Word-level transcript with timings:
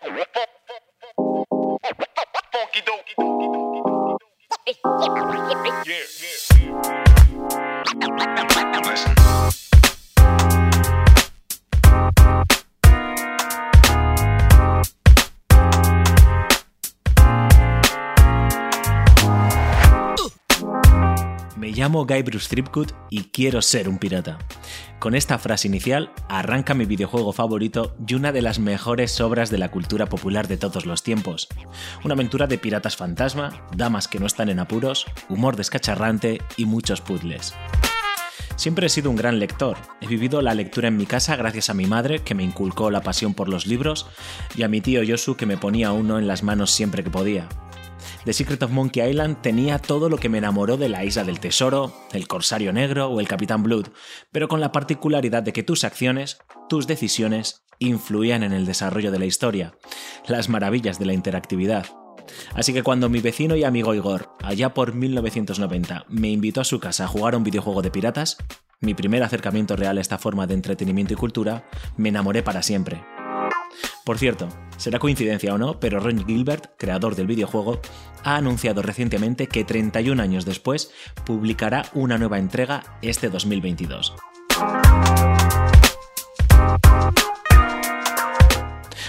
Me 0.00 0.24
llamo 21.82 22.06
Guy 22.06 22.22
Bruce 22.22 22.48
Threepwood 22.48 22.92
y 23.10 23.24
quiero 23.32 23.60
ser 23.60 23.88
un 23.88 23.98
pirata. 23.98 24.38
Con 25.00 25.16
esta 25.16 25.36
frase 25.36 25.66
inicial 25.66 26.12
arranca 26.28 26.74
mi 26.74 26.84
videojuego 26.84 27.32
favorito 27.32 27.96
y 28.06 28.14
una 28.14 28.30
de 28.30 28.40
las 28.40 28.60
mejores 28.60 29.20
obras 29.20 29.50
de 29.50 29.58
la 29.58 29.72
cultura 29.72 30.06
popular 30.06 30.46
de 30.46 30.58
todos 30.58 30.86
los 30.86 31.02
tiempos. 31.02 31.48
Una 32.04 32.14
aventura 32.14 32.46
de 32.46 32.56
piratas 32.56 32.96
fantasma, 32.96 33.66
damas 33.76 34.06
que 34.06 34.20
no 34.20 34.26
están 34.26 34.48
en 34.48 34.60
apuros, 34.60 35.06
humor 35.28 35.56
descacharrante 35.56 36.40
y 36.56 36.66
muchos 36.66 37.00
puzzles. 37.00 37.52
Siempre 38.54 38.86
he 38.86 38.88
sido 38.88 39.10
un 39.10 39.16
gran 39.16 39.40
lector. 39.40 39.76
He 40.00 40.06
vivido 40.06 40.40
la 40.40 40.54
lectura 40.54 40.86
en 40.86 40.96
mi 40.96 41.06
casa 41.06 41.34
gracias 41.34 41.68
a 41.68 41.74
mi 41.74 41.86
madre, 41.86 42.20
que 42.20 42.36
me 42.36 42.44
inculcó 42.44 42.92
la 42.92 43.00
pasión 43.00 43.34
por 43.34 43.48
los 43.48 43.66
libros, 43.66 44.06
y 44.54 44.62
a 44.62 44.68
mi 44.68 44.80
tío 44.80 45.02
Yosu, 45.02 45.34
que 45.34 45.46
me 45.46 45.56
ponía 45.56 45.90
uno 45.90 46.20
en 46.20 46.28
las 46.28 46.44
manos 46.44 46.70
siempre 46.70 47.02
que 47.02 47.10
podía. 47.10 47.48
The 48.24 48.32
Secret 48.32 48.62
of 48.62 48.70
Monkey 48.70 49.02
Island 49.08 49.42
tenía 49.42 49.78
todo 49.78 50.08
lo 50.08 50.18
que 50.18 50.28
me 50.28 50.38
enamoró 50.38 50.76
de 50.76 50.88
la 50.88 51.04
Isla 51.04 51.24
del 51.24 51.40
Tesoro, 51.40 51.92
el 52.12 52.28
Corsario 52.28 52.72
Negro 52.72 53.08
o 53.08 53.20
el 53.20 53.28
Capitán 53.28 53.62
Blood, 53.62 53.88
pero 54.30 54.48
con 54.48 54.60
la 54.60 54.72
particularidad 54.72 55.42
de 55.42 55.52
que 55.52 55.62
tus 55.62 55.84
acciones, 55.84 56.38
tus 56.68 56.86
decisiones, 56.86 57.64
influían 57.78 58.42
en 58.42 58.52
el 58.52 58.66
desarrollo 58.66 59.10
de 59.10 59.18
la 59.18 59.26
historia, 59.26 59.74
las 60.26 60.48
maravillas 60.48 60.98
de 60.98 61.06
la 61.06 61.14
interactividad. 61.14 61.86
Así 62.54 62.72
que 62.72 62.82
cuando 62.82 63.08
mi 63.08 63.20
vecino 63.20 63.56
y 63.56 63.64
amigo 63.64 63.94
Igor, 63.94 64.30
allá 64.42 64.74
por 64.74 64.94
1990, 64.94 66.06
me 66.08 66.30
invitó 66.30 66.60
a 66.60 66.64
su 66.64 66.80
casa 66.80 67.04
a 67.04 67.08
jugar 67.08 67.34
a 67.34 67.36
un 67.36 67.44
videojuego 67.44 67.82
de 67.82 67.90
piratas, 67.90 68.36
mi 68.80 68.94
primer 68.94 69.22
acercamiento 69.22 69.76
real 69.76 69.98
a 69.98 70.00
esta 70.00 70.18
forma 70.18 70.46
de 70.46 70.54
entretenimiento 70.54 71.12
y 71.12 71.16
cultura, 71.16 71.68
me 71.96 72.08
enamoré 72.08 72.42
para 72.42 72.62
siempre. 72.62 73.02
Por 74.04 74.18
cierto, 74.18 74.48
será 74.78 74.98
coincidencia 74.98 75.54
o 75.54 75.58
no, 75.58 75.78
pero 75.78 76.00
Ron 76.00 76.26
Gilbert, 76.26 76.72
creador 76.76 77.14
del 77.14 77.28
videojuego, 77.28 77.80
ha 78.24 78.36
anunciado 78.36 78.82
recientemente 78.82 79.46
que 79.46 79.64
31 79.64 80.20
años 80.20 80.44
después 80.44 80.90
publicará 81.24 81.84
una 81.94 82.18
nueva 82.18 82.38
entrega 82.38 82.82
este 83.00 83.28
2022. 83.28 84.14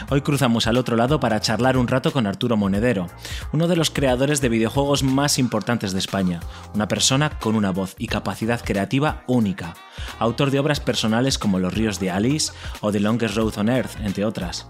Hoy 0.09 0.21
cruzamos 0.21 0.67
al 0.67 0.77
otro 0.77 0.95
lado 0.95 1.19
para 1.19 1.39
charlar 1.39 1.75
un 1.75 1.87
rato 1.87 2.11
con 2.11 2.27
Arturo 2.27 2.55
Monedero, 2.55 3.07
uno 3.51 3.67
de 3.67 3.75
los 3.75 3.89
creadores 3.89 4.41
de 4.41 4.49
videojuegos 4.49 5.01
más 5.01 5.39
importantes 5.39 5.91
de 5.91 5.97
España, 5.97 6.39
una 6.75 6.87
persona 6.87 7.39
con 7.39 7.55
una 7.55 7.71
voz 7.71 7.95
y 7.97 8.05
capacidad 8.05 8.63
creativa 8.63 9.23
única, 9.25 9.73
autor 10.19 10.51
de 10.51 10.59
obras 10.59 10.79
personales 10.79 11.39
como 11.39 11.57
Los 11.57 11.73
ríos 11.73 11.99
de 11.99 12.11
Alice 12.11 12.51
o 12.81 12.91
The 12.91 12.99
Longest 12.99 13.35
Road 13.35 13.57
on 13.57 13.69
Earth, 13.69 13.99
entre 14.03 14.23
otras. 14.23 14.67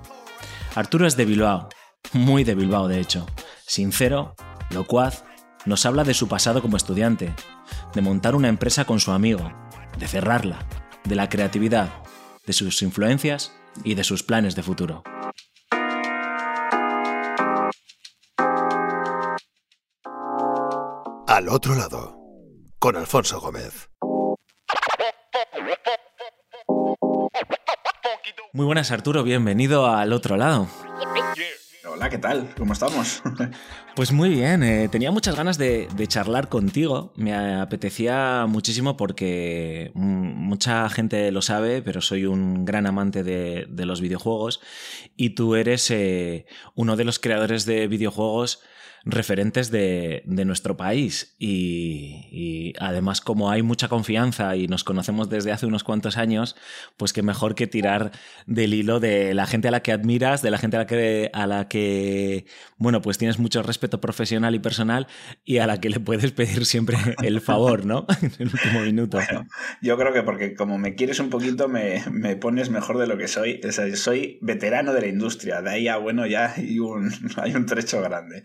Arturo 0.75 1.05
es 1.05 1.15
de 1.15 1.25
Bilbao, 1.25 1.69
muy 2.13 2.43
de 2.43 2.55
Bilbao 2.55 2.87
de 2.87 2.99
hecho, 2.99 3.27
sincero, 3.67 4.33
locuaz, 4.71 5.23
nos 5.65 5.85
habla 5.85 6.03
de 6.03 6.15
su 6.15 6.27
pasado 6.27 6.63
como 6.63 6.77
estudiante, 6.77 7.35
de 7.93 8.01
montar 8.01 8.33
una 8.33 8.47
empresa 8.47 8.85
con 8.85 8.99
su 8.99 9.11
amigo, 9.11 9.53
de 9.99 10.07
cerrarla, 10.07 10.67
de 11.03 11.15
la 11.15 11.29
creatividad, 11.29 11.93
de 12.47 12.53
sus 12.53 12.81
influencias 12.81 13.53
y 13.83 13.93
de 13.93 14.03
sus 14.03 14.23
planes 14.23 14.55
de 14.55 14.63
futuro. 14.63 15.03
Al 21.27 21.49
otro 21.49 21.75
lado, 21.75 22.17
con 22.79 22.95
Alfonso 22.95 23.39
Gómez. 23.39 23.92
Muy 28.55 28.67
buenas 28.67 28.91
Arturo, 28.91 29.23
bienvenido 29.23 29.87
al 29.87 30.13
otro 30.13 30.37
lado. 30.37 30.67
Hola, 31.91 32.07
¿qué 32.11 32.19
tal? 32.19 32.53
¿Cómo 32.55 32.73
estamos? 32.73 33.23
Pues 33.95 34.11
muy 34.11 34.29
bien, 34.29 34.63
eh, 34.63 34.89
tenía 34.89 35.11
muchas 35.11 35.35
ganas 35.35 35.59
de, 35.59 35.87
de, 35.95 36.07
charlar 36.07 36.49
contigo, 36.49 37.13
me 37.15 37.35
apetecía 37.35 38.47
muchísimo 38.47 38.97
porque 38.97 39.91
mucha 39.93 40.89
gente 40.89 41.31
lo 41.31 41.43
sabe, 41.43 41.83
pero 41.83 42.01
soy 42.01 42.25
un 42.25 42.65
gran 42.65 42.87
amante 42.87 43.23
de, 43.23 43.67
de 43.69 43.85
los 43.85 44.01
videojuegos 44.01 44.61
y 45.15 45.31
tú 45.31 45.53
eres 45.53 45.91
eh, 45.91 46.47
uno 46.73 46.95
de 46.95 47.03
los 47.03 47.19
creadores 47.19 47.65
de 47.65 47.87
videojuegos 47.87 48.63
referentes 49.05 49.69
de, 49.69 50.23
de 50.25 50.45
nuestro 50.45 50.77
país 50.77 51.35
y, 51.37 52.73
además 52.79 53.21
como 53.21 53.51
hay 53.51 53.61
mucha 53.61 53.87
confianza 53.87 54.55
y 54.55 54.67
nos 54.67 54.83
conocemos 54.83 55.29
desde 55.29 55.51
hace 55.51 55.65
unos 55.65 55.83
cuantos 55.83 56.17
años, 56.17 56.55
pues 56.97 57.13
que 57.13 57.21
mejor 57.21 57.55
que 57.55 57.67
tirar 57.67 58.11
del 58.47 58.73
hilo 58.73 58.99
de 58.99 59.33
la 59.33 59.45
gente 59.45 59.67
a 59.67 59.71
la 59.71 59.81
que 59.81 59.91
admiras, 59.91 60.41
de 60.41 60.51
la 60.51 60.57
gente 60.57 60.77
a 60.77 60.79
la 60.79 60.87
que, 60.87 61.29
a 61.33 61.47
la 61.47 61.67
que 61.67 62.45
bueno, 62.77 63.01
pues 63.01 63.17
tienes 63.17 63.39
mucho 63.39 63.61
respeto 63.61 63.99
profesional 64.01 64.55
y 64.55 64.59
personal 64.59 65.07
y 65.43 65.57
a 65.57 65.67
la 65.67 65.79
que 65.79 65.89
le 65.89 65.99
puedes 65.99 66.31
pedir 66.31 66.65
siempre 66.65 66.97
el 67.23 67.41
favor, 67.41 67.85
¿no? 67.85 68.05
en 68.21 68.31
el 68.39 68.47
último 68.47 68.81
minuto. 68.81 69.19
Yo 69.81 69.97
creo 69.97 70.13
que 70.13 70.23
porque 70.23 70.55
como 70.55 70.77
me 70.77 70.95
quieres 70.95 71.19
un 71.19 71.29
poquito 71.29 71.67
me, 71.67 72.03
me 72.11 72.35
pones 72.35 72.69
mejor 72.69 72.97
de 72.97 73.07
lo 73.07 73.17
que 73.17 73.27
soy. 73.27 73.61
O 73.67 73.71
sea, 73.71 73.93
soy 73.95 74.37
veterano 74.41 74.93
de 74.93 75.01
la 75.01 75.07
industria, 75.07 75.61
de 75.61 75.69
ahí 75.69 75.87
a 75.87 75.97
bueno 75.97 76.25
ya 76.25 76.53
hay 76.55 76.79
un, 76.79 77.11
hay 77.37 77.55
un 77.55 77.65
trecho 77.65 78.01
grande. 78.01 78.43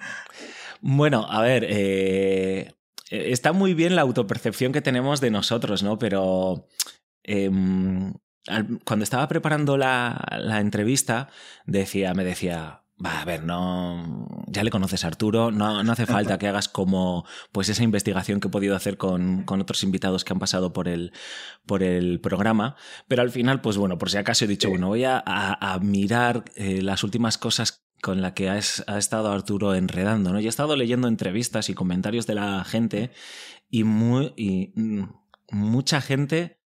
Bueno, 0.81 1.27
a 1.29 1.43
ver, 1.43 1.67
eh, 1.69 2.73
está 3.11 3.53
muy 3.53 3.75
bien 3.75 3.97
la 3.97 4.03
autopercepción 4.03 4.73
que 4.73 4.83
tenemos 4.83 5.21
de 5.21 5.31
nosotros, 5.31 5.83
¿no? 5.83 5.99
Pero 5.99 6.69
eh, 7.25 7.51
cuando 8.85 9.03
estaba 9.03 9.29
preparando 9.29 9.77
la, 9.77 10.25
la, 10.41 10.61
entrevista, 10.61 11.29
decía, 11.67 12.15
me 12.15 12.25
decía, 12.25 12.83
va, 13.05 13.21
a 13.21 13.25
ver, 13.25 13.45
no, 13.45 14.27
ya 14.47 14.65
le 14.65 14.71
conoces 14.71 15.05
a 15.05 15.09
Arturo, 15.09 15.51
no, 15.51 15.83
no 15.83 15.93
hace 15.93 16.07
falta 16.07 16.39
que 16.39 16.49
hagas 16.49 16.69
como 16.69 17.27
pues 17.53 17.69
esa 17.69 17.85
investigación 17.85 18.41
que 18.41 18.49
he 18.49 18.51
podido 18.51 18.75
hacer 18.75 18.97
con, 18.97 19.45
con 19.45 19.61
otros 19.61 19.83
invitados 19.83 20.25
que 20.25 20.33
han 20.33 20.39
pasado 20.39 20.73
por 20.73 20.89
el, 20.89 21.13
por 21.67 21.83
el 21.83 22.21
programa, 22.21 22.77
pero 23.07 23.23
al 23.23 23.31
final, 23.31 23.61
pues 23.61 23.77
bueno, 23.77 23.99
por 23.99 24.11
si 24.11 24.17
acaso 24.17 24.45
he 24.45 24.49
dicho, 24.49 24.71
bueno, 24.71 24.89
voy 24.89 25.05
a, 25.05 25.23
a, 25.25 25.75
a 25.75 25.79
mirar 25.81 26.45
eh, 26.57 26.81
las 26.83 27.05
últimas 27.05 27.37
cosas 27.37 27.88
con 28.03 28.23
la 28.23 28.35
que 28.35 28.49
ha, 28.49 28.55
ha, 28.55 28.99
estado 28.99 29.33
Arturo 29.33 29.75
enredando, 29.75 30.33
¿no? 30.33 30.41
Yo 30.41 30.47
he 30.47 30.49
estado 30.49 30.77
leyendo 30.77 31.09
entrevistas 31.09 31.69
y 31.69 31.75
comentarios 31.75 32.27
de 32.27 32.35
la 32.35 32.65
gente 32.65 33.11
y, 33.71 33.85
muy, 33.85 34.33
y 34.37 34.73
mucha 35.51 36.01
gente 36.01 36.61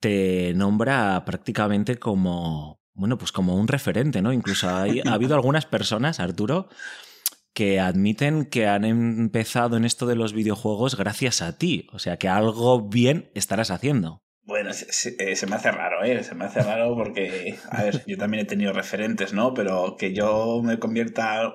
te 0.00 0.52
nombra 0.54 1.24
prácticamente 1.24 1.98
como, 1.98 2.80
bueno, 2.94 3.18
pues 3.18 3.32
como 3.32 3.56
un 3.56 3.68
referente, 3.68 4.22
¿no? 4.22 4.32
Incluso 4.32 4.68
ha 4.68 4.82
habido 4.82 5.34
algunas 5.34 5.66
personas, 5.66 6.20
Arturo, 6.20 6.68
que 7.52 7.80
admiten 7.80 8.44
que 8.44 8.68
han 8.68 8.84
empezado 8.84 9.76
en 9.76 9.84
esto 9.84 10.06
de 10.06 10.14
los 10.14 10.32
videojuegos 10.32 10.96
gracias 10.96 11.42
a 11.42 11.58
ti, 11.58 11.88
o 11.92 11.98
sea 11.98 12.16
que 12.16 12.28
algo 12.28 12.88
bien 12.88 13.30
estarás 13.34 13.70
haciendo. 13.70 14.22
Bueno, 14.48 14.72
se, 14.72 14.90
se, 14.90 15.36
se, 15.36 15.46
me 15.46 15.56
hace 15.56 15.70
raro, 15.70 16.02
¿eh? 16.02 16.24
Se 16.24 16.34
me 16.34 16.46
hace 16.46 16.62
raro 16.62 16.96
porque, 16.96 17.58
a 17.70 17.82
ver, 17.82 18.02
yo 18.06 18.16
también 18.16 18.44
he 18.44 18.48
tenido 18.48 18.72
referentes, 18.72 19.34
¿no? 19.34 19.52
Pero 19.52 19.96
que 19.98 20.14
yo 20.14 20.62
me 20.64 20.78
convierta, 20.78 21.52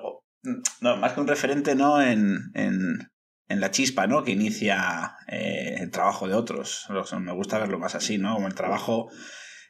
no, 0.80 0.96
más 0.96 1.12
que 1.12 1.20
un 1.20 1.26
referente, 1.26 1.74
¿no? 1.74 2.00
En, 2.00 2.38
en, 2.54 3.10
en 3.48 3.60
la 3.60 3.72
chispa, 3.72 4.06
¿no? 4.06 4.22
Que 4.22 4.30
inicia 4.30 5.16
eh, 5.26 5.78
el 5.80 5.90
trabajo 5.90 6.28
de 6.28 6.34
otros. 6.34 6.86
Me 7.18 7.32
gusta 7.32 7.58
verlo 7.58 7.80
más 7.80 7.96
así, 7.96 8.16
¿no? 8.16 8.34
Como 8.34 8.46
el 8.46 8.54
trabajo, 8.54 9.10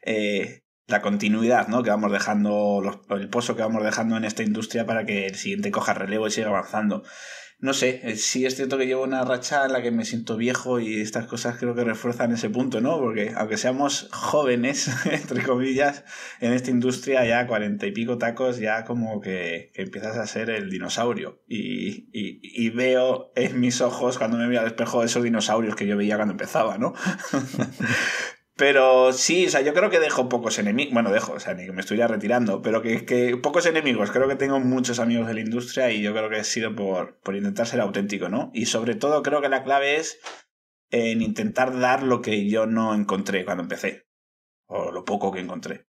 eh, 0.02 0.60
la 0.86 1.00
continuidad, 1.00 1.68
¿no? 1.68 1.82
Que 1.82 1.88
vamos 1.88 2.12
dejando, 2.12 2.82
los, 2.82 2.98
el 3.18 3.30
pozo 3.30 3.56
que 3.56 3.62
vamos 3.62 3.82
dejando 3.82 4.18
en 4.18 4.26
esta 4.26 4.42
industria 4.42 4.84
para 4.84 5.06
que 5.06 5.24
el 5.28 5.34
siguiente 5.36 5.70
coja 5.70 5.94
relevo 5.94 6.26
y 6.26 6.30
siga 6.30 6.48
avanzando 6.48 7.02
no 7.64 7.72
sé, 7.72 8.02
eh, 8.04 8.16
sí 8.16 8.44
es 8.44 8.56
cierto 8.56 8.76
que 8.76 8.86
llevo 8.86 9.04
una 9.04 9.24
racha 9.24 9.64
en 9.64 9.72
la 9.72 9.80
que 9.80 9.90
me 9.90 10.04
siento 10.04 10.36
viejo 10.36 10.80
y 10.80 11.00
estas 11.00 11.26
cosas 11.26 11.56
creo 11.58 11.74
que 11.74 11.82
refuerzan 11.82 12.30
ese 12.30 12.50
punto, 12.50 12.82
¿no? 12.82 12.98
Porque 12.98 13.32
aunque 13.34 13.56
seamos 13.56 14.10
jóvenes, 14.12 14.90
entre 15.10 15.42
comillas, 15.42 16.04
en 16.40 16.52
esta 16.52 16.70
industria 16.70 17.24
ya 17.24 17.46
cuarenta 17.46 17.86
y 17.86 17.92
pico 17.92 18.18
tacos, 18.18 18.58
ya 18.58 18.84
como 18.84 19.18
que, 19.22 19.70
que, 19.72 19.80
empiezas 19.80 20.18
a 20.18 20.26
ser 20.26 20.50
el 20.50 20.68
dinosaurio. 20.68 21.40
Y, 21.48 22.10
y, 22.12 22.40
y, 22.42 22.68
veo 22.68 23.32
en 23.34 23.58
mis 23.58 23.80
ojos 23.80 24.18
cuando 24.18 24.36
me 24.36 24.46
veo 24.46 24.60
al 24.60 24.66
espejo 24.66 25.02
esos 25.02 25.22
dinosaurios 25.22 25.74
que 25.74 25.86
yo 25.86 25.96
veía 25.96 26.16
cuando 26.16 26.32
empezaba, 26.32 26.76
¿no? 26.76 26.92
Pero 28.56 29.12
sí, 29.12 29.46
o 29.46 29.50
sea, 29.50 29.62
yo 29.62 29.74
creo 29.74 29.90
que 29.90 29.98
dejo 29.98 30.28
pocos 30.28 30.58
enemigos. 30.58 30.94
Bueno, 30.94 31.10
dejo, 31.10 31.32
o 31.32 31.40
sea, 31.40 31.54
ni 31.54 31.66
que 31.66 31.72
me 31.72 31.80
estuviera 31.80 32.06
retirando, 32.06 32.62
pero 32.62 32.82
que, 32.82 33.04
que, 33.04 33.36
pocos 33.36 33.66
enemigos. 33.66 34.12
Creo 34.12 34.28
que 34.28 34.36
tengo 34.36 34.60
muchos 34.60 35.00
amigos 35.00 35.26
de 35.26 35.34
la 35.34 35.40
industria 35.40 35.90
y 35.90 36.02
yo 36.02 36.12
creo 36.12 36.30
que 36.30 36.36
ha 36.36 36.44
sido 36.44 36.74
por, 36.76 37.18
por 37.20 37.34
intentar 37.34 37.66
ser 37.66 37.80
auténtico, 37.80 38.28
¿no? 38.28 38.50
Y 38.54 38.66
sobre 38.66 38.94
todo 38.94 39.22
creo 39.22 39.40
que 39.42 39.48
la 39.48 39.64
clave 39.64 39.96
es 39.96 40.20
en 40.90 41.20
intentar 41.20 41.78
dar 41.78 42.04
lo 42.04 42.22
que 42.22 42.48
yo 42.48 42.66
no 42.66 42.94
encontré 42.94 43.44
cuando 43.44 43.64
empecé. 43.64 44.06
O 44.66 44.92
lo 44.92 45.04
poco 45.04 45.32
que 45.32 45.40
encontré. 45.40 45.86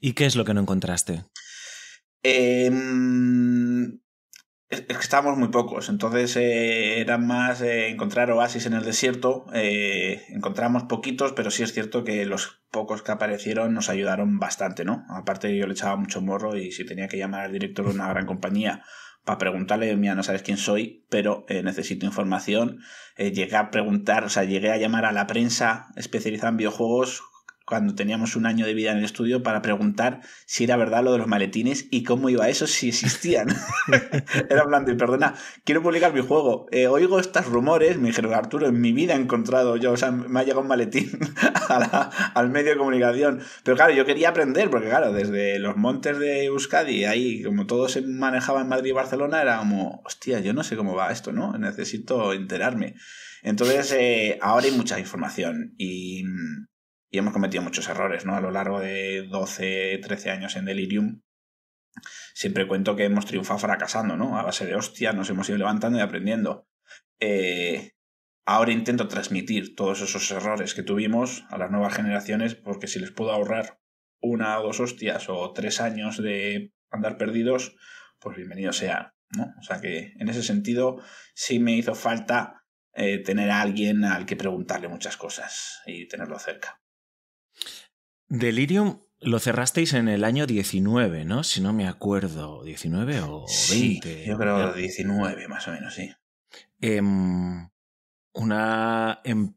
¿Y 0.00 0.14
qué 0.14 0.26
es 0.26 0.34
lo 0.34 0.44
que 0.44 0.54
no 0.54 0.60
encontraste? 0.60 1.24
Em, 2.24 4.00
es, 4.72 4.80
que 4.80 4.94
estábamos 4.94 5.36
muy 5.36 5.48
pocos, 5.48 5.90
entonces 5.90 6.34
eh, 6.36 7.00
era 7.00 7.18
más 7.18 7.60
eh, 7.60 7.90
encontrar 7.90 8.30
oasis 8.30 8.64
en 8.66 8.72
el 8.72 8.84
desierto. 8.84 9.44
Eh, 9.52 10.24
encontramos 10.30 10.84
poquitos, 10.84 11.32
pero 11.32 11.50
sí 11.50 11.62
es 11.62 11.74
cierto 11.74 12.04
que 12.04 12.24
los 12.24 12.62
pocos 12.70 13.02
que 13.02 13.12
aparecieron 13.12 13.74
nos 13.74 13.90
ayudaron 13.90 14.38
bastante, 14.38 14.84
¿no? 14.84 15.04
Aparte 15.10 15.54
yo 15.54 15.66
le 15.66 15.74
echaba 15.74 15.96
mucho 15.96 16.22
morro 16.22 16.56
y 16.56 16.72
si 16.72 16.86
tenía 16.86 17.06
que 17.06 17.18
llamar 17.18 17.44
al 17.44 17.52
director 17.52 17.86
de 17.86 17.94
una 17.94 18.08
gran 18.08 18.24
compañía 18.24 18.82
para 19.24 19.38
preguntarle, 19.38 19.94
mira, 19.96 20.14
no 20.14 20.22
sabes 20.22 20.42
quién 20.42 20.56
soy, 20.56 21.06
pero 21.08 21.44
necesito 21.48 22.06
información. 22.06 22.80
llegué 23.16 23.54
a 23.54 23.70
preguntar, 23.70 24.24
o 24.24 24.28
sea, 24.28 24.42
llegué 24.44 24.72
a 24.72 24.78
llamar 24.78 25.04
a 25.04 25.12
la 25.12 25.28
prensa 25.28 25.92
especializada 25.96 26.48
en 26.48 26.56
videojuegos 26.56 27.22
cuando 27.66 27.94
teníamos 27.94 28.36
un 28.36 28.46
año 28.46 28.66
de 28.66 28.74
vida 28.74 28.92
en 28.92 28.98
el 28.98 29.04
estudio 29.04 29.42
para 29.42 29.62
preguntar 29.62 30.20
si 30.46 30.64
era 30.64 30.76
verdad 30.76 31.02
lo 31.04 31.12
de 31.12 31.18
los 31.18 31.26
maletines 31.26 31.86
y 31.90 32.02
cómo 32.02 32.28
iba 32.28 32.48
eso, 32.48 32.66
si 32.66 32.88
existían. 32.88 33.48
era 34.50 34.62
hablando, 34.62 34.92
y 34.92 34.96
perdona, 34.96 35.34
quiero 35.64 35.82
publicar 35.82 36.12
mi 36.12 36.20
juego. 36.20 36.66
Eh, 36.70 36.86
oigo 36.86 37.18
estos 37.20 37.46
rumores, 37.46 37.98
me 37.98 38.08
dijeron, 38.08 38.34
Arturo, 38.34 38.66
en 38.66 38.80
mi 38.80 38.92
vida 38.92 39.14
he 39.14 39.20
encontrado 39.20 39.76
yo, 39.76 39.92
o 39.92 39.96
sea, 39.96 40.10
me 40.10 40.40
ha 40.40 40.42
llegado 40.42 40.62
un 40.62 40.68
maletín 40.68 41.10
al 42.34 42.50
medio 42.50 42.72
de 42.72 42.76
comunicación. 42.76 43.40
Pero 43.64 43.76
claro, 43.76 43.92
yo 43.92 44.04
quería 44.04 44.30
aprender, 44.30 44.70
porque 44.70 44.88
claro, 44.88 45.12
desde 45.12 45.58
los 45.58 45.76
montes 45.76 46.18
de 46.18 46.44
Euskadi, 46.44 47.04
ahí 47.04 47.42
como 47.42 47.66
todo 47.66 47.88
se 47.88 48.02
manejaba 48.02 48.60
en 48.62 48.68
Madrid 48.68 48.90
y 48.90 48.92
Barcelona, 48.92 49.42
era 49.42 49.58
como, 49.58 50.02
hostia, 50.04 50.40
yo 50.40 50.52
no 50.52 50.64
sé 50.64 50.76
cómo 50.76 50.94
va 50.94 51.12
esto, 51.12 51.32
¿no? 51.32 51.56
Necesito 51.58 52.32
enterarme. 52.32 52.94
Entonces, 53.42 53.92
eh, 53.92 54.38
ahora 54.40 54.66
hay 54.66 54.72
mucha 54.72 55.00
información 55.00 55.74
y 55.76 56.24
y 57.12 57.18
hemos 57.18 57.34
cometido 57.34 57.62
muchos 57.62 57.88
errores, 57.88 58.24
¿no? 58.24 58.34
A 58.34 58.40
lo 58.40 58.50
largo 58.50 58.80
de 58.80 59.28
12, 59.28 60.00
13 60.02 60.30
años 60.30 60.56
en 60.56 60.64
Delirium, 60.64 61.20
siempre 62.34 62.66
cuento 62.66 62.96
que 62.96 63.04
hemos 63.04 63.26
triunfado 63.26 63.58
fracasando, 63.58 64.16
¿no? 64.16 64.38
A 64.38 64.42
base 64.42 64.64
de 64.64 64.74
hostia, 64.74 65.12
nos 65.12 65.28
hemos 65.28 65.46
ido 65.50 65.58
levantando 65.58 65.98
y 65.98 66.00
aprendiendo. 66.00 66.66
Eh, 67.20 67.92
ahora 68.46 68.72
intento 68.72 69.08
transmitir 69.08 69.76
todos 69.76 70.00
esos 70.00 70.28
errores 70.30 70.74
que 70.74 70.82
tuvimos 70.82 71.44
a 71.50 71.58
las 71.58 71.70
nuevas 71.70 71.94
generaciones 71.94 72.54
porque 72.54 72.86
si 72.86 72.98
les 72.98 73.10
puedo 73.10 73.30
ahorrar 73.30 73.78
una 74.22 74.58
o 74.58 74.62
dos 74.62 74.80
hostias 74.80 75.28
o 75.28 75.52
tres 75.52 75.82
años 75.82 76.16
de 76.16 76.72
andar 76.90 77.18
perdidos, 77.18 77.76
pues 78.20 78.38
bienvenido 78.38 78.72
sea, 78.72 79.14
¿no? 79.36 79.52
O 79.60 79.62
sea 79.62 79.82
que 79.82 80.14
en 80.18 80.30
ese 80.30 80.42
sentido 80.42 80.96
sí 81.34 81.58
me 81.58 81.76
hizo 81.76 81.94
falta 81.94 82.64
eh, 82.94 83.18
tener 83.18 83.50
a 83.50 83.60
alguien 83.60 84.02
al 84.04 84.24
que 84.24 84.36
preguntarle 84.36 84.88
muchas 84.88 85.18
cosas 85.18 85.82
y 85.84 86.08
tenerlo 86.08 86.38
cerca. 86.38 86.81
Delirium 88.32 89.02
lo 89.20 89.38
cerrasteis 89.38 89.92
en 89.92 90.08
el 90.08 90.24
año 90.24 90.46
19, 90.46 91.26
¿no? 91.26 91.44
Si 91.44 91.60
no 91.60 91.74
me 91.74 91.86
acuerdo, 91.86 92.64
19 92.64 93.20
o 93.20 93.44
20. 93.70 94.24
yo 94.24 94.38
creo 94.38 94.72
19 94.72 95.48
más 95.48 95.68
o 95.68 95.72
menos, 95.72 95.94
sí. 95.94 96.10
Em, 96.80 97.68
una 98.32 99.20
em, 99.24 99.52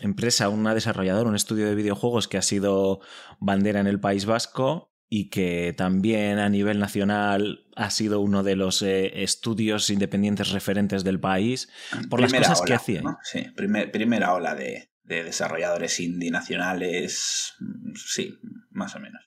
empresa, 0.00 0.48
una 0.48 0.72
desarrolladora, 0.72 1.28
un 1.28 1.36
estudio 1.36 1.66
de 1.66 1.74
videojuegos 1.74 2.26
que 2.26 2.38
ha 2.38 2.42
sido 2.42 3.00
bandera 3.40 3.80
en 3.80 3.86
el 3.86 4.00
País 4.00 4.24
Vasco 4.24 4.90
y 5.10 5.28
que 5.28 5.74
también 5.76 6.38
a 6.38 6.48
nivel 6.48 6.78
nacional 6.78 7.66
ha 7.76 7.90
sido 7.90 8.20
uno 8.20 8.42
de 8.42 8.56
los 8.56 8.80
eh, 8.80 9.22
estudios 9.22 9.90
independientes 9.90 10.50
referentes 10.50 11.04
del 11.04 11.20
país 11.20 11.68
por 12.08 12.20
las 12.20 12.32
cosas 12.32 12.62
que 12.62 12.72
hacía. 12.72 13.02
Sí, 13.22 13.44
primera 13.54 14.32
ola 14.32 14.54
de, 14.54 14.93
de 15.04 15.24
desarrolladores 15.24 16.00
indie 16.00 16.30
nacionales, 16.30 17.54
sí, 17.94 18.38
más 18.70 18.94
o 18.96 19.00
menos. 19.00 19.22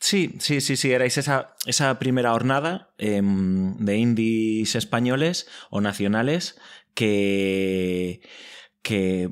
Sí, 0.00 0.34
sí, 0.40 0.60
sí, 0.60 0.76
sí, 0.76 0.90
erais 0.90 1.16
esa, 1.16 1.54
esa 1.64 1.98
primera 2.00 2.34
hornada 2.34 2.92
em, 2.98 3.76
de 3.76 3.96
indies 3.96 4.74
españoles 4.74 5.46
o 5.70 5.80
nacionales 5.80 6.58
que, 6.94 8.20
que, 8.82 9.28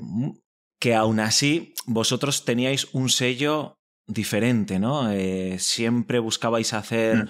que 0.79 0.95
aún 0.95 1.19
así 1.19 1.75
vosotros 1.87 2.45
teníais 2.45 2.89
un 2.93 3.09
sello 3.09 3.81
diferente, 4.07 4.79
¿no? 4.79 5.11
Eh, 5.11 5.57
siempre 5.59 6.19
buscabais 6.19 6.73
hacer 6.73 7.27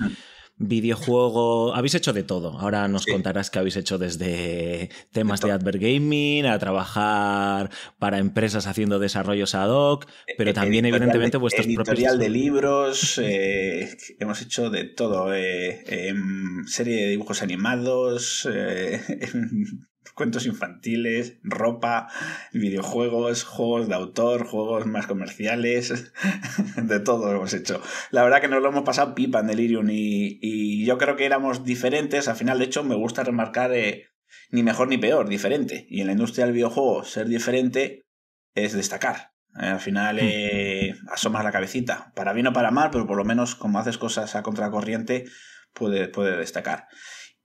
videojuego, 0.61 1.75
habéis 1.75 1.95
hecho 1.95 2.13
de 2.13 2.23
todo. 2.23 2.59
Ahora 2.61 2.87
nos 2.87 3.07
contarás 3.07 3.51
que 3.51 3.59
habéis 3.59 3.77
hecho 3.77 3.97
desde 3.97 4.91
temas 5.11 5.41
de, 5.41 5.51
advert 5.51 5.81
gaming 5.81 6.45
a 6.45 6.59
trabajar 6.59 7.71
para 7.99 8.19
empresas 8.19 8.67
haciendo 8.67 8.99
desarrollos 8.99 9.55
ad 9.55 9.71
hoc, 9.71 10.07
e-, 10.27 10.35
pero 10.37 10.53
también 10.53 10.85
evidentemente 10.85 11.39
vuestros 11.39 11.67
editorial 11.67 12.19
de 12.19 12.29
libros, 12.29 13.19
eh, 13.23 13.97
hemos 14.19 14.43
hecho 14.43 14.69
de 14.69 14.85
todo, 14.85 15.35
eh, 15.35 15.83
em, 15.87 16.67
serie 16.67 16.97
de 16.97 17.09
dibujos 17.09 17.43
animados, 17.43 18.47
eh, 18.53 19.01
cuentos 20.15 20.47
infantiles, 20.47 21.39
ropa, 21.43 22.09
videojuegos, 22.53 23.45
juegos 23.45 23.89
de 23.89 23.95
autor, 23.95 24.47
juegos 24.47 24.87
más 24.87 25.07
comerciales, 25.07 26.13
de 26.77 27.01
todo 27.01 27.31
hemos 27.31 27.55
hecho. 27.55 27.81
La 28.11 28.23
verdad 28.23 28.41
que 28.41 28.49
nos 28.49 28.63
lo 28.63 28.69
hemos 28.69 28.85
pasado 28.85 29.15
pipa 29.15 29.41
en 29.41 29.47
Delirium 29.47 29.89
y, 29.91 30.39
y 30.43 30.85
yo 30.85 30.99
creo 30.99 31.17
que 31.17 31.27
éramos 31.27 31.65
diferentes. 31.65 32.29
Al 32.29 32.37
final, 32.37 32.59
de 32.59 32.67
hecho, 32.67 32.85
me 32.85 32.95
gusta 32.95 33.25
remarcar 33.25 33.73
eh, 33.73 34.09
ni 34.51 34.63
mejor 34.63 34.89
ni 34.89 34.99
peor, 34.99 35.29
diferente. 35.29 35.87
Y 35.89 36.01
en 36.01 36.07
la 36.07 36.13
industria 36.13 36.45
del 36.45 36.55
videojuego, 36.55 37.05
ser 37.05 37.29
diferente 37.29 38.07
es 38.55 38.73
destacar. 38.73 39.33
Eh, 39.61 39.67
al 39.67 39.81
final 39.81 40.19
eh, 40.21 40.95
asomas 41.11 41.45
la 41.45 41.53
cabecita, 41.53 42.13
para 42.15 42.33
bien 42.33 42.47
o 42.47 42.53
para 42.53 42.71
mal, 42.71 42.91
pero 42.91 43.07
por 43.07 43.17
lo 43.17 43.25
menos 43.25 43.55
como 43.55 43.79
haces 43.79 43.99
cosas 43.99 44.37
a 44.37 44.43
contracorriente, 44.43 45.25
puede, 45.73 46.09
puede 46.09 46.37
destacar. 46.37 46.87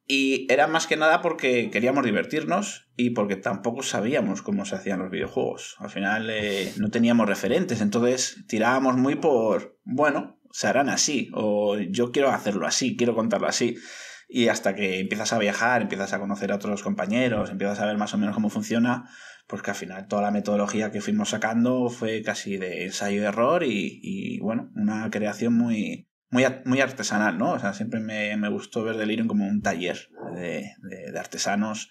Y 0.08 0.52
era 0.52 0.68
más 0.68 0.86
que 0.86 0.98
nada 0.98 1.22
porque 1.22 1.72
queríamos 1.72 2.06
divertirnos 2.06 2.88
y 2.96 3.12
porque 3.12 3.36
tampoco 3.36 3.82
sabíamos 3.82 4.44
cómo 4.44 4.66
se 4.66 4.76
hacían 4.76 5.00
los 5.00 5.10
videojuegos. 5.10 5.76
Al 5.80 5.90
final 5.90 6.30
eh, 6.30 6.72
no 6.78 6.92
teníamos 6.92 7.28
referentes, 7.28 7.82
entonces 7.82 8.46
tirábamos 8.48 8.98
muy 8.98 9.16
por, 9.16 9.80
bueno, 9.84 10.40
se 10.52 10.68
harán 10.68 10.90
así, 10.90 11.32
o 11.34 11.78
yo 11.78 12.12
quiero 12.12 12.30
hacerlo 12.30 12.68
así, 12.68 12.96
quiero 12.96 13.16
contarlo 13.16 13.48
así. 13.48 13.78
Y 14.28 14.48
hasta 14.48 14.76
que 14.76 15.00
empiezas 15.00 15.34
a 15.34 15.40
viajar, 15.40 15.82
empiezas 15.82 16.14
a 16.14 16.20
conocer 16.20 16.52
a 16.52 16.56
otros 16.56 16.84
compañeros, 16.84 17.50
empiezas 17.50 17.80
a 17.80 17.86
ver 17.86 17.98
más 17.98 18.14
o 18.14 18.18
menos 18.18 18.36
cómo 18.36 18.50
funciona, 18.50 19.10
pues 19.48 19.64
que 19.64 19.72
al 19.72 19.78
final 19.78 20.08
toda 20.08 20.22
la 20.22 20.32
metodología 20.32 20.92
que 20.92 21.02
fuimos 21.02 21.30
sacando 21.30 21.90
fue 21.90 22.22
casi 22.22 22.58
de 22.58 22.86
ensayo 22.86 23.22
y 23.22 23.26
error 23.26 23.64
y, 23.64 24.00
y 24.02 24.40
bueno, 24.40 24.72
una 24.76 25.10
creación 25.10 25.54
muy, 25.56 26.08
muy, 26.30 26.82
artesanal, 26.82 27.38
¿no? 27.38 27.54
O 27.54 27.60
sea, 27.60 27.74
siempre 27.74 28.00
me, 28.00 28.36
me 28.38 28.50
gustó 28.50 28.84
ver 28.84 28.98
Delirium 28.98 29.28
como 29.28 29.48
un 29.48 29.62
taller 29.62 30.10
de, 30.36 30.72
de, 30.82 31.20
artesanos 31.20 31.90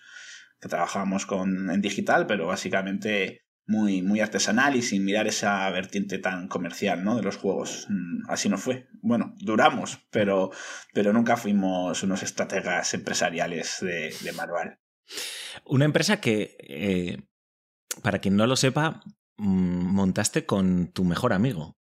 que 0.60 0.68
trabajábamos 0.68 1.26
con, 1.26 1.70
en 1.70 1.80
digital, 1.80 2.26
pero 2.26 2.46
básicamente 2.46 3.44
muy, 3.66 4.02
muy 4.02 4.20
artesanal 4.20 4.76
y 4.76 4.82
sin 4.82 5.04
mirar 5.04 5.26
esa 5.26 5.68
vertiente 5.70 6.18
tan 6.18 6.48
comercial 6.48 7.02
¿no? 7.04 7.16
de 7.16 7.22
los 7.22 7.36
juegos. 7.36 7.86
Mm, 7.88 8.30
así 8.30 8.48
no 8.48 8.58
fue. 8.58 8.88
Bueno, 9.00 9.34
duramos, 9.38 10.00
pero, 10.10 10.50
pero 10.92 11.12
nunca 11.12 11.36
fuimos 11.36 12.02
unos 12.02 12.22
estrategas 12.22 12.92
empresariales 12.94 13.78
de, 13.80 14.14
de 14.20 14.32
manual. 14.32 14.78
Una 15.64 15.84
empresa 15.84 16.20
que, 16.20 16.56
eh, 16.60 17.22
para 18.02 18.18
quien 18.18 18.36
no 18.36 18.46
lo 18.46 18.56
sepa, 18.56 19.00
mm, 19.36 19.94
montaste 19.94 20.44
con 20.44 20.92
tu 20.92 21.04
mejor 21.04 21.32
amigo. 21.32 21.78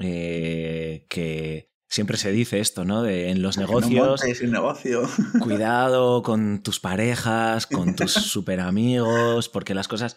Eh, 0.00 1.06
que 1.08 1.70
siempre 1.88 2.16
se 2.16 2.32
dice 2.32 2.60
esto, 2.60 2.84
¿no? 2.84 3.02
De 3.02 3.30
en 3.30 3.42
los 3.42 3.58
negocios. 3.58 4.22
negocio. 4.42 5.02
cuidado 5.40 6.22
con 6.22 6.62
tus 6.62 6.80
parejas, 6.80 7.66
con 7.66 7.96
tus 7.96 8.12
super 8.12 8.60
amigos, 8.60 9.48
porque 9.48 9.74
las 9.74 9.88
cosas. 9.88 10.16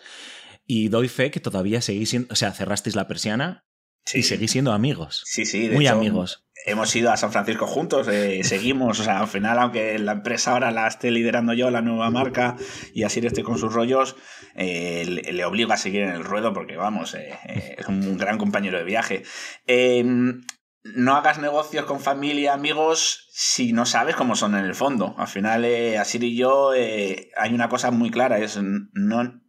Y 0.65 0.87
doy 0.87 1.09
fe 1.09 1.31
que 1.31 1.39
todavía 1.39 1.81
seguís 1.81 2.09
siendo. 2.09 2.31
O 2.31 2.35
sea, 2.35 2.51
cerrasteis 2.53 2.95
la 2.95 3.07
persiana 3.07 3.65
y 4.13 4.23
seguís 4.23 4.51
siendo 4.51 4.71
amigos. 4.71 5.23
Sí, 5.25 5.45
sí, 5.45 5.69
Muy 5.69 5.87
amigos. 5.87 6.45
Hemos 6.65 6.95
ido 6.95 7.11
a 7.11 7.17
San 7.17 7.33
Francisco 7.33 7.67
juntos, 7.67 8.07
eh, 8.07 8.41
seguimos, 8.45 8.97
o 8.99 9.03
sea, 9.03 9.19
al 9.19 9.27
final, 9.27 9.59
aunque 9.59 9.99
la 9.99 10.13
empresa 10.13 10.53
ahora 10.53 10.71
la 10.71 10.87
esté 10.87 11.11
liderando 11.11 11.53
yo, 11.53 11.69
la 11.69 11.81
nueva 11.81 12.09
marca, 12.09 12.55
y 12.93 13.03
así 13.03 13.19
esté 13.19 13.43
con 13.43 13.57
sus 13.57 13.73
rollos, 13.73 14.15
eh, 14.55 15.03
le, 15.29 15.45
obligo 15.45 15.73
a 15.73 15.77
seguir 15.77 16.03
en 16.03 16.11
el 16.11 16.23
ruedo 16.23 16.53
porque, 16.53 16.77
vamos, 16.77 17.15
eh, 17.15 17.37
es 17.77 17.85
un 17.87 18.17
gran 18.17 18.37
compañero 18.37 18.77
de 18.77 18.85
viaje. 18.85 19.23
Em, 19.67 20.41
no 20.83 21.15
hagas 21.15 21.39
negocios 21.39 21.83
con 21.85 21.99
familia, 21.99 22.53
amigos, 22.53 23.27
si 23.33 23.73
no 23.73 23.85
sabes 23.85 24.15
cómo 24.15 24.37
son 24.37 24.55
en 24.55 24.63
el 24.63 24.75
fondo. 24.75 25.15
Al 25.17 25.27
final, 25.27 25.65
Asir 25.99 26.23
y 26.23 26.37
yo, 26.37 26.71
hay 26.71 27.53
una 27.53 27.67
cosa 27.67 27.91
muy 27.91 28.09
clara, 28.09 28.39
es 28.39 28.57
no, 28.61 29.42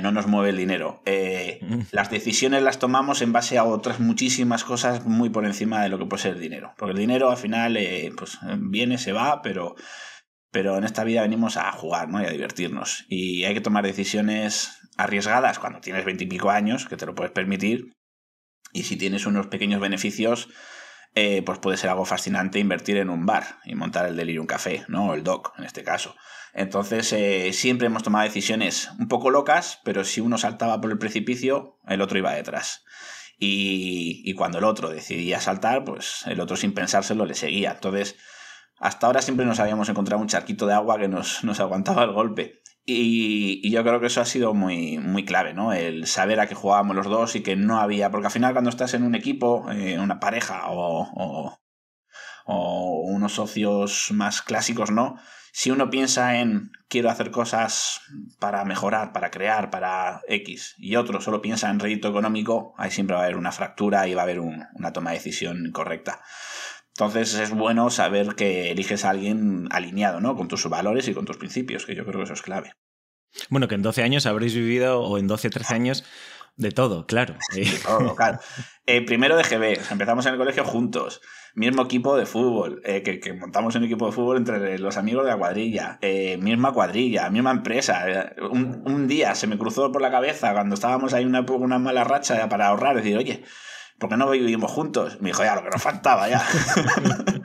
no 0.00 0.12
nos 0.12 0.26
mueve 0.26 0.50
el 0.50 0.56
dinero. 0.56 1.02
Eh. 1.06 1.60
Las 1.92 2.10
decisiones 2.10 2.62
las 2.62 2.78
tomamos 2.78 3.22
en 3.22 3.32
base 3.32 3.58
a 3.58 3.64
otras 3.64 4.00
muchísimas 4.00 4.64
cosas 4.64 5.04
muy 5.04 5.30
por 5.30 5.44
encima 5.44 5.82
de 5.82 5.88
lo 5.88 5.98
que 5.98 6.06
puede 6.06 6.22
ser 6.22 6.34
el 6.34 6.40
dinero. 6.40 6.74
Porque 6.76 6.92
el 6.92 6.98
dinero 6.98 7.30
al 7.30 7.36
final 7.36 7.76
eh, 7.76 8.10
pues, 8.16 8.38
viene, 8.58 8.98
se 8.98 9.12
va, 9.12 9.42
pero, 9.42 9.76
pero 10.50 10.76
en 10.76 10.84
esta 10.84 11.04
vida 11.04 11.22
venimos 11.22 11.56
a 11.56 11.70
jugar 11.72 12.08
¿no? 12.08 12.20
y 12.20 12.26
a 12.26 12.30
divertirnos. 12.30 13.04
Y 13.08 13.44
hay 13.44 13.54
que 13.54 13.60
tomar 13.60 13.84
decisiones 13.84 14.78
arriesgadas 14.96 15.58
cuando 15.58 15.80
tienes 15.80 16.04
veintipico 16.04 16.50
años, 16.50 16.86
que 16.86 16.96
te 16.96 17.06
lo 17.06 17.14
puedes 17.14 17.32
permitir, 17.32 17.92
y 18.72 18.84
si 18.84 18.96
tienes 18.96 19.26
unos 19.26 19.46
pequeños 19.46 19.80
beneficios, 19.80 20.48
eh, 21.14 21.42
pues 21.42 21.58
puede 21.58 21.78
ser 21.78 21.90
algo 21.90 22.04
fascinante 22.04 22.58
invertir 22.58 22.98
en 22.98 23.08
un 23.08 23.24
bar 23.24 23.58
y 23.64 23.74
montar 23.74 24.06
el 24.06 24.16
Delirium 24.16 24.46
Café, 24.46 24.84
¿no? 24.88 25.08
O 25.08 25.14
el 25.14 25.24
DOC, 25.24 25.58
en 25.58 25.64
este 25.64 25.82
caso. 25.82 26.14
Entonces, 26.56 27.12
eh, 27.12 27.52
siempre 27.52 27.88
hemos 27.88 28.02
tomado 28.02 28.24
decisiones 28.24 28.90
un 28.98 29.08
poco 29.08 29.30
locas, 29.30 29.80
pero 29.84 30.04
si 30.04 30.22
uno 30.22 30.38
saltaba 30.38 30.80
por 30.80 30.90
el 30.90 30.98
precipicio, 30.98 31.78
el 31.86 32.00
otro 32.00 32.18
iba 32.18 32.32
detrás. 32.32 32.82
Y, 33.38 34.32
cuando 34.32 34.56
el 34.56 34.64
otro 34.64 34.88
decidía 34.88 35.38
saltar, 35.38 35.84
pues 35.84 36.24
el 36.26 36.40
otro 36.40 36.56
sin 36.56 36.72
pensárselo 36.72 37.26
le 37.26 37.34
seguía. 37.34 37.72
Entonces, 37.72 38.16
hasta 38.78 39.06
ahora 39.06 39.20
siempre 39.20 39.44
nos 39.44 39.60
habíamos 39.60 39.90
encontrado 39.90 40.22
un 40.22 40.28
charquito 40.28 40.66
de 40.66 40.72
agua 40.72 40.98
que 40.98 41.08
nos, 41.08 41.44
nos 41.44 41.60
aguantaba 41.60 42.04
el 42.04 42.12
golpe. 42.12 42.62
Y, 42.86 43.68
yo 43.70 43.82
creo 43.82 44.00
que 44.00 44.06
eso 44.06 44.22
ha 44.22 44.24
sido 44.24 44.54
muy, 44.54 44.96
muy 44.98 45.26
clave, 45.26 45.52
¿no? 45.52 45.74
El 45.74 46.06
saber 46.06 46.40
a 46.40 46.46
qué 46.46 46.54
jugábamos 46.54 46.96
los 46.96 47.06
dos 47.06 47.36
y 47.36 47.42
que 47.42 47.56
no 47.56 47.80
había. 47.80 48.10
Porque 48.10 48.28
al 48.28 48.32
final, 48.32 48.54
cuando 48.54 48.70
estás 48.70 48.94
en 48.94 49.02
un 49.02 49.14
equipo, 49.14 49.70
en 49.70 50.00
una 50.00 50.20
pareja 50.20 50.62
o, 50.68 51.58
unos 52.46 53.32
socios 53.34 54.08
más 54.12 54.40
clásicos, 54.40 54.90
¿no? 54.90 55.16
Si 55.58 55.70
uno 55.70 55.88
piensa 55.88 56.38
en 56.38 56.70
quiero 56.86 57.08
hacer 57.08 57.30
cosas 57.30 58.02
para 58.38 58.62
mejorar, 58.66 59.14
para 59.14 59.30
crear, 59.30 59.70
para 59.70 60.20
X, 60.28 60.74
y 60.76 60.96
otro 60.96 61.22
solo 61.22 61.40
piensa 61.40 61.70
en 61.70 61.80
rédito 61.80 62.08
económico, 62.08 62.74
ahí 62.76 62.90
siempre 62.90 63.16
va 63.16 63.22
a 63.22 63.24
haber 63.24 63.38
una 63.38 63.52
fractura 63.52 64.06
y 64.06 64.12
va 64.12 64.20
a 64.20 64.24
haber 64.24 64.40
una 64.40 64.92
toma 64.92 65.12
de 65.12 65.16
decisión 65.16 65.72
correcta. 65.72 66.20
Entonces 66.88 67.32
es 67.36 67.52
bueno 67.52 67.88
saber 67.88 68.34
que 68.34 68.70
eliges 68.70 69.06
a 69.06 69.10
alguien 69.10 69.66
alineado, 69.70 70.20
¿no? 70.20 70.36
Con 70.36 70.46
tus 70.46 70.68
valores 70.68 71.08
y 71.08 71.14
con 71.14 71.24
tus 71.24 71.38
principios, 71.38 71.86
que 71.86 71.94
yo 71.94 72.04
creo 72.04 72.18
que 72.18 72.24
eso 72.24 72.34
es 72.34 72.42
clave. 72.42 72.74
Bueno, 73.48 73.66
que 73.66 73.76
en 73.76 73.82
12 73.82 74.02
años 74.02 74.26
habréis 74.26 74.54
vivido, 74.54 75.00
o 75.00 75.16
en 75.16 75.26
12, 75.26 75.48
13 75.48 75.74
años, 75.74 76.04
de 76.56 76.70
todo, 76.70 77.06
claro. 77.06 77.36
De 77.54 77.64
todo, 77.82 78.14
claro. 78.14 78.40
Eh, 78.88 79.04
primero 79.04 79.36
de 79.36 79.42
GB, 79.42 79.90
empezamos 79.90 80.26
en 80.26 80.34
el 80.34 80.38
colegio 80.38 80.64
juntos, 80.64 81.20
mismo 81.56 81.82
equipo 81.82 82.16
de 82.16 82.26
fútbol, 82.26 82.82
eh, 82.84 83.02
que, 83.02 83.32
montamos 83.32 83.74
un 83.74 83.84
equipo 83.84 84.06
de 84.06 84.12
fútbol 84.12 84.36
entre 84.36 84.78
los 84.78 84.98
amigos 84.98 85.24
de 85.24 85.30
la 85.30 85.38
cuadrilla, 85.38 85.98
eh, 86.02 86.36
misma 86.36 86.72
cuadrilla, 86.72 87.30
misma 87.30 87.50
empresa. 87.50 88.34
Un, 88.50 89.08
día 89.08 89.34
se 89.34 89.46
me 89.46 89.56
cruzó 89.56 89.90
por 89.90 90.02
la 90.02 90.10
cabeza 90.10 90.52
cuando 90.52 90.74
estábamos 90.74 91.14
ahí 91.14 91.24
una, 91.24 91.40
una 91.40 91.78
mala 91.78 92.04
racha 92.04 92.48
para 92.50 92.68
ahorrar, 92.68 92.96
decir, 92.96 93.16
oye, 93.16 93.42
¿por 93.98 94.10
qué 94.10 94.16
no 94.16 94.30
vivimos 94.30 94.70
juntos? 94.70 95.18
Me 95.20 95.30
dijo, 95.30 95.42
ya, 95.42 95.54
lo 95.54 95.62
que 95.62 95.70
nos 95.70 95.82
faltaba 95.82 96.28
ya. 96.28 96.42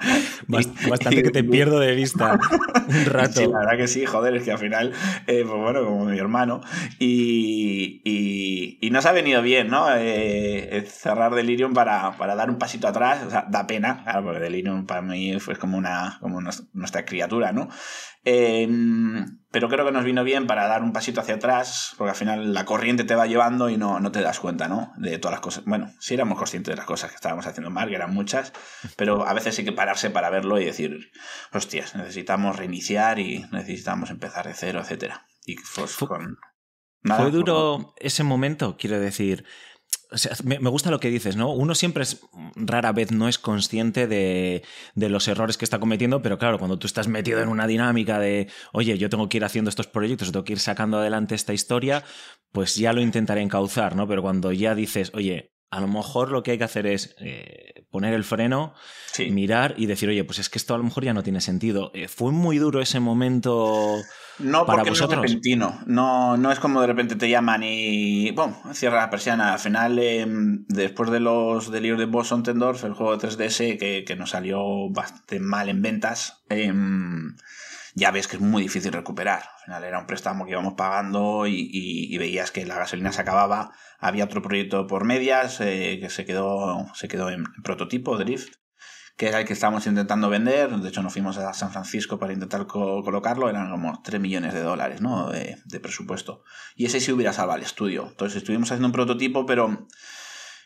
Bastante 0.89 1.23
que 1.23 1.31
te 1.31 1.43
pierdo 1.43 1.79
de 1.79 1.95
vista 1.95 2.39
un 2.87 3.05
rato. 3.05 3.39
Sí, 3.39 3.47
la 3.47 3.59
verdad 3.59 3.77
que 3.77 3.87
sí, 3.87 4.05
joder, 4.05 4.35
es 4.35 4.43
que 4.43 4.51
al 4.51 4.57
final, 4.57 4.93
eh, 5.27 5.43
pues 5.47 5.59
bueno, 5.59 5.85
como 5.85 6.05
mi 6.05 6.17
hermano. 6.17 6.61
Y, 6.99 8.01
y, 8.03 8.89
nos 8.91 9.05
ha 9.05 9.13
venido 9.13 9.41
bien, 9.41 9.69
¿no? 9.69 9.89
Eh, 9.95 10.77
eh, 10.77 10.85
cerrar 10.85 11.33
Delirium 11.33 11.73
para, 11.73 12.17
para, 12.17 12.35
dar 12.35 12.49
un 12.49 12.57
pasito 12.57 12.87
atrás. 12.87 13.23
O 13.25 13.29
sea, 13.29 13.45
da 13.47 13.67
pena, 13.67 14.03
claro, 14.03 14.23
porque 14.23 14.39
Delirium 14.39 14.85
para 14.85 15.01
mí 15.01 15.39
fue 15.39 15.55
como, 15.55 15.77
una, 15.77 16.17
como 16.19 16.41
nuestra 16.73 17.05
criatura, 17.05 17.53
¿no? 17.53 17.69
Em, 18.23 19.39
pero 19.49 19.67
creo 19.67 19.85
que 19.85 19.91
nos 19.91 20.03
vino 20.03 20.23
bien 20.23 20.45
para 20.45 20.67
dar 20.67 20.83
un 20.83 20.93
pasito 20.93 21.21
hacia 21.21 21.35
atrás, 21.35 21.95
porque 21.97 22.11
al 22.11 22.15
final 22.15 22.53
la 22.53 22.65
corriente 22.65 23.03
te 23.03 23.15
va 23.15 23.25
llevando 23.25 23.69
y 23.69 23.77
no, 23.77 23.99
no 23.99 24.11
te 24.11 24.21
das 24.21 24.39
cuenta, 24.39 24.67
¿no? 24.67 24.93
De 24.97 25.17
todas 25.17 25.33
las 25.33 25.41
cosas. 25.41 25.65
Bueno, 25.65 25.91
sí 25.99 26.13
éramos 26.13 26.37
conscientes 26.37 26.71
de 26.71 26.77
las 26.77 26.85
cosas 26.85 27.09
que 27.09 27.15
estábamos 27.15 27.47
haciendo 27.47 27.71
mal, 27.71 27.89
que 27.89 27.95
eran 27.95 28.13
muchas, 28.13 28.53
pero 28.95 29.27
a 29.27 29.33
veces 29.33 29.57
hay 29.57 29.65
que 29.65 29.71
pararse 29.71 30.09
para 30.11 30.29
verlo 30.29 30.59
y 30.59 30.65
decir, 30.65 31.11
hostias, 31.51 31.95
necesitamos 31.95 32.55
reiniciar 32.55 33.19
y 33.19 33.45
necesitamos 33.51 34.11
empezar 34.11 34.47
de 34.47 34.53
cero, 34.53 34.81
etcétera. 34.81 35.25
Y 35.45 35.55
pues, 35.75 35.97
con... 35.97 36.37
¿Fue 37.03 37.31
duro 37.31 37.95
ese 37.97 38.23
momento? 38.23 38.77
Quiero 38.77 38.99
decir, 38.99 39.43
me, 40.43 40.57
gusta 40.69 40.91
lo 40.91 40.99
que 40.99 41.09
dices, 41.09 41.35
¿no? 41.35 41.51
Uno 41.53 41.75
siempre 41.75 42.03
es, 42.03 42.21
rara 42.55 42.91
vez 42.91 43.11
no 43.11 43.27
es 43.27 43.39
consciente 43.39 44.07
de, 44.07 44.63
de, 44.95 45.09
los 45.09 45.27
errores 45.27 45.57
que 45.57 45.65
está 45.65 45.79
cometiendo, 45.79 46.21
pero 46.21 46.37
claro, 46.37 46.59
cuando 46.59 46.77
tú 46.77 46.87
estás 46.87 47.07
metido 47.07 47.41
en 47.41 47.49
una 47.49 47.67
dinámica 47.67 48.19
de, 48.19 48.47
oye, 48.73 48.97
yo 48.97 49.09
tengo 49.09 49.29
que 49.29 49.37
ir 49.37 49.45
haciendo 49.45 49.69
estos 49.69 49.87
proyectos, 49.87 50.31
tengo 50.31 50.43
que 50.43 50.53
ir 50.53 50.59
sacando 50.59 50.97
adelante 50.97 51.35
esta 51.35 51.53
historia, 51.53 52.03
pues 52.51 52.75
ya 52.75 52.93
lo 52.93 53.01
intentaré 53.01 53.41
encauzar, 53.41 53.95
¿no? 53.95 54.07
Pero 54.07 54.21
cuando 54.21 54.51
ya 54.51 54.75
dices, 54.75 55.11
oye, 55.13 55.51
a 55.71 55.79
lo 55.79 55.87
mejor 55.87 56.31
lo 56.31 56.43
que 56.43 56.51
hay 56.51 56.57
que 56.57 56.65
hacer 56.65 56.85
es 56.85 57.15
eh, 57.19 57.85
poner 57.89 58.13
el 58.13 58.25
freno, 58.25 58.73
mirar 59.29 59.75
y 59.77 59.85
decir, 59.85 60.09
oye, 60.09 60.25
pues 60.25 60.39
es 60.39 60.49
que 60.49 60.57
esto 60.57 60.75
a 60.75 60.77
lo 60.77 60.83
mejor 60.83 61.05
ya 61.05 61.13
no 61.13 61.23
tiene 61.23 61.39
sentido. 61.39 61.91
Eh, 61.93 62.09
¿Fue 62.09 62.33
muy 62.33 62.57
duro 62.57 62.81
ese 62.81 62.99
momento 62.99 64.01
no, 64.43 64.65
para 64.65 64.79
porque 64.79 64.91
vosotros? 64.91 65.17
No 65.17 65.23
es 65.23 65.31
repentino. 65.31 65.79
No, 65.85 66.37
no 66.37 66.51
es 66.51 66.59
como 66.59 66.81
de 66.81 66.87
repente 66.87 67.15
te 67.15 67.29
llaman 67.29 67.61
y, 67.63 68.31
bueno, 68.31 68.57
cierra 68.73 68.97
la 68.97 69.09
persiana. 69.09 69.53
Al 69.53 69.59
final, 69.59 69.99
em, 69.99 70.65
después 70.67 71.09
de 71.11 71.19
los 71.19 71.71
delirios 71.71 71.99
de 71.99 72.05
Boss 72.05 72.33
Tendorf, 72.43 72.83
el 72.83 72.93
juego 72.93 73.17
de 73.17 73.27
3DS 73.27 73.77
que, 73.77 74.03
que, 74.05 74.15
nos 74.15 74.31
salió 74.31 74.89
bastante 74.89 75.39
mal 75.39 75.69
en 75.69 75.81
ventas, 75.81 76.43
em, 76.49 77.35
ya 77.95 78.11
ves 78.11 78.27
que 78.27 78.37
es 78.37 78.41
muy 78.41 78.63
difícil 78.63 78.91
recuperar. 78.91 79.41
Al 79.41 79.65
final 79.65 79.83
era 79.83 79.99
un 79.99 80.07
préstamo 80.07 80.45
que 80.45 80.51
íbamos 80.51 80.73
pagando 80.73 81.45
y, 81.47 82.17
veías 82.17 82.51
que 82.51 82.65
la 82.65 82.77
gasolina 82.77 83.11
se 83.11 83.21
acababa. 83.21 83.71
Había 83.99 84.25
otro 84.25 84.41
proyecto 84.41 84.87
por 84.87 85.05
medias 85.05 85.59
eh, 85.61 85.99
que 86.01 86.09
se 86.09 86.25
quedó, 86.25 86.87
se 86.93 87.07
quedó 87.07 87.29
en, 87.29 87.43
prototipo, 87.63 88.17
Drift, 88.17 88.60
que 89.21 89.27
era 89.27 89.39
el 89.39 89.45
que 89.45 89.53
estábamos 89.53 89.85
intentando 89.85 90.31
vender. 90.31 90.71
De 90.77 90.89
hecho, 90.89 91.03
nos 91.03 91.13
fuimos 91.13 91.37
a 91.37 91.53
San 91.53 91.71
Francisco 91.71 92.17
para 92.17 92.33
intentar 92.33 92.65
colocarlo. 92.65 93.51
Eran 93.51 93.69
como 93.69 94.01
3 94.01 94.19
millones 94.19 94.51
de 94.51 94.63
dólares 94.63 94.99
¿no? 94.99 95.29
de, 95.29 95.79
presupuesto. 95.79 96.43
Y 96.75 96.85
ese 96.85 96.99
sí 96.99 97.11
hubiera 97.11 97.31
salvado 97.31 97.59
el 97.59 97.63
estudio. 97.63 98.07
Entonces 98.09 98.37
estuvimos 98.37 98.71
haciendo 98.71 98.87
un 98.87 98.93
prototipo, 98.93 99.45
pero 99.45 99.85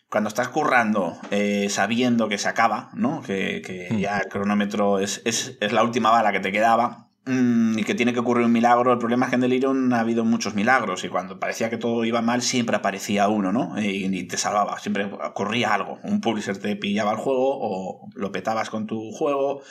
cuando 0.09 0.29
estás 0.29 0.47
currando 0.47 1.19
eh, 1.31 1.67
sabiendo 1.69 2.29
que 2.29 2.37
se 2.37 2.47
acaba, 2.47 2.91
¿no? 2.93 3.21
Que, 3.23 3.89
hmm. 3.91 3.97
ya 3.97 4.19
el 4.19 4.29
cronómetro 4.29 4.99
es, 4.99 5.21
es, 5.25 5.57
es, 5.59 5.73
la 5.73 5.83
última 5.83 6.11
bala 6.11 6.31
que 6.31 6.39
te 6.39 6.53
quedaba, 6.53 7.04
y 7.27 7.83
que 7.83 7.95
tiene 7.95 8.13
que 8.13 8.19
ocurrir 8.19 8.45
un 8.45 8.51
milagro. 8.51 8.93
El 8.93 8.99
problema 8.99 9.25
es 9.25 9.29
que 9.31 9.35
en 9.35 9.41
Delirium 9.41 9.91
ha 9.93 9.99
habido 9.99 10.23
muchos 10.23 10.53
milagros 10.53 11.03
y 11.03 11.09
cuando 11.09 11.39
parecía 11.39 11.69
que 11.69 11.77
todo 11.77 12.05
iba 12.05 12.21
mal 12.21 12.41
siempre 12.41 12.75
aparecía 12.75 13.27
uno, 13.27 13.51
¿no? 13.51 13.81
Y, 13.81 14.23
te 14.27 14.37
salvaba, 14.37 14.77
siempre 14.79 15.05
ocurría 15.05 15.73
algo. 15.73 15.99
Un 16.03 16.21
publisher 16.21 16.57
te 16.57 16.75
pillaba 16.75 17.11
el 17.11 17.17
juego 17.17 17.57
o 17.59 18.09
lo 18.13 18.31
petabas 18.31 18.69
con 18.69 18.85
tu 18.85 19.11
juego, 19.11 19.61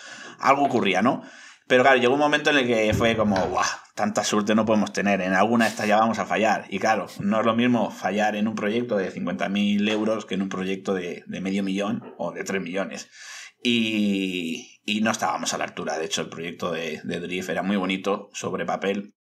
algo 0.41 0.65
ocurría, 0.65 1.01
¿no? 1.03 1.23
Pero 1.67 1.83
claro, 1.83 1.99
llegó 1.99 2.15
un 2.15 2.21
momento 2.21 2.51
en 2.51 2.59
el 2.59 2.67
que 2.67 2.93
fue 2.93 3.17
como, 3.17 3.37
¡guau! 3.37 3.65
Tanta 3.95 4.25
suerte 4.25 4.57
no 4.57 4.67
podemos 4.67 4.93
tener, 4.93 5.21
en 5.21 5.33
alguna 5.33 5.67
de 5.67 5.71
estas 5.71 5.87
ya 5.87 5.99
vamos 5.99 6.19
a 6.19 6.27
fallar. 6.27 6.67
Y 6.69 6.81
claro, 6.81 7.07
no 7.21 7.41
es 7.41 7.47
lo 7.47 7.55
mismo 7.55 7.91
fallar 7.91 8.35
en 8.35 8.49
un 8.49 8.57
proyecto 8.57 8.97
de 8.97 9.13
50.000 9.13 9.89
euros 9.89 10.27
que 10.27 10.35
en 10.35 10.43
un 10.43 10.49
proyecto 10.49 10.95
de, 10.95 11.23
de 11.27 11.41
medio 11.41 11.63
millón 11.63 12.03
o 12.19 12.33
de 12.33 12.43
3 12.43 12.61
millones. 12.61 13.09
Y, 13.63 14.74
y 14.85 15.01
no 15.01 15.11
estábamos 15.11 15.55
a 15.55 15.59
la 15.59 15.65
altura. 15.65 15.99
De 15.99 16.05
hecho, 16.05 16.23
el 16.23 16.29
proyecto 16.29 16.71
de, 16.71 17.01
Drift 17.05 17.49
era 17.49 17.63
muy 17.63 17.77
bonito 17.77 18.31
sobre 18.33 18.67
papel, 18.67 19.15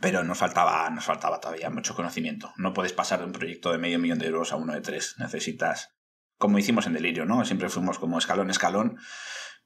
pero 0.00 0.24
nos 0.24 0.38
faltaba, 0.38 0.88
nos 0.90 1.04
faltaba 1.04 1.40
todavía 1.40 1.70
mucho 1.70 1.94
conocimiento. 1.94 2.52
No 2.56 2.72
puedes 2.72 2.92
pasar 2.92 3.20
de 3.20 3.26
un 3.26 3.32
proyecto 3.32 3.70
de 3.72 3.78
medio 3.78 3.98
millón 3.98 4.18
de 4.18 4.26
euros 4.26 4.52
a 4.52 4.56
uno 4.56 4.72
de 4.72 4.80
tres. 4.80 5.16
Necesitas, 5.18 5.94
como 6.38 6.58
hicimos 6.58 6.86
en 6.86 6.94
Delirio, 6.94 7.24
¿no? 7.24 7.44
Siempre 7.44 7.68
fuimos 7.68 7.98
como 7.98 8.18
escalón, 8.18 8.50
escalón. 8.50 8.98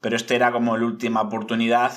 Pero 0.00 0.17
este 0.17 0.35
era 0.35 0.50
como 0.52 0.76
la 0.76 0.87
última 0.87 1.23
oportunidad. 1.23 1.93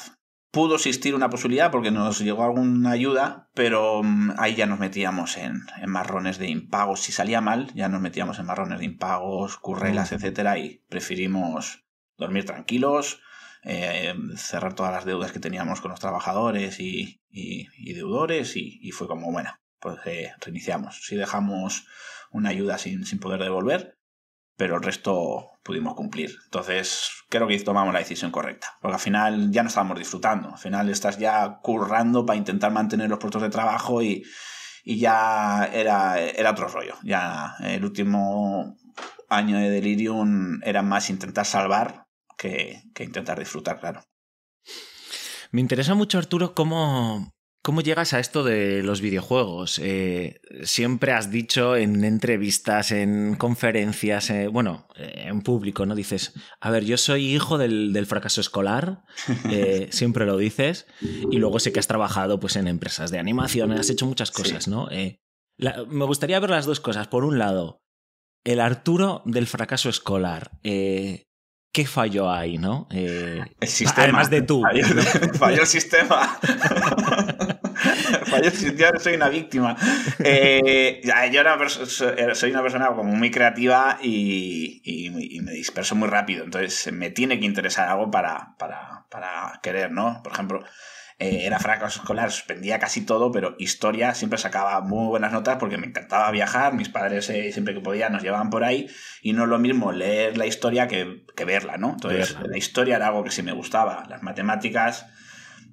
Pudo 0.51 0.75
existir 0.75 1.15
una 1.15 1.29
posibilidad 1.29 1.71
porque 1.71 1.91
nos 1.91 2.19
llegó 2.19 2.43
alguna 2.45 2.91
ayuda, 2.91 3.49
pero 3.53 4.01
mm, 4.03 4.35
ahí 4.37 4.55
ya 4.55 4.67
nos 4.67 4.79
metíamos 4.79 5.35
en, 5.37 5.65
marrones 5.87 6.37
de 6.37 6.49
impagos. 6.49 7.01
Si 7.01 7.11
salía 7.11 7.41
mal, 7.41 7.73
ya 7.73 7.89
nos 7.89 8.01
metíamos 8.01 8.39
en 8.39 8.45
marrones 8.45 8.79
de 8.79 8.85
impagos, 8.85 9.57
currelas, 9.57 10.11
mm. 10.11 10.15
etcétera, 10.15 10.57
y 10.59 10.83
preferimos 10.87 11.84
dormir 12.17 12.45
tranquilos, 12.45 13.21
eh, 13.63 14.13
cerrar 14.37 14.75
todas 14.75 14.91
las 14.91 15.05
deudas 15.05 15.31
que 15.31 15.39
teníamos 15.39 15.81
con 15.81 15.91
los 15.91 15.99
trabajadores 15.99 16.79
y, 16.79 17.19
deudores 17.31 18.55
y, 18.55 18.91
fue 18.91 19.07
como, 19.07 19.31
bueno, 19.31 19.51
pues 19.79 19.97
eh, 20.05 20.31
reiniciamos. 20.39 21.03
Si 21.03 21.15
dejamos 21.15 21.87
una 22.31 22.49
ayuda 22.49 22.77
sin, 22.77 23.05
sin 23.05 23.19
poder 23.19 23.41
devolver, 23.41 23.97
pero 24.55 24.75
el 24.75 24.83
resto 24.83 25.51
pudimos 25.63 25.95
cumplir. 25.95 26.37
Entonces, 26.45 27.09
creo 27.29 27.47
que 27.47 27.59
tomamos 27.59 27.93
la 27.93 27.99
decisión 27.99 28.31
correcta, 28.31 28.67
porque 28.81 28.95
al 28.95 29.01
final 29.01 29.51
ya 29.51 29.63
no 29.63 29.69
estábamos 29.69 29.97
disfrutando, 29.97 30.49
al 30.49 30.57
final 30.59 30.89
estás 30.89 31.17
ya 31.17 31.59
currando 31.61 32.25
para 32.25 32.37
intentar 32.37 32.71
mantener 32.71 33.09
los 33.09 33.19
puestos 33.19 33.41
de 33.41 33.49
trabajo 33.49 34.01
y, 34.01 34.23
y 34.83 34.99
ya 34.99 35.69
era, 35.73 36.19
era 36.19 36.51
otro 36.51 36.67
rollo. 36.67 36.95
Ya 37.03 37.55
el 37.61 37.83
último 37.83 38.77
año 39.27 39.57
de 39.57 39.71
Delirium 39.71 40.61
era 40.63 40.83
más 40.83 41.09
intentar 41.09 41.45
salvar 41.45 42.04
que, 42.37 42.81
intentar 42.99 43.39
disfrutar, 43.39 43.79
claro. 43.79 44.03
Me 45.51 45.61
interesa 45.61 45.95
mucho, 45.95 46.17
Arturo, 46.17 46.53
cómo, 46.53 47.31
¿Cómo 47.65 47.81
llegas 47.81 48.13
a 48.13 48.19
esto 48.19 48.43
de 48.43 48.83
los 48.83 49.01
videojuegos? 49.01 49.79
Eh, 49.81 50.39
siempre 50.61 51.13
has 51.13 51.31
dicho 51.31 51.75
en 51.75 52.03
entrevistas, 52.03 52.91
en 52.91 53.33
conferencias, 53.37 54.29
eh, 54.29 54.47
bueno, 54.47 54.87
eh, 54.95 55.23
en 55.25 55.41
público, 55.41 55.83
¿no? 55.87 55.95
Dices, 55.95 56.35
a 56.61 56.69
ver, 56.69 56.85
yo 56.85 56.95
soy 56.97 57.33
hijo 57.33 57.57
del, 57.57 58.05
fracaso 58.05 58.39
escolar, 58.39 59.01
siempre 59.89 60.27
lo 60.27 60.37
dices, 60.37 60.85
y 61.01 61.37
luego 61.37 61.57
sé 61.57 61.73
que 61.73 61.79
has 61.79 61.87
trabajado 61.87 62.39
pues, 62.39 62.55
en 62.55 62.67
empresas 62.67 63.09
de 63.09 63.17
animación, 63.17 63.71
has 63.71 63.89
hecho 63.89 64.05
muchas 64.05 64.29
cosas, 64.29 64.67
¿no? 64.67 64.87
me 65.57 66.05
gustaría 66.05 66.39
ver 66.39 66.51
las 66.51 66.67
dos 66.67 66.79
cosas. 66.79 67.07
Por 67.07 67.25
un 67.25 67.39
lado, 67.39 67.81
el 68.43 68.59
Arturo 68.59 69.23
del 69.25 69.47
fracaso 69.47 69.89
escolar. 69.89 70.51
¿Qué 71.75 71.85
falló 71.85 72.31
ahí, 72.31 72.57
no? 72.57 72.87
el 72.89 73.45
sistema. 73.67 74.03
Además 74.03 74.29
de 74.29 74.43
tú. 74.43 74.61
Falló, 74.61 75.59
el 75.59 75.67
sistema. 75.67 76.39
falló 78.27 78.45
el 78.45 78.53
sistema. 78.53 78.91
Yo 78.93 78.99
soy 79.01 79.15
una 79.15 79.27
víctima. 79.27 79.75
yo 80.17 81.05
soy 82.33 82.51
una 82.51 82.61
persona 82.61 82.87
como 82.87 83.03
muy 83.03 83.29
creativa 83.29 83.99
y, 84.01 85.41
me 85.43 85.51
disperso 85.51 85.95
muy 85.95 86.07
rápido. 86.07 86.45
Entonces 86.45 86.93
me 86.93 87.09
tiene 87.09 87.41
que 87.41 87.45
interesar 87.45 87.89
algo 87.89 88.09
para, 88.09 88.55
para, 88.57 89.05
para 89.09 89.59
querer, 89.61 89.91
¿no? 89.91 90.21
Por 90.23 90.31
ejemplo, 90.31 90.63
eh, 91.17 91.45
era 91.45 91.59
fracaso 91.59 92.01
escolar, 92.01 92.29
suspendía 92.29 92.77
casi 92.77 93.05
todo, 93.05 93.31
pero 93.31 93.55
historia 93.57 94.13
siempre 94.13 94.37
sacaba 94.37 94.81
muy 94.81 95.07
buenas 95.07 95.31
notas 95.31 95.55
porque 95.57 95.77
me 95.77 95.87
encantaba 95.87 96.29
viajar, 96.31 96.73
mis 96.73 96.89
padres 96.89 97.29
eh, 97.29 97.53
siempre 97.53 97.73
que 97.73 97.79
podían 97.79 98.11
nos 98.11 98.21
llevaban 98.21 98.49
por 98.49 98.65
ahí 98.65 98.89
y 99.21 99.31
no 99.31 99.43
es 99.43 99.49
lo 99.49 99.57
mismo 99.57 99.93
leer 99.93 100.37
la 100.37 100.45
historia 100.45 100.87
que, 100.87 101.23
verla, 101.45 101.77
¿no? 101.77 101.91
Entonces 101.91 102.35
la 102.41 102.57
historia 102.57 102.97
era 102.97 103.07
algo 103.07 103.23
que 103.23 103.31
sí 103.31 103.43
me 103.43 103.53
gustaba, 103.53 104.05
las 104.09 104.23
matemáticas 104.23 105.05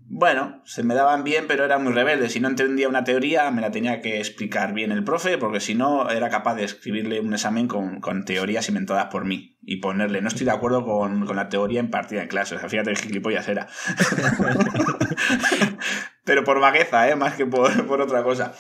bueno, 0.09 0.63
se 0.65 0.83
me 0.83 0.95
daban 0.95 1.25
bien, 1.25 1.47
pero 1.49 1.65
era 1.65 1.79
muy 1.79 1.93
rebelde. 1.93 2.29
Si 2.29 2.41
no 2.41 2.49
entendía 2.49 2.89
una 2.89 3.05
teoría, 3.05 3.51
me 3.51 3.61
la 3.61 3.71
tenía 3.71 4.01
que 4.01 4.19
explicar 4.19 4.73
bien 4.73 4.93
el 4.93 5.05
profe, 5.05 5.39
porque 5.39 5.61
si 5.61 5.75
no, 5.75 6.11
era 6.11 6.29
capaz 6.29 6.55
de 6.55 6.65
escribirle 6.65 7.21
un 7.21 7.33
examen 7.33 7.69
con, 7.69 8.25
teorías 8.25 8.69
inventadas 8.69 9.07
por 9.07 9.25
mí 9.25 9.59
y 9.63 9.77
ponerle, 9.77 10.21
no 10.21 10.29
estoy 10.29 10.45
de 10.45 10.53
acuerdo 10.53 10.85
con, 10.85 11.27
la 11.35 11.49
teoría 11.49 11.81
en 11.81 11.91
partida 11.91 12.23
en 12.23 12.29
clase. 12.29 12.57
O 12.57 12.59
sea, 12.59 12.69
fíjate 12.69 12.93
qué 12.93 13.03
gilipollas 13.03 13.49
era. 13.49 13.67
pero 16.25 16.45
por 16.45 16.61
vagueza, 16.61 17.09
¿eh? 17.09 17.17
más 17.17 17.35
que 17.35 17.47
por, 17.47 18.01
otra 18.01 18.23
cosa. 18.23 18.53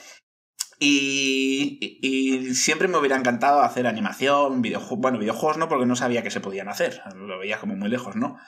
Y, 0.78 1.98
y, 2.02 2.54
siempre 2.54 2.88
me 2.88 2.98
hubiera 2.98 3.16
encantado 3.16 3.62
hacer 3.62 3.86
animación, 3.86 4.62
videojuegos. 4.62 4.98
Bueno, 4.98 5.18
videojuegos 5.18 5.58
no, 5.58 5.68
porque 5.68 5.86
no 5.86 5.96
sabía 5.96 6.22
que 6.22 6.30
se 6.30 6.40
podían 6.40 6.68
hacer. 6.68 7.02
Lo 7.14 7.38
veía 7.38 7.58
como 7.58 7.76
muy 7.76 7.88
lejos, 7.88 8.16
¿no? 8.16 8.38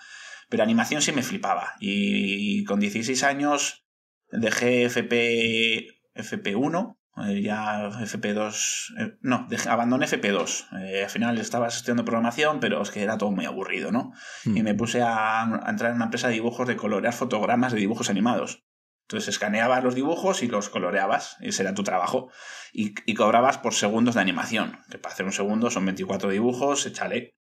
Pero 0.55 0.63
animación 0.63 1.03
sí 1.03 1.11
me 1.11 1.25
flipaba. 1.25 1.75
Y, 1.81 2.63
con 2.63 2.79
16 2.79 3.25
años 3.25 3.85
dejé 4.31 4.85
FP, 4.85 5.89
FP1, 6.15 6.97
eh, 7.27 7.43
ya 7.43 7.91
FP2, 7.91 8.95
eh, 9.01 9.19
no, 9.21 9.49
abandoné 9.69 10.07
FP2. 10.07 10.67
Eh, 10.79 11.03
al 11.03 11.11
final 11.11 11.39
estaba 11.39 11.67
estudiando 11.67 12.05
programación, 12.05 12.61
pero 12.61 12.81
es 12.81 12.93
que 12.93 13.03
era 13.03 13.19
todo 13.19 13.33
muy 13.33 13.47
aburrido, 13.47 13.91
¿no? 13.91 14.13
Y 14.45 14.61
hmm. 14.61 14.63
me 14.63 14.75
puse 14.77 15.03
a, 15.03 15.61
entrar 15.67 15.91
en 15.91 15.97
una 15.97 16.05
empresa 16.05 16.29
de 16.29 16.35
dibujos 16.35 16.69
de 16.69 16.77
colorear 16.77 17.15
fotogramas 17.15 17.73
de 17.73 17.81
dibujos 17.81 18.09
animados. 18.09 18.63
Entonces 19.09 19.31
escaneabas 19.31 19.83
los 19.83 19.97
dibujos 19.97 20.45
y 20.45 20.47
los 20.47 20.69
coloreabas, 20.69 21.37
ese 21.41 21.65
era 21.65 21.75
tu 21.75 21.83
trabajo, 21.83 22.31
y, 22.73 22.95
y, 23.07 23.15
cobrabas 23.15 23.59
por 23.59 23.75
segundos 23.75 24.15
de 24.15 24.21
animación, 24.21 24.79
que 24.89 24.99
para 24.99 25.15
hacer 25.15 25.27
un 25.27 25.33
segundo 25.33 25.73
son 25.73 25.85
24 25.85 26.31
dibujos, 26.31 26.87
échale. 26.87 27.35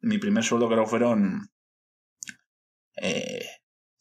Mi 0.00 0.18
primer 0.18 0.44
sueldo 0.44 0.68
creo 0.68 0.84
fueron 0.84 1.48
eh, 2.96 3.44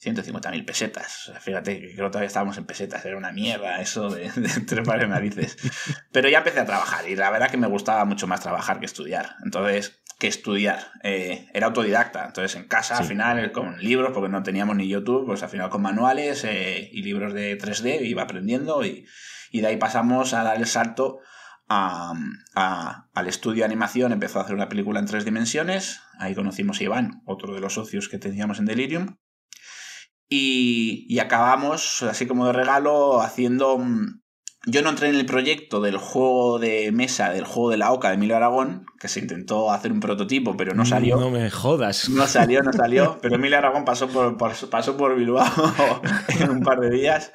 150.000 0.04 0.66
pesetas. 0.66 1.32
fíjate 1.40 1.80
que 1.80 1.96
creo 1.96 2.08
que 2.08 2.12
todavía 2.12 2.28
estábamos 2.28 2.58
en 2.58 2.66
pesetas, 2.66 3.04
era 3.06 3.18
una 3.18 3.32
mierda 3.32 3.82
eso 3.82 4.10
de, 4.10 4.30
tres 4.68 4.88
pares 4.88 5.10
narices. 5.10 5.58
Pero 6.12 6.30
ya 6.30 6.40
empecé 6.40 6.60
a 6.60 6.66
trabajar 6.66 7.10
y 7.10 7.16
la 7.16 7.32
verdad 7.32 7.50
que 7.50 7.58
me 7.58 7.68
gustaba 7.68 8.06
mucho 8.06 8.28
más 8.28 8.42
trabajar 8.42 8.80
que 8.80 8.86
estudiar. 8.86 9.36
Entonces, 9.44 10.02
que 10.20 10.28
estudiar. 10.28 10.92
Eh, 11.04 11.50
era 11.54 11.68
autodidacta, 11.68 12.26
entonces 12.26 12.56
en 12.56 12.68
casa 12.68 12.98
al 12.98 13.06
final 13.06 13.52
con 13.52 13.80
libros, 13.80 14.12
porque 14.14 14.30
no 14.30 14.44
teníamos 14.44 14.76
ni 14.76 14.88
YouTube, 14.88 15.26
pues 15.26 15.44
al 15.44 15.50
final 15.50 15.70
con 15.70 15.82
manuales 15.82 16.44
eh, 16.46 16.90
y 16.92 17.02
libros 17.02 17.34
de 17.34 17.58
3D 17.58 18.02
iba 18.06 18.24
aprendiendo 18.24 18.86
y, 18.86 19.06
y 19.52 19.62
de 19.62 19.68
ahí 19.68 19.78
pasamos 19.78 20.34
a 20.34 20.44
dar 20.44 20.58
el 20.58 20.68
salto 20.68 21.20
al 21.68 23.28
estudio 23.28 23.62
de 23.62 23.66
animación, 23.66 24.12
empezó 24.12 24.40
a 24.40 24.44
hacer 24.44 24.56
una 24.56 24.70
película 24.70 25.00
en 25.00 25.08
tres 25.08 25.26
dimensiones. 25.26 26.02
Ahí 26.20 26.36
conocimos 26.36 26.80
a 26.80 26.84
Iván, 26.84 27.22
otro 27.26 27.54
de 27.54 27.62
los 27.62 27.74
socios 27.74 28.10
que 28.10 28.20
teníamos 28.20 28.60
en 28.60 28.66
Delirium. 28.66 29.18
Y, 30.28 31.06
y 31.08 31.20
acabamos, 31.20 32.04
así 32.04 32.26
como 32.26 32.48
de 32.48 32.54
regalo, 32.54 33.22
haciendo 33.22 33.78
yo 34.68 34.82
no 34.82 34.90
entré 34.90 35.10
en 35.10 35.16
el 35.16 35.26
proyecto 35.26 35.80
del 35.80 35.98
juego 35.98 36.58
de 36.58 36.92
mesa, 36.92 37.30
del 37.30 37.46
juego 37.46 37.70
de 37.70 37.78
la 37.78 37.92
OCA 37.92 38.10
de 38.10 38.16
Emilio 38.16 38.36
Aragón, 38.36 38.86
que 39.00 39.08
se 39.08 39.20
intentó 39.20 39.72
hacer 39.72 39.92
un 39.92 40.00
prototipo, 40.00 40.58
pero 40.58 40.74
no 40.74 40.86
salió. 40.86 41.18
No 41.18 41.30
me 41.30 41.52
jodas. 41.52 42.10
No 42.10 42.26
salió, 42.26 42.64
no 42.64 42.74
salió. 42.74 43.18
Pero 43.22 43.36
Emilio 43.36 43.58
Aragón 43.58 43.86
pasó 43.86 44.08
por, 44.08 44.38
pasó 44.38 44.98
por 44.98 45.16
Bilbao 45.16 45.46
en 46.40 46.50
un 46.50 46.62
par 46.62 46.80
de 46.80 46.90
días. 46.90 47.32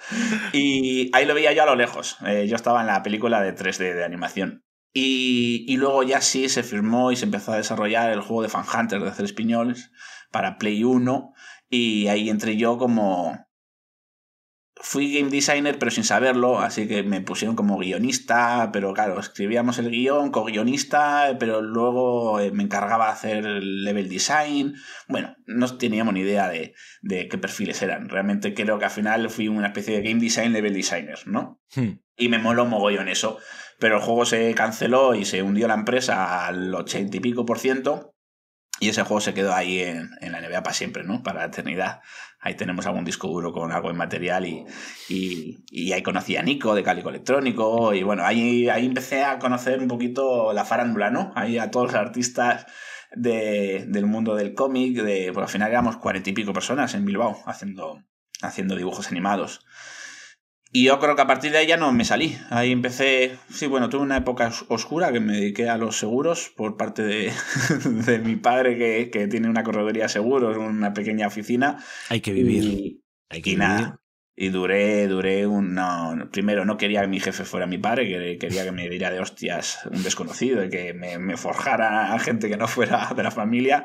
Y 0.52 1.10
ahí 1.14 1.24
lo 1.24 1.34
veía 1.34 1.52
yo 1.52 1.62
a 1.62 1.66
lo 1.66 1.76
lejos. 1.76 2.16
Eh, 2.26 2.46
yo 2.48 2.56
estaba 2.56 2.80
en 2.80 2.88
la 2.88 3.02
película 3.02 3.40
de 3.40 3.54
3D 3.54 3.94
de 3.94 4.04
animación. 4.04 4.64
Y, 4.92 5.64
y, 5.68 5.76
luego 5.76 6.02
ya 6.02 6.20
sí 6.20 6.48
se 6.48 6.64
firmó 6.64 7.12
y 7.12 7.16
se 7.16 7.24
empezó 7.24 7.52
a 7.52 7.56
desarrollar 7.56 8.10
el 8.10 8.22
juego 8.22 8.42
de 8.42 8.48
Fan 8.48 8.64
Hunter 8.66 9.00
de 9.00 9.08
hacer 9.08 9.32
Piñoles 9.34 9.92
para 10.32 10.58
Play 10.58 10.82
1. 10.82 11.32
Y 11.68 12.08
ahí 12.08 12.28
entré 12.28 12.56
yo 12.56 12.76
como, 12.76 13.38
fui 14.82 15.12
game 15.12 15.30
designer 15.30 15.78
pero 15.78 15.90
sin 15.90 16.04
saberlo, 16.04 16.60
así 16.60 16.88
que 16.88 17.02
me 17.02 17.20
pusieron 17.20 17.54
como 17.54 17.78
guionista, 17.78 18.70
pero 18.72 18.92
claro, 18.94 19.20
escribíamos 19.20 19.78
el 19.78 19.90
guion, 19.90 20.30
co-guionista, 20.30 21.36
pero 21.38 21.60
luego 21.60 22.40
eh, 22.40 22.50
me 22.50 22.62
encargaba 22.62 23.06
de 23.06 23.12
hacer 23.12 23.46
el 23.46 23.84
level 23.84 24.08
design. 24.08 24.74
Bueno, 25.06 25.36
no 25.46 25.76
teníamos 25.76 26.14
ni 26.14 26.20
idea 26.20 26.48
de, 26.48 26.74
de, 27.02 27.28
qué 27.28 27.38
perfiles 27.38 27.80
eran. 27.82 28.08
Realmente 28.08 28.54
creo 28.54 28.78
que 28.78 28.86
al 28.86 28.90
final 28.90 29.28
fui 29.30 29.48
una 29.48 29.68
especie 29.68 29.96
de 29.96 30.08
game 30.08 30.20
design, 30.20 30.52
level 30.52 30.74
designer, 30.74 31.18
¿no? 31.26 31.60
Hmm. 31.74 32.00
Y 32.16 32.28
me 32.28 32.38
moló 32.38 32.66
mogollón 32.66 33.08
eso. 33.08 33.38
Pero 33.78 33.96
el 33.96 34.02
juego 34.02 34.26
se 34.26 34.54
canceló 34.54 35.14
y 35.14 35.24
se 35.24 35.42
hundió 35.42 35.66
la 35.66 35.74
empresa 35.74 36.46
al 36.46 36.74
ochenta 36.74 37.16
y 37.16 37.20
pico 37.20 37.46
por 37.46 37.58
ciento. 37.58 38.09
Y 38.80 38.88
ese 38.88 39.02
juego 39.02 39.20
se 39.20 39.34
quedó 39.34 39.54
ahí 39.54 39.80
en, 39.80 40.10
en 40.20 40.32
la 40.32 40.40
NBA 40.40 40.62
para 40.62 40.74
siempre, 40.74 41.04
¿no? 41.04 41.22
Para 41.22 41.40
la 41.40 41.46
eternidad 41.46 42.00
ahí 42.40 42.54
tenemos 42.54 42.86
algún 42.86 43.04
disco 43.04 43.28
duro 43.28 43.52
con 43.52 43.70
algo 43.70 43.90
en 43.90 43.96
material 43.96 44.46
y, 44.46 44.64
y, 45.08 45.92
ahí 45.92 46.02
conocí 46.02 46.36
a 46.36 46.42
Nico 46.42 46.74
de 46.74 46.82
Cálico 46.82 47.10
Electrónico 47.10 47.92
y 47.92 48.02
bueno, 48.02 48.24
ahí, 48.24 48.68
ahí 48.68 48.86
empecé 48.86 49.22
a 49.22 49.38
conocer 49.38 49.78
un 49.80 49.88
poquito 49.88 50.52
la 50.52 50.64
farándula, 50.64 51.10
¿no? 51.10 51.32
Ahí 51.36 51.58
a 51.58 51.70
todos 51.70 51.92
los 51.92 51.94
artistas 51.94 52.66
de, 53.12 53.84
del 53.88 54.06
mundo 54.06 54.34
del 54.34 54.54
cómic, 54.54 55.02
de, 55.02 55.30
pues 55.32 55.44
al 55.44 55.50
final 55.50 55.70
éramos 55.70 55.98
cuarenta 55.98 56.30
y 56.30 56.32
pico 56.32 56.52
personas 56.52 56.94
en 56.94 57.04
Bilbao 57.04 57.36
haciendo, 57.46 58.02
haciendo 58.42 58.74
dibujos 58.74 59.08
animados. 59.08 59.64
Y 60.72 60.84
yo 60.84 61.00
creo 61.00 61.16
que 61.16 61.22
a 61.22 61.26
partir 61.26 61.50
de 61.50 61.58
ahí 61.58 61.66
ya 61.66 61.76
no 61.76 61.92
me 61.92 62.04
salí. 62.04 62.36
Ahí 62.48 62.70
empecé, 62.70 63.36
sí, 63.50 63.66
bueno, 63.66 63.88
tuve 63.88 64.02
una 64.02 64.18
época 64.18 64.52
oscura 64.68 65.12
que 65.12 65.18
me 65.18 65.32
dediqué 65.32 65.68
a 65.68 65.76
los 65.76 65.98
seguros 65.98 66.52
por 66.56 66.76
parte 66.76 67.02
de, 67.02 67.32
de 67.84 68.18
mi 68.20 68.36
padre 68.36 68.78
que, 68.78 69.10
que, 69.10 69.26
tiene 69.26 69.48
una 69.48 69.64
corredoría 69.64 70.04
de 70.04 70.08
seguros, 70.10 70.56
una 70.56 70.94
pequeña 70.94 71.26
oficina. 71.26 71.82
Hay 72.08 72.20
que 72.20 72.32
vivir. 72.32 72.64
Y, 72.64 73.04
Hay 73.28 73.42
que 73.42 73.56
Nada, 73.56 74.00
y 74.36 74.48
duré, 74.48 75.06
duré 75.06 75.46
un... 75.46 75.74
No, 75.74 76.16
primero, 76.30 76.64
no 76.64 76.78
quería 76.78 77.02
que 77.02 77.08
mi 77.08 77.20
jefe 77.20 77.44
fuera 77.44 77.66
mi 77.66 77.76
padre, 77.76 78.08
que 78.08 78.38
quería 78.38 78.64
que 78.64 78.72
me 78.72 78.88
diera 78.88 79.10
de 79.10 79.20
hostias 79.20 79.80
un 79.90 80.02
desconocido 80.02 80.64
y 80.64 80.70
que 80.70 80.94
me, 80.94 81.18
me 81.18 81.36
forjara 81.36 82.14
a 82.14 82.18
gente 82.18 82.48
que 82.48 82.56
no 82.56 82.66
fuera 82.68 83.12
de 83.14 83.22
la 83.22 83.30
familia. 83.30 83.84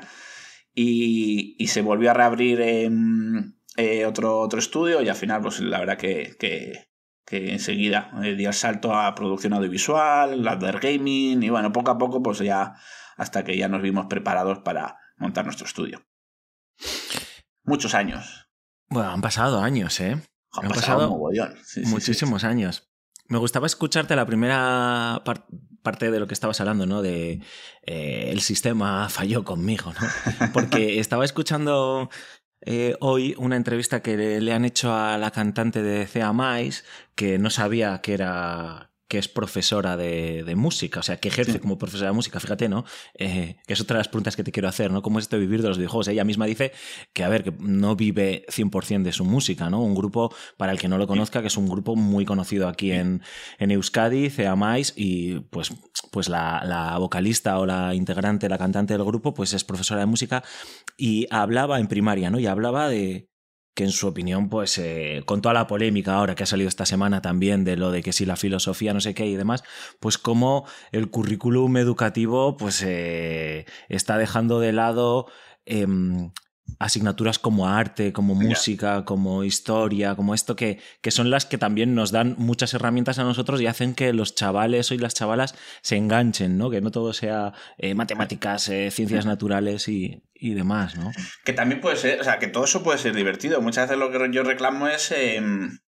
Y, 0.73 1.55
y 1.57 1.67
se 1.67 1.81
volvió 1.81 2.11
a 2.11 2.13
reabrir 2.13 2.61
en 2.61 3.57
eh, 3.77 4.05
otro, 4.05 4.39
otro 4.39 4.59
estudio 4.59 5.01
y 5.01 5.09
al 5.09 5.15
final, 5.15 5.41
pues 5.41 5.59
la 5.59 5.79
verdad 5.79 5.97
que, 5.97 6.35
que, 6.39 6.87
enseguida 7.29 8.11
eh, 8.23 8.35
di 8.35 8.45
el 8.45 8.53
salto 8.53 8.93
a 8.93 9.13
producción 9.15 9.53
audiovisual, 9.53 10.43
ladder 10.43 10.79
gaming 10.79 11.43
y 11.43 11.49
bueno, 11.49 11.71
poco 11.71 11.91
a 11.91 11.97
poco, 11.97 12.21
pues 12.21 12.39
ya 12.39 12.75
hasta 13.17 13.43
que 13.43 13.57
ya 13.57 13.67
nos 13.67 13.81
vimos 13.81 14.05
preparados 14.07 14.59
para 14.59 14.97
montar 15.17 15.45
nuestro 15.45 15.65
estudio. 15.65 16.05
Muchos 17.63 17.95
años. 17.95 18.47
Bueno, 18.89 19.09
han 19.11 19.21
pasado 19.21 19.61
años, 19.61 19.99
¿eh? 19.99 20.21
Han, 20.51 20.69
pasado, 20.69 21.17
muchísimos 21.85 22.43
años. 22.43 22.89
Me 23.27 23.39
gustaba 23.39 23.65
escucharte 23.65 24.15
la 24.15 24.25
primera 24.25 25.23
parte 25.81 26.11
de 26.11 26.19
lo 26.19 26.27
que 26.27 26.33
estabas 26.33 26.61
hablando, 26.61 26.85
¿no? 26.85 27.01
De 27.01 27.41
eh, 27.83 28.29
el 28.31 28.41
sistema 28.41 29.09
falló 29.09 29.43
conmigo, 29.43 29.93
¿no? 29.93 30.07
Porque 30.53 30.99
estaba 30.99 31.25
escuchando 31.25 32.09
eh, 32.61 32.95
hoy 32.99 33.35
una 33.37 33.55
entrevista 33.55 34.01
que 34.01 34.17
le, 34.17 34.53
han 34.53 34.65
hecho 34.65 34.93
a 34.93 35.17
la 35.17 35.31
cantante 35.31 35.81
de 35.81 36.05
Cea 36.07 36.33
Mais, 36.33 36.85
que 37.15 37.37
no 37.37 37.49
sabía 37.49 38.01
que 38.01 38.13
era 38.13 38.91
que 39.07 39.19
es 39.19 39.27
profesora 39.27 39.97
de, 39.97 40.43
de, 40.43 40.55
música, 40.55 40.99
o 40.99 41.03
sea, 41.03 41.17
que 41.17 41.27
ejerce 41.27 41.59
como 41.59 41.77
profesora 41.77 42.09
de 42.09 42.15
música, 42.15 42.39
fíjate, 42.39 42.69
¿no? 42.69 42.85
Eh, 43.13 43.57
que 43.67 43.73
es 43.73 43.81
otra 43.81 43.95
de 43.95 43.99
las 43.99 44.07
preguntas 44.07 44.35
que 44.35 44.43
te 44.43 44.51
quiero 44.51 44.67
hacer, 44.67 44.91
¿no? 44.91 45.01
¿Cómo 45.03 45.19
es 45.19 45.25
esto 45.25 45.35
de 45.35 45.41
vivir 45.41 45.61
de 45.61 45.67
los 45.67 45.77
videojuegos? 45.77 46.07
Ella 46.07 46.23
misma 46.23 46.45
dice 46.47 46.71
que, 47.13 47.23
a 47.23 47.29
ver, 47.29 47.43
que 47.43 47.53
no 47.59 47.95
vive 47.95 48.45
100% 48.49 49.03
de 49.03 49.11
su 49.11 49.23
música, 49.23 49.69
¿no? 49.69 49.81
Un 49.83 49.93
grupo, 49.93 50.33
para 50.57 50.71
el 50.71 50.79
que 50.79 50.87
no 50.87 50.97
lo 50.97 51.05
conozca, 51.05 51.41
que 51.41 51.47
es 51.47 51.57
un 51.57 51.67
grupo 51.67 51.95
muy 51.95 52.25
conocido 52.25 52.67
aquí 52.67 52.91
en, 52.91 53.21
en 53.59 53.71
Euskadi, 53.71 54.31
Mais, 54.55 54.93
y 54.95 55.39
pues, 55.39 55.71
pues 56.11 56.27
la, 56.27 56.63
la, 56.65 56.97
vocalista 56.97 57.59
o 57.59 57.65
la 57.65 57.93
integrante, 57.93 58.49
la 58.49 58.57
cantante 58.57 58.93
del 58.93 59.03
grupo, 59.03 59.33
pues 59.33 59.53
es 59.53 59.63
profesora 59.63 59.99
de 59.99 60.05
música 60.07 60.43
y 60.97 61.27
hablaba 61.29 61.79
en 61.79 61.87
primaria, 61.87 62.29
¿no? 62.29 62.39
Y 62.39 62.47
hablaba 62.47 62.89
de, 62.89 63.29
que 63.75 63.83
en 63.83 63.91
su 63.91 64.07
opinión, 64.07 64.49
pues 64.49 64.77
eh, 64.77 65.21
con 65.25 65.41
toda 65.41 65.53
la 65.53 65.67
polémica 65.67 66.15
ahora 66.15 66.33
que 66.33 66.43
ha 66.43 66.47
salido 66.47 66.69
esta 66.69 66.85
semana 66.85 67.21
también 67.21 67.65
de 67.65 67.75
lo 67.75 67.91
de 67.91 68.01
que 68.01 68.13
si 68.13 68.25
la 68.25 68.37
filosofía 68.37 68.93
no 68.93 69.01
sé 69.01 69.13
qué 69.13 69.27
y 69.27 69.35
demás, 69.35 69.63
pues 69.99 70.17
como 70.17 70.65
el 70.93 71.09
currículum 71.09 71.75
educativo 71.77 72.55
pues 72.55 72.81
eh, 72.83 73.65
está 73.89 74.17
dejando 74.17 74.61
de 74.61 74.71
lado 74.71 75.27
em, 75.65 76.31
asignaturas 76.79 77.39
como 77.39 77.67
arte, 77.67 78.11
como 78.11 78.35
música, 78.35 79.05
como 79.05 79.43
historia, 79.43 80.15
como 80.15 80.33
esto, 80.33 80.55
que, 80.55 80.79
que, 81.01 81.11
son 81.11 81.29
las 81.29 81.45
que 81.45 81.57
también 81.57 81.95
nos 81.95 82.11
dan 82.11 82.35
muchas 82.37 82.73
herramientas 82.73 83.19
a 83.19 83.23
nosotros 83.23 83.61
y 83.61 83.67
hacen 83.67 83.95
que 83.95 84.13
los 84.13 84.35
chavales 84.35 84.91
y 84.91 84.97
las 84.97 85.13
chavalas 85.13 85.55
se 85.81 85.95
enganchen, 85.95 86.57
¿no? 86.57 86.69
Que 86.69 86.81
no 86.81 86.91
todo 86.91 87.13
sea 87.13 87.53
eh, 87.77 87.95
matemáticas, 87.95 88.67
eh, 88.69 88.91
ciencias 88.91 89.25
naturales 89.25 89.87
y, 89.87 90.23
y, 90.33 90.53
demás, 90.53 90.97
¿no? 90.97 91.11
Que 91.43 91.53
también 91.53 91.81
puede 91.81 91.97
ser, 91.97 92.19
o 92.19 92.23
sea, 92.23 92.39
que 92.39 92.47
todo 92.47 92.65
eso 92.65 92.83
puede 92.83 92.97
ser 92.97 93.15
divertido. 93.15 93.61
Muchas 93.61 93.87
veces 93.89 93.99
lo 93.99 94.11
que 94.11 94.33
yo 94.33 94.43
reclamo 94.43 94.87
es... 94.87 95.11
Em, 95.11 95.79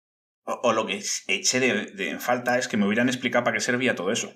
o, 0.49 0.71
lo 0.71 0.85
que 0.85 1.03
eché 1.27 1.59
de, 1.59 1.87
de 1.87 2.19
falta 2.19 2.57
es 2.57 2.69
que 2.69 2.77
me 2.77 2.85
hubieran 2.85 3.09
explicado 3.09 3.43
para 3.43 3.55
qué 3.57 3.59
servía 3.59 3.95
todo 3.95 4.13
eso 4.13 4.33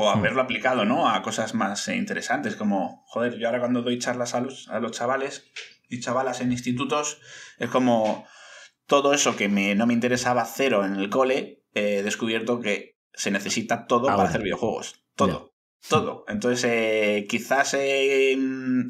o 0.00 0.04
hmm. 0.04 0.18
haberlo 0.18 0.42
aplicado, 0.42 0.84
¿no? 0.84 1.08
A 1.08 1.22
cosas 1.22 1.54
más 1.54 1.88
eh, 1.88 1.96
interesantes, 1.96 2.54
como, 2.54 3.02
joder, 3.06 3.36
yo 3.36 3.48
ahora 3.48 3.58
cuando 3.58 3.82
doy 3.82 3.98
charlas 3.98 4.32
a 4.32 4.40
los, 4.40 4.68
a 4.68 4.78
los 4.78 4.92
chavales 4.92 5.50
y 5.88 5.98
chavalas 5.98 6.40
en 6.40 6.52
institutos, 6.52 7.20
es 7.58 7.68
como 7.68 8.24
todo 8.86 9.12
eso 9.12 9.34
que 9.34 9.48
me, 9.48 9.74
no 9.74 9.86
me 9.88 9.94
interesaba 9.94 10.44
cero 10.44 10.84
en 10.84 10.94
el 10.94 11.10
cole, 11.10 11.64
he 11.74 12.04
descubierto 12.04 12.60
que 12.60 12.96
se 13.12 13.32
necesita 13.32 13.86
todo 13.86 14.06
para 14.06 14.22
hacer 14.22 14.42
videojuegos. 14.42 15.04
Todo. 15.16 15.52
Todo. 15.88 16.24
Entonces, 16.28 16.64
eh, 16.64 17.26
quizás, 17.28 17.74
eh, 17.74 18.38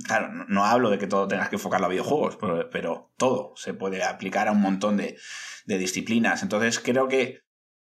claro, 0.07 0.45
no, 0.49 0.67
hablo 0.67 0.91
de 0.91 0.99
que 0.99 1.07
todo 1.07 1.27
tengas 1.27 1.49
que 1.49 1.57
enfocarlo 1.57 1.87
a 1.87 1.91
videojuegos, 1.91 2.37
pero, 2.37 2.69
pero 2.71 3.13
todo 3.17 3.55
se 3.57 3.73
puede 3.73 4.03
aplicar 4.03 4.49
a 4.49 4.53
un 4.53 4.61
montón 4.61 4.99
de, 4.99 5.17
de 5.65 5.79
disciplinas. 5.79 6.43
Entonces, 6.43 6.81
creo 6.81 7.09
que 7.09 7.48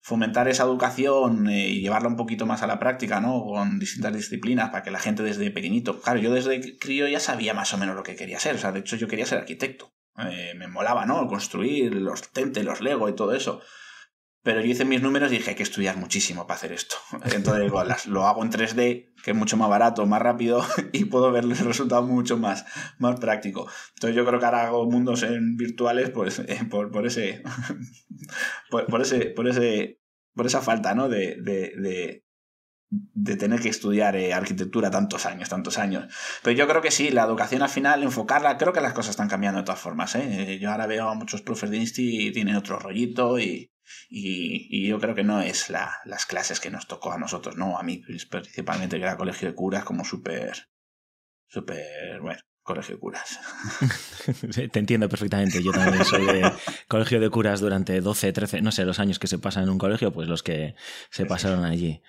fomentar 0.06 0.48
esa 0.48 0.65
educación 0.65 1.50
eh, 1.50 1.68
y 1.68 1.82
llevarla 1.82 2.10
un 2.10 2.15
poquito 2.15 2.46
más 2.46 2.62
a 2.62 2.68
la 2.68 2.78
práctica, 2.78 3.20
¿no? 3.20 3.44
Con 3.44 3.80
distintas 3.80 4.13
disciplinas 4.13 4.70
para 4.70 4.84
que 4.84 4.91
la 4.91 5.00
gente 5.00 5.24
desde 5.24 5.50
pequeñito, 5.50 6.00
claro, 6.00 6.20
yo 6.20 6.32
desde 6.32 6.78
crío 6.78 7.08
ya 7.08 7.20
sabía 7.20 7.56
más 7.56 7.74
o 7.74 7.80
menos 7.80 7.96
lo 7.96 8.04
que 8.04 8.15
quería 8.15 8.39
ser, 8.39 8.54
o 8.54 8.60
sea, 8.60 8.72
de 8.72 8.82
hecho 8.82 8.98
yo 8.98 9.08
quería 9.08 9.26
ser 9.26 9.39
arquitecto, 9.39 9.96
eh, 10.20 10.54
me 10.56 10.68
molaba, 10.68 11.08
¿no? 11.08 11.26
Construir 11.26 11.96
los 11.96 12.32
tentes, 12.32 12.63
los 12.63 12.82
Lego 12.82 13.10
y 13.10 13.15
todo 13.15 13.34
eso. 13.34 13.62
Pero 14.46 14.62
yo 14.62 14.68
hice 14.68 14.86
mis 14.86 15.02
números 15.02 15.32
y 15.32 15.38
dije, 15.38 15.50
hay 15.50 15.56
que 15.56 15.64
estudiar 15.64 15.98
muchísimo 15.98 16.46
para 16.46 16.58
hacer 16.58 16.72
esto. 16.72 16.98
Entonces 17.34 18.06
lo 18.06 18.28
hago 18.28 18.44
en 18.44 18.52
3D, 18.52 19.16
que 19.24 19.32
es 19.32 19.36
mucho 19.36 19.58
más 19.58 19.70
barato, 19.70 20.06
más 20.06 20.22
rápido 20.22 20.64
y 20.94 21.06
puedo 21.06 21.32
ver 21.32 21.46
el 21.46 21.58
resultado 21.58 22.04
mucho 22.04 22.38
más, 22.38 22.64
más 23.00 23.20
práctico. 23.20 23.68
Entonces 23.96 24.16
yo 24.16 24.24
creo 24.24 24.40
que 24.40 24.46
ahora 24.46 24.68
hago 24.68 24.86
mundos 24.86 25.24
en 25.24 25.58
virtuales 25.58 26.12
pues, 26.12 26.38
eh, 26.38 26.60
por, 26.70 26.92
por, 26.92 27.08
ese, 27.08 27.42
por, 28.70 29.02
ese, 29.02 29.26
por, 29.32 29.48
ese, 29.48 30.00
por 30.36 30.46
esa 30.46 30.62
falta 30.62 30.94
¿no? 30.94 31.10
de, 31.10 31.38
de, 31.42 32.22
de, 33.16 33.36
tener 33.38 33.60
que 33.60 33.70
estudiar 33.70 34.16
eh, 34.16 34.32
arquitectura 34.32 34.92
tantos 34.92 35.26
años, 35.26 35.50
tantos 35.50 35.80
años. 35.80 36.06
Pero 36.44 36.56
yo 36.56 36.68
creo 36.68 36.84
que 36.84 36.92
sí, 36.92 37.10
la 37.10 37.24
educación 37.24 37.64
al 37.64 37.70
final, 37.70 38.04
enfocarla, 38.04 38.60
creo 38.60 38.74
que 38.74 38.82
las 38.82 38.94
cosas 38.94 39.10
están 39.10 39.28
cambiando 39.28 39.62
de 39.62 39.66
todas 39.66 39.82
formas. 39.82 40.14
¿eh? 40.14 40.60
Yo 40.62 40.70
ahora 40.70 40.86
veo 40.86 41.10
a 41.10 41.16
muchos 41.16 41.42
profes 41.42 41.72
de 41.72 41.78
Insti 41.78 42.28
y 42.28 42.32
tienen 42.32 42.56
otro 42.56 42.78
rollito 42.78 43.40
y 43.40 43.72
y, 44.10 44.88
yo 44.88 45.00
creo 45.00 45.16
que 45.16 45.24
no 45.24 45.42
es 45.42 45.70
la, 45.70 46.00
las 46.06 46.26
clases 46.26 46.60
que 46.60 46.70
nos 46.70 46.88
tocó 46.88 47.12
a 47.12 47.18
nosotros, 47.18 47.56
¿no? 47.56 47.78
A 47.78 47.84
mí 47.84 47.98
principalmente 47.98 48.98
que 48.98 49.04
era 49.04 49.18
colegio 49.18 49.48
de 49.50 49.56
curas 49.56 49.84
como 49.84 50.06
súper, 50.06 50.70
súper, 51.48 52.22
bueno, 52.22 52.42
colegio 52.65 52.95
de 52.95 52.99
curas. 52.99 53.39
Te 54.71 54.80
entiendo 54.80 55.08
perfectamente. 55.08 55.63
Yo 55.63 55.71
también 55.71 56.04
soy 56.04 56.25
de 56.25 56.51
colegio 56.89 57.19
de 57.19 57.30
curas 57.30 57.62
durante 57.62 58.01
12, 58.01 58.34
13, 58.34 58.62
no 58.62 58.71
sé, 58.71 58.84
los 58.86 58.99
años 58.99 59.19
que 59.19 59.28
se 59.28 59.38
pasan 59.38 59.63
en 59.63 59.69
un 59.69 59.78
colegio, 59.78 60.12
pues 60.12 60.28
los 60.28 60.43
que 60.43 60.75
se 61.12 61.25
pasaron 61.25 61.63
allí. 61.63 62.01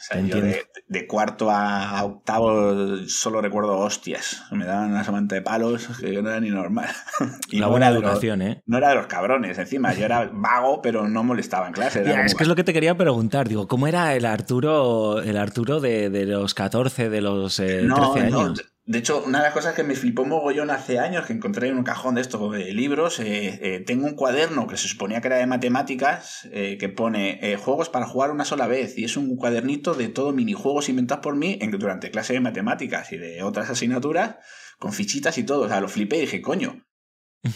de, 0.89 1.07
cuarto 1.07 1.51
a 1.51 2.03
octavo 2.03 3.07
solo 3.07 3.43
recuerdo 3.43 3.79
hostias. 3.79 4.45
Me 4.51 4.65
daban 4.65 4.91
una 4.91 5.05
semana 5.05 5.27
de 5.29 5.43
palos 5.43 5.89
que 6.01 6.13
yo 6.13 6.23
no 6.23 6.31
era 6.31 6.41
ni 6.41 6.51
normal. 6.51 6.89
Y 7.51 7.59
una 7.59 7.69
buena 7.69 7.89
educación, 7.89 8.43
¿eh? 8.43 8.63
No 8.67 8.79
era 8.79 8.89
de 8.89 8.95
los 8.97 9.07
cabrones, 9.07 9.59
encima. 9.59 9.93
Yo 9.95 10.07
era 10.07 10.29
vago, 10.33 10.81
pero 10.83 11.09
no 11.09 11.23
molestaba 11.23 11.67
en 11.67 11.75
clase. 11.75 12.03
es 12.25 12.35
que 12.35 12.43
es 12.43 12.49
lo 12.49 12.57
que 12.57 12.65
te 12.65 12.73
quería 12.73 12.97
preguntar. 12.97 13.49
Digo, 13.49 13.69
¿cómo 13.69 13.87
era 13.87 14.15
el 14.15 14.25
Arturo, 14.25 15.21
el 15.21 15.37
Arturo 15.37 15.81
de, 15.81 16.11
de 16.11 16.25
los 16.25 16.55
14, 16.55 17.11
de 17.11 17.21
los 17.21 17.57
13 17.57 17.87
eh, 17.87 18.23
años? 18.23 18.76
De 18.87 19.01
hecho, 19.01 19.25
una 19.25 19.39
de 19.39 19.45
las 19.45 19.53
cosas 19.53 19.75
que 19.75 19.83
me 19.83 19.97
flipó 19.97 20.25
mogollón 20.25 20.71
hace 20.71 21.01
años, 21.01 21.27
que 21.27 21.33
encontré 21.33 21.67
en 21.67 21.77
un 21.77 21.83
cajón 21.83 22.15
de 22.15 22.21
estos 22.21 22.53
de 22.53 22.73
libros, 22.73 23.19
eh, 23.19 23.59
eh, 23.61 23.81
tengo 23.85 24.07
un 24.07 24.15
cuaderno 24.15 24.69
que 24.69 24.77
se 24.77 24.87
suponía 24.87 25.21
que 25.21 25.27
era 25.27 25.39
de 25.39 25.47
matemáticas, 25.49 26.49
eh, 26.53 26.79
que 26.79 26.89
pone 26.89 27.57
juegos 27.57 27.89
para 27.89 28.07
jugar 28.07 28.31
una 28.31 28.45
sola 28.45 28.69
vez, 28.69 28.97
y 28.97 29.03
es 29.03 29.17
un 29.17 29.35
cuadernito 29.35 29.95
de 29.95 30.07
todo 30.07 30.33
minijuegos 30.33 30.89
inventados 30.89 31.25
por 31.25 31.35
mí 31.35 31.59
en, 31.61 31.73
durante 31.73 32.13
clase 32.13 32.35
de 32.35 32.41
matemáticas 32.41 33.11
y 33.11 33.17
de 33.17 33.43
otras 33.43 33.69
asignaturas, 33.71 34.37
con 34.79 34.93
fichitas 34.93 35.37
y 35.37 35.43
todo. 35.43 35.63
O 35.63 35.69
sea, 35.69 35.81
lo 35.81 35.89
flipé 35.89 36.19
y 36.19 36.21
dije, 36.21 36.41
coño, 36.41 36.86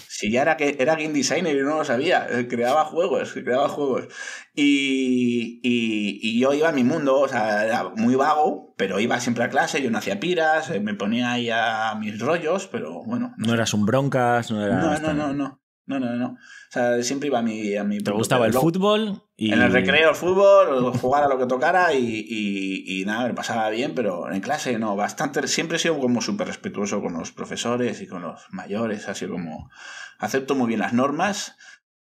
si 0.09 0.31
ya 0.31 0.43
era, 0.43 0.57
que, 0.57 0.77
era 0.79 0.97
game 0.97 1.13
designer 1.13 1.57
y 1.57 1.63
no 1.63 1.79
lo 1.79 1.85
sabía, 1.85 2.27
eh, 2.31 2.49
creaba 2.49 2.85
juegos, 2.85 3.33
creaba 3.33 3.69
juegos. 3.69 4.09
Y, 4.55 5.61
y, 5.63 6.41
yo 6.41 6.53
iba 6.55 6.69
a 6.69 6.73
mi 6.73 6.85
mundo, 6.85 7.21
o 7.21 7.29
sea, 7.29 7.65
era 7.65 7.91
muy 7.97 8.15
vago, 8.15 8.75
pero 8.77 9.01
iba 9.01 9.21
siempre 9.21 9.45
a 9.45 9.49
clase, 9.49 9.83
yo 9.83 9.91
no 9.91 9.99
hacía 9.99 10.21
piras, 10.21 10.71
eh, 10.71 10.81
me 10.81 10.95
ponía 10.95 11.33
ahí 11.33 11.51
a 11.51 11.95
mis 11.99 12.19
rollos, 12.19 12.67
pero 12.67 13.03
bueno. 13.05 13.35
No, 13.37 13.55
eras 13.55 13.75
un 13.75 13.87
broncas, 13.87 14.51
no 14.51 14.65
eras... 14.65 15.01
No, 15.01 15.13
no, 15.13 15.15
no, 15.15 15.33
no. 15.33 15.60
No, 15.91 15.99
no, 15.99 16.15
no. 16.15 16.27
O 16.35 16.73
sea, 16.73 17.03
siempre 17.03 17.27
iba 17.27 17.41
a 17.41 17.43
mi... 17.43 17.75
A 17.75 17.83
mi 17.83 17.99
¿Te 17.99 18.13
gustaba 18.13 18.47
el 18.47 18.53
fútbol? 18.53 19.25
Y... 19.37 19.53
En 19.53 19.61
el 19.61 19.73
recreo 19.73 20.11
el 20.11 20.15
fútbol, 20.15 20.93
jugar 21.01 21.25
a 21.25 21.29
lo 21.29 21.37
que 21.37 21.47
tocara 21.47 21.93
y, 21.95 22.25
y, 22.87 23.05
nada, 23.05 23.27
me 23.27 23.35
pasaba 23.35 23.69
bien, 23.71 23.93
pero 23.97 24.31
en 24.31 24.41
clase 24.41 24.79
no, 24.79 24.95
bastante... 24.95 25.49
Siempre 25.49 25.79
he 25.79 25.81
sido 25.81 25.99
como 25.99 26.23
súper 26.23 26.47
respetuoso 26.47 27.03
con 27.03 27.15
los 27.15 27.33
profesores 27.33 28.01
y 28.03 28.07
con 28.07 28.23
los 28.23 28.41
mayores, 28.51 29.09
así 29.09 29.27
como... 29.27 29.69
Acepto 30.21 30.55
muy 30.55 30.69
bien 30.69 30.79
las 30.79 30.93
normas, 30.93 31.57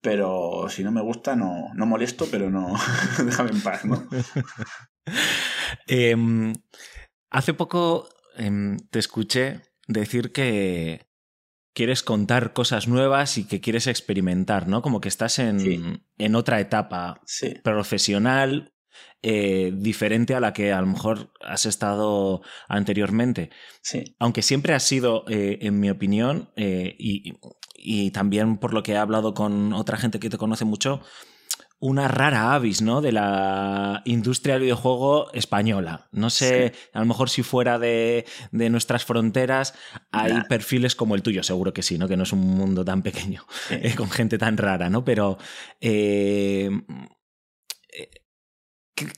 pero 0.02 0.66
si 0.68 0.84
no 0.84 0.92
me 0.92 1.00
gusta 1.00 1.36
no, 1.36 1.72
no 1.74 1.86
molesto, 1.86 2.26
pero 2.30 2.50
no... 2.50 2.74
Déjame 3.24 3.52
en 3.52 3.62
paz, 3.62 3.86
¿no? 3.86 4.06
Em, 5.86 6.52
hace 7.30 7.54
poco 7.54 8.08
em, 8.36 8.76
te 8.90 8.98
escuché 8.98 9.62
decir 9.88 10.32
que 10.32 11.09
quieres 11.72 12.02
contar 12.02 12.52
cosas 12.52 12.88
nuevas 12.88 13.38
y 13.38 13.44
que 13.44 13.60
quieres 13.60 13.86
experimentar, 13.86 14.68
¿no? 14.68 14.82
Como 14.82 15.00
que 15.00 15.08
estás 15.08 15.38
en, 15.38 16.04
en 16.18 16.34
otra 16.34 16.60
etapa 16.60 17.20
profesional 17.62 18.72
eh, 19.22 19.72
diferente 19.74 20.34
a 20.34 20.40
la 20.40 20.54
que 20.54 20.72
a 20.72 20.80
lo 20.80 20.86
mejor 20.86 21.32
has 21.42 21.66
estado 21.66 22.40
anteriormente. 22.68 23.50
Sí. 23.82 24.16
Aunque 24.18 24.40
siempre 24.40 24.72
has 24.72 24.82
sido, 24.82 25.24
eh, 25.28 25.58
en 25.60 25.78
mi 25.78 25.90
opinión, 25.90 26.50
eh, 26.56 26.96
y, 26.98 27.34
y, 27.74 28.12
también 28.12 28.56
por 28.56 28.72
lo 28.72 28.82
que 28.82 28.92
he 28.92 28.96
hablado 28.96 29.34
con 29.34 29.74
otra 29.74 29.98
gente 29.98 30.20
que 30.20 30.30
te 30.30 30.38
conoce 30.38 30.64
mucho, 30.64 31.02
una 31.80 32.08
rara 32.08 32.54
avis, 32.54 32.82
¿no? 32.82 33.00
De 33.00 33.10
la 33.10 34.02
industria 34.04 34.54
del 34.54 34.64
videojuego 34.64 35.32
española. 35.32 36.08
No 36.12 36.28
sé, 36.28 36.74
a 36.92 37.00
lo 37.00 37.06
mejor 37.06 37.30
si 37.30 37.42
fuera 37.42 37.78
de, 37.78 38.26
de 38.52 38.70
nuestras 38.70 39.04
fronteras 39.04 39.74
hay 40.12 40.42
perfiles 40.48 40.94
como 40.94 41.14
el 41.14 41.22
tuyo, 41.22 41.42
seguro 41.42 41.72
que 41.72 41.82
sí, 41.82 41.98
¿no? 41.98 42.06
Que 42.06 42.18
no 42.18 42.24
es 42.24 42.32
un 42.32 42.40
mundo 42.40 42.84
tan 42.84 43.02
pequeño, 43.02 43.46
eh, 43.70 43.94
con 43.96 44.10
gente 44.10 44.36
tan 44.36 44.58
rara, 44.58 44.90
¿no? 44.90 45.04
Pero 45.04 45.38
eh, 45.80 46.70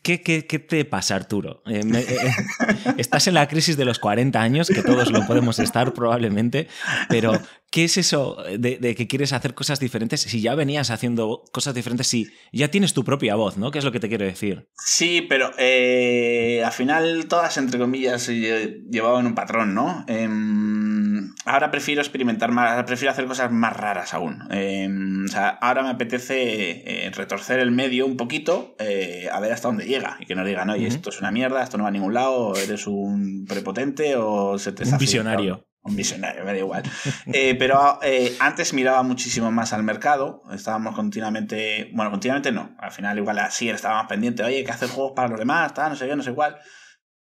¿Qué, 0.03 0.23
qué, 0.23 0.47
qué, 0.47 0.59
te 0.59 0.85
pasa, 0.85 1.17
Arturo? 1.17 1.63
Eh, 1.67 1.83
estás 2.99 3.27
en 3.27 3.35
la 3.35 3.49
crisis 3.49 3.77
de 3.77 3.85
los 3.85 3.99
40 3.99 4.41
años, 4.41 4.69
que 4.69 4.83
todos 4.83 5.11
lo 5.11 5.27
podemos 5.27 5.59
estar 5.59 5.93
probablemente, 5.93 6.69
pero 7.09 7.33
¿qué 7.73 7.85
es 7.85 7.97
eso 7.97 8.37
de, 8.59 8.77
de, 8.77 8.95
que 8.95 9.09
quieres 9.09 9.33
hacer 9.33 9.55
cosas 9.55 9.81
diferentes? 9.81 10.21
Si 10.21 10.41
ya 10.41 10.55
venías 10.55 10.91
haciendo 10.91 11.43
cosas 11.51 11.75
diferentes, 11.75 12.07
si 12.07 12.29
ya 12.53 12.69
tienes 12.69 12.93
tu 12.93 13.03
propia 13.03 13.35
voz, 13.35 13.57
¿no? 13.57 13.71
¿Qué 13.71 13.79
es 13.79 13.85
lo 13.85 13.91
que 13.91 13.99
te 13.99 14.09
quiero 14.09 14.25
decir? 14.25 14.69
Sí, 14.77 15.27
pero 15.29 15.47
al 15.47 16.73
final 16.73 17.27
todas, 17.27 17.57
entre 17.57 17.81
comillas, 17.81 18.29
llevaban 18.29 19.27
un 19.27 19.35
patrón, 19.35 19.75
¿no? 19.75 20.05
Em, 20.07 21.35
ahora 21.47 21.71
prefiero 21.71 22.03
experimentar 22.03 22.53
más, 22.53 22.85
prefiero 22.85 23.11
hacer 23.11 23.27
cosas 23.27 23.51
más 23.51 23.75
raras 23.75 24.13
aún. 24.13 24.43
Em, 24.51 25.25
o 25.25 25.29
sea, 25.29 25.49
ahora 25.49 25.83
me 25.83 25.91
apetece 25.91 27.11
retorcer 27.15 27.59
el 27.59 27.73
medio 27.73 28.05
un 28.05 28.19
poquito, 28.19 28.77
a 28.79 29.41
ver 29.41 29.53
hasta 29.53 29.69
dónde 29.69 29.87
llega 29.87 30.19
y 30.21 30.27
que 30.27 30.35
no 30.35 30.45
digan, 30.45 30.69
oye, 30.69 30.87
esto 30.87 31.09
es 31.09 31.21
una 31.21 31.33
mierda, 31.33 31.63
esto 31.63 31.79
no 31.79 31.85
va 31.85 31.89
a 31.89 31.93
ningún 31.93 32.13
lado, 32.13 32.55
eres 32.55 32.87
un 32.87 33.47
prepotente 33.49 34.17
o 34.17 34.59
se 34.59 34.73
te 34.73 34.85
Un 34.85 34.99
visionario. 34.99 35.67
Un 35.85 35.97
visionario, 35.97 36.45
me 36.45 36.53
da 36.53 36.59
igual. 36.59 36.83
Eh, 37.35 37.55
pero 37.59 37.99
eh, 38.03 38.37
antes 38.41 38.73
miraba 38.73 39.03
muchísimo 39.03 39.51
más 39.51 39.73
al 39.73 39.83
mercado, 39.83 40.43
estábamos 40.53 40.95
continuamente, 40.95 41.91
bueno, 41.95 42.11
continuamente 42.11 42.53
no, 42.53 42.77
al 42.79 42.91
final 42.91 43.19
igual 43.19 43.39
así 43.39 43.69
estábamos 43.69 44.07
pendientes, 44.07 44.45
oye, 44.45 44.59
hay 44.59 44.65
que 44.65 44.71
hacer 44.71 44.89
juegos 44.89 45.13
para 45.15 45.29
los 45.29 45.39
demás, 45.39 45.73
no 45.77 45.97
sé 45.97 46.07
qué, 46.07 46.17
no 46.17 46.23
sé 46.23 46.35
cuál. 46.35 46.59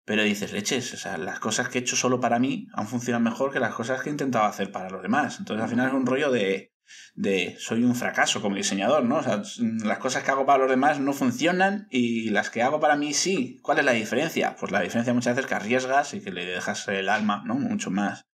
Pero 0.04 0.22
dices, 0.22 0.52
leches, 0.52 0.94
o 0.94 0.96
sea, 0.96 1.18
las 1.18 1.40
cosas 1.40 1.68
que 1.68 1.78
he 1.78 1.80
hecho 1.80 1.96
solo 1.96 2.20
para 2.20 2.38
mí 2.38 2.68
han 2.74 2.86
funcionado 2.86 3.24
mejor 3.24 3.52
que 3.52 3.58
las 3.58 3.74
cosas 3.74 4.00
que 4.00 4.08
he 4.08 4.12
intentado 4.12 4.44
hacer 4.44 4.70
para 4.70 4.88
los 4.88 5.02
demás. 5.02 5.38
Entonces 5.40 5.64
al 5.64 5.68
final 5.68 5.88
es 5.88 5.94
un 5.94 6.06
rollo 6.06 6.30
de, 6.30 6.72
de 7.16 7.56
soy 7.58 7.82
un 7.82 7.96
fracaso 7.96 8.40
como 8.40 8.54
diseñador, 8.54 9.04
¿no? 9.04 9.16
O 9.16 9.22
sea, 9.24 9.42
las 9.82 9.98
cosas 9.98 10.22
que 10.22 10.30
hago 10.30 10.46
para 10.46 10.60
los 10.60 10.70
demás 10.70 11.00
no 11.00 11.12
funcionan 11.12 11.88
y 11.90 12.30
las 12.30 12.50
que 12.50 12.62
hago 12.62 12.78
para 12.78 12.96
mí 12.96 13.14
sí. 13.14 13.58
¿Cuál 13.62 13.80
es 13.80 13.84
la 13.84 13.92
diferencia? 13.92 14.54
Pues 14.54 14.70
la 14.70 14.80
diferencia 14.80 15.12
muchas 15.12 15.34
veces 15.34 15.46
es 15.46 15.48
que 15.48 15.54
arriesgas 15.56 16.14
y 16.14 16.20
que 16.20 16.30
le 16.30 16.46
dejas 16.46 16.86
el 16.86 17.08
alma, 17.08 17.42
¿no? 17.44 17.56
Mucho 17.56 17.90
más. 17.90 18.26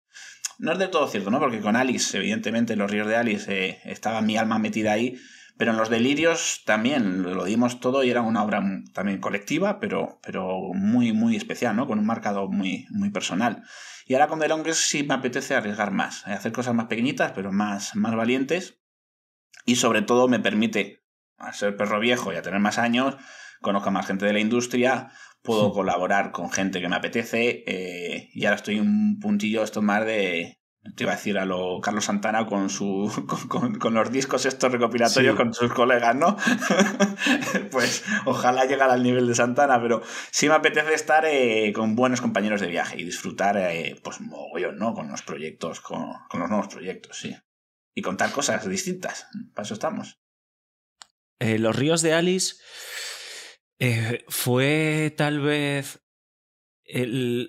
No 0.60 0.72
es 0.72 0.78
del 0.78 0.90
todo 0.90 1.08
cierto, 1.08 1.30
¿no? 1.30 1.38
Porque 1.38 1.60
con 1.60 1.74
Alice, 1.74 2.14
evidentemente, 2.18 2.74
en 2.74 2.80
los 2.80 2.90
ríos 2.90 3.08
de 3.08 3.16
Alice 3.16 3.50
eh, 3.50 3.80
estaba 3.84 4.20
mi 4.20 4.36
alma 4.36 4.58
metida 4.58 4.92
ahí, 4.92 5.18
pero 5.56 5.70
en 5.70 5.78
los 5.78 5.88
delirios 5.88 6.64
también 6.66 7.22
lo 7.22 7.44
dimos 7.46 7.80
todo 7.80 8.04
y 8.04 8.10
era 8.10 8.20
una 8.20 8.44
obra 8.44 8.62
también 8.92 9.20
colectiva, 9.20 9.80
pero, 9.80 10.20
pero 10.22 10.74
muy, 10.74 11.14
muy 11.14 11.34
especial, 11.34 11.76
¿no? 11.76 11.86
Con 11.86 11.98
un 11.98 12.04
marcado 12.04 12.46
muy, 12.48 12.86
muy 12.90 13.08
personal. 13.08 13.62
Y 14.04 14.12
ahora 14.12 14.28
con 14.28 14.38
The 14.38 14.48
Longest 14.48 14.82
sí 14.82 15.02
me 15.02 15.14
apetece 15.14 15.54
arriesgar 15.54 15.92
más, 15.92 16.26
eh, 16.26 16.32
hacer 16.32 16.52
cosas 16.52 16.74
más 16.74 16.88
pequeñitas, 16.88 17.32
pero 17.32 17.52
más, 17.52 17.96
más 17.96 18.14
valientes. 18.14 18.82
Y 19.64 19.76
sobre 19.76 20.02
todo 20.02 20.28
me 20.28 20.40
permite, 20.40 21.02
al 21.38 21.54
ser 21.54 21.74
perro 21.74 22.00
viejo 22.00 22.34
y 22.34 22.36
a 22.36 22.42
tener 22.42 22.60
más 22.60 22.76
años, 22.76 23.16
conozco 23.62 23.88
a 23.88 23.92
más 23.92 24.06
gente 24.06 24.26
de 24.26 24.34
la 24.34 24.40
industria, 24.40 25.10
puedo 25.42 25.72
colaborar 25.72 26.32
con 26.32 26.50
gente 26.50 26.80
que 26.80 26.88
me 26.88 26.96
apetece. 26.96 27.64
Eh, 27.66 28.30
y 28.32 28.44
ahora 28.44 28.56
estoy 28.56 28.80
un 28.80 29.18
puntillo 29.20 29.62
esto 29.62 29.82
más 29.82 30.04
de, 30.04 30.60
te 30.96 31.04
iba 31.04 31.12
a 31.12 31.16
decir 31.16 31.38
a 31.38 31.44
lo 31.44 31.80
Carlos 31.80 32.06
Santana 32.06 32.46
con 32.46 32.70
su 32.70 33.10
con, 33.78 33.94
los 33.94 34.10
discos 34.10 34.46
estos 34.46 34.72
recopilatorios 34.72 35.36
con 35.36 35.52
sus 35.52 35.72
colegas, 35.72 36.16
¿no? 36.16 36.36
pues 37.70 38.02
ojalá 38.24 38.64
llegara 38.64 38.94
al 38.94 39.02
nivel 39.02 39.26
de 39.26 39.34
Santana, 39.34 39.80
pero 39.80 40.02
sí 40.30 40.48
me 40.48 40.54
apetece 40.54 40.94
estar 40.94 41.24
eh, 41.26 41.72
con 41.74 41.96
buenos 41.96 42.20
compañeros 42.20 42.60
de 42.60 42.68
viaje 42.68 42.98
y 42.98 43.04
disfrutar, 43.04 43.56
eh, 43.58 44.00
pues 44.02 44.20
mogollón, 44.20 44.78
¿no? 44.78 44.94
Con 44.94 45.10
los 45.10 45.22
proyectos, 45.22 45.80
con, 45.80 46.14
los 46.32 46.48
nuevos 46.48 46.68
proyectos, 46.68 47.18
sí. 47.18 47.36
Y 47.94 48.02
contar 48.02 48.30
cosas 48.32 48.66
distintas. 48.68 49.26
Para 49.54 49.64
eso 49.64 49.74
estamos. 49.74 50.18
Eh, 51.40 51.58
los 51.58 51.76
ríos 51.76 52.02
de 52.02 52.14
Alice 52.14 52.56
fue 54.28 55.14
tal 55.16 55.40
vez 55.40 56.00
el 56.84 57.48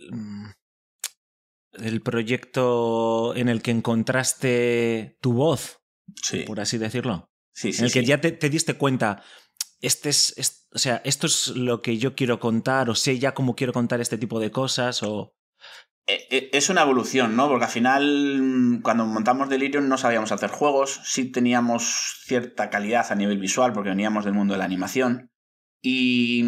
el 1.74 2.02
proyecto 2.02 3.36
en 3.36 3.50
el 3.50 3.62
que 3.62 3.72
encontraste 3.72 5.17
tu 5.22 5.34
voz, 5.34 5.82
por 6.46 6.60
así 6.60 6.78
decirlo. 6.78 7.30
Sí, 7.54 7.74
sí, 7.74 7.80
en 7.80 7.86
el 7.86 7.91
que 7.91 8.06
ya 8.06 8.20
te, 8.20 8.50
diste 8.50 8.76
cuenta, 8.76 9.24
este 9.82 10.10
es, 10.10 10.67
o 10.74 10.78
sea, 10.78 11.02
esto 11.04 11.28
es 11.28 11.50
lo 11.50 11.82
que 11.82 11.98
yo 11.98 12.15
quiero 12.15 12.39
contar, 12.39 12.89
o 12.89 12.96
sé 12.96 13.20
ya 13.20 13.34
cómo 13.34 13.56
quiero 13.56 13.74
contar 13.74 14.02
este 14.02 14.17
tipo 14.17 14.39
de 14.39 14.52
cosas, 14.52 15.04
o... 15.04 15.34
E, 16.08 16.28
e, 16.30 16.50
es 16.54 16.70
una 16.70 16.82
evolución, 16.82 17.36
¿no? 17.36 17.48
Porque 17.48 17.65
al 17.65 17.72
final, 17.72 18.80
cuando 18.84 19.06
montamos 19.06 19.50
Delirium 19.50 19.88
no 19.88 19.98
sabíamos 19.98 20.32
hacer 20.32 20.50
juegos, 20.50 21.00
sí 21.04 21.32
teníamos 21.32 22.22
cierta 22.26 22.70
calidad 22.70 23.12
a 23.12 23.15
nivel 23.15 23.38
visual 23.38 23.74
porque 23.74 23.89
veníamos 23.89 24.26
del 24.26 24.34
mundo 24.34 24.54
de 24.54 24.60
la 24.60 24.65
animación, 24.65 25.31
y, 25.84 26.44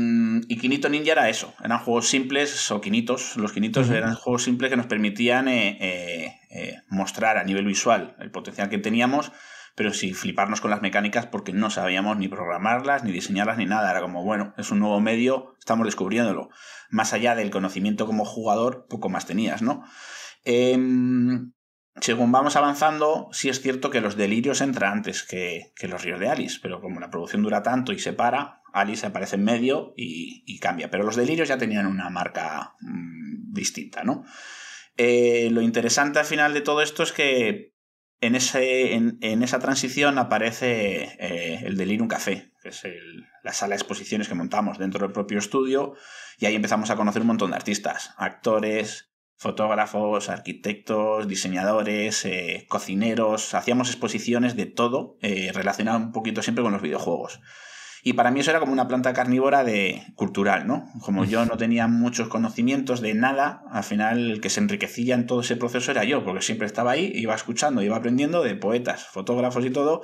y, 0.48 0.58
Quinito 0.58 0.90
Ninja 0.90 1.14
era 1.14 1.28
eso, 1.28 1.56
eran 1.64 1.80
juegos 1.80 2.08
simples 2.08 2.70
o 2.70 2.82
quinitos. 2.82 3.36
Los 3.36 3.52
quinitos 3.52 3.90
eran 3.90 4.14
juegos 4.14 4.44
simples 4.44 4.70
que 4.70 4.78
nos 4.78 4.86
permitían 4.86 5.48
eh, 5.48 5.78
eh, 5.82 6.36
eh, 6.52 6.82
mostrar 6.90 7.38
a 7.38 7.44
nivel 7.44 7.66
visual 7.66 8.16
el 8.20 8.30
potencial 8.30 8.70
que 8.70 8.78
teníamos, 8.78 9.32
pero 9.76 9.92
sin 9.92 10.14
fliparnos 10.14 10.62
con 10.62 10.70
las 10.70 10.84
mecánicas 10.84 11.26
porque 11.26 11.52
no 11.52 11.72
sabíamos 11.72 12.16
ni 12.18 12.28
programarlas, 12.28 13.04
ni 13.04 13.12
diseñarlas, 13.12 13.58
ni 13.58 13.66
nada. 13.66 13.90
Era 13.90 14.02
como, 14.02 14.24
bueno, 14.24 14.54
es 14.56 14.70
un 14.70 14.80
nuevo 14.80 15.00
medio, 15.00 15.56
estamos 15.58 15.88
descubriéndolo. 15.88 16.50
Más 16.92 17.14
allá 17.14 17.34
del 17.34 17.50
conocimiento 17.50 18.06
como 18.06 18.26
jugador, 18.26 18.86
poco 18.88 19.10
más 19.10 19.26
tenías, 19.26 19.64
¿no? 19.64 19.84
Em, 20.46 21.54
según 22.00 22.32
vamos 22.32 22.56
avanzando, 22.56 23.30
sí 23.32 23.50
es 23.50 23.62
cierto 23.62 23.90
que 23.90 24.02
los 24.02 24.16
delirios 24.16 24.62
entran 24.62 24.94
antes 24.94 25.24
que, 25.24 25.72
que 25.76 25.88
los 25.88 26.04
ríos 26.04 26.20
de 26.20 26.30
Alice, 26.30 26.60
pero 26.62 26.82
como 26.82 27.00
la 27.00 27.10
producción 27.10 27.42
dura 27.42 27.64
tanto 27.64 27.94
y 27.94 27.98
se 27.98 28.14
para, 28.14 28.63
Alice 28.74 29.06
aparece 29.06 29.36
en 29.36 29.44
medio 29.44 29.94
y, 29.96 30.60
cambia. 30.60 30.90
Pero 30.90 31.04
los 31.04 31.16
delirios 31.16 31.48
ya 31.48 31.58
tenían 31.58 31.86
una 31.86 32.10
marca 32.10 32.76
mm, 32.82 33.54
distinta, 33.54 34.04
¿no? 34.04 34.26
Eh, 34.98 35.50
lo 35.52 35.62
interesante 35.62 36.20
al 36.20 36.26
final 36.26 36.54
de 36.54 36.62
todo 36.62 36.82
esto 36.82 37.04
es 37.04 37.12
que 37.12 37.74
en, 38.20 38.36
ese, 38.36 38.94
en, 38.94 39.44
esa 39.44 39.60
transición 39.60 40.18
aparece 40.18 41.04
eh, 41.20 41.62
el 41.66 41.78
Delirium 41.78 42.08
Café, 42.08 42.52
que 42.62 42.70
es 42.70 42.84
la 43.44 43.54
sala 43.54 43.76
de 43.76 43.82
exposiciones 43.82 44.28
que 44.28 44.36
montamos 44.36 44.78
dentro 44.78 45.02
del 45.02 45.12
propio 45.12 45.40
estudio, 45.40 45.96
y 46.40 46.46
ahí 46.46 46.56
empezamos 46.56 46.90
a 46.90 46.96
conocer 46.96 47.22
un 47.22 47.28
montón 47.28 47.52
de 47.52 47.58
artistas, 47.58 48.14
actores, 48.18 49.12
fotógrafos, 49.36 50.30
arquitectos, 50.30 51.28
diseñadores, 51.28 52.24
eh, 52.26 52.66
cocineros, 52.70 53.54
hacíamos 53.54 53.90
exposiciones 53.90 54.56
de 54.56 54.68
todo 54.68 55.18
relacionado 55.22 55.98
un 55.98 56.12
poquito 56.12 56.42
siempre 56.42 56.64
con 56.64 56.72
los 56.72 56.82
videojuegos. 56.82 57.42
Y 58.06 58.14
para 58.14 58.32
mí 58.32 58.42
eso 58.42 58.50
era 58.50 58.60
como 58.60 58.74
una 58.74 58.90
planta 58.90 59.14
carnívora 59.14 59.64
de 59.64 60.04
cultural, 60.16 60.68
¿no? 60.68 60.92
Como 61.00 61.24
yo 61.24 61.46
no 61.46 61.56
tenía 61.56 61.88
muchos 61.88 62.28
conocimientos 62.28 63.00
de 63.00 63.14
nada, 63.14 63.64
al 63.72 63.86
final 63.86 64.32
el 64.32 64.42
que 64.42 64.50
se 64.50 64.60
enriquecía 64.60 65.16
en 65.16 65.26
todo 65.26 65.40
ese 65.40 65.56
proceso 65.56 65.90
era 65.90 66.04
yo, 66.04 66.26
porque 66.26 66.42
siempre 66.42 66.68
estaba 66.68 66.92
ahí, 66.92 67.14
iba 67.16 67.34
escuchando, 67.34 67.82
iba 67.82 67.96
aprendiendo 67.96 68.44
de 68.44 68.56
poetas, 68.56 69.08
fotógrafos 69.08 69.66
y 69.66 69.70
todo, 69.70 70.02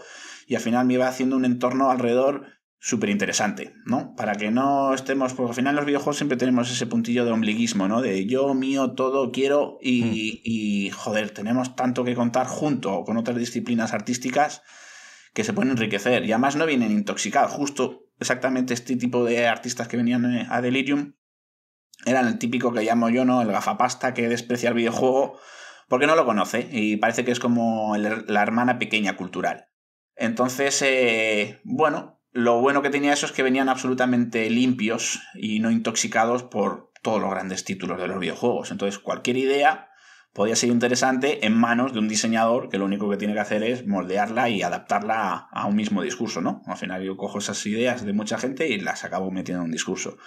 y 0.48 0.56
al 0.56 0.62
final 0.62 0.88
me 0.88 0.94
iba 0.94 1.10
haciendo 1.10 1.36
un 1.36 1.44
entorno 1.44 1.92
alrededor 1.92 2.46
súper 2.80 3.10
interesante, 3.10 3.74
¿no? 3.86 4.16
Para 4.16 4.36
que 4.36 4.50
no 4.50 4.94
estemos, 4.94 5.34
porque 5.34 5.50
al 5.50 5.56
final 5.56 5.76
los 5.76 5.86
videojuegos 5.86 6.16
siempre 6.16 6.38
tenemos 6.38 6.72
ese 6.72 6.88
puntillo 6.88 7.26
de 7.26 7.32
ombliguismo, 7.32 7.90
¿no? 7.90 8.02
De 8.02 8.26
yo, 8.26 8.54
mío, 8.54 8.92
todo, 8.94 9.34
quiero 9.34 9.78
y, 9.82 10.04
hmm. 10.04 10.12
y 10.46 10.90
joder, 10.92 11.32
tenemos 11.32 11.76
tanto 11.76 12.06
que 12.06 12.16
contar 12.16 12.48
junto 12.48 13.04
con 13.04 13.18
otras 13.18 13.36
disciplinas 13.36 13.92
artísticas 13.92 14.62
que 15.40 15.46
se 15.46 15.54
pueden 15.54 15.72
enriquecer. 15.72 16.26
Y 16.26 16.34
además 16.34 16.58
no 16.58 16.66
vienen 16.66 16.92
intoxicados. 16.92 17.54
Justo 17.54 18.04
exactamente 18.20 18.74
este 18.74 18.98
tipo 18.98 19.24
de 19.24 19.48
artistas 19.48 19.88
que 19.88 19.96
venían 19.96 20.26
eh, 20.36 20.46
a 20.50 20.60
Delirium 20.60 21.14
eran 22.06 22.28
el 22.28 22.38
típico 22.40 22.74
que 22.74 22.84
llamo 22.84 23.08
yo, 23.10 23.24
¿no? 23.24 23.42
El 23.42 23.50
gafapasta 23.50 24.14
que 24.14 24.28
desprecia 24.28 24.68
el 24.68 24.76
videojuego 24.76 25.40
porque 25.88 26.08
no 26.08 26.18
lo 26.18 26.26
conoce 26.26 26.68
y 26.70 26.98
parece 26.98 27.24
que 27.24 27.32
es 27.32 27.40
como 27.40 27.96
la 27.96 28.42
hermana 28.42 28.80
pequeña 28.80 29.16
cultural. 29.16 29.70
Entonces, 30.18 30.82
eh, 30.82 31.62
bueno, 31.64 32.22
lo 32.32 32.60
bueno 32.60 32.82
que 32.82 32.90
tenía 32.90 33.14
eso 33.14 33.26
es 33.26 33.32
que 33.32 33.42
venían 33.42 33.70
absolutamente 33.70 34.50
limpios 34.50 35.22
y 35.36 35.62
no 35.62 35.72
intoxicados 35.72 36.44
por 36.44 36.92
todos 37.02 37.22
los 37.22 37.32
grandes 37.32 37.64
títulos 37.64 37.98
de 37.98 38.08
los 38.08 38.20
videojuegos. 38.20 38.72
Entonces, 38.72 39.00
cualquier 39.00 39.38
idea 39.38 39.89
podría 40.34 40.56
ser 40.56 40.70
interesante 40.70 41.46
en 41.46 41.54
manos 41.58 41.94
de 41.94 42.00
un 42.00 42.08
diseñador 42.08 42.70
que 42.70 42.78
lo 42.78 42.86
único 42.86 43.10
que 43.10 43.18
tiene 43.18 43.34
que 43.34 43.40
hacer 43.40 43.64
es 43.64 43.88
moldearla 43.88 44.50
y 44.50 44.62
adaptarla 44.62 45.50
a, 45.52 45.66
un 45.66 45.76
mismo 45.76 46.02
discurso, 46.02 46.42
¿no? 46.42 46.62
Al 46.68 46.78
final 46.78 47.04
yo 47.04 47.18
cojo 47.18 47.40
esas 47.40 47.66
ideas 47.66 48.06
de 48.06 48.14
mucha 48.14 48.38
gente 48.38 48.68
y 48.68 48.80
las 48.80 49.04
acabo 49.04 49.32
metiendo 49.32 49.62
en 49.62 49.66
un 49.66 49.72
discurso. 49.72 50.18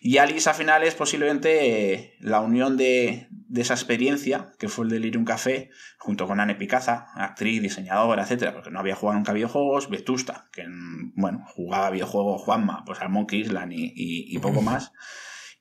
Y 0.00 0.18
Alice 0.18 0.48
al 0.48 0.54
final 0.54 0.82
es 0.82 0.94
posiblemente 0.94 1.92
eh, 1.92 2.16
la 2.20 2.40
unión 2.40 2.76
de, 2.76 3.28
esa 3.54 3.74
experiencia, 3.74 4.52
que 4.58 4.68
fue 4.68 4.84
el 4.84 4.90
Delirium 4.90 5.24
Café, 5.24 5.70
junto 5.98 6.26
con 6.26 6.38
Anne 6.38 6.54
Picaza, 6.54 7.06
actriz, 7.14 7.62
diseñadora, 7.62 8.24
etcétera, 8.24 8.52
porque 8.52 8.70
no 8.70 8.78
había 8.78 8.94
jugado 8.94 9.16
nunca 9.16 9.32
videojuegos, 9.32 9.88
Vetusta, 9.88 10.44
que, 10.52 10.66
bueno, 11.14 11.44
jugaba 11.54 11.90
videojuegos 11.90 12.42
Juanma, 12.42 12.84
pues 12.84 13.00
al 13.00 13.08
Monkey 13.08 13.40
Island 13.40 13.72
y 13.74 14.38
poco 14.40 14.60
más. 14.62 14.92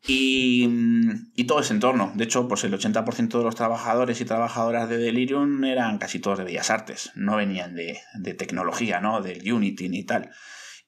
Y, 0.08 1.44
todo 1.46 1.60
ese 1.60 1.74
entorno. 1.74 2.12
De 2.15 2.24
hecho, 2.24 2.48
pues 2.48 2.63
el 2.63 2.74
80% 2.74 3.38
de 3.38 3.44
los 3.44 3.56
trabajadores 3.56 4.20
y 4.22 4.26
trabajadoras 4.26 4.89
de 4.89 4.98
Delirium 4.98 5.63
eran 5.63 5.98
casi 5.98 6.20
todos 6.20 6.39
de 6.39 6.44
Bellas 6.44 6.70
Artes, 6.70 7.12
no 7.15 7.36
venían 7.36 7.76
de, 7.76 8.00
tecnología, 8.34 9.00
¿no? 9.00 9.22
Del 9.22 9.52
Unity 9.52 9.89
ni 9.89 10.04
tal. 10.04 10.32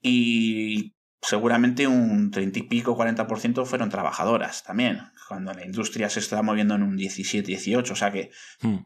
Y 0.02 0.96
seguramente 1.22 1.88
un 1.88 2.32
30 2.32 2.60
y 2.60 2.64
pico, 2.64 2.98
40% 2.98 3.66
fueron 3.66 3.90
trabajadoras 3.90 4.64
también, 4.64 5.02
cuando 5.28 5.54
la 5.54 5.66
industria 5.66 6.10
se 6.10 6.20
estaba 6.20 6.42
moviendo 6.42 6.76
en 6.76 6.84
un 6.84 6.96
17, 6.96 7.46
18, 7.46 7.94
o 7.94 7.96
sea 7.96 8.12
que 8.12 8.32
hmm. 8.62 8.78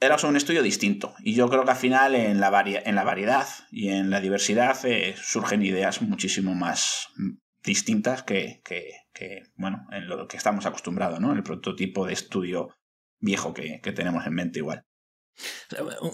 era 0.00 0.16
un 0.24 0.36
estudio 0.36 0.62
distinto. 0.62 1.14
Y 1.20 1.34
yo 1.34 1.48
creo 1.48 1.64
que 1.64 1.70
al 1.70 1.76
final 1.76 2.14
en 2.14 2.40
la, 2.40 2.64
en 2.84 2.94
la 2.94 3.04
variedad 3.04 3.46
y 3.70 3.88
en 3.88 4.10
la 4.10 4.20
diversidad 4.20 4.78
eh, 4.84 5.14
surgen 5.20 5.62
ideas 5.62 6.02
muchísimo 6.02 6.54
más 6.54 7.08
distintas 7.66 8.22
que, 8.22 8.62
bueno, 9.56 9.86
en 9.92 10.08
lo 10.08 10.26
que 10.26 10.38
estamos 10.38 10.64
acostumbrados, 10.64 11.20
¿no? 11.20 11.32
El 11.32 11.42
prototipo 11.42 12.06
de 12.06 12.14
estudio 12.14 12.74
viejo 13.18 13.52
que, 13.52 13.80
tenemos 13.94 14.26
en 14.26 14.34
mente 14.34 14.60
igual. 14.60 14.86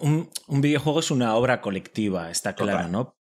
Un, 0.00 0.30
videojuego 0.60 0.98
es 0.98 1.12
una 1.12 1.36
obra 1.36 1.60
colectiva, 1.60 2.30
está 2.30 2.54
claro, 2.54 2.88
¿no? 2.88 3.16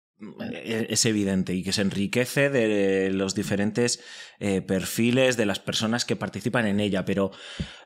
E, 0.52 0.88
es 0.90 1.06
evidente 1.06 1.54
y 1.54 1.64
que 1.64 1.72
se 1.72 1.82
enriquece 1.82 2.50
de 2.50 3.10
los 3.10 3.36
diferentes 3.36 4.04
eh, 4.40 4.62
perfiles 4.62 5.38
de 5.38 5.46
las 5.46 5.60
personas 5.60 6.06
que 6.06 6.18
participan 6.18 6.68
en 6.68 6.80
ella. 6.80 7.06
Pero 7.06 7.32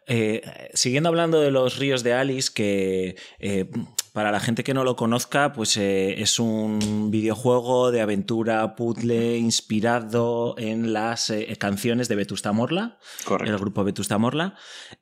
eh, 0.08 0.41
siguiendo 0.73 1.10
hablando 1.10 1.41
de 1.41 1.51
los 1.51 1.77
ríos 1.77 2.03
de 2.03 2.13
Alice, 2.13 2.51
que 2.53 3.15
eh, 3.39 3.69
para 4.13 4.32
la 4.32 4.39
gente 4.39 4.63
que 4.63 4.73
no 4.73 4.84
lo 4.84 4.95
conozca, 4.95 5.52
pues 5.52 5.76
es 5.76 6.39
un 6.39 7.10
videojuego 7.12 7.91
de 7.91 8.02
aventura 8.02 8.76
puzzle 8.76 9.38
inspirado 9.38 10.56
en 10.58 10.93
las 10.93 11.34
canciones 11.58 12.08
de 12.08 12.15
Vetusta 12.15 12.52
Morla, 12.54 12.99
el 13.43 13.58
grupo 13.58 13.84
Vetusta 13.84 14.17
Morla, 14.17 14.56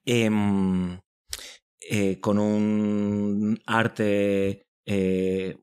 em, 0.06 1.00
con 2.22 2.40
un 2.40 3.62
arte 3.66 4.72
eh, 4.86 5.58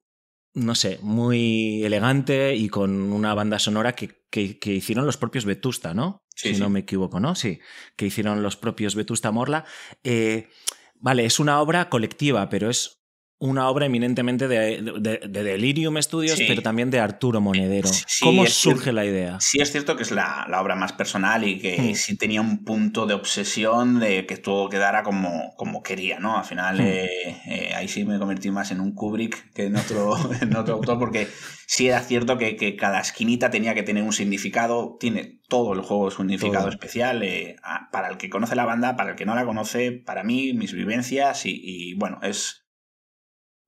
no 0.55 0.75
sé, 0.75 0.99
muy 1.03 1.85
elegante 1.85 2.55
y 2.57 2.69
con 2.69 3.13
una 3.13 3.35
banda 3.35 3.59
sonora 3.59 3.95
que, 3.95 4.25
que, 4.31 4.73
hicieron 4.73 5.07
los 5.07 5.17
propios 5.17 5.45
Vetusta, 5.45 5.95
¿no? 5.95 6.25
si 6.35 6.53
no 6.55 6.71
me 6.71 6.81
equivoco, 6.81 7.21
¿no? 7.21 7.35
Sí, 7.35 7.61
que 7.97 8.07
hicieron 8.07 8.43
los 8.43 8.57
propios 8.57 8.95
Vetusta 8.95 9.31
Morla. 9.31 9.65
Eh, 10.05 10.49
vale, 10.95 11.25
es 11.25 11.39
una 11.41 11.61
obra 11.61 11.89
colectiva, 11.89 12.49
pero 12.49 12.71
es 12.71 12.98
una 13.41 13.69
obra 13.69 13.87
eminentemente 13.87 14.49
de, 14.49 14.83
Delirium 15.29 15.97
Studios, 16.03 16.41
pero 16.47 16.61
también 16.61 16.91
de 16.91 16.99
Arturo 16.99 17.41
Monedero. 17.41 17.89
¿Cómo 18.21 18.45
surge 18.47 18.93
la 18.93 19.05
idea? 19.05 19.39
Sí, 19.41 19.61
es 19.61 19.71
cierto 19.71 19.97
que 19.97 20.03
es 20.03 20.11
la, 20.11 20.47
obra 20.61 20.75
más 20.75 20.93
personal 20.93 21.47
y 21.47 21.59
que 21.61 21.79
hmm. 21.79 21.95
sí 21.95 22.17
tenía 22.17 22.41
un 22.41 22.65
punto 22.65 23.07
de 23.07 23.15
obsesión 23.15 24.01
de 24.01 24.27
que 24.27 24.39
todo 24.39 24.69
quedara 24.69 25.05
como, 25.05 25.55
como 25.57 25.85
quería, 25.85 26.19
¿no? 26.19 26.37
Al 26.37 26.45
final, 26.45 26.79
hmm. 26.79 26.87
eh, 26.87 27.43
eh, 27.47 27.73
ahí 27.77 27.87
sí 27.87 28.05
me 28.05 28.19
convertí 28.19 28.51
más 28.51 28.73
en 28.73 28.81
un 28.81 28.93
Kubrick 28.93 29.53
que 29.53 29.67
en 29.67 29.77
otro, 29.77 30.17
en 30.41 30.57
otro 30.57 30.75
autor, 30.75 30.99
porque 30.99 31.29
sí 31.67 31.87
era 31.87 32.01
cierto 32.01 32.39
que, 32.39 32.59
cada 32.77 33.01
esquinita 33.01 33.51
tenía 33.51 33.75
que 33.75 33.85
tener 33.85 34.03
un 34.03 34.13
significado, 34.13 34.97
tiene 34.99 35.39
todo 35.49 35.75
el 35.75 35.81
juego 35.81 36.11
su 36.11 36.19
significado 36.19 36.69
especial, 36.69 37.23
eh, 37.23 37.57
para 37.93 38.09
el 38.09 38.17
que 38.17 38.31
conoce 38.31 38.57
la 38.57 38.65
banda, 38.65 38.97
para 38.97 39.11
el 39.11 39.17
que 39.17 39.27
no 39.27 39.37
la 39.37 39.45
conoce, 39.45 39.93
para 39.93 40.25
mí, 40.25 40.53
mis 40.55 40.73
vivencias 40.73 41.43
y 41.47 41.95
bueno, 41.95 42.19
es 42.23 42.68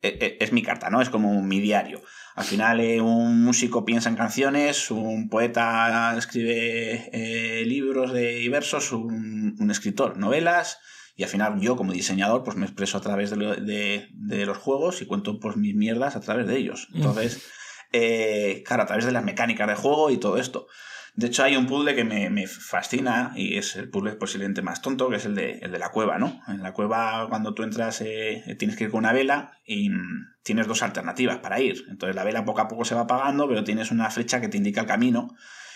e, 0.02 0.08
e, 0.08 0.44
es 0.44 0.52
mi 0.52 0.62
carta, 0.62 0.90
¿no? 0.90 1.00
Es 1.00 1.10
como 1.10 1.42
mi 1.42 1.60
diario. 1.60 2.00
Al 2.34 2.44
final 2.44 2.80
eh, 2.80 3.00
un 3.00 3.42
músico 3.42 3.84
piensa 3.84 4.08
en 4.08 4.16
canciones, 4.16 4.90
un 4.90 5.28
poeta 5.28 6.16
escribe 6.16 7.10
eh, 7.12 7.64
libros 7.66 8.12
de, 8.12 8.40
y 8.40 8.48
versos, 8.48 8.92
un, 8.92 9.70
escritor 9.70 10.16
novelas, 10.16 10.78
y 11.16 11.22
al 11.22 11.28
final 11.28 11.60
yo 11.60 11.76
como 11.76 11.92
diseñador 11.92 12.42
pues 12.42 12.56
me 12.56 12.64
expreso 12.64 12.96
a 12.96 13.02
través 13.02 13.30
de, 13.30 14.08
los 14.46 14.58
juegos 14.58 15.02
y 15.02 15.06
cuento 15.06 15.38
pues 15.38 15.56
mis 15.56 15.74
mierdas 15.74 16.16
a 16.16 16.20
través 16.20 16.46
de 16.46 16.56
ellos. 16.56 16.88
Mm. 16.92 16.96
Entonces, 16.96 17.42
eh, 17.92 18.62
claro, 18.64 18.84
a 18.84 18.86
través 18.86 19.04
de 19.04 19.12
las 19.12 19.24
mecánicas 19.24 19.68
de 19.68 19.74
juego 19.74 20.10
y 20.10 20.16
todo 20.16 20.38
esto. 20.38 20.66
De 21.20 21.26
hecho, 21.26 21.44
hay 21.44 21.54
un 21.54 21.66
puzzle 21.66 21.94
que 21.94 22.02
me, 22.02 22.46
fascina 22.46 23.32
y 23.36 23.58
es 23.58 23.76
el 23.76 23.90
puzzle 23.90 24.16
posiblemente 24.16 24.62
más 24.62 24.80
tonto, 24.80 25.10
que 25.10 25.16
es 25.16 25.26
el 25.26 25.34
de, 25.34 25.58
el 25.58 25.70
de 25.70 25.78
la 25.78 25.90
cueva, 25.90 26.18
¿no? 26.18 26.40
En 26.48 26.62
la 26.62 26.72
cueva, 26.72 27.26
cuando 27.28 27.52
tú 27.52 27.62
entras, 27.62 28.00
eh, 28.00 28.56
tienes 28.58 28.74
que 28.74 28.84
ir 28.84 28.90
con 28.90 29.00
una 29.00 29.12
vela 29.12 29.52
y 29.66 29.90
mm, 29.90 30.38
tienes 30.42 30.66
dos 30.66 30.82
alternativas 30.82 31.40
para 31.40 31.60
ir. 31.60 31.84
Entonces, 31.90 32.16
la 32.16 32.24
vela 32.24 32.46
poco 32.46 32.62
a 32.62 32.68
poco 32.68 32.86
se 32.86 32.94
va 32.94 33.02
apagando, 33.02 33.46
pero 33.46 33.64
tienes 33.64 33.90
una 33.90 34.08
flecha 34.08 34.40
que 34.40 34.48
te 34.48 34.56
indica 34.56 34.80
el 34.80 34.86
camino. 34.86 35.28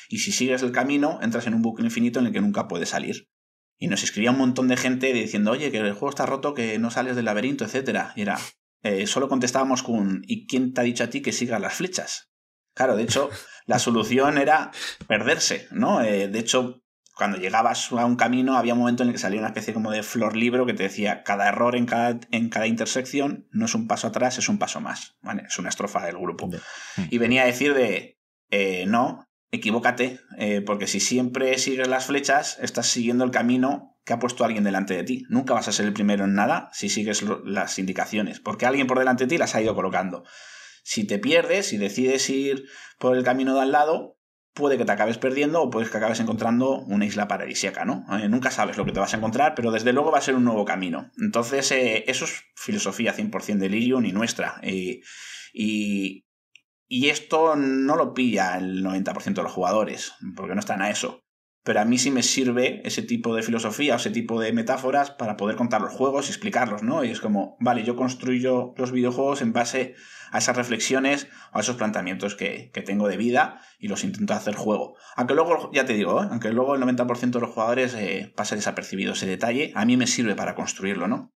Y 0.09 0.21
si 0.21 0.33
sigues 0.33 0.63
el 0.63 0.73
camino, 0.73 1.19
entras 1.21 1.47
en 1.47 1.53
un 1.53 1.61
bucle 1.61 1.85
infinito 1.85 2.21
en 2.21 2.27
el 2.29 2.33
que 2.33 2.41
nunca 2.41 2.67
puedes 2.67 2.89
salir. 2.89 3.29
Y 3.77 3.89
nos 3.89 4.03
escribía 4.03 4.31
un 4.31 4.39
montón 4.39 4.67
de 4.69 4.79
gente 4.79 5.13
diciendo, 5.13 5.51
oye, 5.51 5.71
que 5.71 5.77
el 5.77 5.93
juego 5.93 6.09
está 6.09 6.25
roto, 6.25 6.55
que 6.55 6.79
no 6.79 6.91
sales 6.91 7.17
del 7.17 7.27
laberinto, 7.27 7.67
etc. 7.67 8.13
Y 8.17 8.23
era, 8.23 8.39
eh, 8.83 9.07
solo 9.07 9.29
contestábamos 9.29 9.83
con, 9.83 10.23
¿y 10.27 10.47
quién 10.47 10.73
te 10.73 10.81
ha 10.81 10.85
dicho 10.85 11.05
a 11.05 11.11
ti 11.11 11.21
que 11.21 11.33
sigas 11.33 11.61
las 11.61 11.75
flechas? 11.75 12.31
Claro, 12.75 12.97
de 12.97 13.05
hecho, 13.05 13.31
la 13.67 13.79
solución 13.79 14.39
era 14.39 14.71
perderse, 15.07 15.69
¿no? 15.71 16.03
Eh, 16.03 16.29
de 16.29 16.39
hecho, 16.39 16.83
cuando 17.17 17.39
llegabas 17.39 17.93
a 17.93 18.05
un 18.05 18.17
camino 18.17 18.57
había 18.57 18.75
un 18.75 18.81
momento 18.81 19.03
en 19.03 19.11
el 19.11 19.15
que 19.15 19.21
salía 19.21 19.39
una 19.39 19.49
especie 19.49 19.73
como 19.73 19.91
de 19.91 20.03
flor 20.03 20.37
libro 20.37 20.67
que 20.67 20.75
te 20.75 20.83
decía 20.83 21.23
cada 21.23 21.49
error 21.49 21.77
en 21.77 21.87
cada, 21.87 22.19
en 22.33 22.49
cada 22.49 22.67
intersección 22.67 23.47
no 23.53 23.67
es 23.67 23.75
un 23.75 23.87
paso 23.87 24.09
atrás, 24.09 24.39
es 24.39 24.49
un 24.49 24.59
paso 24.59 24.81
más. 24.81 25.17
¿vale? 25.23 25.45
Es 25.47 25.59
una 25.59 25.69
estrofa 25.69 26.05
del 26.05 26.19
grupo. 26.19 26.51
Y 27.11 27.19
venía 27.19 27.43
a 27.43 27.47
decir 27.47 27.75
de, 27.75 28.19
eh, 28.51 28.85
no, 28.87 29.25
equivócate, 29.53 30.21
eh, 30.39 30.61
porque 30.61 30.89
si 30.89 30.99
siempre 30.99 31.57
sigues 31.59 31.87
las 31.87 32.07
flechas, 32.07 32.59
estás 32.61 32.89
siguiendo 32.89 33.25
el 33.25 33.31
camino 33.31 33.97
que 34.05 34.13
ha 34.13 34.19
puesto 34.19 34.45
alguien 34.45 34.65
delante 34.65 34.95
de 34.95 35.05
ti. 35.05 35.25
Nunca 35.29 35.55
vas 35.55 35.69
a 35.69 35.73
ser 35.73 35.87
el 35.87 35.93
primero 35.93 36.25
en 36.25 36.35
nada 36.35 36.69
si 36.73 36.89
sigues 36.89 37.25
las 37.45 37.79
indicaciones, 37.79 38.41
porque 38.41 38.67
alguien 38.67 38.87
por 38.87 38.99
delante 38.99 39.25
de 39.25 39.29
ti 39.29 39.39
las 39.39 39.55
ha 39.55 39.63
ido 39.63 39.75
colocando. 39.75 40.25
Si 40.85 41.05
te 41.07 41.19
pierdes, 41.19 41.67
si 41.67 41.79
decides 41.79 42.29
ir 42.31 42.67
por 42.99 43.17
el 43.17 43.25
camino 43.25 43.55
de 43.55 43.63
al 43.63 43.73
lado, 43.73 44.19
puede 44.53 44.79
que 44.79 44.85
te 44.85 44.93
acabes 44.93 45.19
perdiendo 45.19 45.63
o 45.63 45.71
puedes 45.71 45.91
que 45.91 45.97
acabes 45.97 46.21
encontrando 46.21 46.79
una 46.83 47.07
isla 47.07 47.27
paradisíaca, 47.27 47.85
¿no? 47.85 48.05
Eh, 48.17 48.29
nunca 48.29 48.51
sabes 48.51 48.77
lo 48.77 48.85
que 48.85 48.93
te 48.93 49.01
vas 49.01 49.15
a 49.15 49.17
encontrar, 49.17 49.55
pero 49.57 49.73
desde 49.73 49.93
luego 49.93 50.13
va 50.13 50.19
a 50.19 50.23
ser 50.23 50.37
un 50.37 50.45
nuevo 50.45 50.65
camino. 50.65 51.11
Entonces, 51.19 51.73
eh, 51.73 52.05
eso 52.07 52.27
es 52.27 52.45
filosofía 52.55 53.15
100% 53.15 53.59
de 53.59 53.69
Lirium 53.69 54.05
y 54.05 54.13
nuestra. 54.13 54.61
y, 54.63 55.03
y 56.87 57.09
esto 57.09 57.57
no 57.57 57.97
lo 57.97 58.13
pilla 58.13 58.59
el 58.59 58.85
90% 58.85 59.35
de 59.35 59.43
los 59.43 59.53
jugadores, 59.53 60.13
porque 60.37 60.55
no 60.55 60.61
están 60.61 60.83
a 60.83 60.91
eso 60.91 61.24
pero 61.65 61.81
a 61.81 61.85
mí 61.85 61.99
sí 61.99 62.11
me 62.11 62.23
sirve 62.23 62.83
ese 62.85 63.03
tipo 63.03 63.35
de 63.35 63.43
filosofía 63.43 63.95
o 63.95 63.97
ese 63.97 64.11
tipo 64.11 64.39
de 64.39 64.53
metáforas 64.53 65.11
para 65.11 65.37
poder 65.37 65.57
contar 65.57 65.81
los 65.81 65.93
juegos 65.93 66.29
y 66.29 66.31
explicarlos, 66.31 66.83
¿no? 66.83 67.03
Y 67.05 67.11
es 67.11 67.21
como, 67.21 67.57
vale, 67.59 67.83
yo 67.83 67.97
construyo 67.97 68.75
los 68.77 68.93
videojuegos 68.93 69.41
en 69.41 69.53
base 69.53 69.95
a 70.31 70.39
esas 70.39 70.57
reflexiones 70.57 71.27
o 71.53 71.59
a 71.59 71.61
esos 71.61 71.77
planteamientos 71.77 72.35
que, 72.35 72.71
tengo 72.85 73.09
de 73.09 73.17
vida 73.17 73.63
y 73.79 73.89
los 73.89 74.05
intento 74.05 74.35
hacer 74.35 74.55
juego. 74.55 74.97
Aunque 75.17 75.35
luego, 75.35 75.71
ya 75.73 75.87
te 75.87 75.95
digo, 75.95 76.23
¿eh? 76.23 76.29
aunque 76.31 76.51
luego 76.51 76.75
el 76.75 76.83
90% 76.83 77.31
de 77.31 77.41
los 77.41 77.51
jugadores 77.51 77.95
eh, 77.95 78.33
pase 78.37 78.57
desapercibido 78.57 79.15
ese 79.15 79.27
detalle, 79.27 79.73
a 79.75 79.87
mí 79.87 79.97
me 79.97 80.07
sirve 80.07 80.35
para 80.35 80.55
construirlo, 80.55 81.09
¿no? 81.09 81.34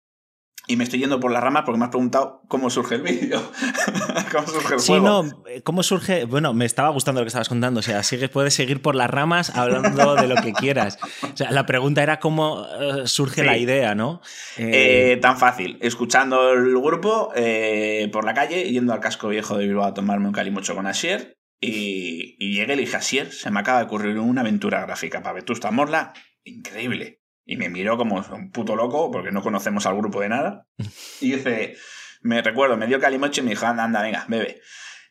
Y 0.68 0.76
me 0.76 0.84
estoy 0.84 0.98
yendo 0.98 1.20
por 1.20 1.30
la 1.30 1.40
rama 1.40 1.64
porque 1.64 1.78
me 1.78 1.84
has 1.84 1.90
preguntado 1.90 2.42
cómo 2.48 2.70
surge 2.70 2.96
el 2.96 3.02
vídeo. 3.02 3.40
¿Cómo 4.32 4.46
surge 4.48 4.74
el 4.74 4.80
sí, 4.80 5.00
no, 5.00 5.24
¿cómo 5.62 5.82
surge? 5.84 6.24
Bueno, 6.24 6.54
me 6.54 6.64
estaba 6.64 6.88
gustando 6.88 7.20
lo 7.20 7.24
que 7.24 7.28
estabas 7.28 7.48
contando. 7.48 7.80
O 7.80 7.82
sea, 7.82 8.02
sigue, 8.02 8.28
puedes 8.28 8.54
seguir 8.54 8.82
por 8.82 8.96
las 8.96 9.08
ramas 9.08 9.54
hablando 9.56 10.14
de 10.16 10.26
lo 10.26 10.34
que 10.36 10.52
quieras. 10.52 10.98
O 11.22 11.36
sea, 11.36 11.52
la 11.52 11.66
pregunta 11.66 12.02
era 12.02 12.18
cómo 12.18 12.66
eh, 12.80 13.02
surge 13.06 13.44
la 13.44 13.56
idea, 13.56 13.94
¿no? 13.94 14.20
Eh, 14.56 15.12
eh, 15.12 15.16
tan 15.18 15.38
fácil. 15.38 15.78
Escuchando 15.80 16.52
el 16.52 16.70
grupo 16.70 17.32
por 18.12 18.24
la 18.24 18.34
calle, 18.34 18.64
yendo 18.70 18.92
al 18.92 19.00
casco 19.00 19.28
viejo 19.28 19.56
de 19.56 19.68
Bilbao 19.68 19.84
a 19.84 19.94
tomarme 19.94 20.26
un 20.26 20.32
calimocho 20.32 20.74
con 20.74 20.86
Asier. 20.86 21.36
Y, 21.60 22.36
y 22.38 22.54
llegué 22.54 22.74
y 22.74 22.76
le 22.76 22.82
dije, 22.82 22.96
Asier, 22.96 23.32
se 23.32 23.50
me 23.50 23.60
acaba 23.60 23.78
de 23.78 23.84
ocurrir 23.84 24.18
una 24.18 24.40
aventura 24.40 24.80
gráfica 24.82 25.22
para 25.22 25.34
Vetusta 25.34 25.70
Morla. 25.70 26.12
Increíble. 26.44 27.15
Y 27.46 27.56
me 27.56 27.70
miró 27.70 27.96
como 27.96 28.16
un 28.16 28.50
puto 28.50 28.76
loco, 28.76 29.10
porque 29.10 29.30
no 29.30 29.40
conocemos 29.40 29.86
al 29.86 29.96
grupo 29.96 30.20
de 30.20 30.28
nada. 30.28 30.66
Y 31.20 31.32
dice, 31.32 31.76
me 32.20 32.42
recuerdo, 32.42 32.76
me 32.76 32.86
dio 32.86 33.00
calimoche 33.00 33.40
y 33.40 33.44
me 33.44 33.50
dijo, 33.50 33.66
anda, 33.66 33.84
anda, 33.84 34.02
venga, 34.02 34.26
bebe. 34.28 34.60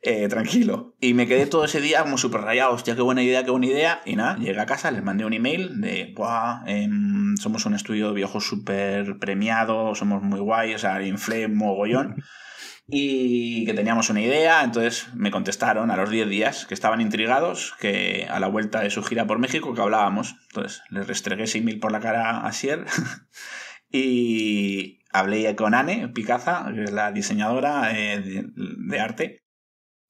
Eh, 0.02 0.28
tranquilo. 0.28 0.96
Y 1.00 1.16
me 1.16 1.26
quedé 1.26 1.48
todo 1.48 1.66
ese 1.66 1.82
día 1.82 2.04
como 2.04 2.20
súper 2.20 2.42
rayado, 2.42 2.74
hostia, 2.74 2.96
qué 2.96 3.02
buena 3.02 3.24
idea, 3.24 3.44
qué 3.44 3.50
buena 3.50 3.66
idea. 3.66 4.02
Y 4.06 4.16
nada, 4.16 4.38
llegué 4.38 4.60
a 4.60 4.68
casa, 4.68 4.92
les 4.92 5.02
mandé 5.02 5.26
un 5.26 5.34
email 5.34 5.82
de, 5.82 6.14
Buah, 6.16 6.64
em, 6.68 7.36
somos 7.38 7.66
un 7.66 7.74
estudio 7.74 8.10
de 8.10 8.14
viejos 8.14 8.46
súper 8.46 9.18
premiado, 9.18 9.96
somos 9.96 10.22
muy 10.22 10.40
guay, 10.40 10.76
o 10.76 10.78
sea, 10.78 11.02
inflé 11.02 11.48
mogollón 11.48 12.18
y 12.88 13.66
que 13.66 13.74
teníamos 13.74 14.10
una 14.10 14.22
idea, 14.22 14.64
entonces 14.64 15.08
me 15.16 15.32
contestaron 15.32 15.90
a 15.90 15.98
los 15.98 16.10
10 16.10 16.30
días 16.30 16.66
que 16.68 16.76
estaban 16.76 17.02
intrigados, 17.02 17.74
que 17.80 18.28
a 18.30 18.40
la 18.40 18.48
vuelta 18.48 18.82
de 18.82 18.92
su 18.92 19.04
gira 19.04 19.26
por 19.26 19.40
México 19.40 19.74
que 19.74 19.82
hablábamos. 19.82 20.36
Entonces 20.50 20.84
les 20.90 21.08
restregué 21.08 21.44
ese 21.44 21.58
email 21.58 21.80
por 21.80 21.92
la 21.92 22.00
cara 22.00 22.46
a 22.46 22.52
Sier 22.52 22.86
y 23.90 25.00
hablé 25.12 25.56
con 25.56 25.74
Anne 25.74 26.10
Picaza, 26.10 26.72
que 26.74 26.84
es 26.84 26.92
la 26.92 27.12
diseñadora 27.12 27.92
eh, 27.98 28.22
de, 28.56 29.00
arte. 29.00 29.44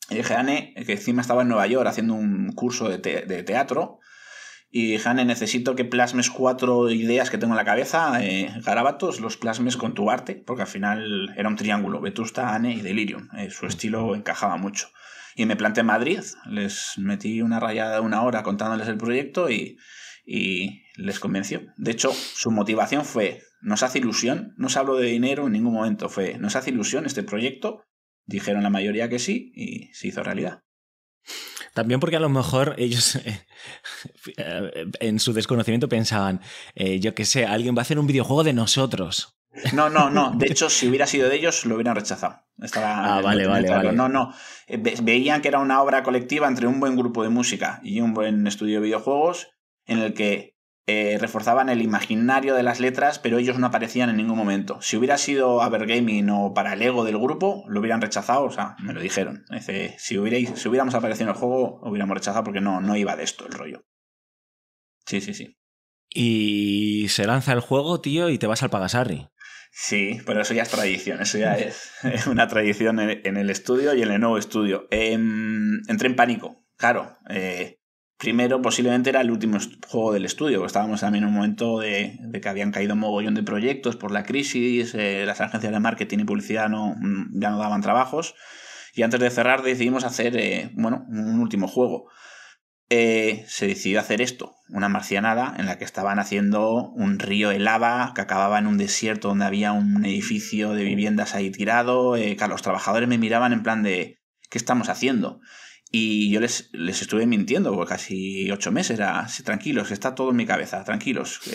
Y 0.10 0.16
dije, 0.16 0.34
Anne, 0.36 0.74
que 0.86 0.94
encima 0.94 1.22
estaba 1.22 1.44
en 1.44 1.48
Nueva 1.48 1.68
York 1.68 1.88
haciendo 1.88 2.14
un 2.14 2.52
curso 2.52 2.90
de, 2.90 2.98
de 2.98 3.44
teatro 3.44 4.00
y 4.78 4.88
dije, 4.88 5.14
necesito 5.14 5.74
que 5.74 5.86
plasmes 5.86 6.30
cuatro 6.30 6.90
ideas 6.90 7.30
que 7.30 7.38
tengo 7.38 7.54
en 7.54 7.58
la 7.58 7.64
cabeza, 7.64 8.22
eh, 8.22 8.52
garabatos, 8.62 9.22
los 9.22 9.38
plasmes 9.38 9.78
con 9.78 9.94
tu 9.94 10.12
arte, 10.12 10.36
porque 10.36 10.64
al 10.64 10.68
final 10.68 11.34
era 11.38 11.48
un 11.48 11.56
triángulo, 11.56 12.02
Vetusta, 12.02 12.54
Ane 12.54 12.74
y 12.74 12.82
Delirium. 12.82 13.30
Eh, 13.38 13.50
su 13.52 13.68
estilo 13.68 14.14
encajaba 14.16 14.58
mucho. 14.58 14.90
Y 15.34 15.46
me 15.46 15.56
planté 15.56 15.80
en 15.80 15.86
Madrid, 15.86 16.20
les 16.50 16.96
metí 16.98 17.42
una 17.42 17.62
rayada 17.62 17.94
de 17.94 18.00
una 18.02 18.22
hora 18.24 18.44
contándoles 18.44 18.90
el 18.90 18.98
proyecto 18.98 19.50
y, 19.50 19.78
y 20.26 20.82
les 20.98 21.22
convenció. 21.22 21.62
De 21.78 21.92
hecho, 21.92 22.12
su 22.12 22.52
motivación 22.52 23.06
fue, 23.06 23.44
nos 23.62 23.82
hace 23.82 24.00
ilusión, 24.00 24.56
no 24.58 24.68
se 24.68 24.80
habló 24.80 24.98
de 24.98 25.08
dinero 25.08 25.46
en 25.46 25.54
ningún 25.54 25.74
momento, 25.74 26.10
fue, 26.10 26.38
nos 26.38 26.58
hace 26.58 26.72
ilusión 26.72 27.06
este 27.06 27.24
proyecto. 27.24 27.86
Dijeron 28.26 28.62
la 28.62 28.70
mayoría 28.70 29.08
que 29.08 29.20
sí 29.20 29.54
y 29.56 29.94
se 29.94 30.10
hizo 30.10 30.22
realidad. 30.22 30.64
También 31.76 32.00
porque 32.00 32.16
a 32.16 32.22
lo 32.22 32.30
mejor 32.30 32.74
ellos 32.78 33.18
eh, 34.38 34.86
en 35.02 35.20
su 35.20 35.34
desconocimiento 35.34 35.90
pensaban, 35.90 36.40
eh, 36.74 37.02
yo 37.02 37.14
qué 37.14 37.26
sé, 37.26 37.46
alguien 37.46 37.76
va 37.76 37.80
a 37.80 37.82
hacer 37.82 38.00
un 38.00 38.08
videojuego 38.08 38.46
de 38.46 38.54
nosotros. 38.54 39.38
No, 39.74 39.90
no, 39.90 40.10
no. 40.10 40.32
De 40.38 40.48
hecho, 40.48 40.70
si 40.70 40.88
hubiera 40.88 41.06
sido 41.06 41.28
de 41.28 41.36
ellos, 41.36 41.66
lo 41.66 41.76
hubieran 41.76 41.98
rechazado. 41.98 42.40
ah, 42.76 43.20
vale, 43.22 43.46
vale, 43.46 43.70
vale. 43.70 43.92
No, 43.92 44.08
no. 44.08 44.34
Eh, 44.68 44.78
veían 45.04 45.42
que 45.42 45.50
era 45.50 45.60
una 45.60 45.82
obra 45.82 46.02
colectiva 46.02 46.48
entre 46.48 46.66
un 46.66 46.80
buen 46.80 46.96
grupo 46.96 47.24
de 47.24 47.30
música 47.30 47.82
y 47.84 48.00
un 48.00 48.14
buen 48.14 48.48
estudio 48.48 48.76
de 48.76 48.86
videojuegos 48.86 49.50
en 49.86 50.00
el 50.00 50.14
que 50.14 50.55
eh, 50.88 51.18
reforzaban 51.20 51.70
el 51.70 51.82
imaginario 51.82 52.54
de 52.54 52.62
las 52.62 52.80
letras, 52.80 53.18
pero 53.18 53.40
ellos 53.40 53.58
no 53.58 53.68
aparecían 53.68 54.10
en 54.10 54.18
ningún 54.18 54.38
momento. 54.38 54.80
Si 54.82 54.98
hubiera 54.98 55.18
sido 55.18 55.62
Avergaming 55.62 56.30
o 56.30 56.54
para 56.54 56.74
el 56.74 56.82
ego 56.82 57.04
del 57.04 57.18
grupo, 57.18 57.64
lo 57.68 57.80
hubieran 57.80 58.02
rechazado, 58.02 58.44
o 58.44 58.52
sea, 58.52 58.76
me 58.80 58.94
lo 58.94 59.02
dijeron. 59.02 59.46
Dice, 59.50 59.96
si, 59.98 60.16
si 60.16 60.68
hubiéramos 60.68 60.94
aparecido 60.94 61.30
en 61.30 61.36
el 61.36 61.40
juego, 61.40 61.80
lo 61.84 61.90
hubiéramos 61.90 62.16
rechazado 62.16 62.44
porque 62.44 62.62
no, 62.62 62.82
no 62.82 62.96
iba 62.96 63.16
de 63.16 63.24
esto 63.24 63.48
el 63.48 63.54
rollo. 63.54 63.84
Sí, 65.08 65.22
sí, 65.22 65.34
sí. 65.34 65.58
Y 66.10 67.08
se 67.10 67.26
lanza 67.26 67.54
el 67.54 67.62
juego, 67.62 68.00
tío, 68.00 68.30
y 68.30 68.38
te 68.38 68.48
vas 68.48 68.62
al 68.64 68.70
Pagasarri. 68.70 69.28
Sí, 69.72 70.22
pero 70.26 70.42
eso 70.42 70.54
ya 70.54 70.64
es 70.64 70.70
tradición, 70.70 71.22
eso 71.22 71.38
ya 71.38 71.56
es 71.56 71.92
una 72.28 72.48
tradición 72.48 73.00
en 73.00 73.38
el 73.38 73.50
estudio 73.50 73.94
y 73.94 74.04
en 74.04 74.12
el 74.12 74.22
nuevo 74.22 74.38
estudio. 74.38 74.88
Em, 74.92 75.82
entré 75.90 76.08
en 76.08 76.16
pánico, 76.16 76.64
claro. 76.78 77.18
Eh, 77.30 77.80
primero, 78.18 78.62
posiblemente 78.62 79.10
era 79.10 79.22
el 79.22 79.32
último 79.32 79.58
juego 79.88 80.14
del 80.14 80.26
estudio, 80.26 80.66
estábamos 80.66 81.02
también 81.02 81.24
en 81.24 81.30
un 81.30 81.36
momento 81.36 81.80
de, 81.80 82.20
que 82.42 82.50
habían 82.50 82.72
caído 82.72 82.94
un 82.94 83.00
mogollón 83.00 83.36
de 83.36 83.44
proyectos 83.44 83.96
por 83.96 84.12
la 84.12 84.24
crisis, 84.24 84.94
eh, 84.96 85.24
las 85.26 85.42
agencias 85.42 85.74
de 85.74 85.80
marketing 85.80 86.20
y 86.20 86.24
publicidad 86.26 86.70
no, 86.70 86.96
ya 87.34 87.50
no 87.50 87.58
daban 87.58 87.82
trabajos. 87.82 88.36
Y 88.94 89.04
antes 89.04 89.20
de 89.20 89.30
cerrar 89.30 89.62
decidimos 89.62 90.06
hacer, 90.06 90.38
eh, 90.38 90.72
bueno, 90.74 91.06
un 91.10 91.40
último 91.42 91.68
juego. 91.68 92.10
Eh, 92.90 93.44
se 93.48 93.66
decidió 93.66 94.00
hacer 94.00 94.22
esto, 94.22 94.58
una 94.70 94.90
marcianada 94.90 95.56
en 95.58 95.66
la 95.66 95.80
que 95.80 95.86
estaban 95.86 96.20
haciendo 96.20 96.92
un 96.92 97.18
río 97.18 97.50
de 97.50 97.58
lava 97.58 98.12
que 98.14 98.22
acababa 98.22 98.60
en 98.60 98.68
un 98.68 98.78
desierto 98.78 99.30
donde 99.30 99.46
había 99.46 99.72
un 99.72 100.06
edificio 100.06 100.74
de 100.74 100.84
viviendas 100.84 101.34
ahí 101.34 101.50
tirado. 101.50 102.16
Eh, 102.16 102.38
los 102.48 102.62
trabajadores 102.62 103.10
me 103.10 103.18
miraban 103.18 103.54
en 103.54 103.64
plan 103.64 103.82
de, 103.82 104.22
¿qué 104.52 104.58
estamos 104.60 104.90
haciendo? 104.90 105.42
Y 105.98 106.30
yo 106.30 106.42
les, 106.42 106.70
les 106.74 107.02
estuve 107.02 107.26
mintiendo 107.26 107.74
por 107.74 107.88
casi 107.88 108.52
ocho 108.52 108.70
meses, 108.70 109.00
era, 109.00 109.26
tranquilos, 109.46 109.92
está 109.92 110.14
todo 110.14 110.32
en 110.32 110.36
mi 110.36 110.46
cabeza, 110.46 110.84
tranquilos. 110.84 111.40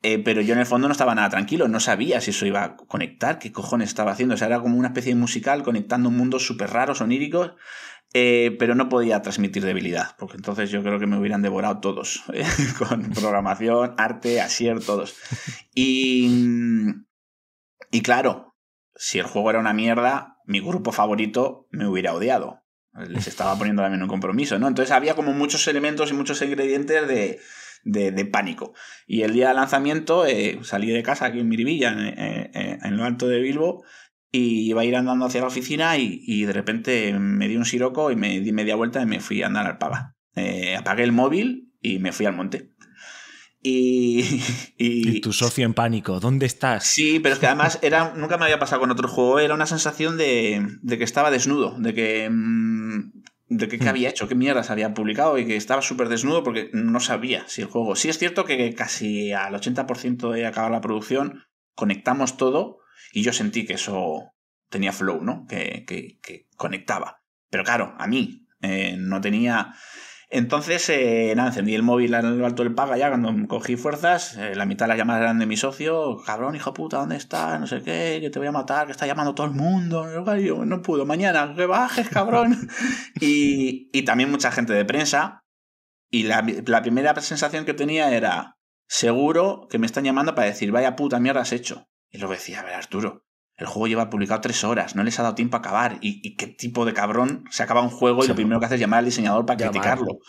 Eh, 0.00 0.20
pero 0.20 0.40
yo 0.40 0.54
en 0.54 0.60
el 0.60 0.66
fondo 0.66 0.86
no 0.86 0.92
estaba 0.92 1.16
nada 1.16 1.28
tranquilo, 1.28 1.66
no 1.66 1.80
sabía 1.80 2.20
si 2.20 2.30
eso 2.30 2.46
iba 2.46 2.62
a 2.62 2.76
conectar, 2.76 3.40
qué 3.40 3.50
cojones 3.50 3.88
estaba 3.88 4.12
haciendo. 4.12 4.36
O 4.36 4.38
sea, 4.38 4.46
era 4.46 4.60
como 4.60 4.78
una 4.78 4.86
especie 4.86 5.12
de 5.12 5.18
musical 5.18 5.64
conectando 5.64 6.12
mundos 6.12 6.46
súper 6.46 6.70
raros, 6.70 7.00
oníricos, 7.00 7.54
eh, 8.14 8.54
pero 8.60 8.76
no 8.76 8.88
podía 8.88 9.22
transmitir 9.22 9.64
debilidad, 9.64 10.14
porque 10.16 10.36
entonces 10.36 10.70
yo 10.70 10.84
creo 10.84 11.00
que 11.00 11.08
me 11.08 11.18
hubieran 11.18 11.42
devorado 11.42 11.80
todos, 11.80 12.22
eh, 12.32 12.44
con 12.78 13.10
programación, 13.10 13.96
arte, 13.98 14.40
asier, 14.40 14.78
todos. 14.78 15.16
Y, 15.74 16.30
y 17.90 18.02
claro, 18.02 18.54
si 18.94 19.18
el 19.18 19.26
juego 19.26 19.50
era 19.50 19.58
una 19.58 19.72
mierda, 19.72 20.36
mi 20.46 20.60
grupo 20.60 20.92
favorito 20.92 21.66
me 21.72 21.88
hubiera 21.88 22.14
odiado. 22.14 22.62
Les 23.08 23.26
estaba 23.26 23.56
poniendo 23.56 23.82
también 23.82 24.02
un 24.02 24.08
compromiso, 24.08 24.58
¿no? 24.58 24.68
Entonces 24.68 24.92
había 24.92 25.14
como 25.14 25.32
muchos 25.32 25.66
elementos 25.68 26.10
y 26.10 26.14
muchos 26.14 26.40
ingredientes 26.42 27.06
de, 27.06 27.40
de, 27.84 28.24
pánico. 28.24 28.74
Y 29.06 29.22
el 29.22 29.32
día 29.32 29.48
de 29.48 29.54
lanzamiento 29.54 30.26
eh, 30.26 30.58
salí 30.62 30.90
de 30.90 31.02
casa 31.02 31.26
aquí 31.26 31.40
en 31.40 31.48
Miribilla, 31.48 31.92
en, 31.92 32.96
lo 32.96 33.04
alto 33.04 33.28
de 33.28 33.40
Bilbo, 33.40 33.84
y 34.30 34.68
iba 34.68 34.82
a 34.82 34.84
ir 34.84 34.96
andando 34.96 35.26
hacia 35.26 35.40
la 35.40 35.46
oficina 35.46 35.96
y, 35.96 36.44
de 36.44 36.52
repente 36.52 37.18
me 37.18 37.48
di 37.48 37.56
un 37.56 37.64
siroco 37.64 38.10
y 38.10 38.16
me 38.16 38.40
di 38.40 38.52
media 38.52 38.76
vuelta 38.76 39.00
y 39.02 39.06
me 39.06 39.20
fui 39.20 39.42
a 39.42 39.46
andar 39.46 39.66
al 39.66 39.78
pava. 39.78 40.16
Eh, 40.34 40.76
apagué 40.76 41.04
el 41.04 41.12
móvil 41.12 41.72
y 41.80 41.98
me 41.98 42.12
fui 42.12 42.26
al 42.26 42.36
monte. 42.36 42.72
Y, 43.70 44.40
y, 44.76 45.20
tu 45.20 45.32
socio 45.32 45.66
en 45.66 45.74
pánico, 45.74 46.20
¿dónde 46.20 46.46
estás? 46.46 46.86
Sí, 46.86 47.18
pero 47.18 47.34
es 47.34 47.40
que 47.40 47.48
además 47.48 47.80
era, 47.82 48.14
nunca 48.14 48.38
me 48.38 48.44
había 48.44 48.60
pasado 48.60 48.80
con 48.80 48.92
otro 48.92 49.08
juego, 49.08 49.40
era 49.40 49.54
una 49.54 49.66
sensación 49.66 50.16
de, 50.16 50.64
de 50.80 50.96
que 50.96 51.02
estaba 51.02 51.32
desnudo, 51.32 51.74
de 51.76 51.92
que 51.92 52.30
mm, 52.30 53.10
de 53.48 53.68
qué, 53.68 53.78
hmm. 53.78 53.88
había 53.88 54.10
hecho, 54.10 54.28
qué 54.28 54.34
mierdas 54.34 54.70
había 54.70 54.94
publicado 54.94 55.38
y 55.38 55.46
que 55.46 55.56
estaba 55.56 55.82
súper 55.82 56.08
desnudo 56.08 56.42
porque 56.42 56.70
no 56.72 57.00
sabía 57.00 57.44
si 57.48 57.62
el 57.62 57.68
juego. 57.68 57.96
Sí 57.96 58.08
es 58.08 58.18
cierto 58.18 58.44
que 58.44 58.74
casi 58.74 59.32
al 59.32 59.54
80% 59.54 60.32
de 60.32 60.46
acabar 60.46 60.70
la 60.70 60.80
producción 60.80 61.44
conectamos 61.74 62.36
todo 62.36 62.78
y 63.12 63.22
yo 63.22 63.32
sentí 63.32 63.64
que 63.64 63.74
eso 63.74 64.32
tenía 64.68 64.92
flow, 64.92 65.22
¿no? 65.22 65.46
Que, 65.48 65.84
que, 65.86 66.18
que 66.22 66.46
conectaba. 66.56 67.22
Pero 67.50 67.64
claro, 67.64 67.94
a 67.98 68.06
mí 68.06 68.46
eh, 68.60 68.96
no 68.98 69.20
tenía 69.20 69.74
entonces, 70.30 70.86
eh, 70.90 71.32
nada, 71.34 71.48
encendí 71.48 71.74
el 71.74 71.82
móvil 71.82 72.12
en 72.12 72.38
lo 72.38 72.44
alto 72.44 72.62
del 72.62 72.74
paga 72.74 72.98
ya 72.98 73.08
cuando 73.08 73.32
cogí 73.48 73.76
fuerzas. 73.76 74.36
Eh, 74.36 74.54
la 74.54 74.66
mitad 74.66 74.84
de 74.84 74.88
las 74.88 74.98
llamadas 74.98 75.22
eran 75.22 75.38
de 75.38 75.46
mi 75.46 75.56
socio. 75.56 76.22
Cabrón, 76.26 76.54
hijo 76.54 76.74
puta, 76.74 76.98
¿dónde 76.98 77.16
estás? 77.16 77.58
No 77.58 77.66
sé 77.66 77.82
qué, 77.82 78.18
que 78.20 78.28
te 78.28 78.38
voy 78.38 78.48
a 78.48 78.52
matar, 78.52 78.86
que 78.86 78.92
está 78.92 79.06
llamando 79.06 79.34
todo 79.34 79.46
el 79.46 79.54
mundo. 79.54 80.06
Yo, 80.36 80.66
no 80.66 80.82
pudo, 80.82 81.06
mañana, 81.06 81.54
que 81.56 81.64
bajes, 81.64 82.10
cabrón. 82.10 82.68
y, 83.20 83.88
y, 83.92 84.02
también 84.02 84.30
mucha 84.30 84.52
gente 84.52 84.74
de 84.74 84.84
prensa. 84.84 85.44
Y 86.10 86.24
la, 86.24 86.46
la 86.66 86.82
primera 86.82 87.18
sensación 87.20 87.64
que 87.64 87.74
tenía 87.74 88.14
era, 88.14 88.58
seguro 88.86 89.66
que 89.70 89.78
me 89.78 89.86
están 89.86 90.04
llamando 90.04 90.34
para 90.34 90.48
decir, 90.48 90.72
vaya 90.72 90.94
puta 90.94 91.20
mierda 91.20 91.40
has 91.40 91.52
hecho. 91.52 91.88
Y 92.10 92.18
luego 92.18 92.34
decía, 92.34 92.60
a 92.60 92.64
ver, 92.64 92.74
Arturo, 92.74 93.24
el 93.58 93.66
juego 93.66 93.88
lleva 93.88 94.08
publicado 94.08 94.40
tres 94.40 94.62
horas, 94.62 94.94
no 94.94 95.02
les 95.02 95.18
ha 95.18 95.24
dado 95.24 95.34
tiempo 95.34 95.56
a 95.56 95.58
acabar. 95.58 95.98
¿Y, 96.00 96.36
qué 96.36 96.46
tipo 96.46 96.84
de 96.84 96.94
cabrón 96.94 97.44
se 97.50 97.64
acaba 97.64 97.82
un 97.82 97.90
juego 97.90 98.24
y 98.24 98.28
lo 98.28 98.36
primero 98.36 98.60
que 98.60 98.66
hace 98.66 98.76
es 98.76 98.80
llamar 98.80 99.00
al 99.00 99.04
diseñador 99.04 99.46
para 99.46 99.56
criticarlo? 99.56 100.20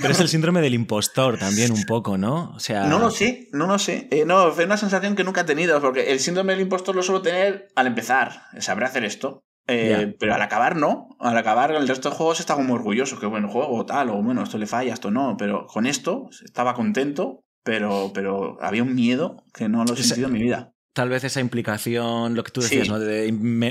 Pero 0.00 0.12
es 0.12 0.20
el 0.20 0.28
síndrome 0.28 0.62
del 0.62 0.72
impostor 0.72 1.38
también 1.38 1.70
un 1.70 1.84
poco, 1.84 2.16
¿no? 2.16 2.50
O 2.54 2.60
sea... 2.60 2.86
No 2.86 2.98
lo 2.98 3.10
sé, 3.10 3.48
no 3.52 3.66
lo 3.66 3.78
sé. 3.78 4.08
Eh, 4.10 4.24
no, 4.24 4.50
fue 4.52 4.64
una 4.64 4.78
sensación 4.78 5.14
que 5.14 5.22
nunca 5.22 5.42
he 5.42 5.44
tenido, 5.44 5.78
porque 5.82 6.12
el 6.12 6.20
síndrome 6.20 6.54
del 6.54 6.62
impostor 6.62 6.96
lo 6.96 7.02
suelo 7.02 7.20
tener 7.20 7.68
al 7.76 7.86
empezar. 7.86 8.42
Sabré 8.58 8.86
hacer 8.86 9.04
esto. 9.04 9.44
Eh, 9.68 10.16
pero 10.18 10.34
al 10.34 10.42
acabar 10.42 10.74
no. 10.74 11.08
Al 11.20 11.36
acabar 11.36 11.72
el 11.72 11.86
resto 11.86 12.08
de 12.08 12.16
juegos 12.16 12.40
estaba 12.40 12.62
como 12.62 12.74
orgulloso, 12.74 13.20
que 13.20 13.26
bueno 13.26 13.48
juego, 13.48 13.84
tal, 13.84 14.08
o 14.08 14.22
bueno, 14.22 14.42
esto 14.42 14.56
le 14.56 14.66
falla, 14.66 14.94
esto 14.94 15.10
no. 15.10 15.36
Pero 15.38 15.66
con 15.66 15.86
esto 15.86 16.30
estaba 16.42 16.72
contento, 16.72 17.44
pero, 17.62 18.12
pero 18.14 18.56
había 18.62 18.82
un 18.82 18.94
miedo 18.94 19.44
que 19.52 19.68
no 19.68 19.84
lo 19.84 19.92
he 19.92 20.02
sentido 20.02 20.28
en 20.28 20.32
mi 20.32 20.42
vida 20.42 20.71
tal 20.92 21.08
vez 21.08 21.24
esa 21.24 21.40
implicación, 21.40 22.34
lo 22.34 22.44
que 22.44 22.50
tú 22.50 22.60
decías, 22.60 22.88
¿no? 22.88 22.98
De, 22.98 23.28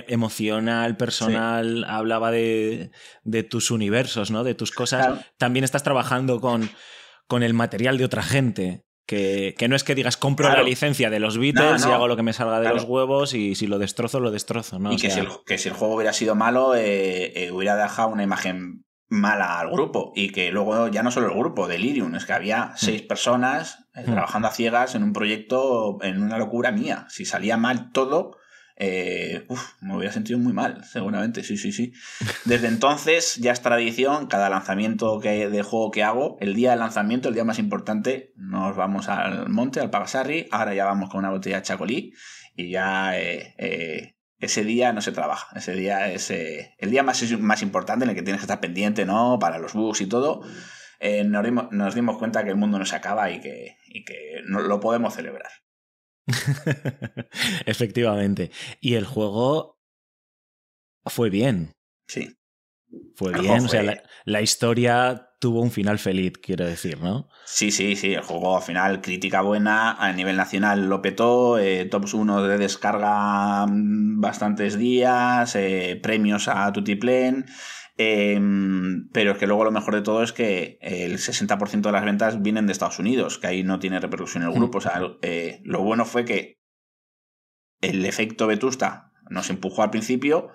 emocional, 0.07 0.97
personal, 0.97 1.85
hablaba 1.87 2.31
de, 2.31 2.91
de, 3.23 3.43
tus 3.43 3.71
universos, 3.71 4.31
¿no? 4.31 4.43
De 4.43 4.55
tus 4.55 4.71
cosas. 4.71 5.25
También 5.37 5.63
estás 5.63 5.83
trabajando 5.83 6.41
con, 6.41 6.69
con 7.27 7.43
el 7.43 7.53
material 7.53 7.97
de 7.97 8.05
otra 8.05 8.23
gente. 8.23 8.85
Que, 9.07 9.55
que 9.57 9.67
no 9.67 9.75
es 9.75 9.83
que 9.83 9.93
digas 9.93 10.15
compro 10.15 10.47
la 10.47 10.63
licencia 10.63 11.09
de 11.09 11.19
los 11.19 11.37
Beatles 11.37 11.85
y 11.85 11.89
hago 11.89 12.07
lo 12.07 12.15
que 12.15 12.23
me 12.23 12.31
salga 12.31 12.61
de 12.61 12.69
los 12.69 12.85
huevos 12.85 13.33
y 13.33 13.55
si 13.55 13.67
lo 13.67 13.77
destrozo, 13.77 14.21
lo 14.21 14.31
destrozo, 14.31 14.79
¿no? 14.79 14.93
Y 14.93 14.97
que, 14.97 15.09
si 15.09 15.19
el, 15.19 15.27
que, 15.45 15.57
si 15.57 15.67
el, 15.67 15.75
juego 15.75 15.95
hubiera 15.95 16.13
sido 16.13 16.33
malo, 16.33 16.75
eh, 16.75 17.33
eh, 17.35 17.51
hubiera 17.51 17.75
dejado 17.75 18.09
una 18.09 18.23
imagen 18.23 18.85
mala 19.11 19.59
al 19.59 19.69
grupo 19.69 20.13
y 20.15 20.29
que 20.31 20.51
luego 20.51 20.87
ya 20.87 21.03
no 21.03 21.11
solo 21.11 21.27
el 21.27 21.37
grupo, 21.37 21.67
Delirium, 21.67 22.15
es 22.15 22.25
que 22.25 22.31
había 22.31 22.67
mm. 22.67 22.71
seis 22.77 23.01
personas 23.01 23.85
eh, 23.93 24.03
mm. 24.07 24.11
trabajando 24.13 24.47
a 24.47 24.51
ciegas 24.51 24.95
en 24.95 25.03
un 25.03 25.11
proyecto, 25.11 25.99
en 26.01 26.23
una 26.23 26.37
locura 26.37 26.71
mía. 26.71 27.05
Si 27.09 27.25
salía 27.25 27.57
mal 27.57 27.91
todo, 27.91 28.37
eh, 28.77 29.45
me 29.81 29.97
hubiera 29.97 30.13
sentido 30.13 30.39
muy 30.39 30.53
mal, 30.53 30.85
seguramente, 30.85 31.43
sí, 31.43 31.57
sí, 31.57 31.73
sí. 31.73 31.91
Desde 32.45 32.69
entonces 32.69 33.35
ya 33.35 33.51
es 33.51 33.61
tradición, 33.61 34.27
cada 34.27 34.49
lanzamiento 34.49 35.19
que, 35.19 35.49
de 35.49 35.61
juego 35.61 35.91
que 35.91 36.03
hago, 36.03 36.37
el 36.39 36.55
día 36.55 36.71
de 36.71 36.77
lanzamiento, 36.77 37.27
el 37.27 37.35
día 37.35 37.43
más 37.43 37.59
importante, 37.59 38.31
nos 38.37 38.77
vamos 38.77 39.09
al 39.09 39.49
monte, 39.49 39.81
al 39.81 39.89
Pagasarri, 39.89 40.47
ahora 40.51 40.73
ya 40.73 40.85
vamos 40.85 41.09
con 41.09 41.19
una 41.19 41.31
botella 41.31 41.57
de 41.57 41.63
chacolí 41.63 42.13
y 42.55 42.71
ya... 42.71 43.19
Eh, 43.19 44.15
ese 44.41 44.63
día 44.63 44.91
no 44.91 45.01
se 45.01 45.11
trabaja. 45.11 45.55
Ese 45.57 45.73
día 45.73 46.11
es 46.11 46.29
eh, 46.31 46.75
el 46.79 46.91
día 46.91 47.03
más, 47.03 47.31
más 47.39 47.61
importante 47.61 48.03
en 48.03 48.09
el 48.09 48.15
que 48.15 48.23
tienes 48.23 48.41
que 48.41 48.45
estar 48.45 48.59
pendiente, 48.59 49.05
¿no? 49.05 49.37
Para 49.39 49.59
los 49.59 49.73
bugs 49.73 50.01
y 50.01 50.07
todo. 50.07 50.41
Eh, 50.99 51.23
nos, 51.23 51.43
dimos, 51.43 51.71
nos, 51.71 51.95
dimos, 51.95 52.17
cuenta 52.17 52.43
que 52.43 52.49
el 52.49 52.57
mundo 52.57 52.77
no 52.77 52.85
se 52.85 52.95
acaba 52.95 53.31
y 53.31 53.39
que, 53.39 53.77
y 53.87 54.03
que 54.03 54.41
no, 54.45 54.61
lo 54.61 54.79
podemos 54.79 55.13
celebrar. 55.13 55.51
Efectivamente. 57.65 58.51
Y 58.79 58.95
el 58.95 59.05
juego 59.05 59.79
fue 61.05 61.29
bien. 61.29 61.71
Sí. 62.07 62.35
Fue 63.15 63.31
bien, 63.39 63.65
o 63.65 63.69
sea, 63.69 64.03
la, 64.25 64.41
historia 64.41 65.30
tuvo 65.41 65.59
un 65.61 65.71
final 65.71 65.97
feliz, 65.97 66.33
quiero 66.37 66.65
decir, 66.67 67.01
¿no? 67.01 67.27
Sí, 67.45 67.71
sí, 67.71 67.95
sí, 67.95 68.13
el 68.13 68.21
juego 68.21 68.55
al 68.55 68.61
final, 68.61 69.01
crítica 69.01 69.41
buena, 69.41 69.93
a 69.93 70.13
nivel 70.13 70.37
nacional 70.37 70.87
lo 70.87 71.01
petó, 71.01 71.57
eh, 71.57 71.85
tops 71.85 72.13
1 72.13 72.43
de 72.43 72.59
descarga 72.59 73.65
mm, 73.65 74.21
bastantes 74.21 74.77
días, 74.77 75.55
eh, 75.55 75.99
premios 76.01 76.47
a 76.47 76.71
Tutiplen, 76.71 77.47
eh, 77.97 78.39
pero 79.11 79.31
es 79.31 79.37
que 79.39 79.47
luego 79.47 79.63
lo 79.63 79.71
mejor 79.71 79.95
de 79.95 80.03
todo 80.03 80.21
es 80.21 80.31
que 80.31 80.77
el 80.79 81.17
60% 81.17 81.81
de 81.81 81.91
las 81.91 82.05
ventas 82.05 82.39
vienen 82.43 82.67
de 82.67 82.73
Estados 82.73 82.99
Unidos, 82.99 83.39
que 83.39 83.47
ahí 83.47 83.63
no 83.63 83.79
tiene 83.79 83.99
repercusión 83.99 84.43
en 84.43 84.49
el 84.49 84.55
grupo, 84.55 84.77
o 84.77 84.81
sea, 84.81 85.01
eh, 85.23 85.59
lo 85.63 85.81
bueno 85.81 86.05
fue 86.05 86.23
que 86.23 86.59
el 87.81 88.05
efecto 88.05 88.45
Vetusta 88.45 89.11
nos 89.31 89.49
empujó 89.49 89.81
al 89.81 89.89
principio, 89.89 90.49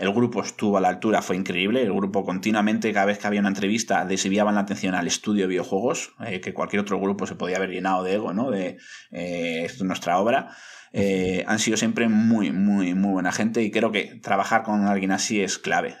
el 0.00 0.14
grupo 0.14 0.42
estuvo 0.42 0.78
a 0.78 0.80
la 0.80 0.88
altura, 0.88 1.20
fue 1.20 1.36
increíble. 1.36 1.82
El 1.82 1.92
grupo 1.92 2.24
continuamente, 2.24 2.90
cada 2.94 3.04
vez 3.04 3.18
que 3.18 3.26
había 3.26 3.40
una 3.40 3.50
entrevista, 3.50 4.06
desviaban 4.06 4.54
la 4.54 4.62
atención 4.62 4.94
al 4.94 5.06
estudio 5.06 5.42
de 5.42 5.48
videojuegos, 5.48 6.14
eh, 6.26 6.40
que 6.40 6.54
cualquier 6.54 6.80
otro 6.80 6.98
grupo 6.98 7.26
se 7.26 7.34
podía 7.34 7.58
haber 7.58 7.68
llenado 7.68 8.02
de 8.02 8.14
ego, 8.14 8.32
¿no? 8.32 8.50
De 8.50 8.78
eh, 9.12 9.62
esto 9.66 9.84
es 9.84 9.86
nuestra 9.86 10.18
obra. 10.18 10.56
Eh, 10.94 11.44
han 11.46 11.58
sido 11.58 11.76
siempre 11.76 12.08
muy, 12.08 12.50
muy, 12.50 12.94
muy 12.94 13.12
buena 13.12 13.30
gente 13.30 13.62
y 13.62 13.70
creo 13.70 13.92
que 13.92 14.18
trabajar 14.22 14.62
con 14.62 14.86
alguien 14.86 15.12
así 15.12 15.42
es 15.42 15.58
clave, 15.58 15.96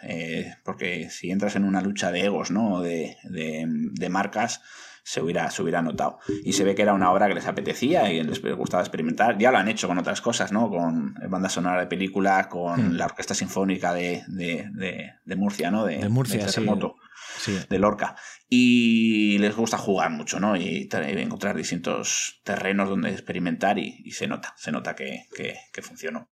porque 0.64 1.10
si 1.10 1.30
entras 1.30 1.54
en 1.54 1.64
una 1.64 1.82
lucha 1.82 2.10
de 2.10 2.24
egos, 2.24 2.50
¿no? 2.50 2.80
De, 2.80 3.18
de, 3.24 3.66
de 3.68 4.08
marcas, 4.08 4.62
se 5.10 5.20
hubiera, 5.20 5.50
se 5.50 5.60
hubiera 5.60 5.82
notado. 5.82 6.20
Y 6.44 6.52
se 6.52 6.62
ve 6.62 6.76
que 6.76 6.82
era 6.82 6.94
una 6.94 7.10
obra 7.10 7.26
que 7.26 7.34
les 7.34 7.46
apetecía 7.46 8.12
y 8.12 8.22
les 8.22 8.40
gustaba 8.54 8.80
experimentar. 8.80 9.36
Ya 9.38 9.50
lo 9.50 9.58
han 9.58 9.66
hecho 9.66 9.88
con 9.88 9.98
otras 9.98 10.20
cosas, 10.20 10.52
¿no? 10.52 10.70
Con 10.70 11.14
banda 11.28 11.48
sonora 11.48 11.80
de 11.80 11.88
películas, 11.88 12.46
con 12.46 12.92
hmm. 12.92 12.96
la 12.96 13.06
Orquesta 13.06 13.34
Sinfónica 13.34 13.92
de, 13.92 14.22
de, 14.28 14.70
de, 15.24 15.36
Murcia, 15.36 15.72
¿no? 15.72 15.84
De, 15.84 16.08
Murcia, 16.08 16.46
sí. 16.46 17.58
de 17.68 17.78
Lorca. 17.80 18.14
Y 18.48 19.38
les 19.38 19.56
gusta 19.56 19.78
jugar 19.78 20.10
mucho, 20.10 20.38
¿no? 20.38 20.54
Y 20.54 20.88
encontrar 20.92 21.56
distintos 21.56 22.40
terrenos 22.44 22.88
donde 22.88 23.10
experimentar 23.10 23.80
y, 23.80 24.12
se 24.12 24.28
nota, 24.28 24.54
se 24.56 24.70
nota 24.70 24.94
que, 24.94 25.24
que, 25.34 25.82
funcionó. 25.82 26.30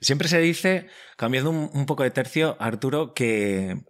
Siempre 0.00 0.28
se 0.28 0.38
dice, 0.38 0.86
cambiando 1.16 1.50
un, 1.50 1.86
poco 1.86 2.04
de 2.04 2.12
tercio, 2.12 2.56
Arturo, 2.60 3.12
que, 3.12 3.82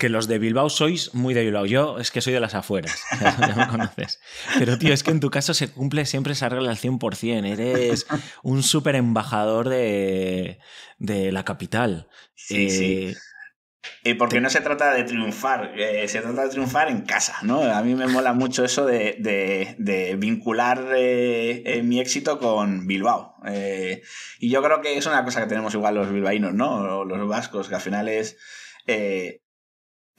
que 0.00 0.08
los 0.08 0.26
de 0.26 0.40
Bilbao 0.40 0.68
sois 0.68 1.14
muy 1.14 1.34
de 1.34 1.44
Bilbao. 1.44 1.66
Yo 1.66 1.98
es 1.98 2.10
que 2.10 2.20
soy 2.20 2.32
de 2.32 2.40
las 2.40 2.56
afueras, 2.56 3.00
ya 3.20 3.54
me 3.56 3.68
conoces. 3.68 4.20
Pero 4.58 4.78
tío, 4.78 4.92
es 4.92 5.04
que 5.04 5.12
en 5.12 5.20
tu 5.20 5.30
caso 5.30 5.54
se 5.54 5.68
cumple 5.68 6.06
siempre 6.06 6.32
esa 6.32 6.48
regla 6.48 6.70
al 6.70 6.78
100%. 6.78 7.46
Eres 7.46 8.06
un 8.42 8.64
súper 8.64 8.96
embajador 8.96 9.68
de, 9.68 10.58
de, 10.98 11.30
la 11.30 11.44
capital. 11.44 12.08
Sí, 12.34 12.70
sí. 12.70 12.84
Eh, 13.10 13.14
y 14.02 14.14
porque 14.14 14.40
no 14.40 14.50
se 14.50 14.60
trata 14.60 14.92
de 14.94 15.04
triunfar, 15.04 15.72
eh, 15.78 16.08
se 16.08 16.20
trata 16.20 16.44
de 16.44 16.48
triunfar 16.50 16.88
en 16.88 17.02
casa, 17.02 17.36
¿no? 17.42 17.62
A 17.62 17.82
mí 17.82 17.94
me 17.94 18.06
mola 18.06 18.32
mucho 18.32 18.64
eso 18.64 18.86
de, 18.86 20.16
vincular 20.18 20.92
eh, 20.96 21.82
mi 21.84 22.00
éxito 22.00 22.38
con 22.38 22.86
Bilbao. 22.86 23.36
Eh, 23.46 24.02
y 24.38 24.50
yo 24.50 24.62
creo 24.62 24.80
que 24.80 24.96
es 24.96 25.06
una 25.06 25.24
cosa 25.24 25.42
que 25.42 25.48
tenemos 25.48 25.74
igual 25.74 25.94
los 25.94 26.12
bilbaínos, 26.12 26.54
¿no? 26.54 27.04
los 27.04 27.28
vascos, 27.28 27.68
que 27.68 27.74
al 27.74 27.80
final 27.80 28.08
es... 28.08 28.36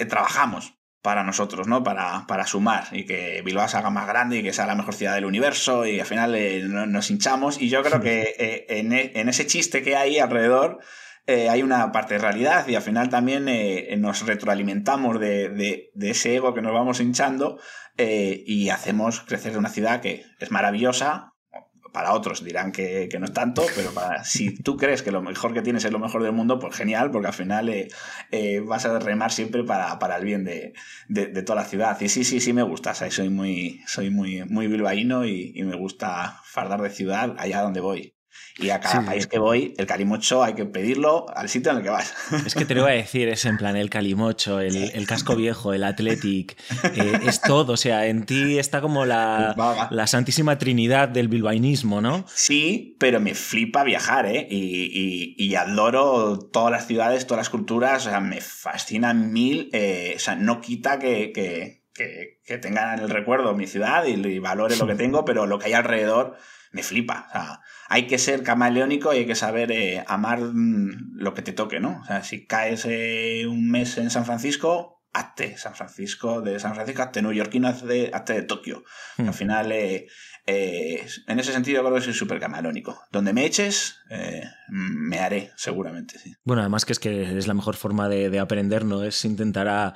trabajamos 0.05 0.75
para 1.01 1.23
nosotros, 1.23 1.67
¿no? 1.67 1.83
Para, 1.83 2.25
para, 2.27 2.45
sumar 2.45 2.85
y 2.91 3.05
que 3.05 3.41
Bilbao 3.43 3.67
se 3.67 3.77
haga 3.77 3.89
más 3.89 4.07
grande 4.07 4.37
y 4.37 4.43
que 4.43 4.53
sea 4.53 4.67
la 4.67 4.75
mejor 4.75 4.93
ciudad 4.93 5.15
del 5.15 5.25
universo 5.25 5.85
y 5.87 5.99
al 5.99 6.05
final 6.05 6.91
nos 6.91 7.09
hinchamos. 7.09 7.59
Y 7.59 7.69
yo 7.69 7.81
creo 7.81 8.01
que 8.01 8.65
en, 8.69 8.93
en 8.93 9.29
ese 9.29 9.47
chiste 9.47 9.81
que 9.81 9.95
hay 9.95 10.19
alrededor 10.19 10.79
eh, 11.27 11.49
hay 11.49 11.61
una 11.61 11.91
parte 11.91 12.15
de 12.15 12.19
realidad 12.19 12.67
y 12.67 12.75
al 12.75 12.81
final 12.81 13.09
también 13.09 13.47
eh, 13.47 13.95
nos 13.97 14.25
retroalimentamos 14.25 15.19
de, 15.19 15.91
ese 15.99 16.35
ego 16.35 16.53
que 16.53 16.61
nos 16.61 16.73
vamos 16.73 16.99
hinchando 16.99 17.59
eh, 17.97 18.43
y 18.45 18.69
hacemos 18.69 19.21
crecer 19.21 19.57
una 19.57 19.69
ciudad 19.69 20.01
que 20.01 20.25
es 20.39 20.51
maravillosa. 20.51 21.30
Para 21.91 22.13
otros 22.13 22.43
dirán 22.43 22.71
que, 22.71 23.09
no 23.19 23.25
es 23.25 23.33
tanto, 23.33 23.65
pero 23.75 23.91
para, 23.91 24.23
si 24.23 24.55
tú 24.55 24.77
crees 24.77 25.03
que 25.03 25.11
lo 25.11 25.21
mejor 25.21 25.53
que 25.53 25.61
tienes 25.61 25.83
es 25.83 25.91
lo 25.91 25.99
mejor 25.99 26.23
del 26.23 26.31
mundo, 26.31 26.59
pues 26.59 26.75
genial, 26.75 27.11
porque 27.11 27.27
al 27.27 27.33
final 27.33 27.87
vas 28.65 28.85
a 28.85 28.99
remar 28.99 29.31
siempre 29.31 29.63
para, 29.63 30.15
el 30.17 30.25
bien 30.25 30.45
de, 30.45 30.73
toda 31.43 31.61
la 31.61 31.67
ciudad. 31.67 31.99
Y 31.99 32.09
sí, 32.09 32.23
sí, 32.23 32.39
sí 32.39 32.53
me 32.53 32.63
gusta. 32.63 32.93
soy 32.93 33.29
muy, 33.29 33.81
soy 33.87 34.09
muy, 34.09 34.43
muy 34.45 34.67
bilbaíno 34.67 35.25
y 35.25 35.61
me 35.63 35.75
gusta 35.75 36.39
fardar 36.43 36.81
de 36.81 36.89
ciudad 36.89 37.35
allá 37.37 37.61
donde 37.61 37.81
voy. 37.81 38.13
Y 38.57 38.69
a 38.69 38.79
cada 38.79 39.05
país 39.05 39.27
que 39.27 39.39
voy, 39.39 39.73
el 39.77 39.85
calimocho 39.85 40.43
hay 40.43 40.53
que 40.53 40.65
pedirlo 40.65 41.25
al 41.35 41.49
sitio 41.49 41.71
en 41.71 41.77
el 41.77 41.83
que 41.83 41.89
vas. 41.89 42.13
Es 42.45 42.55
que 42.55 42.65
te 42.65 42.75
lo 42.75 42.81
iba 42.81 42.89
a 42.89 42.93
decir, 42.93 43.29
es 43.29 43.45
en 43.45 43.57
plan 43.57 43.75
el 43.75 43.89
calimocho, 43.89 44.59
el, 44.59 45.07
casco 45.07 45.35
viejo, 45.35 45.73
el 45.73 45.83
athletic, 45.83 46.57
eh, 46.95 47.19
es 47.25 47.41
todo. 47.41 47.73
O 47.73 47.77
sea, 47.77 48.07
en 48.07 48.25
ti 48.25 48.59
está 48.59 48.81
como 48.81 49.05
la, 49.05 49.87
la, 49.89 50.07
santísima 50.07 50.57
trinidad 50.57 51.09
del 51.09 51.27
bilbainismo, 51.27 52.01
¿no? 52.01 52.25
Sí, 52.33 52.97
pero 52.99 53.19
me 53.19 53.35
flipa 53.35 53.83
viajar, 53.83 54.25
¿eh? 54.25 54.47
Y, 54.49 55.35
y, 55.37 55.55
adoro 55.55 56.39
todas 56.39 56.71
las 56.71 56.87
ciudades, 56.87 57.27
todas 57.27 57.39
las 57.39 57.49
culturas, 57.49 58.05
o 58.05 58.09
sea, 58.09 58.19
me 58.19 58.41
fascinan 58.41 59.31
mil. 59.31 59.69
Eh, 59.73 60.13
o 60.15 60.19
sea, 60.19 60.35
no 60.35 60.61
quita 60.61 60.99
que, 60.99 61.31
que, 61.31 61.83
que, 61.93 62.57
tengan 62.57 62.99
en 62.99 63.05
el 63.05 63.09
recuerdo 63.09 63.55
mi 63.55 63.67
ciudad 63.67 64.05
y, 64.05 64.13
y 64.13 64.39
valore 64.39 64.75
lo 64.75 64.87
que 64.87 64.95
tengo, 64.95 65.23
pero 65.23 65.45
lo 65.45 65.57
que 65.57 65.67
hay 65.67 65.73
alrededor 65.73 66.37
me 66.71 66.83
flipa. 66.83 67.27
O 67.29 67.31
sea, 67.31 67.61
hay 67.91 68.07
que 68.07 68.17
ser 68.17 68.41
camaleónico 68.41 69.13
y 69.13 69.17
hay 69.17 69.25
que 69.25 69.35
saber 69.35 69.69
eh, 69.73 70.01
amar 70.07 70.39
mm, 70.39 71.17
lo 71.17 71.33
que 71.33 71.41
te 71.41 71.51
toque, 71.51 71.81
¿no? 71.81 71.99
O 72.01 72.05
sea, 72.05 72.23
si 72.23 72.45
caes 72.45 72.85
eh, 72.85 73.45
un 73.47 73.69
mes 73.69 73.97
en 73.97 74.09
San 74.09 74.23
Francisco, 74.23 75.03
hazte 75.11 75.57
San 75.57 75.75
Francisco 75.75 76.39
de 76.39 76.57
San 76.61 76.73
Francisco, 76.73 77.01
hazte 77.01 77.21
neoyorquino, 77.21 77.67
hazte, 77.67 78.09
hazte 78.13 78.31
de 78.31 78.43
Tokio. 78.43 78.85
Hmm. 79.17 79.27
Al 79.27 79.33
final, 79.33 79.71
eh, 79.73 80.07
eh, 80.47 81.05
en 81.27 81.39
ese 81.39 81.53
sentido 81.53 81.83
creo 81.83 81.95
que 81.95 82.01
soy 82.01 82.13
súper 82.13 82.39
camalónico. 82.39 82.99
Donde 83.11 83.31
me 83.31 83.45
eches, 83.45 83.99
eh, 84.09 84.43
me 84.69 85.19
haré, 85.19 85.51
seguramente. 85.55 86.17
Sí. 86.17 86.33
Bueno, 86.43 86.61
además 86.61 86.85
que 86.85 86.93
es 86.93 86.99
que 86.99 87.37
es 87.37 87.47
la 87.47 87.53
mejor 87.53 87.75
forma 87.75 88.09
de, 88.09 88.39
aprender, 88.39 88.85
¿no? 88.85 89.03
Es 89.03 89.23
intentar 89.23 89.67
a, 89.67 89.93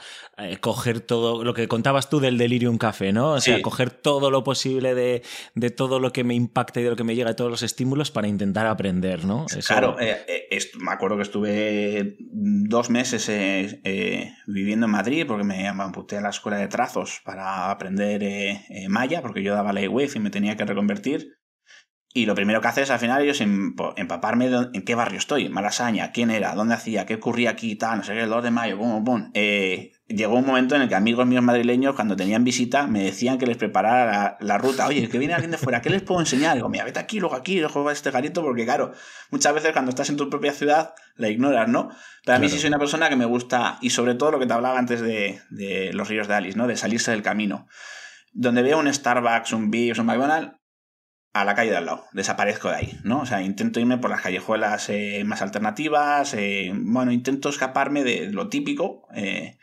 coger 0.60 1.00
todo 1.00 1.44
lo 1.44 1.54
que 1.54 1.68
contabas 1.68 2.10
tú 2.10 2.20
del 2.20 2.38
Delirium 2.38 2.78
Café, 2.78 3.12
¿no? 3.12 3.32
O 3.32 3.42
sea, 3.42 3.62
coger 3.62 3.90
todo 3.90 4.30
lo 4.30 4.44
posible 4.44 4.94
de, 4.94 5.24
todo 5.72 6.00
lo 6.00 6.12
que 6.14 6.24
me 6.24 6.36
impacta 6.36 6.80
y 6.80 6.84
de 6.84 6.90
lo 6.92 6.96
que 6.96 7.04
me 7.04 7.16
llega, 7.16 7.30
de 7.30 7.36
todos 7.36 7.50
los 7.50 7.64
estímulos 7.64 8.12
para 8.12 8.28
intentar 8.28 8.68
aprender, 8.68 9.26
¿no? 9.26 9.46
Claro, 9.66 9.98
eh, 10.00 10.60
me 10.80 10.92
acuerdo 10.92 11.16
que 11.16 11.24
estuve 11.24 12.18
dos 12.20 12.90
meses 12.90 13.28
viviendo 14.46 14.86
en 14.86 14.92
Madrid 14.92 15.26
porque 15.28 15.44
me 15.44 15.68
amputé 15.68 16.18
a 16.18 16.22
la 16.22 16.30
escuela 16.30 16.58
de 16.58 16.68
trazos 16.68 17.22
para 17.24 17.72
aprender 17.72 18.62
maya, 18.90 19.22
porque 19.22 19.42
yo 19.42 19.54
daba 19.54 19.74
la 19.74 19.90
wave 19.90 20.12
y 20.16 20.20
me 20.20 20.30
tenía 20.36 20.58
que 20.58 20.66
reconvertir. 20.66 21.40
Y 22.14 22.26
lo 22.26 22.36
primero 22.36 22.62
que 22.62 22.68
haces 22.70 22.92
al 22.92 23.00
final 23.00 23.28
es 23.28 23.42
empaparme 23.42 24.46
en 24.46 24.86
qué 24.86 24.96
barrio 24.96 25.18
estoy, 25.18 25.50
Malasaña, 25.50 26.14
quién 26.14 26.32
era, 26.32 26.56
dónde 26.56 26.74
hacía, 26.74 27.06
qué 27.06 27.16
ocurría 27.16 27.50
aquí, 27.50 27.76
tal, 27.76 27.98
no 27.98 28.04
sé 28.06 28.14
qué, 28.14 28.22
el 28.22 28.30
2 28.30 28.42
de 28.42 28.52
mayo, 28.52 28.78
pum, 28.78 29.04
pum. 29.04 29.32
Eh, 29.34 29.92
llegó 30.08 30.36
un 30.36 30.46
momento 30.46 30.78
en 30.78 30.84
el 30.84 30.88
que 30.88 30.96
amigos 30.96 31.28
míos 31.28 31.44
madrileños, 31.44 31.94
cuando 31.94 32.16
tenían 32.16 32.46
visita, 32.46 32.88
me 32.88 33.04
decían 33.04 33.38
que 33.38 33.46
les 33.46 33.58
preparara 33.58 34.38
la, 34.40 34.58
ruta. 34.58 34.88
Oye, 34.88 35.10
que 35.10 35.18
viene 35.18 35.34
alguien 35.34 35.52
de 35.52 35.58
fuera, 35.58 35.82
¿qué 35.82 35.90
les 35.90 36.04
puedo 36.04 36.22
enseñar? 36.22 36.56
digo, 36.56 36.70
mira, 36.70 36.86
vete 36.86 37.00
aquí, 37.00 37.20
luego 37.20 37.36
aquí, 37.36 37.60
luego 37.60 37.90
a 37.90 37.92
este 37.92 38.12
garito, 38.12 38.42
porque 38.42 38.64
claro, 38.64 38.94
muchas 39.30 39.54
veces 39.54 39.74
cuando 39.74 39.90
estás 39.90 40.10
en 40.10 40.16
tu 40.16 40.30
propia 40.30 40.54
ciudad 40.54 40.94
la 41.18 41.28
ignoras, 41.28 41.68
¿no? 41.68 41.90
Pero 42.24 42.38
a 42.38 42.40
mí 42.40 42.48
sí 42.48 42.60
soy 42.60 42.70
una 42.70 42.80
persona 42.80 43.10
que 43.10 43.18
me 43.18 43.26
gusta, 43.26 43.78
y 43.82 43.90
sobre 43.90 44.16
todo 44.16 44.32
lo 44.32 44.40
que 44.40 44.46
te 44.46 44.54
hablaba 44.54 44.80
antes 44.80 45.02
de, 45.02 45.42
de 45.50 45.92
los 45.92 46.08
ríos 46.08 46.30
de 46.30 46.36
Alice, 46.36 46.58
¿no? 46.58 46.66
De 46.66 46.78
salirse 46.78 47.12
del 47.12 47.24
camino 47.24 47.68
donde 48.36 48.62
veo 48.62 48.78
un 48.78 48.94
Starbucks, 48.94 49.54
un 49.54 49.72
Biggs, 49.72 49.98
un 49.98 50.06
McDonald's, 50.06 50.52
a 51.34 51.44
la 51.44 51.56
calle 51.56 51.72
de 51.72 51.78
al 51.78 51.86
lado, 51.86 52.06
desaparezco 52.14 52.70
de 52.70 52.76
ahí, 52.76 53.00
¿no? 53.04 53.22
O 53.22 53.26
sea, 53.26 53.42
intento 53.42 53.80
irme 53.80 53.98
por 53.98 54.10
las 54.10 54.22
callejuelas 54.22 54.90
eh, 54.90 55.24
más 55.26 55.42
alternativas, 55.42 56.34
eh, 56.34 56.72
bueno, 56.74 57.12
intento 57.12 57.50
escaparme 57.50 58.04
de 58.04 58.32
lo 58.32 58.48
típico 58.48 59.08
eh, 59.14 59.58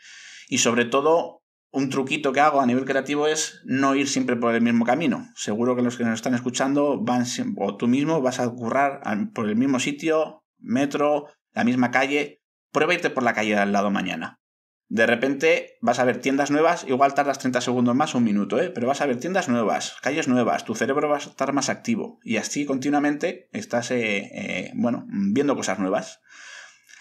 y 0.49 0.59
sobre 0.59 0.85
todo 0.85 1.41
un 1.71 1.89
truquito 1.89 2.31
que 2.31 2.41
hago 2.41 2.61
a 2.61 2.67
nivel 2.67 2.85
creativo 2.85 3.25
es 3.25 3.61
no 3.65 3.95
ir 3.95 4.07
siempre 4.07 4.35
por 4.35 4.53
el 4.53 4.61
mismo 4.61 4.85
camino. 4.85 5.27
Seguro 5.35 5.75
que 5.75 5.81
los 5.81 5.97
que 5.97 6.03
nos 6.03 6.13
están 6.13 6.35
escuchando 6.35 6.99
van, 7.01 7.25
o 7.57 7.75
tú 7.75 7.87
mismo 7.87 8.21
vas 8.21 8.39
a 8.39 8.47
currar 8.49 9.01
por 9.33 9.49
el 9.49 9.55
mismo 9.55 9.79
sitio, 9.79 10.43
metro, 10.59 11.27
la 11.53 11.63
misma 11.63 11.89
calle, 11.89 12.43
prueba 12.71 12.93
irte 12.93 13.09
por 13.09 13.23
la 13.23 13.33
calle 13.33 13.55
de 13.55 13.61
al 13.61 13.71
lado 13.71 13.89
mañana. 13.89 14.42
De 14.93 15.07
repente 15.07 15.79
vas 15.81 15.97
a 15.97 16.03
ver 16.03 16.17
tiendas 16.17 16.51
nuevas, 16.51 16.85
igual 16.87 17.15
tardas 17.15 17.39
30 17.39 17.61
segundos 17.61 17.95
más, 17.95 18.13
un 18.13 18.23
minuto, 18.23 18.61
¿eh? 18.61 18.69
pero 18.69 18.85
vas 18.85 19.01
a 19.01 19.07
ver 19.07 19.19
tiendas 19.19 19.49
nuevas, 19.49 19.95
calles 20.03 20.27
nuevas, 20.27 20.65
tu 20.65 20.75
cerebro 20.75 21.09
va 21.09 21.15
a 21.15 21.17
estar 21.17 21.51
más 21.51 21.69
activo 21.69 22.19
y 22.23 22.37
así 22.37 22.63
continuamente 22.67 23.49
estás, 23.53 23.89
eh, 23.89 24.29
eh, 24.31 24.71
bueno, 24.75 25.07
viendo 25.07 25.55
cosas 25.55 25.79
nuevas. 25.79 26.21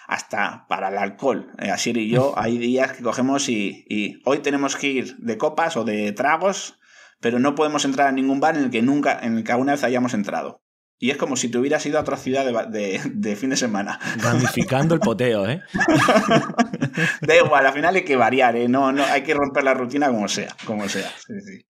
Hasta 0.06 0.66
para 0.68 0.88
el 0.88 0.96
alcohol. 0.96 1.52
Eh, 1.58 1.70
Así 1.70 1.90
y 1.90 2.08
yo 2.08 2.32
hay 2.38 2.56
días 2.56 2.94
que 2.94 3.02
cogemos 3.02 3.50
y, 3.50 3.84
y 3.90 4.22
hoy 4.24 4.38
tenemos 4.38 4.76
que 4.76 4.86
ir 4.86 5.16
de 5.18 5.36
copas 5.36 5.76
o 5.76 5.84
de 5.84 6.12
tragos, 6.12 6.78
pero 7.20 7.40
no 7.40 7.54
podemos 7.54 7.84
entrar 7.84 8.08
a 8.08 8.12
ningún 8.12 8.40
bar 8.40 8.56
en 8.56 8.64
el 8.64 8.70
que 8.70 8.80
nunca, 8.80 9.20
en 9.20 9.36
el 9.36 9.44
que 9.44 9.52
alguna 9.52 9.72
vez 9.72 9.84
hayamos 9.84 10.14
entrado. 10.14 10.61
Y 11.02 11.10
es 11.10 11.16
como 11.16 11.34
si 11.34 11.48
te 11.48 11.58
hubieras 11.58 11.84
ido 11.84 11.98
a 11.98 12.02
otra 12.02 12.16
ciudad 12.16 12.68
de, 12.68 13.36
fin 13.36 13.50
de 13.50 13.56
semana. 13.56 13.98
Gamificando 14.22 14.94
el 14.94 15.00
poteo, 15.00 15.48
¿eh? 15.48 15.60
da 17.22 17.36
igual, 17.36 17.66
al 17.66 17.72
final 17.72 17.96
hay 17.96 18.04
que 18.04 18.14
variar, 18.14 18.54
¿eh? 18.54 18.68
No, 18.68 18.92
no, 18.92 19.02
hay 19.06 19.24
que 19.24 19.34
romper 19.34 19.64
la 19.64 19.74
rutina 19.74 20.06
como 20.06 20.28
sea, 20.28 20.56
como 20.64 20.88
sea. 20.88 21.12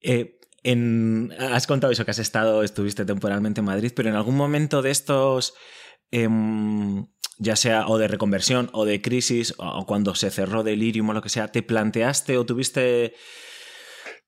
Eh, 0.03 0.39
has 1.39 1.67
contado 1.67 1.91
eso, 1.91 2.05
que 2.05 2.11
has 2.11 2.19
estado, 2.19 2.63
estuviste 2.63 3.07
temporalmente 3.07 3.63
en 3.63 3.65
Madrid, 3.65 3.93
pero 3.97 4.11
en 4.11 4.17
algún 4.17 4.37
momento 4.37 4.83
de 4.83 4.91
estos, 4.91 5.55
em, 6.11 7.07
ya 7.39 7.57
sea 7.57 7.87
o 7.87 7.97
de 7.97 8.09
reconversión 8.09 8.69
o 8.75 8.85
de 8.85 9.01
crisis, 9.01 9.55
o 9.57 9.87
cuando 9.87 10.15
se 10.15 10.31
cerró 10.31 10.63
Delirium 10.63 11.09
o 11.09 11.15
lo 11.15 11.23
que 11.23 11.31
sea, 11.31 11.49
¿te 11.49 11.63
planteaste 11.63 12.37
o 12.37 12.45
tuviste 12.45 13.15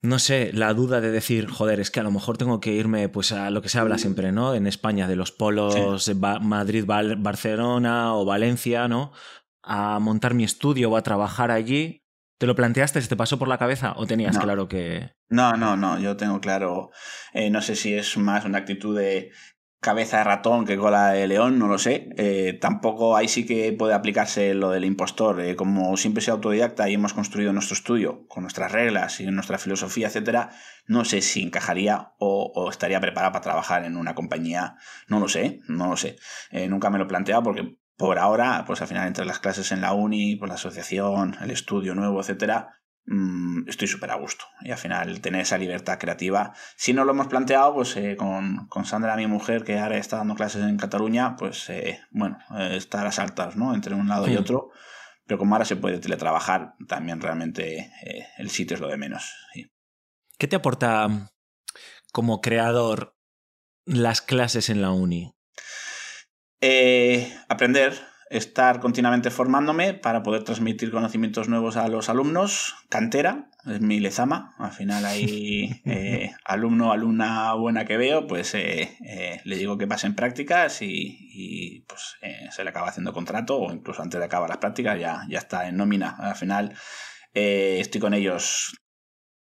no 0.05 0.19
sé, 0.19 0.53
la 0.53 0.75
duda 0.75 1.01
de 1.01 1.11
decir, 1.11 1.49
joder, 1.49 1.81
es 1.81 1.91
que 1.91 1.99
a 1.99 2.03
lo 2.03 2.11
mejor 2.11 2.37
tengo 2.37 2.61
que 2.61 2.73
irme 2.73 3.09
pues 3.09 3.33
a 3.33 3.51
lo 3.51 3.63
que 3.63 3.71
se 3.71 3.79
habla 3.79 3.97
siempre, 3.97 4.33
¿no? 4.33 4.55
En 4.55 4.67
España, 4.67 5.09
de 5.09 5.17
los 5.17 5.33
polos 5.33 6.11
Madrid, 6.43 6.85
Barcelona 6.87 8.15
o 8.15 8.27
Valencia, 8.27 8.87
¿no? 8.87 9.13
A 9.63 9.99
montar 10.01 10.35
mi 10.35 10.45
estudio 10.45 10.91
o 10.91 10.97
a 10.99 11.03
trabajar 11.03 11.51
allí. 11.51 12.03
¿Te 12.39 12.47
lo 12.47 12.55
planteaste? 12.55 13.01
¿Se 13.01 13.09
te 13.09 13.17
pasó 13.17 13.39
por 13.39 13.49
la 13.49 13.57
cabeza 13.57 13.95
o 13.97 14.07
tenías 14.07 14.37
claro 14.37 14.69
que...? 14.69 15.13
No, 15.31 15.53
no, 15.53 15.75
no, 15.75 15.99
yo 15.99 16.19
tengo 16.19 16.39
claro, 16.39 16.91
eh, 17.33 17.49
no 17.49 17.63
sé 17.63 17.75
si 17.75 17.95
es 17.95 18.19
más 18.19 18.45
una 18.45 18.59
actitud 18.59 18.97
de 18.99 19.31
cabeza 19.85 20.18
de 20.18 20.24
ratón 20.24 20.64
que 20.64 20.78
cola 20.78 21.11
de 21.11 21.28
león, 21.28 21.59
no 21.59 21.68
lo 21.68 21.78
sé. 21.78 22.09
Eh, 22.16 22.59
tampoco 22.59 23.16
ahí 23.16 23.28
sí 23.28 23.45
que 23.45 23.72
puede 23.74 23.93
aplicarse 23.93 24.55
lo 24.55 24.70
del 24.70 24.87
impostor. 24.87 25.43
Eh, 25.43 25.57
como 25.57 25.97
siempre 25.99 26.22
soy 26.22 26.32
autodidacta 26.32 26.89
y 26.89 26.95
hemos 26.95 27.12
construido 27.12 27.53
nuestro 27.53 27.74
estudio 27.74 28.26
con 28.26 28.43
nuestras 28.45 28.72
reglas 28.72 29.20
y 29.20 29.26
nuestra 29.26 29.59
filosofía, 29.59 30.07
etcétera, 30.07 30.51
no 30.87 31.05
sé 31.05 31.20
si 31.20 31.43
encajaría 31.43 32.14
o, 32.18 32.68
estaría 32.70 32.99
preparada 32.99 33.32
para 33.32 33.43
trabajar 33.43 33.85
en 33.85 33.97
una 33.99 34.14
compañía. 34.14 34.76
No 35.07 35.20
lo 35.20 35.28
sé, 35.28 35.61
no 35.68 35.89
lo 35.89 35.97
sé. 35.99 36.16
Eh, 36.51 36.66
nunca 36.66 36.89
me 36.89 36.97
lo 36.97 37.05
he 37.05 37.09
planteado 37.09 37.43
porque 37.43 37.76
por 37.97 38.18
ahora, 38.18 38.64
pues 38.66 38.80
al 38.80 38.89
final 38.89 39.07
entre 39.07 39.26
las 39.26 39.39
clases 39.39 39.70
en 39.70 39.82
la 39.82 39.93
uni, 39.93 40.37
por 40.37 40.49
la 40.49 40.55
asociación, 40.55 41.37
el 41.43 41.51
estudio 41.51 41.95
nuevo, 41.95 42.20
etcétera, 42.20 42.80
Mm, 43.07 43.69
estoy 43.69 43.87
súper 43.87 44.11
a 44.11 44.15
gusto. 44.15 44.47
Y 44.63 44.71
al 44.71 44.79
final 44.79 45.21
tener 45.21 45.43
esa 45.43 45.59
libertad 45.59 45.99
creativa. 45.99 46.55
Si 46.77 46.93
no 46.93 47.05
lo 47.05 47.13
hemos 47.13 47.27
planteado, 47.29 47.75
pues 47.75 47.97
eh, 47.97 48.17
con, 48.17 48.67
con, 48.69 48.85
Sandra, 48.87 49.17
mi 49.17 49.27
mujer, 49.27 49.65
que 49.65 49.79
ahora 49.79 49.99
está 49.99 50.19
dando 50.19 50.35
clases 50.35 50.63
en 50.63 50.77
Cataluña, 50.79 51.37
pues 51.37 51.69
eh, 51.71 52.01
bueno, 52.11 52.39
eh, 52.59 52.77
está 52.77 53.03
a 53.03 53.05
las 53.05 53.19
altas, 53.19 53.57
¿no? 53.57 53.75
Entre 53.75 53.95
un 53.95 54.09
lado 54.09 54.29
y 54.29 54.37
otro. 54.37 54.71
Pero 55.27 55.39
como 55.39 55.55
ahora 55.55 55.65
se 55.65 55.77
puede 55.77 55.99
teletrabajar, 55.99 56.75
también 56.87 57.21
realmente 57.21 57.91
el 58.37 58.51
sitio 58.51 58.75
es 58.75 58.81
lo 58.81 58.89
de 58.89 58.99
menos. 58.99 59.35
¿Qué 60.37 60.47
te 60.47 60.57
aporta 60.57 61.31
como 62.13 62.43
creador 62.43 63.17
las 63.87 64.21
clases 64.21 64.69
en 64.69 64.83
la 64.83 64.91
uni? 64.91 65.35
aprender, 67.49 67.95
estar 68.31 68.81
continuamente 68.81 69.31
formándome 69.31 69.95
para 69.95 70.22
poder 70.22 70.45
transmitir 70.45 70.91
conocimientos 70.91 71.49
nuevos 71.49 71.77
a 71.77 71.89
los 71.89 72.09
alumnos. 72.09 72.75
Cantera, 72.89 73.51
es 73.66 73.81
mi 73.81 74.01
lezama. 74.01 74.55
Al 74.59 74.72
final 74.72 75.05
hay 75.05 75.83
eh, 75.85 76.33
alumno, 76.45 76.93
alumna 76.93 77.53
buena 77.55 77.85
que 77.85 77.97
veo, 77.97 78.27
pues 78.27 78.55
eh, 78.55 78.97
eh, 79.07 79.41
le 79.45 79.57
digo 79.57 79.79
que 79.79 79.87
pasen 79.87 80.14
prácticas 80.14 80.83
y, 80.83 81.85
pues 81.89 82.16
se 82.51 82.64
le 82.64 82.70
acaba 82.70 82.89
haciendo 82.89 83.12
contrato 83.12 83.59
o 83.59 83.72
incluso 83.72 84.03
antes 84.03 84.18
de 84.18 84.27
acabar 84.27 84.49
las 84.49 84.59
prácticas 84.59 84.99
ya, 84.99 85.22
ya 85.29 85.39
está 85.39 85.68
en 85.68 85.77
nómina. 85.77 86.16
Al 86.18 86.37
final 86.37 86.75
estoy 87.33 88.01
con 88.01 88.14
ellos 88.14 88.77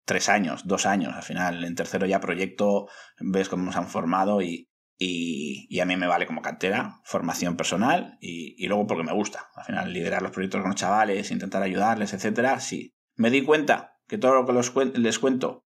tres 0.06 0.28
años, 0.28 0.62
dos 0.66 0.86
años. 0.86 1.14
Al 1.14 1.22
final 1.22 1.64
en 1.64 1.74
tercero 1.74 2.06
ya 2.06 2.20
proyecto, 2.20 2.88
ves 3.20 3.48
cómo 3.48 3.64
nos 3.64 3.76
han 3.76 3.88
formado 3.88 4.40
y, 4.40 4.71
y, 5.04 5.80
a 5.80 5.84
mí 5.84 5.96
me 5.96 6.06
vale 6.06 6.26
como 6.26 6.42
cantera, 6.42 7.00
formación 7.04 7.56
personal 7.56 8.18
y, 8.20 8.66
luego 8.66 8.86
porque 8.86 9.04
me 9.04 9.12
gusta. 9.12 9.50
Al 9.54 9.64
final, 9.64 9.92
liderar 9.92 10.22
los 10.22 10.30
proyectos 10.30 10.60
con 10.60 10.70
los 10.70 10.80
chavales, 10.80 11.30
intentar 11.30 11.62
ayudarles, 11.62 12.12
etcétera, 12.12 12.60
sí. 12.60 12.94
Me 13.16 13.30
di 13.30 13.42
cuenta 13.42 13.98
que 14.06 14.18
todo 14.18 14.34
lo 14.34 14.46
que 14.46 14.98
les 14.98 15.18
cuento 15.18 15.66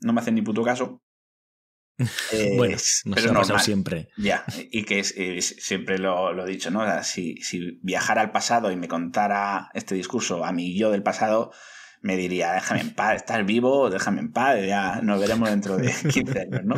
no 0.00 0.12
me 0.12 0.20
hacen 0.20 0.34
ni 0.34 0.42
puto 0.42 0.62
caso. 0.62 1.02
bueno, 2.56 2.76
nos 3.04 3.26
ha 3.26 3.32
pasado 3.34 3.58
siempre. 3.60 4.08
Ya, 4.16 4.44
y 4.58 4.84
que 4.84 5.04
siempre 5.04 5.98
lo, 5.98 6.44
he 6.44 6.50
dicho, 6.50 6.70
¿no? 6.70 6.82
si, 7.04 7.36
si 7.36 7.78
viajara 7.82 8.20
al 8.20 8.32
pasado 8.32 8.72
y 8.72 8.76
me 8.76 8.88
contara 8.88 9.70
este 9.74 9.94
discurso 9.94 10.44
a 10.44 10.52
mí 10.52 10.76
yo 10.76 10.90
del 10.90 11.04
pasado, 11.04 11.52
me 12.04 12.18
diría, 12.18 12.52
déjame 12.52 12.82
en 12.82 12.94
paz, 12.94 13.16
estás 13.16 13.46
vivo, 13.46 13.88
déjame 13.88 14.20
en 14.20 14.30
paz, 14.30 14.58
ya 14.62 15.00
nos 15.02 15.18
veremos 15.18 15.48
dentro 15.48 15.78
de 15.78 15.90
15 16.12 16.38
años, 16.38 16.60
¿no? 16.62 16.76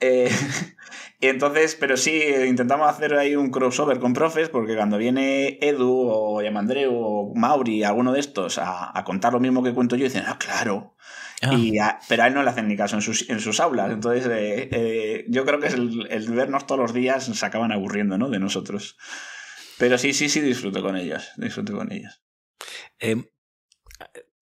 Eh, 0.00 0.28
y 1.20 1.28
entonces, 1.28 1.76
pero 1.78 1.96
sí, 1.96 2.20
intentamos 2.48 2.90
hacer 2.90 3.14
ahí 3.14 3.36
un 3.36 3.52
crossover 3.52 4.00
con 4.00 4.12
profes, 4.12 4.48
porque 4.48 4.74
cuando 4.74 4.98
viene 4.98 5.60
Edu 5.62 6.08
o 6.10 6.42
Yamandreu 6.42 6.92
o 6.92 7.32
Mauri, 7.36 7.84
alguno 7.84 8.12
de 8.12 8.18
estos, 8.18 8.58
a, 8.60 9.00
contar 9.06 9.34
lo 9.34 9.38
mismo 9.38 9.62
que 9.62 9.72
cuento 9.72 9.94
yo, 9.94 10.02
dicen, 10.02 10.24
ah, 10.26 10.36
claro. 10.36 10.96
Ah. 11.42 11.54
Y 11.54 11.78
pero 12.08 12.24
a 12.24 12.26
él 12.26 12.34
no 12.34 12.42
le 12.42 12.50
hacen 12.50 12.66
ni 12.66 12.76
caso 12.76 12.96
en 12.96 13.02
sus, 13.02 13.30
en 13.30 13.38
sus 13.38 13.60
aulas. 13.60 13.92
Entonces, 13.92 14.26
eh, 14.26 14.68
eh, 14.72 15.24
yo 15.28 15.44
creo 15.44 15.60
que 15.60 15.68
es 15.68 15.74
el, 15.74 16.08
el, 16.10 16.28
vernos 16.32 16.66
todos 16.66 16.80
los 16.80 16.92
días 16.92 17.24
se 17.24 17.46
acaban 17.46 17.70
aburriendo, 17.70 18.18
¿no? 18.18 18.30
De 18.30 18.40
nosotros. 18.40 18.96
Pero 19.78 19.96
sí, 19.96 20.12
sí, 20.12 20.28
sí, 20.28 20.40
disfruto 20.40 20.82
con 20.82 20.96
ellos. 20.96 21.30
Disfruto 21.36 21.76
con 21.76 21.92
ellos. 21.92 22.20
Eh, 22.98 23.30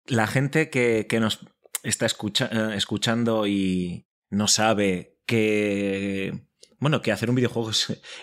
la 0.07 0.27
gente 0.27 0.71
que, 0.71 1.07
nos 1.21 1.41
está 1.83 2.07
eh, 2.07 2.75
escuchando 2.75 3.47
y 3.47 4.07
no 4.31 4.49
sabe 4.49 5.19
que 5.27 6.49
bueno, 6.79 7.01
que 7.01 7.13
hacer 7.13 7.31
un 7.31 7.37
videojuego, 7.37 7.71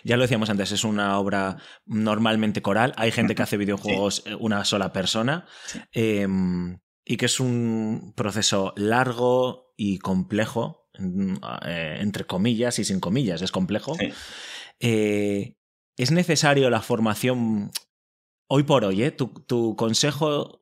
ya 0.04 0.18
lo 0.18 0.24
decíamos 0.24 0.50
antes, 0.50 0.74
es 0.74 0.84
una 0.84 1.18
obra 1.18 1.58
normalmente 1.86 2.62
coral. 2.62 2.92
Hay 2.98 3.10
gente 3.12 3.34
que 3.34 3.42
hace 3.42 3.56
videojuegos 3.56 4.24
eh, 4.26 4.36
una 4.36 4.66
sola 4.66 4.92
persona. 4.92 5.48
Em, 5.94 6.78
y 7.06 7.16
que 7.16 7.26
es 7.26 7.40
un 7.40 8.14
proceso 8.18 8.74
largo 8.76 9.74
y 9.78 10.00
complejo, 10.00 10.90
eh, 11.66 11.98
entre 12.02 12.26
comillas 12.26 12.80
y 12.80 12.84
sin 12.84 13.00
comillas, 13.00 13.42
es 13.42 13.52
complejo. 13.52 13.96
es 14.80 16.12
necesario 16.12 16.70
la 16.70 16.82
formación 16.82 17.72
hoy 18.48 18.64
por 18.64 18.84
hoy, 18.84 19.10
tu, 19.12 19.28
tu 19.48 19.78
consejo 19.78 20.60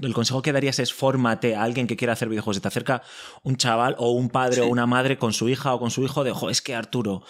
el 0.00 0.14
consejo 0.14 0.42
que 0.42 0.52
darías 0.52 0.78
es 0.78 0.92
fórmate 0.92 1.54
a 1.54 1.62
alguien 1.62 1.86
que 1.86 1.96
quiera 1.96 2.14
hacer 2.14 2.28
videojuegos. 2.28 2.56
Se 2.56 2.62
te 2.62 2.68
acerca 2.68 3.02
un 3.42 3.56
chaval 3.56 3.94
o 3.98 4.12
un 4.12 4.30
padre 4.30 4.62
o 4.62 4.66
una 4.66 4.86
madre 4.86 5.18
con 5.18 5.32
su 5.32 5.48
hija 5.48 5.74
o 5.74 5.78
con 5.78 5.90
su 5.90 6.02
hijo 6.02 6.24
de, 6.24 6.30
ojo, 6.30 6.50
es 6.50 6.62
que 6.62 6.74
Arturo 6.74 7.22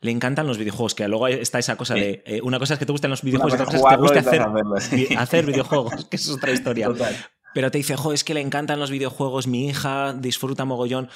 le 0.00 0.10
encantan 0.10 0.46
los 0.46 0.58
videojuegos, 0.58 0.94
que 0.94 1.08
luego 1.08 1.26
está 1.28 1.58
esa 1.58 1.76
cosa 1.76 1.94
de, 1.94 2.22
eh, 2.24 2.40
una 2.42 2.58
cosa 2.58 2.74
es 2.74 2.78
que 2.78 2.86
te 2.86 2.92
gusten 2.92 3.10
los 3.10 3.22
videojuegos 3.22 3.52
y 3.52 3.62
otra 3.62 3.66
cosa 3.66 3.78
es 3.78 3.84
que 3.84 3.90
te 3.90 4.00
guste 4.00 4.18
hacer, 4.18 5.18
hacer 5.18 5.46
videojuegos, 5.46 6.04
que 6.06 6.16
es 6.16 6.28
otra 6.30 6.52
historia. 6.52 6.88
Pero 7.54 7.70
te 7.70 7.78
dice, 7.78 7.96
jo, 7.96 8.12
es 8.12 8.24
que 8.24 8.34
le 8.34 8.40
encantan 8.40 8.78
los 8.78 8.90
videojuegos, 8.90 9.46
mi 9.46 9.66
hija 9.66 10.12
disfruta 10.12 10.64
mogollón. 10.64 11.08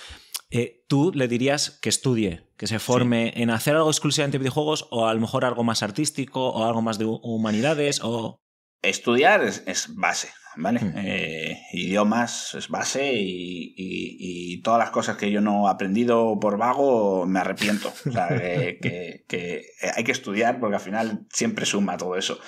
Eh, 0.50 0.84
tú 0.88 1.12
le 1.14 1.28
dirías 1.28 1.78
que 1.80 1.88
estudie, 1.88 2.48
que 2.56 2.66
se 2.66 2.78
forme 2.78 3.32
en 3.36 3.50
hacer 3.50 3.76
algo 3.76 3.88
exclusivamente 3.88 4.38
de 4.38 4.40
videojuegos 4.40 4.88
o 4.90 5.06
a 5.06 5.14
lo 5.14 5.20
mejor 5.20 5.44
algo 5.44 5.64
más 5.64 5.82
artístico 5.82 6.50
o 6.50 6.64
algo 6.64 6.82
más 6.82 6.98
de 6.98 7.06
humanidades 7.06 8.00
o... 8.02 8.38
Estudiar 8.82 9.42
es 9.44 9.94
base. 9.94 10.30
¿Vale? 10.56 10.80
Hmm. 10.80 10.92
Eh, 10.96 11.62
idiomas 11.72 12.54
es 12.54 12.68
base 12.68 13.12
y, 13.14 14.60
todas 14.62 14.78
las 14.78 14.90
cosas 14.90 15.16
que 15.16 15.30
yo 15.32 15.40
no 15.40 15.66
he 15.66 15.70
aprendido 15.72 16.38
por 16.38 16.56
vago 16.56 17.26
me 17.26 17.40
arrepiento. 17.40 17.92
O 18.06 18.12
sea, 18.12 18.28
que, 18.80 19.64
hay 19.96 20.04
que 20.04 20.12
estudiar 20.12 20.60
porque 20.60 20.76
al 20.76 20.82
final 20.82 21.26
siempre 21.30 21.66
suma 21.66 21.96
todo 21.96 22.16
eso. 22.16 22.38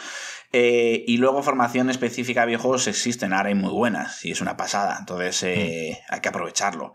Eh, 0.52 1.04
y 1.08 1.16
luego 1.16 1.42
formación 1.42 1.90
específica 1.90 2.42
de 2.42 2.46
videojuegos 2.48 2.86
existen 2.86 3.32
ahora 3.32 3.50
y 3.50 3.56
muy 3.56 3.72
buenas 3.72 4.24
y 4.24 4.30
es 4.30 4.40
una 4.40 4.56
pasada. 4.56 4.96
Entonces 5.00 5.42
eh, 5.42 5.98
hmm. 5.98 6.14
hay 6.14 6.20
que 6.20 6.28
aprovecharlo. 6.28 6.94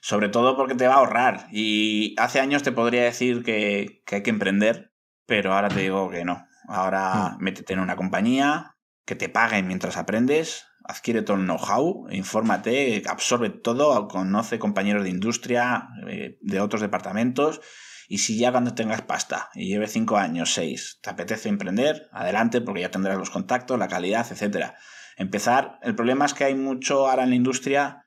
Sobre 0.00 0.28
todo 0.28 0.56
porque 0.56 0.74
te 0.74 0.88
va 0.88 0.94
a 0.94 0.98
ahorrar. 0.98 1.46
Y 1.52 2.16
hace 2.18 2.40
años 2.40 2.64
te 2.64 2.72
podría 2.72 3.04
decir 3.04 3.44
que, 3.44 4.02
hay 4.10 4.22
que 4.22 4.30
emprender, 4.30 4.92
pero 5.26 5.54
ahora 5.54 5.68
te 5.68 5.80
digo 5.80 6.10
que 6.10 6.24
no. 6.24 6.44
Ahora 6.66 7.36
hmm. 7.36 7.42
métete 7.42 7.74
en 7.74 7.80
una 7.80 7.94
compañía, 7.94 8.77
que 9.08 9.16
te 9.16 9.30
paguen 9.30 9.66
mientras 9.66 9.96
aprendes, 9.96 10.66
adquiere 10.84 11.22
todo 11.22 11.38
el 11.38 11.44
know-how, 11.44 12.08
infórmate, 12.10 13.02
absorbe 13.08 13.48
todo, 13.48 14.06
conoce 14.06 14.58
compañeros 14.58 15.02
de 15.02 15.08
industria, 15.08 15.88
eh, 16.06 16.36
de 16.42 16.60
otros 16.60 16.82
departamentos, 16.82 17.62
y 18.06 18.18
si 18.18 18.38
ya 18.38 18.52
cuando 18.52 18.74
tengas 18.74 19.00
pasta 19.00 19.48
y 19.54 19.68
lleve 19.68 19.86
cinco 19.86 20.18
años, 20.18 20.52
seis, 20.52 20.98
te 21.00 21.08
apetece 21.08 21.48
emprender, 21.48 22.10
adelante, 22.12 22.60
porque 22.60 22.82
ya 22.82 22.90
tendrás 22.90 23.16
los 23.16 23.30
contactos, 23.30 23.78
la 23.78 23.88
calidad, 23.88 24.26
etc. 24.30 24.74
Empezar, 25.16 25.78
el 25.82 25.94
problema 25.94 26.26
es 26.26 26.34
que 26.34 26.44
hay 26.44 26.54
mucho 26.54 27.08
ahora 27.08 27.22
en 27.22 27.30
la 27.30 27.36
industria, 27.36 28.06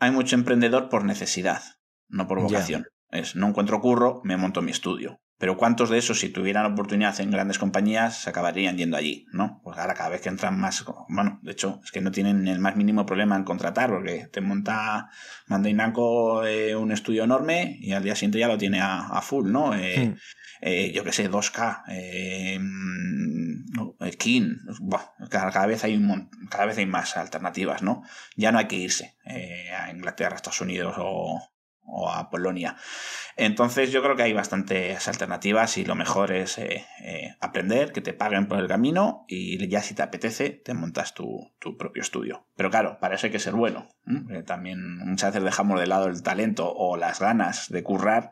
hay 0.00 0.10
mucho 0.10 0.34
emprendedor 0.34 0.88
por 0.88 1.04
necesidad, 1.04 1.62
no 2.08 2.26
por 2.26 2.42
vocación. 2.42 2.86
Es, 3.10 3.36
no 3.36 3.46
encuentro 3.46 3.80
curro, 3.80 4.20
me 4.24 4.36
monto 4.36 4.62
mi 4.62 4.72
estudio. 4.72 5.20
Pero 5.38 5.56
¿cuántos 5.56 5.88
de 5.88 5.98
esos, 5.98 6.18
si 6.18 6.30
tuvieran 6.30 6.66
oportunidad 6.66 7.20
en 7.20 7.30
grandes 7.30 7.60
compañías, 7.60 8.22
se 8.22 8.30
acabarían 8.30 8.76
yendo 8.76 8.96
allí? 8.96 9.26
¿no? 9.32 9.60
Pues 9.62 9.78
ahora 9.78 9.94
cada 9.94 10.08
vez 10.08 10.20
que 10.20 10.28
entran 10.28 10.58
más, 10.58 10.84
bueno, 11.08 11.38
de 11.42 11.52
hecho, 11.52 11.80
es 11.84 11.92
que 11.92 12.00
no 12.00 12.10
tienen 12.10 12.48
el 12.48 12.58
más 12.58 12.74
mínimo 12.74 13.06
problema 13.06 13.36
en 13.36 13.44
contratar, 13.44 13.90
porque 13.90 14.28
te 14.32 14.40
monta 14.40 15.10
Mandainaco 15.46 16.44
eh, 16.44 16.74
un 16.74 16.90
estudio 16.90 17.22
enorme 17.22 17.78
y 17.80 17.92
al 17.92 18.02
día 18.02 18.16
siguiente 18.16 18.40
ya 18.40 18.48
lo 18.48 18.58
tiene 18.58 18.80
a, 18.80 19.20
full, 19.22 19.50
¿no? 19.50 19.76
Eh, 19.76 20.16
eh, 20.60 20.92
yo 20.92 21.04
qué 21.04 21.12
sé, 21.12 21.30
2K, 21.30 21.84
eh, 21.88 22.58
King, 24.18 24.56
cada, 25.30 25.66
vez 25.66 25.84
hay 25.84 25.94
un, 25.96 26.30
cada 26.50 26.66
vez 26.66 26.78
hay 26.78 26.86
más 26.86 27.16
alternativas, 27.16 27.82
¿no? 27.82 28.02
Ya 28.34 28.50
no 28.50 28.58
hay 28.58 28.66
que 28.66 28.76
irse 28.76 29.16
a 29.24 29.92
Inglaterra, 29.92 30.34
Estados 30.34 30.60
Unidos 30.60 30.96
o, 30.98 31.40
o 31.88 32.10
a 32.10 32.30
Polonia. 32.30 32.76
Entonces 33.36 33.90
yo 33.92 34.02
creo 34.02 34.16
que 34.16 34.22
hay 34.22 34.32
bastantes 34.32 35.06
alternativas 35.08 35.78
y 35.78 35.84
lo 35.84 35.94
mejor 35.94 36.32
es 36.32 36.58
eh, 36.58 36.86
eh, 37.02 37.34
aprender, 37.40 37.92
que 37.92 38.00
te 38.00 38.12
paguen 38.12 38.46
por 38.46 38.58
el 38.58 38.68
camino 38.68 39.24
y 39.28 39.66
ya 39.68 39.82
si 39.82 39.94
te 39.94 40.02
apetece 40.02 40.50
te 40.50 40.74
montas 40.74 41.14
tu, 41.14 41.52
propio 41.78 42.02
estudio. 42.02 42.46
Pero 42.56 42.70
claro, 42.70 42.98
para 43.00 43.14
eso 43.14 43.26
hay 43.26 43.32
que 43.32 43.38
ser 43.38 43.54
bueno. 43.54 43.88
también 44.46 44.98
muchas 44.98 45.32
veces 45.32 45.44
dejamos 45.44 45.80
de 45.80 45.86
lado 45.86 46.06
el 46.06 46.22
talento 46.22 46.72
o 46.72 46.96
las 46.96 47.20
ganas 47.20 47.68
de 47.68 47.82
currar 47.82 48.30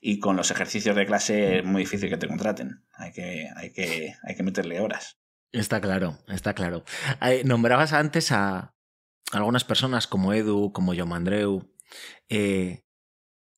y 0.00 0.18
con 0.18 0.36
los 0.36 0.50
ejercicios 0.50 0.96
de 0.96 1.06
clase 1.06 1.58
es 1.58 1.64
muy 1.64 1.82
difícil 1.82 2.08
que 2.08 2.16
te 2.16 2.28
contraten. 2.28 2.84
Hay 2.94 3.12
que, 3.12 3.48
hay 3.56 3.72
que, 3.72 4.14
hay 4.22 4.34
que 4.34 4.42
meterle 4.42 4.80
horas. 4.80 5.18
Está 5.52 5.80
claro, 5.80 6.18
está 6.28 6.54
claro. 6.54 6.84
nombrabas 7.44 7.92
antes 7.92 8.32
a 8.32 8.74
algunas 9.32 9.64
personas 9.64 10.06
como 10.06 10.32
Edu, 10.32 10.72
como 10.72 10.94
Yomandreu, 10.94 11.72
eh, 12.28 12.81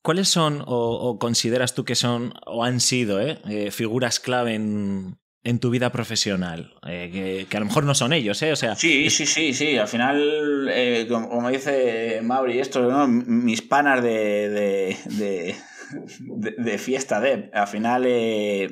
¿Cuáles 0.05 0.29
son 0.29 0.63
o, 0.67 1.19
consideras 1.19 1.75
tú 1.75 1.87
que 1.87 1.95
son 1.95 2.35
o 2.45 2.63
han 2.63 2.81
sido 2.81 3.23
eh, 3.23 3.39
eh, 3.49 3.71
figuras 3.71 4.21
clave 4.21 4.53
en, 4.53 5.17
tu 5.61 5.71
vida 5.71 5.91
profesional? 5.93 6.75
Eh, 6.87 7.47
que, 7.49 7.57
a 7.57 7.61
lo 7.61 7.65
mejor 7.65 7.85
no 7.85 7.95
son 7.95 8.13
ellos, 8.13 8.43
¿eh? 8.43 8.53
O 8.53 8.57
sea, 8.57 8.77
sí, 8.77 9.09
sí, 9.09 9.25
sí, 9.25 9.55
sí. 9.55 9.79
Al 9.79 9.89
final, 9.89 10.71
como, 11.09 11.49
dice 11.49 12.21
Mauri, 12.23 12.59
esto, 12.59 13.09
mis 13.09 13.63
panas 13.63 14.03
de, 14.03 14.95
de, 15.09 16.79
fiesta 16.79 17.19
de. 17.19 17.49
Al 17.55 17.67
final, 17.67 18.03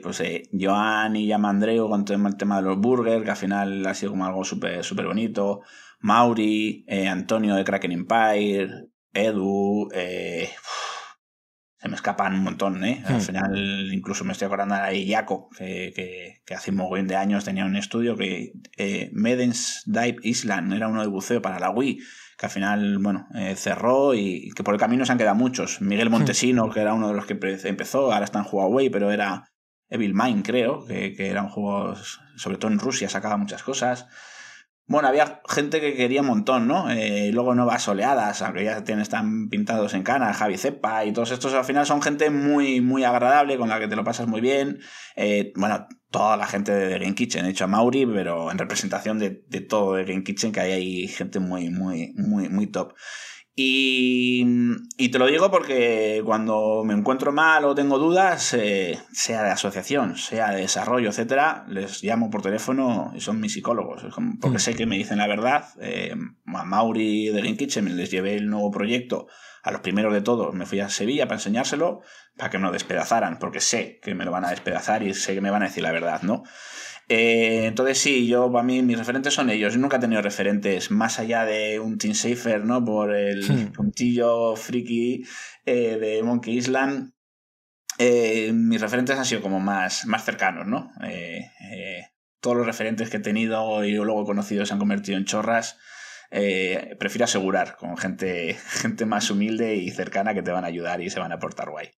pues 0.03 0.23
Joan 0.53 1.17
y 1.17 1.29
Yamandreu 1.29 1.89
con 1.89 2.05
el 2.27 2.37
tema 2.37 2.57
de 2.57 2.63
los 2.69 2.77
burgers, 2.77 3.25
que 3.25 3.31
al 3.31 3.37
final 3.39 3.87
ha 3.87 3.95
sido 3.95 4.11
como 4.11 4.27
algo 4.27 4.45
súper 4.45 4.85
súper 4.85 5.07
bonito. 5.07 5.63
Mauri, 6.01 6.85
Antonio 7.09 7.55
de 7.55 7.65
Kraken 7.65 7.93
Empire, 7.93 8.69
Edu, 9.15 9.89
se 11.83 11.89
me 11.89 11.97
escapan 11.97 12.35
un 12.35 12.45
montón, 12.45 12.85
¿eh? 12.85 13.03
Al 13.07 13.17
hmm. 13.17 13.21
final, 13.21 13.91
incluso 13.93 14.25
me 14.25 14.33
estoy 14.33 14.47
acordando 14.47 14.77
de 14.77 15.05
Jaco, 15.05 15.49
que, 15.51 16.41
que, 16.47 16.55
hace 16.55 16.71
un 16.71 16.77
mogollón 16.77 17.09
de 17.09 17.17
años 17.17 17.45
tenía 17.45 17.65
un 17.65 17.75
estudio 17.75 18.17
que 18.17 18.53
eh, 18.77 19.11
Medens 19.13 19.83
Dive 19.87 20.19
Island 20.23 20.75
era 20.75 20.87
uno 20.87 21.01
de 21.01 21.09
buceo 21.09 21.43
para 21.43 21.59
la 21.59 21.71
Wii, 21.71 21.99
que 22.39 22.47
al 22.47 22.53
final, 22.53 22.99
bueno, 22.99 23.27
eh, 23.35 23.57
cerró 23.57 24.15
y, 24.15 24.51
que 24.55 24.63
por 24.63 24.75
el 24.75 24.81
camino 24.81 25.05
se 25.05 25.11
han 25.11 25.19
quedado 25.19 25.35
muchos. 25.35 25.81
Miguel 25.81 26.09
hmm. 26.09 26.13
Montesino, 26.13 26.71
que 26.71 26.79
era 26.79 26.95
uno 26.95 27.09
de 27.09 27.15
los 27.15 27.27
que 27.27 27.37
empezó, 27.65 28.13
ahora 28.13 28.27
está 28.27 28.39
en 28.39 28.47
Huawei, 28.49 28.89
pero 28.89 29.11
era 29.11 29.51
Evil 29.89 30.15
Mind, 30.15 30.47
creo, 30.47 30.87
que, 30.87 31.15
que 31.15 31.31
era 31.31 31.43
un 31.43 31.49
juego, 31.49 31.97
sobre 32.37 32.59
todo 32.59 32.71
en 32.71 32.79
Rusia, 32.79 33.09
sacaba 33.09 33.37
muchas 33.37 33.65
cosas. 33.65 34.07
Bueno, 34.93 35.09
había 35.09 35.41
gente 35.49 35.81
que 35.81 35.95
quería 35.95 36.21
un 36.21 36.27
montón, 36.27 36.69
¿no? 36.69 36.91
Eh, 36.91 37.31
luego 37.33 37.55
Nuevas 37.55 37.89
Oleadas, 37.89 38.43
aunque 38.43 38.63
ya 38.63 38.85
tienen, 38.85 39.01
están 39.01 39.49
pintados 39.49 39.95
en 39.95 40.03
cana, 40.03 40.35
Javi 40.35 40.59
Cepa 40.59 41.07
y 41.07 41.15
todos 41.15 41.31
estos 41.31 41.55
al 41.55 41.65
final 41.65 41.87
son 41.87 42.03
gente 42.03 42.29
muy, 42.29 42.83
muy 42.83 43.03
agradable, 43.03 43.57
con 43.57 43.71
la 43.71 43.81
que 43.81 43.89
te 43.89 43.97
lo 43.97 44.05
pasas 44.05 44.27
muy 44.27 44.43
bien. 44.43 44.81
Eh, 45.17 45.55
bueno, 45.57 45.89
toda 46.11 46.37
la 46.37 46.47
gente 46.47 46.73
de 46.73 46.99
Game 46.99 47.15
Kitchen, 47.15 47.47
he 47.47 47.49
hecho 47.49 47.65
a 47.65 47.69
Mauri, 47.69 48.05
pero 48.05 48.53
en 48.53 48.59
representación 48.59 49.19
de, 49.19 49.43
de 49.49 49.61
todo 49.63 49.95
de 49.95 50.05
Game 50.05 50.25
Kitchen, 50.25 50.53
que 50.53 50.61
hay 50.61 50.73
ahí 50.73 51.09
gente 51.09 51.41
muy, 51.41 51.71
muy, 51.71 52.13
muy, 52.15 52.51
muy 52.51 52.67
top. 52.67 52.93
Y, 53.55 55.11
te 55.11 55.19
lo 55.19 55.27
digo 55.27 55.51
porque 55.51 56.23
cuando 56.25 56.85
me 56.85 56.95
encuentro 56.95 57.33
mal 57.33 57.67
o 57.67 57.75
tengo 57.75 57.99
dudas, 57.99 58.55
eh, 58.55 58.99
sea 59.13 59.43
de 59.43 59.51
asociación, 59.51 60.17
sea 60.17 60.53
de 60.53 60.63
desarrollo, 60.63 61.11
etcétera, 61.11 61.67
les 61.69 62.03
llamo 62.03 62.31
por 62.31 62.41
teléfono 62.41 63.13
y 63.15 63.21
son 63.21 63.41
mis 63.41 63.53
psicólogos, 63.53 64.05
porque 64.41 64.57
mm. 64.57 64.61
sé 64.61 64.75
que 64.75 64.87
me 64.87 64.97
dicen 64.97 65.19
la 65.19 65.27
verdad. 65.27 65.67
Eh, 65.81 66.15
a 66.47 66.65
Mauri 66.65 67.29
de 67.29 67.41
Green 67.41 67.59
Kitchen 67.59 67.95
les 67.95 68.11
llevé 68.11 68.37
el 68.37 68.49
nuevo 68.49 68.71
proyecto 68.71 69.27
a 69.63 69.71
los 69.71 69.81
primeros 69.81 70.13
de 70.13 70.23
todos, 70.23 70.55
me 70.55 70.67
fui 70.67 70.81
a 70.81 70.89
Sevilla 70.89 71.27
para 71.27 71.37
enseñárselo, 71.37 72.01
para 72.37 72.51
que 72.51 72.59
me 72.59 72.65
lo 72.65 72.73
despedazaran, 72.73 73.39
porque 73.39 73.61
sé 73.61 74.01
que 74.03 74.15
me 74.15 74.25
lo 74.25 74.33
van 74.33 74.45
a 74.45 74.51
despedazar 74.51 75.03
y 75.03 75.15
sé 75.15 75.35
que 75.35 75.41
me 75.41 75.51
van 75.51 75.63
a 75.63 75.67
decir 75.67 75.83
la 75.83 75.93
verdad, 75.93 76.23
¿no? 76.23 76.43
Eh, 77.15 77.67
entonces 77.67 77.99
sí, 77.99 78.27
yo 78.27 78.51
para 78.51 78.65
mí 78.65 78.81
mis 78.81 78.97
referentes 78.97 79.35
son 79.35 79.51
ellos. 79.51 79.75
Yo 79.75 79.79
nunca 79.79 79.99
he 79.99 80.01
tenido 80.01 80.23
referentes 80.23 80.91
más 80.91 81.19
allá 81.19 81.45
de 81.45 81.79
un 81.79 81.99
Team 81.99 82.15
Safer, 82.15 82.65
¿no? 82.65 82.83
Por 82.83 83.15
el 83.15 83.45
hmm. 83.45 83.73
puntillo 83.73 84.57
friki 84.57 85.23
eh, 85.67 85.99
de 85.99 86.23
Monkey 86.23 86.57
Island. 86.57 87.13
Eh, 87.99 88.51
mis 88.55 88.81
referentes 88.81 89.19
han 89.19 89.27
sido 89.27 89.43
como 89.43 89.61
más, 89.61 90.07
más 90.07 90.25
cercanos, 90.25 90.67
¿no? 90.67 90.91
todos 92.41 92.57
los 92.57 92.67
referentes 92.67 93.11
que 93.11 93.19
he 93.19 93.21
tenido 93.21 93.85
y 93.85 93.93
luego 93.93 94.23
he 94.23 94.27
conocido 94.27 94.67
se 94.67 94.73
han 94.73 94.81
convertido 94.81 95.19
en 95.19 95.27
chorras. 95.27 95.79
prefiero 96.31 97.25
asegurar 97.25 97.77
con 97.77 97.99
gente, 97.99 98.55
gente 98.81 99.05
más 99.05 99.31
humilde 99.31 99.77
y 99.77 99.91
cercana 99.91 100.33
que 100.33 100.43
te 100.43 100.51
van 100.51 100.65
a 100.65 100.69
ayudar 100.69 101.03
y 101.03 101.11
se 101.11 101.21
van 101.21 101.33
a 101.33 101.39
portar 101.39 101.69
guay. 101.69 101.91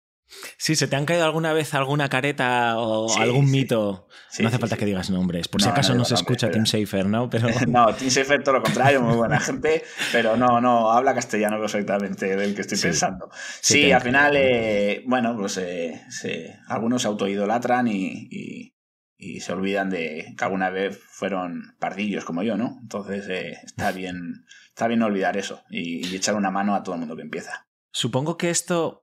Sí, 0.57 0.77
¿se 0.77 0.89
te 0.89 0.97
han 0.97 1.05
caído 1.05 1.25
alguna 1.25 1.53
vez 1.53 1.75
alguna 1.75 2.09
careta 2.09 2.79
o 2.79 3.15
algún 3.19 3.51
mito? 3.51 4.09
no 4.39 4.49
hace 4.49 4.59
falta 4.59 4.77
que 4.77 4.87
digas 4.87 5.11
nombres, 5.11 5.49
por 5.49 5.61
si 5.61 5.69
acaso 5.69 5.95
no, 5.95 6.05
se 6.05 6.15
escucha 6.15 6.51
Tim 6.51 6.65
Safer, 6.65 7.07
¿no? 7.07 7.29
Pero... 7.29 7.49
no, 7.69 7.95
Tim 7.95 8.11
Safer 8.11 8.43
todo 8.43 8.55
lo 8.55 8.63
contrario, 8.63 9.03
muy 9.03 9.17
buena 9.17 9.39
gente, 9.41 9.83
pero 10.11 10.37
no, 10.37 10.61
no, 10.61 10.91
habla 10.91 11.15
castellano 11.15 11.61
perfectamente 11.61 12.37
del 12.37 12.55
que 12.55 12.63
estoy 12.63 12.79
pensando. 12.79 13.31
Sí, 13.61 13.93
al 13.93 14.01
final, 14.01 14.35
eh, 14.37 15.03
bueno, 15.07 15.37
pues 15.37 15.59
eh, 15.59 16.01
algunos 16.69 17.03
se 17.03 17.09
autoidolatran 17.09 17.89
y, 17.89 18.29
y, 18.31 18.75
y, 19.19 19.41
se 19.41 19.53
olvidan 19.53 19.91
de 19.91 20.35
que 20.37 20.45
alguna 20.45 20.71
vez 20.71 20.99
fueron 20.99 21.75
pardillos 21.79 22.25
como 22.25 22.43
yo, 22.43 22.57
¿no? 22.57 22.79
Entonces 22.81 23.29
eh, 23.29 23.59
está, 23.65 23.93
bien, 23.93 24.47
está 24.69 24.89
bien 24.89 25.03
olvidar 25.03 25.37
eso 25.37 25.63
y, 25.69 26.07
y 26.07 26.17
echar 26.17 26.37
una 26.37 26.51
mano 26.51 26.75
a 26.75 26.83
todo 26.83 26.95
el 26.95 27.01
mundo 27.01 27.17
que 27.17 27.23
empieza. 27.23 27.67
Supongo 27.93 28.39
que 28.39 28.49
esto 28.49 29.03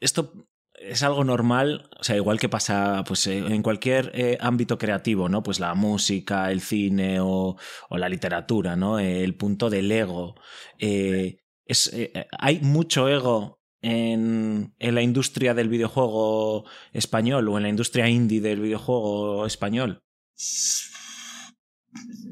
esto 0.00 0.47
es 0.80 1.02
algo 1.02 1.24
normal, 1.24 1.88
o 1.98 2.04
sea, 2.04 2.16
igual 2.16 2.38
que 2.38 2.48
pasa 2.48 3.04
pues, 3.06 3.26
eh, 3.26 3.38
en 3.38 3.62
cualquier 3.62 4.10
eh, 4.14 4.38
ámbito 4.40 4.78
creativo, 4.78 5.28
¿no? 5.28 5.42
Pues 5.42 5.60
la 5.60 5.74
música, 5.74 6.50
el 6.50 6.60
cine 6.60 7.18
o, 7.20 7.56
la 7.90 8.08
literatura, 8.08 8.76
¿no? 8.76 8.98
el 8.98 9.34
punto 9.34 9.70
del 9.70 9.90
ego. 9.90 10.34
Eh, 10.78 11.38
es, 11.64 11.92
hay 12.38 12.60
mucho 12.60 13.08
ego 13.08 13.60
en, 13.82 14.74
en, 14.78 14.94
la 14.94 15.02
industria 15.02 15.54
del 15.54 15.68
videojuego 15.68 16.64
español 16.92 17.48
o 17.48 17.56
en 17.56 17.64
la 17.64 17.68
industria 17.68 18.08
indie 18.08 18.40
del 18.40 18.60
videojuego 18.60 19.46
español. 19.46 20.02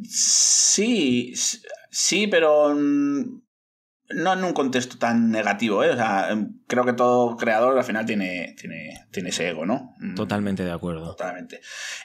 Sí, 0.09 1.34
sí, 1.90 2.26
pero 2.26 2.74
no 4.11 4.32
en 4.32 4.44
un 4.44 4.52
contexto 4.52 4.98
tan 4.98 5.30
negativo, 5.30 5.82
¿eh? 5.82 5.90
O 5.90 5.96
sea, 5.96 6.30
em, 6.30 6.61
creo 6.66 6.84
que 6.84 6.92
todo 6.92 7.36
creador 7.36 7.76
al 7.76 7.84
final 7.84 8.07
tiene, 8.07 8.54
tiene, 8.59 9.07
tiene 9.11 9.30
ese 9.30 9.48
ego, 9.48 9.66
¿no? 9.66 9.94
Mm. 9.98 10.14
Totalmente 10.14 10.64
de 10.64 10.70
acuerdo. 10.70 11.07
Totalmente. 11.07 11.61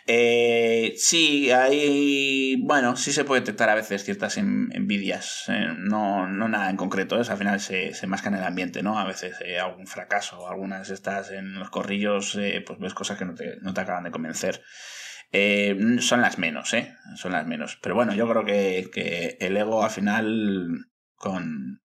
Eh, 0.07 0.93
sí, 0.97 1.51
hay. 1.51 2.55
Bueno, 2.63 2.95
sí 2.95 3.11
se 3.11 3.23
puede 3.23 3.41
detectar 3.41 3.69
a 3.69 3.75
veces 3.75 4.03
ciertas 4.03 4.37
envidias. 4.37 5.45
Eh, 5.49 5.73
no, 5.77 6.27
no 6.27 6.47
nada 6.47 6.69
en 6.69 6.77
concreto, 6.77 7.17
¿eh? 7.21 7.25
al 7.29 7.37
final 7.37 7.59
se, 7.59 7.93
se 7.93 8.07
masca 8.07 8.29
en 8.29 8.35
el 8.35 8.43
ambiente, 8.43 8.81
¿no? 8.81 8.97
A 8.97 9.05
veces 9.05 9.35
eh, 9.45 9.59
algún 9.59 9.85
fracaso, 9.85 10.49
algunas 10.49 10.89
estás 10.89 11.31
en 11.31 11.53
los 11.59 11.69
corrillos, 11.69 12.37
pues 12.65 12.79
ves 12.79 12.93
cosas 12.93 13.17
que 13.17 13.25
no 13.25 13.35
te, 13.35 13.57
no 13.61 13.73
te 13.73 13.81
acaban 13.81 14.03
de 14.05 14.11
convencer. 14.11 14.63
son 15.99 16.21
las 16.21 16.39
menos, 16.39 16.73
¿eh? 16.73 16.95
Son 17.15 17.31
las 17.31 17.45
menos. 17.45 17.77
Pero 17.81 17.93
bueno, 17.93 18.15
yo 18.15 18.27
creo 18.27 18.43
que, 18.43 18.89
que 18.91 19.37
el 19.39 19.55
ego 19.55 19.83
al 19.83 19.91
final 19.91 20.87
con, 21.21 21.80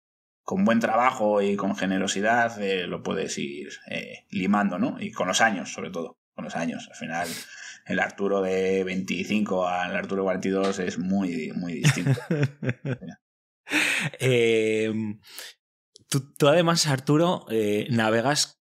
con 0.51 0.65
buen 0.65 0.81
trabajo 0.81 1.41
y 1.41 1.55
con 1.55 1.77
generosidad 1.77 2.61
eh, 2.61 2.85
lo 2.85 3.03
puedes 3.03 3.37
ir 3.37 3.69
eh, 3.89 4.25
limando, 4.31 4.77
¿no? 4.79 4.97
Y 4.99 5.13
con 5.13 5.29
los 5.29 5.39
años, 5.39 5.71
sobre 5.71 5.91
todo, 5.91 6.19
con 6.35 6.43
los 6.43 6.57
años. 6.57 6.89
Al 6.89 6.97
final, 6.97 7.27
el 7.85 7.99
Arturo 8.01 8.41
de 8.41 8.83
25 8.83 9.65
al 9.65 9.95
Arturo 9.95 10.23
de 10.23 10.25
42 10.25 10.79
es 10.79 10.99
muy, 10.99 11.53
muy 11.55 11.75
distinto. 11.75 12.19
Em, 14.19 15.21
tú, 16.09 16.49
además, 16.49 16.85
Arturo, 16.85 17.45
eh, 17.49 17.87
navegas 17.89 18.61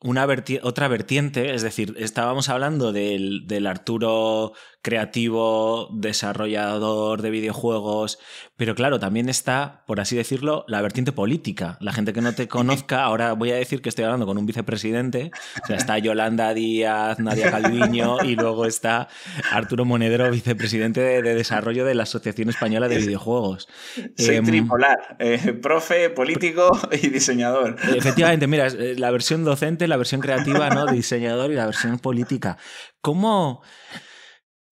una 0.00 0.26
otra 0.62 0.88
vertiente, 0.88 1.54
es 1.54 1.62
decir, 1.62 1.94
estábamos 1.98 2.48
hablando 2.48 2.90
del, 2.90 3.46
del, 3.46 3.68
Arturo 3.68 4.54
creativo, 4.86 5.88
desarrollador 5.92 7.20
de 7.20 7.30
videojuegos, 7.30 8.20
pero 8.56 8.76
claro, 8.76 9.00
también 9.00 9.28
está, 9.28 9.82
por 9.84 9.98
así 9.98 10.14
decirlo, 10.14 10.64
la 10.68 10.80
vertiente 10.80 11.10
política. 11.10 11.76
La 11.80 11.92
gente 11.92 12.12
que 12.12 12.20
no 12.20 12.32
te 12.34 12.46
conozca, 12.46 13.02
ahora 13.02 13.32
voy 13.32 13.50
a 13.50 13.56
decir 13.56 13.82
que 13.82 13.88
estoy 13.88 14.04
hablando 14.04 14.26
con 14.26 14.38
un 14.38 14.46
vicepresidente, 14.46 15.32
o 15.60 15.66
sea, 15.66 15.76
está 15.76 15.98
Yolanda 15.98 16.54
Díaz, 16.54 17.18
Nadia 17.18 17.50
Calviño 17.50 18.22
y 18.22 18.36
luego 18.36 18.64
está 18.64 19.08
Arturo 19.50 19.84
Monedero, 19.84 20.30
vicepresidente 20.30 21.00
de, 21.00 21.34
desarrollo 21.34 21.84
de 21.84 21.96
la 21.96 22.04
Asociación 22.04 22.48
Española 22.50 22.86
de 22.86 22.98
Videojuegos. 22.98 23.68
Soy 24.16 24.36
em, 24.36 24.44
tripolar, 24.44 25.16
eh, 25.18 25.52
profe, 25.60 26.10
político 26.10 26.70
y 26.92 27.08
diseñador. 27.08 27.74
Efectivamente, 27.92 28.46
mira, 28.46 28.68
eh, 28.68 28.94
la 28.96 29.10
versión 29.10 29.42
docente, 29.42 29.88
la 29.88 29.96
versión 29.96 30.20
creativa, 30.20 30.70
¿no? 30.70 30.86
Diseñador 30.86 31.50
y 31.50 31.54
la 31.54 31.66
versión 31.66 31.98
política. 31.98 32.56
¿Cómo, 33.00 33.62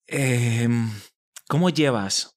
em, 0.07 0.89
¿cómo 1.47 1.69
llevas 1.69 2.35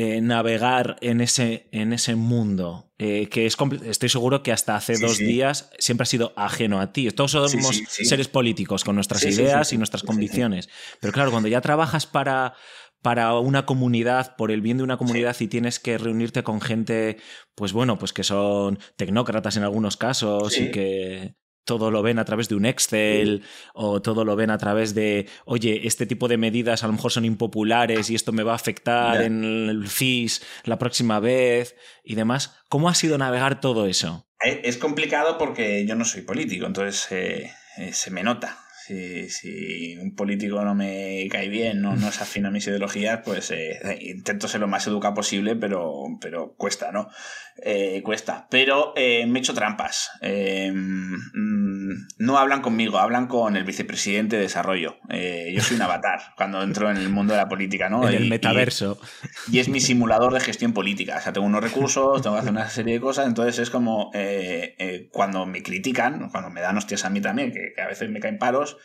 eh, 0.00 0.20
navegar 0.20 0.96
en 1.00 1.20
ese, 1.20 1.68
en 1.72 1.92
ese 1.92 2.14
mundo, 2.14 2.92
eh, 2.98 3.28
que 3.28 3.46
es 3.46 3.56
estoy 3.84 4.08
seguro 4.08 4.44
que 4.44 4.52
hasta 4.52 4.76
hace 4.76 4.96
dos 4.96 5.18
días 5.18 5.70
siempre 5.80 6.04
ha 6.04 6.06
sido 6.06 6.32
ajeno 6.36 6.80
a 6.80 6.92
ti. 6.92 7.10
Todos 7.10 7.32
somos 7.32 7.82
seres 7.88 8.28
políticos 8.28 8.84
con 8.84 8.94
nuestras 8.94 9.24
ideas 9.24 9.72
y 9.72 9.76
nuestras 9.76 10.04
convicciones. 10.04 10.68
Pero 11.00 11.12
claro, 11.12 11.32
cuando 11.32 11.48
ya 11.48 11.60
trabajas 11.62 12.06
para, 12.06 12.54
para 13.02 13.36
una 13.38 13.66
comunidad, 13.66 14.36
por 14.36 14.52
el 14.52 14.60
bien 14.60 14.76
de 14.76 14.84
una 14.84 14.98
comunidad 14.98 15.34
y 15.40 15.48
tienes 15.48 15.80
que 15.80 15.98
reunirte 15.98 16.44
con 16.44 16.60
gente, 16.60 17.16
pues 17.56 17.72
bueno, 17.72 17.98
pues 17.98 18.12
que 18.12 18.22
son 18.22 18.78
tecnócratas 18.94 19.56
en 19.56 19.64
algunos 19.64 19.96
casos 19.96 20.56
y 20.58 20.70
que 20.70 21.34
todo 21.68 21.90
lo 21.90 22.02
ven 22.02 22.18
a 22.18 22.24
través 22.24 22.48
de 22.48 22.54
un 22.54 22.64
Excel 22.64 23.44
o 23.74 24.00
todo 24.00 24.24
lo 24.24 24.36
ven 24.36 24.48
a 24.48 24.56
través 24.56 24.94
de, 24.94 25.28
oye, 25.44 25.86
este 25.86 26.06
tipo 26.06 26.26
de 26.26 26.38
medidas 26.38 26.82
a 26.82 26.86
lo 26.86 26.94
mejor 26.94 27.12
son 27.12 27.26
impopulares 27.26 28.08
y 28.08 28.14
esto 28.14 28.32
me 28.32 28.42
va 28.42 28.52
a 28.52 28.56
afectar 28.56 29.20
en 29.20 29.44
el 29.44 29.86
FIS 29.86 30.42
la 30.64 30.78
próxima 30.78 31.20
vez 31.20 31.76
y 32.02 32.14
demás. 32.14 32.56
¿Cómo 32.70 32.88
ha 32.88 32.94
sido 32.94 33.18
navegar 33.18 33.60
todo 33.60 33.86
eso? 33.86 34.26
Es 34.40 34.78
complicado 34.78 35.36
porque 35.36 35.84
yo 35.86 35.94
no 35.94 36.06
soy 36.06 36.22
político, 36.22 36.64
entonces 36.64 37.06
eh, 37.12 37.52
eh, 37.76 37.92
se 37.92 38.10
me 38.10 38.22
nota. 38.22 38.58
Si, 38.88 39.98
un 39.98 40.14
político 40.14 40.62
no 40.64 40.74
me 40.74 41.28
cae 41.30 41.48
bien, 41.48 41.82
no, 41.82 41.94
no 41.94 42.10
se 42.10 42.22
afina 42.22 42.48
a 42.48 42.50
mis 42.50 42.66
ideologías, 42.66 43.20
pues 43.22 43.50
eh, 43.50 43.78
intento 44.00 44.48
ser 44.48 44.60
lo 44.60 44.68
más 44.68 44.86
educado 44.86 45.14
posible, 45.14 45.56
pero, 45.56 46.04
pero 46.20 46.54
cuesta, 46.56 46.90
¿no? 46.90 47.10
Eh, 47.62 48.02
cuesta. 48.02 48.46
Pero 48.50 48.94
eh, 48.96 49.26
me 49.26 49.38
he 49.38 49.42
hecho 49.42 49.52
trampas. 49.52 50.10
Mm, 50.22 51.92
no 52.18 52.38
hablan 52.38 52.62
conmigo, 52.62 52.98
hablan 52.98 53.26
con 53.26 53.56
el 53.56 53.64
vicepresidente 53.64 54.36
de 54.36 54.42
desarrollo. 54.42 54.96
yo 55.10 55.62
soy 55.62 55.76
un 55.76 55.82
avatar 55.82 56.20
cuando 56.36 56.62
entro 56.62 56.90
en 56.90 56.96
el 56.96 57.10
mundo 57.10 57.34
de 57.34 57.38
la 57.38 57.48
política, 57.48 57.90
¿no? 57.90 58.08
En 58.08 58.14
el 58.14 58.28
metaverso. 58.30 58.98
Y, 59.52 59.58
es 59.58 59.68
mi 59.68 59.80
simulador 59.80 60.32
de 60.32 60.40
gestión 60.40 60.72
política. 60.72 61.16
O 61.18 61.20
sea, 61.20 61.32
tengo 61.32 61.46
unos 61.46 61.62
recursos, 61.62 62.22
tengo 62.22 62.36
que 62.36 62.40
hacer 62.40 62.52
una 62.52 62.70
serie 62.70 62.94
de 62.94 63.00
cosas, 63.00 63.26
entonces 63.26 63.58
es 63.58 63.70
como 63.70 64.12
cuando 65.12 65.44
me 65.44 65.62
critican, 65.62 66.30
cuando 66.30 66.48
me 66.48 66.62
dan 66.62 66.78
hostias 66.78 67.04
a 67.04 67.10
mí 67.10 67.20
también, 67.20 67.52
que 67.52 67.80
a 67.82 67.86
veces 67.86 68.08
me 68.08 68.20
caen 68.20 68.38
paros, 68.38 68.77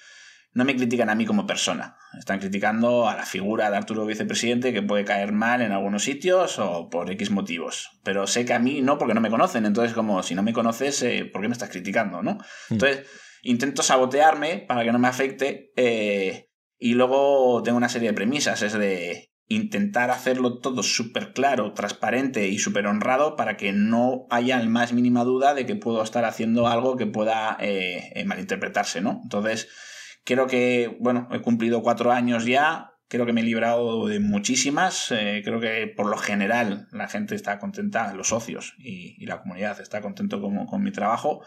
no 0.53 0.65
me 0.65 0.75
critican 0.75 1.09
a 1.09 1.15
mí 1.15 1.25
como 1.25 1.47
persona. 1.47 1.97
Están 2.17 2.39
criticando 2.39 3.09
a 3.09 3.15
la 3.15 3.25
figura 3.25 3.71
de 3.71 3.77
Arturo 3.77 4.05
vicepresidente 4.05 4.71
que 4.71 4.83
puede 4.83 5.03
caer 5.03 5.31
mal 5.31 5.61
en 5.61 5.71
algunos 5.71 6.03
sitios 6.03 6.59
o 6.59 6.89
por 6.89 7.09
X 7.11 7.31
motivos. 7.31 7.99
Pero 8.03 8.27
sé 8.27 8.45
que 8.45 8.53
a 8.53 8.59
mí 8.59 8.81
no, 8.81 8.99
porque 8.99 9.15
no 9.15 9.21
me 9.21 9.31
conocen. 9.31 9.65
Entonces, 9.65 9.93
como 9.93 10.21
si 10.21 10.35
no 10.35 10.43
me 10.43 10.53
conoces, 10.53 11.01
eh, 11.01 11.25
¿por 11.31 11.41
qué 11.41 11.47
me 11.47 11.53
estás 11.53 11.69
criticando? 11.69 12.21
¿no? 12.21 12.33
Mm. 12.69 12.73
Entonces, 12.73 13.07
intento 13.41 13.81
sabotearme 13.81 14.59
para 14.67 14.83
que 14.83 14.91
no 14.91 14.99
me 14.99 15.07
afecte. 15.07 15.71
Eh, 15.75 16.49
y 16.77 16.93
luego 16.93 17.63
tengo 17.63 17.77
una 17.77 17.89
serie 17.89 18.09
de 18.09 18.13
premisas. 18.13 18.61
Es 18.61 18.73
de 18.73 19.31
intentar 19.47 20.11
hacerlo 20.11 20.59
todo 20.59 20.83
súper 20.83 21.33
claro, 21.33 21.73
transparente 21.73 22.47
y 22.47 22.59
súper 22.59 22.85
honrado 22.85 23.35
para 23.35 23.57
que 23.57 23.71
no 23.71 24.27
haya 24.29 24.59
el 24.59 24.69
más 24.69 24.93
mínima 24.93 25.23
duda 25.23 25.55
de 25.55 25.65
que 25.65 25.75
puedo 25.75 26.03
estar 26.03 26.25
haciendo 26.25 26.67
algo 26.67 26.95
que 26.95 27.07
pueda 27.07 27.57
eh, 27.59 28.23
malinterpretarse, 28.25 29.01
¿no? 29.01 29.19
Entonces, 29.23 29.67
Creo 30.23 30.47
que, 30.47 30.97
bueno, 30.99 31.27
he 31.31 31.41
cumplido 31.41 31.81
cuatro 31.81 32.11
años 32.11 32.45
ya. 32.45 32.91
Creo 33.07 33.25
que 33.25 33.33
me 33.33 33.41
he 33.41 33.43
librado 33.43 34.07
de 34.07 34.19
muchísimas. 34.19 35.11
Eh, 35.11 35.41
creo 35.43 35.59
que 35.59 35.87
por 35.95 36.07
lo 36.07 36.17
general 36.17 36.87
la 36.91 37.07
gente 37.07 37.35
está 37.35 37.59
contenta, 37.59 38.13
los 38.13 38.29
socios 38.29 38.73
y, 38.77 39.25
la 39.25 39.41
comunidad 39.41 39.79
está 39.79 40.01
contento 40.01 40.41
con, 40.41 40.65
con 40.65 40.81
mi 40.81 40.91
trabajo. 40.91 41.41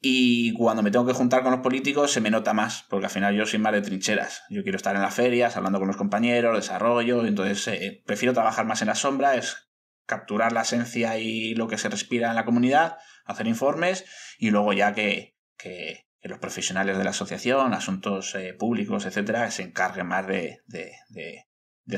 Y 0.00 0.52
cuando 0.52 0.82
me 0.82 0.90
tengo 0.90 1.06
que 1.06 1.14
juntar 1.14 1.42
con 1.42 1.52
los 1.52 1.60
políticos 1.60 2.12
se 2.12 2.20
me 2.20 2.30
nota 2.30 2.52
más, 2.52 2.84
porque 2.88 3.06
al 3.06 3.10
final 3.10 3.34
yo 3.34 3.46
soy 3.46 3.58
más 3.58 3.72
de 3.72 3.82
trincheras. 3.82 4.44
Yo 4.50 4.62
quiero 4.62 4.76
estar 4.76 4.94
en 4.94 5.02
las 5.02 5.14
ferias, 5.14 5.56
hablando 5.56 5.78
con 5.78 5.88
los 5.88 5.96
compañeros, 5.96 6.56
desarrollo, 6.56 7.26
entonces 7.26 7.66
eh, 7.68 8.02
prefiero 8.06 8.34
trabajar 8.34 8.66
más 8.66 8.82
en 8.82 8.88
la 8.88 8.94
sombra, 8.94 9.34
es 9.34 9.68
capturar 10.06 10.52
la 10.52 10.62
esencia 10.62 11.18
y 11.18 11.54
lo 11.54 11.66
que 11.66 11.78
se 11.78 11.88
respira 11.88 12.30
en 12.30 12.36
la 12.36 12.44
comunidad, 12.44 12.98
hacer 13.24 13.46
informes 13.46 14.04
y 14.38 14.50
luego 14.50 14.72
ya 14.72 14.94
que, 14.94 15.36
que, 15.56 16.05
los 16.28 16.38
profesionales 16.38 16.98
de 16.98 17.04
la 17.04 17.10
asociación, 17.10 17.74
asuntos 17.74 18.34
eh, 18.34 18.54
públicos, 18.54 19.06
etcétera, 19.06 19.50
se 19.50 19.62
encarguen 19.62 20.06
más 20.06 20.26
de, 20.26 20.60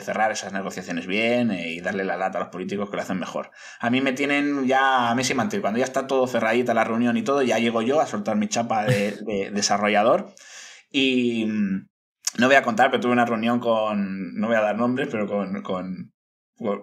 cerrar 0.01 0.31
esas 0.33 0.53
negociaciones 0.53 1.07
bien 1.07 1.51
eh, 1.51 1.71
y 1.73 1.81
darle 1.81 2.05
la 2.05 2.17
lata 2.17 2.39
a 2.39 2.43
los 2.43 2.51
políticos 2.51 2.91
que 2.91 2.97
lo 2.97 3.03
hacen 3.03 3.19
mejor. 3.19 3.51
A 3.81 3.91
mí 3.91 4.01
me 4.01 4.13
tienen 4.13 4.67
ya 4.67 5.11
a 5.11 5.15
Messi 5.15 5.35
Mantel, 5.35 5.61
cuando 5.61 5.79
ya 5.79 5.85
está 5.85 6.07
todo 6.07 6.27
cerradita 6.27 6.75
la 6.75 6.85
reunión 6.85 7.17
y 7.17 7.23
todo, 7.23 7.43
ya 7.43 7.59
llego 7.59 7.83
yo 7.83 8.01
a 8.01 8.07
soltar 8.07 8.37
mi 8.37 8.49
chapa 8.49 8.85
de, 8.85 9.51
desarrollador 9.53 10.35
y 10.91 11.47
mm, 11.47 11.89
no 12.39 12.47
voy 12.47 12.57
a 12.57 12.63
contar, 12.63 12.91
pero 12.91 13.01
tuve 13.01 13.13
una 13.13 13.27
reunión 13.27 13.61
con, 13.61 14.35
no 14.35 14.47
voy 14.47 14.57
a 14.57 14.61
dar 14.61 14.77
nombres, 14.77 15.09
pero 15.11 15.27
con, 15.27 15.63
con 15.63 16.13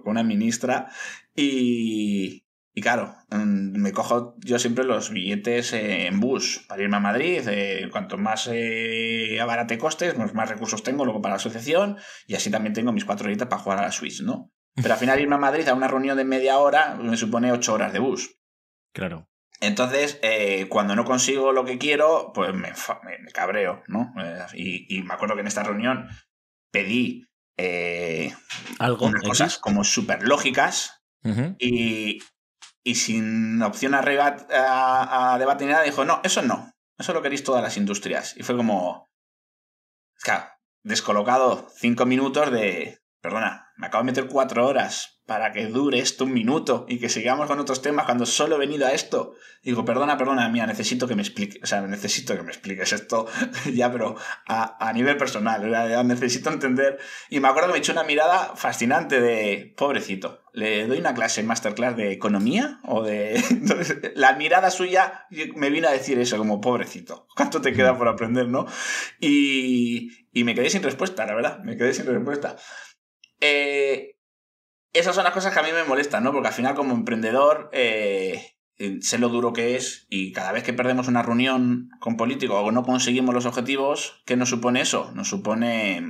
una 0.06 0.24
ministra 0.24 0.90
y, 1.36 2.45
y 2.78 2.82
claro, 2.82 3.16
mm, 3.30 3.80
me 3.80 3.94
cojo 3.94 4.36
yo 4.40 4.60
siempre 4.60 4.84
los 4.84 5.10
billetes 5.10 5.72
en 5.72 6.20
bus 6.20 6.66
para 6.68 6.84
irme 6.84 6.98
a 6.98 7.00
Madrid. 7.00 7.42
Eh, 7.48 7.88
cuanto 7.90 8.18
más 8.18 8.50
eh, 8.52 9.40
abarate 9.40 9.78
costes, 9.78 10.14
pues 10.14 10.34
más 10.34 10.50
recursos 10.50 10.84
tengo 10.84 11.06
luego 11.06 11.22
para 11.22 11.36
la 11.36 11.38
asociación 11.38 11.98
y 12.28 12.36
así 12.36 12.52
también 12.52 12.74
tengo 12.74 12.92
mis 12.92 13.06
cuatro 13.06 13.28
horitas 13.28 13.48
para 13.48 13.62
jugar 13.62 13.80
a 13.80 13.84
la 13.84 13.94
Swiss, 13.94 14.22
¿no? 14.22 14.52
Pero 14.76 14.94
al 14.94 15.00
final 15.00 15.22
irme 15.22 15.36
a 15.36 15.40
Madrid 15.40 15.66
a 15.70 15.74
una 15.74 15.88
reunión 15.88 16.18
de 16.18 16.26
media 16.26 16.58
hora 16.58 16.96
me 16.96 17.16
supone 17.16 17.54
ocho 17.54 17.74
horas 17.74 17.94
de 17.94 18.00
bus. 18.00 18.36
Claro. 18.94 19.30
Entonces, 19.62 20.20
eh, 20.22 20.68
cuando 20.68 20.98
no 20.98 21.06
consigo 21.06 21.54
lo 21.54 21.64
que 21.64 21.78
quiero, 21.78 22.34
pues 22.34 22.54
me, 22.54 22.74
me, 22.74 23.32
cabreo, 23.32 23.84
¿no? 23.88 24.14
Y, 24.54 25.02
me 25.04 25.14
acuerdo 25.14 25.36
que 25.36 25.42
en 25.42 25.48
esta 25.48 25.64
reunión 25.64 26.10
pedí 26.72 27.26
¿Algo? 28.80 29.06
unas 29.06 29.24
cosas 29.24 29.58
como 29.60 29.86
súper 29.86 30.24
lógicas 30.24 31.06
y, 31.58 32.20
y 32.86 32.96
sin 32.96 33.62
opción 33.64 33.96
a, 33.96 34.00
a, 34.00 35.34
a 35.34 35.40
debate 35.40 35.66
ni 35.66 35.72
nada, 35.72 35.84
dijo, 35.84 36.06
no, 36.06 36.22
eso 36.24 36.44
no, 36.44 36.72
eso 37.00 37.14
lo 37.14 37.22
queréis 37.24 37.44
todas 37.44 37.64
las 37.64 37.78
industrias. 37.78 38.38
Y 38.38 38.44
fue 38.44 38.56
como, 38.56 39.10
claro, 40.22 40.46
descolocado 40.84 41.68
cinco 41.76 42.06
minutos 42.06 42.52
de, 42.52 43.02
perdona, 43.22 43.65
me 43.78 43.88
acabo 43.88 44.04
de 44.04 44.12
meter 44.12 44.28
cuatro 44.28 44.66
horas 44.66 45.16
para 45.26 45.52
que 45.52 45.66
dure 45.66 46.00
esto 46.00 46.26
un 46.26 46.34
minuto 46.34 46.86
y 46.88 47.00
que 47.00 47.10
sigamos 47.10 47.48
con 47.48 47.60
otros 47.60 47.82
temas 47.82 48.06
cuando 48.06 48.26
solo 48.28 48.56
he 48.56 48.60
venido 48.60 48.86
a 48.86 48.92
esto. 48.92 49.34
Digo, 49.64 49.84
perdona, 49.84 50.18
perdona, 50.18 50.48
mía, 50.50 50.68
necesito 50.68 51.08
que 51.08 51.16
me 51.16 51.24
expliques, 51.24 51.64
o 51.64 51.66
sea, 51.66 51.82
necesito 51.82 52.36
que 52.36 52.44
me 52.44 52.52
expliques 52.52 52.94
esto 52.94 53.26
ya, 53.74 53.92
pero 53.92 54.16
a, 54.48 54.92
nivel 54.94 55.18
personal, 55.18 56.08
necesito 56.08 56.52
entender. 56.52 57.00
Y 57.30 57.40
me 57.40 57.48
acuerdo 57.48 57.70
que 57.70 57.74
me 57.74 57.80
echó 57.80 57.92
una 57.92 58.04
mirada 58.04 58.56
fascinante 58.56 59.20
de, 59.20 59.74
pobrecito, 59.76 60.44
le 60.54 60.86
doy 60.86 61.00
una 61.00 61.16
clase 61.16 61.42
masterclass 61.42 61.98
de 61.98 62.12
economía 62.12 62.80
o 62.84 63.04
de... 63.04 63.36
Entonces, 63.50 64.12
la 64.14 64.34
mirada 64.34 64.70
suya 64.70 65.26
me 65.56 65.72
vino 65.72 65.88
a 65.88 65.92
decir 65.92 66.20
eso, 66.20 66.38
como, 66.38 66.62
pobrecito, 66.62 67.28
¿cuánto 67.36 67.62
te 67.62 67.74
queda 67.74 67.98
por 67.98 68.08
aprender, 68.08 68.48
no? 68.48 68.68
Y, 69.20 70.28
y 70.32 70.44
me 70.44 70.54
quedé 70.54 70.70
sin 70.70 70.84
respuesta, 70.84 71.26
la 71.26 71.34
verdad, 71.34 71.60
me 71.64 71.78
quedé 71.78 71.94
sin 71.96 72.06
respuesta. 72.06 72.58
Eh, 73.40 74.16
esas 74.94 75.16
son 75.16 75.24
las 75.26 75.34
cosas 75.34 75.54
que 75.54 75.60
a 75.60 75.64
mí 75.64 75.72
me 75.74 75.84
molestan, 75.84 76.24
¿no? 76.24 76.32
Porque 76.32 76.48
al 76.48 76.54
final 76.54 76.76
como 76.76 76.94
emprendedor 76.94 77.70
eh, 77.74 78.56
sé 79.02 79.18
lo 79.18 79.30
duro 79.30 79.54
que 79.54 79.76
es 79.76 80.06
y 80.10 80.32
cada 80.32 80.52
vez 80.52 80.64
que 80.64 80.74
perdemos 80.74 81.08
una 81.08 81.22
reunión 81.22 81.90
con 82.00 82.18
políticos 82.18 82.62
o 82.64 82.72
no 82.72 82.84
conseguimos 82.84 83.34
los 83.34 83.46
objetivos, 83.46 84.22
¿qué 84.26 84.36
nos 84.36 84.50
supone 84.50 84.82
eso? 84.82 85.12
Nos 85.14 85.30
supone 85.30 86.02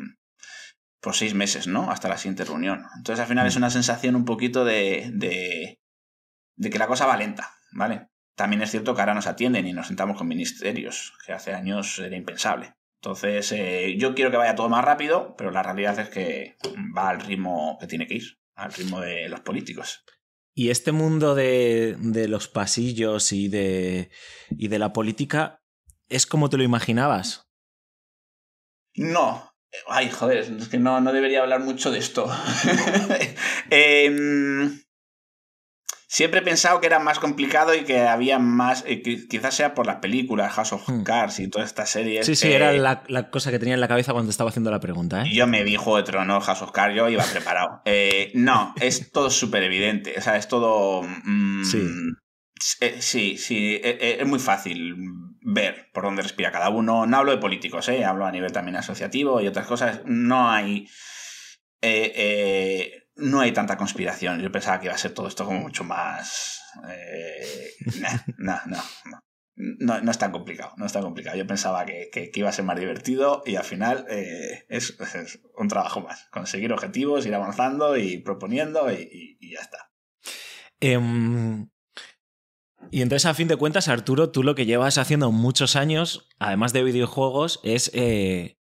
por 0.99 1.11
pues, 1.11 1.17
seis 1.17 1.33
meses, 1.35 1.67
¿no? 1.67 1.91
Hasta 1.91 2.09
la 2.09 2.17
siguiente 2.17 2.45
reunión. 2.45 2.83
Entonces 2.97 3.21
al 3.21 3.27
final 3.27 3.45
es 3.45 3.55
mm. 3.55 3.59
una 3.59 3.69
sensación 3.69 4.15
un 4.15 4.25
poquito 4.25 4.65
de, 4.65 5.11
de, 5.13 5.79
de 6.55 6.69
que 6.69 6.79
la 6.79 6.87
cosa 6.87 7.05
va 7.05 7.17
lenta, 7.17 7.59
¿vale? 7.71 8.09
También 8.35 8.61
es 8.61 8.71
cierto 8.71 8.95
que 8.95 9.01
ahora 9.01 9.13
nos 9.13 9.27
atienden 9.27 9.67
y 9.67 9.73
nos 9.73 9.87
sentamos 9.87 10.17
con 10.17 10.27
ministerios, 10.27 11.13
que 11.25 11.33
hace 11.33 11.53
años 11.53 11.99
era 11.99 12.17
impensable. 12.17 12.75
Entonces, 13.05 13.51
eh, 13.51 13.97
yo 13.99 14.15
quiero 14.15 14.31
que 14.31 14.37
vaya 14.37 14.55
todo 14.55 14.67
más 14.67 14.83
rápido, 14.83 15.35
pero 15.37 15.51
la 15.51 15.61
realidad 15.61 15.99
es 15.99 16.09
que 16.09 16.57
va 16.97 17.09
al 17.09 17.21
ritmo 17.21 17.77
que 17.79 17.85
tiene 17.85 18.07
que 18.07 18.15
ir 18.15 18.39
al 18.55 18.73
ritmo 18.73 18.99
de 18.99 19.29
los 19.29 19.41
políticos. 19.41 20.03
Y 20.55 20.71
este 20.71 20.91
mundo 20.91 21.35
de, 21.35 21.97
los 22.27 22.47
pasillos 22.47 23.31
y 23.31 23.47
de, 23.47 24.09
y 24.49 24.69
de 24.69 24.79
la 24.79 24.91
política 24.91 25.61
es 26.09 26.25
como 26.25 26.49
te 26.49 26.57
lo 26.57 26.63
imaginabas. 26.63 27.47
No. 28.95 29.51
Ay, 29.87 30.09
joder, 30.09 30.39
es 30.39 30.67
que 30.67 30.79
no, 30.79 30.99
no 30.99 31.13
debería 31.13 31.43
hablar 31.43 31.59
mucho 31.59 31.91
de 31.91 31.99
esto. 31.99 32.27
eh, 33.69 34.09
Siempre 36.15 36.39
he 36.39 36.43
pensado 36.43 36.79
que 36.79 36.87
era 36.87 36.99
más 36.99 37.19
complicado 37.19 37.75
y 37.75 37.83
que 37.83 37.99
había 37.99 38.39
más. 38.39 38.85
Eh, 38.87 39.01
quizás 39.01 39.53
sea 39.53 39.73
por 39.73 39.85
las 39.85 39.97
películas, 39.97 40.53
House 40.53 40.71
of 40.71 40.87
hmm. 40.87 41.03
Cards 41.03 41.41
y 41.41 41.49
todas 41.49 41.67
estas 41.67 41.89
series. 41.89 42.25
Sí, 42.25 42.37
sí, 42.37 42.53
era 42.53 42.71
la, 42.71 43.29
cosa 43.29 43.51
que 43.51 43.59
tenía 43.59 43.73
en 43.73 43.81
la 43.81 43.89
cabeza 43.89 44.13
cuando 44.13 44.31
estaba 44.31 44.49
haciendo 44.49 44.71
la 44.71 44.79
pregunta. 44.79 45.23
¿eh? 45.23 45.33
Yo 45.33 45.45
me 45.45 45.65
vi 45.65 45.75
Juego 45.75 45.97
de 45.97 46.03
Tronos, 46.03 46.45
House 46.45 46.61
of 46.61 46.71
Cards, 46.71 46.95
yo 46.95 47.09
iba 47.09 47.21
preparado. 47.33 47.81
Eh, 47.83 48.31
no, 48.33 48.73
es 48.79 49.11
todo 49.11 49.29
súper 49.29 49.63
evidente. 49.63 50.13
O 50.17 50.21
sea, 50.21 50.37
es 50.37 50.47
todo. 50.47 51.03
Mm, 51.03 51.65
sí. 51.65 51.85
Sí, 52.99 53.37
sí, 53.37 53.81
es 53.83 54.25
muy 54.25 54.39
fácil 54.39 54.95
ver 55.41 55.89
por 55.93 56.05
dónde 56.05 56.21
respira 56.21 56.49
cada 56.49 56.69
uno. 56.69 57.05
No 57.05 57.17
hablo 57.17 57.31
de 57.31 57.39
políticos, 57.39 57.89
¿eh? 57.89 58.05
hablo 58.05 58.25
a 58.25 58.31
nivel 58.31 58.53
también 58.53 58.77
asociativo 58.77 59.41
y 59.41 59.47
otras 59.47 59.67
cosas. 59.67 59.99
No 60.05 60.49
hay. 60.49 60.87
Eh, 61.81 63.04
no 63.15 63.39
hay 63.39 63.51
tanta 63.51 63.77
conspiración. 63.77 64.41
Yo 64.41 64.51
pensaba 64.51 64.79
que 64.79 64.87
iba 64.87 64.95
a 64.95 64.97
ser 64.97 65.13
todo 65.13 65.27
esto 65.27 65.45
como 65.45 65.59
mucho 65.61 65.83
más. 65.83 66.61
Eh, 66.89 67.69
no, 68.37 68.59
no, 68.65 68.81
no, 69.55 70.01
no. 70.01 70.11
es 70.11 70.17
tan 70.17 70.31
complicado, 70.31 70.73
no 70.77 70.85
es 70.85 70.93
tan 70.93 71.03
complicado. 71.03 71.37
Yo 71.37 71.47
pensaba 71.47 71.85
que, 71.85 72.31
iba 72.33 72.49
a 72.49 72.53
ser 72.53 72.65
más 72.65 72.79
divertido 72.79 73.43
y 73.45 73.55
al 73.55 73.63
final 73.63 74.05
eh, 74.09 74.65
es, 74.69 74.97
un 75.57 75.67
trabajo 75.67 76.01
más. 76.01 76.27
Conseguir 76.31 76.73
objetivos, 76.73 77.25
ir 77.25 77.35
avanzando 77.35 77.97
y 77.97 78.17
proponiendo 78.17 78.91
y, 78.91 79.37
ya 79.41 79.61
está. 79.61 79.91
Em, 80.81 81.69
y 82.91 83.01
entonces, 83.01 83.25
a 83.25 83.33
fin 83.33 83.47
de 83.47 83.55
cuentas, 83.55 83.87
Arturo, 83.87 84.31
tú 84.31 84.43
lo 84.43 84.55
que 84.55 84.65
llevas 84.65 84.97
haciendo 84.97 85.31
muchos 85.31 85.75
años, 85.75 86.27
además 86.37 86.73
de 86.73 86.83
videojuegos, 86.83 87.59
es 87.63 87.89
eh, 87.93 88.54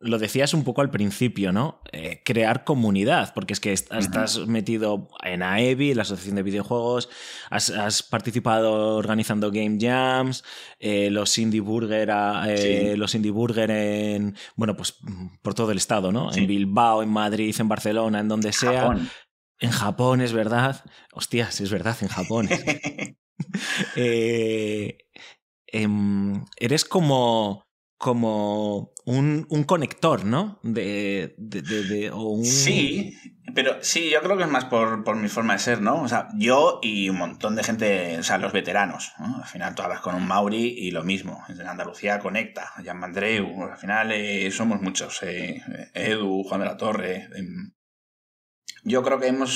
lo 0.00 0.18
decías 0.18 0.54
un 0.54 0.62
poco 0.62 0.80
al 0.80 0.90
principio, 0.90 1.52
¿no? 1.52 1.80
Eh, 1.92 2.22
crear 2.24 2.64
comunidad, 2.64 3.32
porque 3.34 3.52
es 3.52 3.60
que 3.60 3.72
estás 3.72 4.46
metido 4.46 5.08
en 5.24 5.42
AEBI, 5.42 5.94
la 5.94 6.02
Asociación 6.02 6.36
de 6.36 6.44
Videojuegos, 6.44 7.08
has, 7.50 8.02
participado 8.04 8.96
organizando 8.96 9.50
game 9.50 9.78
jams, 9.80 10.44
eh, 10.78 11.10
los 11.10 11.36
Indie 11.38 11.60
Burger, 11.60 12.10
eh, 12.46 12.94
los 12.96 13.14
Indie 13.14 13.32
Burger 13.32 13.70
en, 13.70 14.36
bueno, 14.54 14.76
pues 14.76 14.98
por 15.42 15.54
todo 15.54 15.72
el 15.72 15.78
estado, 15.78 16.12
¿no? 16.12 16.32
En 16.32 16.46
Bilbao, 16.46 17.02
en 17.02 17.10
Madrid, 17.10 17.54
en 17.58 17.68
Barcelona, 17.68 18.20
en 18.20 18.28
donde 18.28 18.52
sea. 18.52 18.94
En 19.60 19.70
Japón, 19.70 20.20
es 20.20 20.32
verdad. 20.32 20.84
Hostias, 21.12 21.60
es 21.60 21.70
verdad, 21.70 21.96
en 22.00 22.08
Japón. 22.08 22.48
Em, 25.70 26.46
eres 26.56 26.86
como 26.86 27.67
como 27.98 28.92
un, 29.04 29.44
conector, 29.66 30.24
¿no? 30.24 30.60
De, 30.62 31.34
Sí, 32.44 33.12
pero 33.54 33.82
sí, 33.82 34.08
yo 34.10 34.22
creo 34.22 34.36
que 34.36 34.44
es 34.44 34.48
más 34.48 34.66
por, 34.66 35.16
mi 35.16 35.28
forma 35.28 35.54
de 35.54 35.58
ser, 35.58 35.82
¿no? 35.82 36.02
O 36.02 36.08
sea, 36.08 36.28
yo 36.36 36.78
y 36.80 37.08
un 37.08 37.16
montón 37.18 37.56
de 37.56 37.64
gente, 37.64 38.16
o 38.18 38.22
sea, 38.22 38.38
los 38.38 38.52
veteranos, 38.52 39.12
¿no? 39.18 39.38
Al 39.38 39.46
final 39.46 39.74
tú 39.74 39.82
hablas 39.82 40.00
con 40.00 40.14
un 40.14 40.28
Mauri 40.28 40.76
y 40.78 40.92
lo 40.92 41.02
mismo. 41.02 41.44
En 41.48 41.60
Andalucía 41.66 42.20
conecta, 42.20 42.72
Jan 42.84 43.00
Mandreu, 43.00 43.64
al 43.64 43.76
final 43.76 44.12
eh, 44.12 44.48
somos 44.52 44.80
muchos. 44.80 45.20
Eh, 45.24 45.60
Edu, 45.92 46.44
Juan 46.44 46.60
de 46.60 46.66
la 46.66 46.76
Torre. 46.76 47.28
Em. 47.34 47.72
yo 48.84 49.02
creo 49.02 49.18
que 49.18 49.26
hemos, 49.26 49.50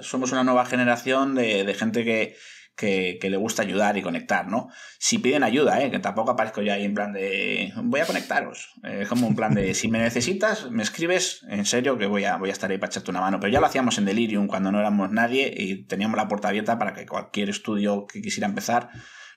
somos 0.00 0.30
una 0.30 0.44
nueva 0.44 0.64
generación 0.66 1.34
de 1.34 1.74
gente 1.74 2.04
que 2.04 2.36
que, 2.76 3.18
le 3.22 3.36
gusta 3.36 3.62
ayudar 3.62 3.96
y 3.96 4.02
conectar, 4.02 4.48
¿no? 4.48 4.68
Si 4.98 5.18
piden 5.18 5.42
ayuda, 5.42 5.82
¿eh? 5.82 5.90
que 5.90 5.98
tampoco 5.98 6.32
aparezco 6.32 6.62
yo 6.62 6.72
ahí 6.72 6.84
en 6.84 6.94
plan 6.94 7.12
de 7.12 7.72
voy 7.76 8.00
a 8.00 8.06
conectaros. 8.06 8.74
Es 8.82 9.08
como 9.08 9.26
un 9.26 9.36
plan 9.36 9.54
de 9.54 9.74
si 9.74 9.88
me 9.88 9.98
necesitas, 9.98 10.70
me 10.70 10.82
escribes, 10.82 11.44
en 11.48 11.64
serio 11.64 11.98
que 11.98 12.06
voy 12.06 12.24
a, 12.24 12.36
voy 12.36 12.50
a 12.50 12.52
estar 12.52 12.70
ahí 12.70 12.78
para 12.78 12.90
echarte 12.90 13.10
una 13.10 13.20
mano. 13.20 13.38
Pero 13.40 13.52
ya 13.52 13.60
lo 13.60 13.66
hacíamos 13.66 13.98
en 13.98 14.04
Delirium 14.04 14.46
cuando 14.46 14.72
no 14.72 14.80
éramos 14.80 15.10
nadie 15.10 15.52
y 15.56 15.84
teníamos 15.84 16.16
la 16.16 16.28
puerta 16.28 16.48
abierta 16.48 16.78
para 16.78 16.92
que 16.92 17.06
cualquier 17.06 17.50
estudio 17.50 18.06
que 18.06 18.20
quisiera 18.20 18.48
empezar 18.48 18.90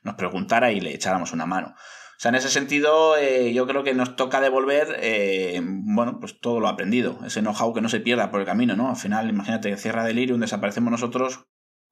nos 0.03 0.15
preguntara 0.15 0.71
y 0.71 0.79
le 0.79 0.93
echáramos 0.93 1.33
una 1.33 1.45
mano. 1.45 1.75
O 2.15 2.17
sea, 2.17 2.29
en 2.29 2.35
ese 2.35 2.49
sentido, 2.49 3.17
eh, 3.17 3.53
yo 3.53 3.67
creo 3.67 3.83
que 3.83 3.93
nos 3.93 4.15
toca 4.15 4.39
devolver, 4.39 4.95
eh, 5.01 5.59
bueno, 5.61 6.19
pues 6.21 6.39
todo 6.39 6.61
lo 6.61 6.69
aprendido, 6.69 7.19
ese 7.25 7.41
know-how 7.41 7.73
que 7.73 7.81
no 7.81 7.89
se 7.89 7.99
pierda 7.99 8.31
por 8.31 8.39
el 8.39 8.45
camino, 8.45 8.77
¿no? 8.77 8.89
Al 8.89 8.95
final, 8.95 9.29
imagínate, 9.29 9.75
cierra 9.75 10.05
Delirium, 10.05 10.39
desaparecemos 10.39 10.91
nosotros, 10.91 11.45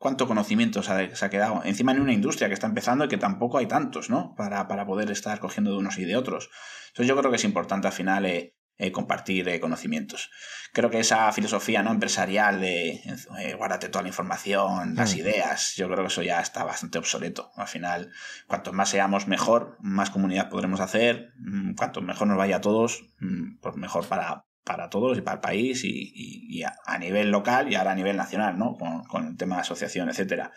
cuánto 0.03 0.27
conocimiento 0.27 0.83
se 0.83 0.91
ha, 0.91 1.29
quedado. 1.29 1.61
Encima 1.63 1.93
en 1.93 2.01
una 2.01 2.11
industria 2.11 2.49
que 2.49 2.53
está 2.53 2.67
empezando 2.67 3.05
y 3.05 3.07
que 3.07 3.15
tampoco 3.15 3.57
hay 3.57 3.67
tantos, 3.67 4.09
¿no? 4.09 4.35
Para, 4.35 4.67
para 4.67 4.85
poder 4.85 5.09
estar 5.09 5.39
cogiendo 5.39 5.71
de 5.71 5.77
unos 5.77 5.97
y 5.97 6.03
de 6.03 6.17
otros. 6.17 6.49
Entonces 6.89 7.07
yo 7.07 7.15
creo 7.15 7.31
que 7.31 7.37
es 7.37 7.45
importante 7.45 7.87
al 7.87 7.93
final 7.93 8.25
eh, 8.25 8.53
eh, 8.77 8.91
compartir 8.91 9.47
eh, 9.47 9.61
conocimientos. 9.61 10.29
Creo 10.73 10.89
que 10.89 10.99
esa 10.99 11.31
filosofía 11.31 11.83
¿no? 11.83 11.91
empresarial 11.91 12.59
de 12.59 12.99
guárdate 13.57 13.87
toda 13.87 14.01
la 14.01 14.09
información, 14.09 14.93
las 14.95 15.15
mm. 15.15 15.19
ideas, 15.19 15.73
yo 15.77 15.87
creo 15.87 15.99
que 15.99 16.07
eso 16.07 16.21
ya 16.21 16.41
está 16.41 16.65
bastante 16.65 16.97
obsoleto. 16.97 17.51
Al 17.55 17.69
final, 17.69 18.11
cuanto 18.45 18.73
más 18.73 18.89
seamos 18.89 19.29
mejor, 19.29 19.77
más 19.79 20.09
comunidad 20.09 20.49
podremos 20.49 20.81
hacer, 20.81 21.31
mm, 21.37 21.75
cuanto 21.75 22.01
mejor 22.01 22.27
nos 22.27 22.37
vaya 22.37 22.57
a 22.57 22.61
todos, 22.61 23.05
mm, 23.21 23.59
pues 23.61 23.77
mejor 23.77 24.05
para, 24.05 24.43
para 24.63 24.89
todos 24.89 25.17
y 25.17 25.21
para 25.21 25.35
el 25.35 25.41
país 25.41 25.83
y, 25.83 26.63
a, 26.63 26.97
nivel 26.97 27.31
local 27.31 27.71
y 27.71 27.75
ahora 27.75 27.91
a 27.91 27.95
nivel 27.95 28.15
nacional, 28.15 28.57
¿no? 28.57 28.77
Con, 28.77 29.27
el 29.27 29.37
tema 29.37 29.55
de 29.55 29.61
asociación, 29.61 30.09
etcétera. 30.09 30.53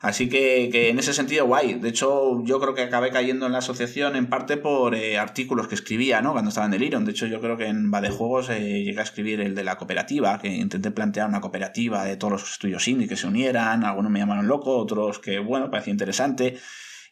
Así 0.00 0.28
que, 0.28 0.88
en 0.88 0.98
ese 0.98 1.12
sentido, 1.12 1.46
guay. 1.46 1.74
De 1.74 1.88
hecho, 1.90 2.42
yo 2.44 2.60
creo 2.60 2.74
que 2.74 2.82
acabé 2.82 3.10
cayendo 3.10 3.46
en 3.46 3.52
la 3.52 3.58
asociación 3.58 4.16
en 4.16 4.28
parte 4.28 4.56
por 4.56 4.94
eh, 4.94 5.18
artículos 5.18 5.68
que 5.68 5.74
escribía, 5.74 6.22
¿no? 6.22 6.32
Cuando 6.32 6.48
estaba 6.48 6.66
en 6.66 6.72
Delirium. 6.72 7.04
De 7.04 7.12
hecho, 7.12 7.26
yo 7.26 7.40
creo 7.40 7.56
que 7.56 7.66
en 7.66 7.90
Badejuegos 7.90 8.48
eh, 8.50 8.82
llegué 8.84 9.00
a 9.00 9.04
escribir 9.04 9.40
el 9.40 9.54
de 9.54 9.64
la 9.64 9.76
cooperativa, 9.76 10.38
que 10.38 10.48
intenté 10.48 10.90
plantear 10.90 11.28
una 11.28 11.40
cooperativa 11.40 12.04
de 12.04 12.16
todos 12.16 12.32
los 12.32 12.52
estudios 12.52 12.88
indie 12.88 13.08
que 13.08 13.16
se 13.16 13.26
unieran. 13.26 13.84
Algunos 13.84 14.10
me 14.10 14.18
llamaron 14.18 14.48
loco, 14.48 14.76
otros 14.76 15.18
que, 15.18 15.38
bueno, 15.38 15.70
parecía 15.70 15.92
interesante. 15.92 16.58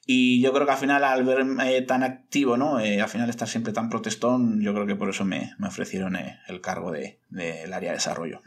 Y 0.06 0.42
yo 0.42 0.52
creo 0.52 0.66
que 0.66 0.72
al 0.72 0.78
final, 0.78 1.02
al 1.04 1.24
verme 1.24 1.80
tan 1.82 2.02
activo, 2.02 2.56
¿no? 2.56 2.78
Eh, 2.78 3.00
al 3.00 3.08
final 3.08 3.30
estar 3.30 3.48
siempre 3.48 3.72
tan 3.72 3.88
protestón, 3.88 4.60
yo 4.60 4.74
creo 4.74 4.86
que 4.86 4.96
por 4.96 5.08
eso 5.08 5.24
me, 5.24 5.54
ofrecieron 5.66 6.16
eh, 6.16 6.40
el 6.48 6.60
cargo 6.60 6.90
del 6.90 7.18
de, 7.30 7.62
área 7.72 7.90
de 7.90 7.96
desarrollo. 7.96 8.42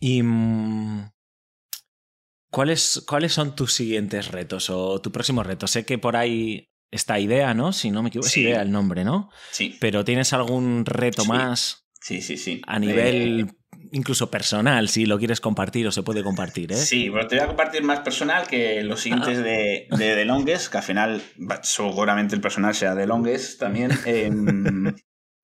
¿Y 0.00 0.22
mm, 0.22 1.10
¿cuáles, 2.50 3.04
cuáles 3.06 3.32
son 3.32 3.54
tus 3.54 3.74
siguientes 3.74 4.30
retos 4.30 4.70
o 4.70 5.00
tu 5.00 5.12
próximo 5.12 5.42
reto? 5.42 5.66
Sé 5.66 5.84
que 5.84 5.98
por 5.98 6.16
ahí 6.16 6.70
esta 6.90 7.18
idea, 7.18 7.52
¿no? 7.52 7.72
Si 7.72 7.90
no 7.90 8.02
me 8.02 8.08
equivoco, 8.08 8.28
es 8.28 8.36
idea 8.36 8.62
el 8.62 8.70
nombre, 8.70 9.04
¿no? 9.04 9.30
Sí. 9.50 9.76
Pero 9.80 10.04
¿tienes 10.04 10.32
algún 10.32 10.86
reto 10.86 11.26
más? 11.26 11.86
Sí, 12.00 12.22
sí, 12.22 12.36
sí. 12.36 12.62
A 12.66 12.78
nivel 12.78 13.52
incluso 13.92 14.30
personal, 14.30 14.88
si 14.88 15.06
lo 15.06 15.18
quieres 15.18 15.40
compartir 15.40 15.86
o 15.86 15.92
se 15.92 16.02
puede 16.02 16.22
compartir. 16.24 16.72
¿eh? 16.72 16.76
Sí, 16.76 17.10
pero 17.12 17.28
te 17.28 17.36
voy 17.36 17.44
a 17.44 17.48
compartir 17.48 17.84
más 17.84 18.00
personal 18.00 18.46
que 18.46 18.82
los 18.82 19.00
siguientes 19.00 19.38
de, 19.38 19.86
de 19.90 20.14
The 20.14 20.24
Longest, 20.24 20.72
que 20.72 20.78
al 20.78 20.82
final 20.82 21.22
seguramente 21.62 22.34
el 22.34 22.40
personal 22.40 22.74
sea 22.74 22.96
The 22.96 23.06
Longest 23.06 23.60
también. 23.60 23.90
Em, 24.06 24.94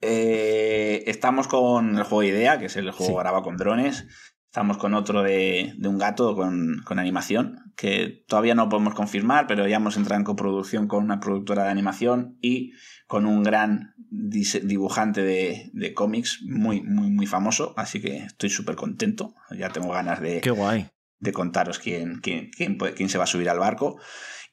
eh, 0.01 1.05
estamos 1.07 1.46
con 1.46 1.96
el 1.96 2.05
juego 2.05 2.22
Idea, 2.22 2.59
que 2.59 2.66
es 2.66 2.76
el 2.76 2.90
juego 2.90 3.16
grabado 3.16 3.44
con 3.44 3.57
drones. 3.57 4.07
Estamos 4.46 4.78
con 4.78 4.94
otro 4.94 5.22
de, 5.22 5.74
de 5.76 5.88
un 5.88 5.99
gato 5.99 6.34
con, 6.34 6.82
con, 6.84 6.99
animación, 6.99 7.72
que 7.76 8.24
todavía 8.26 8.55
no 8.55 8.68
podemos 8.70 8.94
confirmar, 8.94 9.46
pero 9.46 9.68
ya 9.68 9.76
hemos 9.76 9.96
entrado 9.96 10.18
en 10.18 10.24
coproducción 10.24 10.88
con 10.88 11.05
una 11.05 11.20
productora 11.20 11.64
de 11.64 11.70
animación 11.70 12.38
y 12.40 12.72
con 13.09 13.24
un 13.24 13.42
gran 13.42 13.94
dibujante 14.11 15.22
de, 15.22 15.94
cómics 15.94 16.40
muy, 16.42 16.82
muy, 16.82 17.11
muy 17.11 17.26
famoso, 17.26 17.72
así 17.76 18.00
que 18.00 18.18
estoy 18.18 18.50
súper 18.50 18.76
contento. 18.76 19.34
Ya 19.50 19.70
tengo 19.70 19.90
ganas 19.90 20.20
de, 20.20 20.42
Qué 20.42 20.50
guay. 20.50 20.88
de 21.18 21.32
contaros 21.32 21.78
quién, 21.78 22.20
quién, 22.20 22.50
quién, 22.50 23.09
se 23.09 23.18
va 23.18 23.24
a 23.24 23.26
subir 23.26 23.48
al 23.48 23.59
barco. 23.59 23.98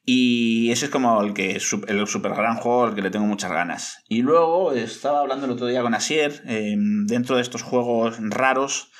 Y 0.06 0.70
ese 0.70 0.86
es 0.86 0.90
como 0.90 1.20
el 1.20 1.34
que 1.34 1.52
el 1.52 2.06
super 2.06 2.34
gran 2.34 2.56
juego 2.56 2.84
al 2.84 2.94
que 2.94 3.02
le 3.02 3.10
tengo 3.10 3.26
muchas 3.26 3.52
ganas. 3.52 3.98
Y 4.08 4.22
luego 4.22 4.72
estaba 4.72 5.20
hablando 5.20 5.44
el 5.44 5.52
otro 5.52 5.66
día 5.66 5.82
con 5.82 5.94
Asier, 5.94 6.42
em, 6.46 7.06
dentro 7.06 7.36
de 7.36 7.42
estos 7.42 7.62
juegos 7.62 8.16
raros, 8.20 8.90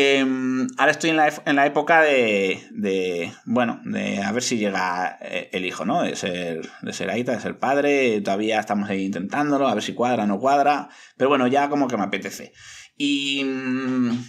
Em, 0.00 0.68
ahora 0.76 0.92
estoy 0.92 1.10
en 1.10 1.16
la, 1.16 1.32
en 1.44 1.56
la 1.56 1.66
época 1.66 2.02
de, 2.02 3.32
bueno, 3.46 3.80
de 3.84 4.22
a 4.22 4.30
ver 4.30 4.44
si 4.44 4.56
llega 4.56 5.18
eh, 5.20 5.50
el 5.52 5.64
hijo, 5.64 5.84
¿no? 5.84 6.04
De 6.04 6.14
ser, 6.14 6.70
de 6.82 6.92
ser 6.92 7.10
Aita, 7.10 7.32
de 7.32 7.40
ser 7.40 7.58
padre. 7.58 8.20
Todavía 8.20 8.60
estamos 8.60 8.88
ahí 8.88 9.06
intentándolo, 9.06 9.66
a 9.66 9.74
ver 9.74 9.82
si 9.82 9.94
cuadra 9.94 10.22
o 10.22 10.26
no 10.28 10.38
cuadra. 10.38 10.88
Pero 11.16 11.30
bueno, 11.30 11.48
ya 11.48 11.68
como 11.68 11.88
que 11.88 11.96
me 11.96 12.04
apetece. 12.04 12.52
Y, 12.96 13.42
mm, 13.42 14.24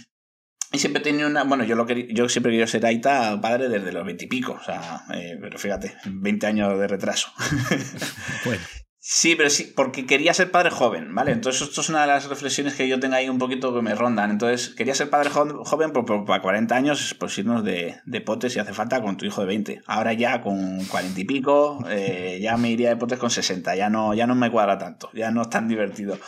y 0.72 0.78
siempre 0.80 1.04
tenido 1.04 1.28
una. 1.28 1.44
Bueno, 1.44 1.62
yo, 1.62 1.76
lo 1.76 1.86
que, 1.86 2.12
yo 2.12 2.28
siempre 2.28 2.50
quiero 2.50 2.66
ser 2.66 2.84
Aita 2.84 3.40
padre 3.40 3.68
desde 3.68 3.92
los 3.92 4.04
veintipico. 4.04 4.54
O 4.54 4.64
sea, 4.64 5.04
eh, 5.14 5.38
pero 5.40 5.56
fíjate, 5.56 5.94
20 6.04 6.46
años 6.48 6.76
de 6.80 6.88
retraso. 6.88 7.32
bueno. 8.44 8.60
Sí, 9.02 9.34
pero 9.34 9.48
sí, 9.48 9.72
porque 9.74 10.04
quería 10.04 10.34
ser 10.34 10.50
padre 10.50 10.68
joven, 10.70 11.14
¿vale? 11.14 11.32
Entonces, 11.32 11.62
esto 11.62 11.80
es 11.80 11.88
una 11.88 12.02
de 12.02 12.06
las 12.08 12.28
reflexiones 12.28 12.74
que 12.74 12.86
yo 12.86 13.00
tengo 13.00 13.14
ahí 13.14 13.30
un 13.30 13.38
poquito 13.38 13.74
que 13.74 13.80
me 13.80 13.94
rondan. 13.94 14.30
Entonces, 14.30 14.74
quería 14.74 14.94
ser 14.94 15.08
padre 15.08 15.30
joven, 15.30 15.92
pero 15.94 16.26
para 16.26 16.42
40 16.42 16.76
años, 16.76 17.16
pues 17.18 17.38
irnos 17.38 17.64
de, 17.64 17.98
de 18.04 18.20
potes 18.20 18.52
si 18.52 18.58
hace 18.58 18.74
falta 18.74 19.00
con 19.00 19.16
tu 19.16 19.24
hijo 19.24 19.40
de 19.40 19.46
20. 19.46 19.80
Ahora 19.86 20.12
ya 20.12 20.42
con 20.42 20.84
40 20.84 21.18
y 21.18 21.24
pico, 21.24 21.82
eh, 21.88 22.40
ya 22.42 22.58
me 22.58 22.70
iría 22.70 22.90
de 22.90 22.96
potes 22.96 23.18
con 23.18 23.30
60. 23.30 23.74
Ya 23.74 23.88
no, 23.88 24.12
ya 24.12 24.26
no 24.26 24.34
me 24.34 24.50
cuadra 24.50 24.76
tanto, 24.76 25.10
ya 25.14 25.30
no 25.30 25.42
es 25.42 25.48
tan 25.48 25.66
divertido. 25.66 26.18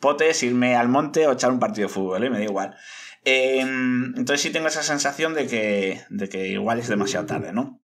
Potes, 0.00 0.42
irme 0.42 0.74
al 0.74 0.88
monte 0.88 1.26
o 1.26 1.32
echar 1.32 1.52
un 1.52 1.58
partido 1.58 1.88
de 1.88 1.92
fútbol, 1.94 2.24
¿eh? 2.24 2.30
Me 2.30 2.38
da 2.38 2.44
igual. 2.44 2.74
Em, 3.24 4.06
entonces, 4.16 4.40
sí 4.40 4.50
tengo 4.50 4.68
esa 4.68 4.82
sensación 4.82 5.34
de 5.34 5.46
que, 5.46 6.00
de 6.08 6.28
que 6.30 6.48
igual 6.48 6.78
es 6.78 6.88
demasiado 6.88 7.26
tarde, 7.26 7.52
¿no? 7.52 7.81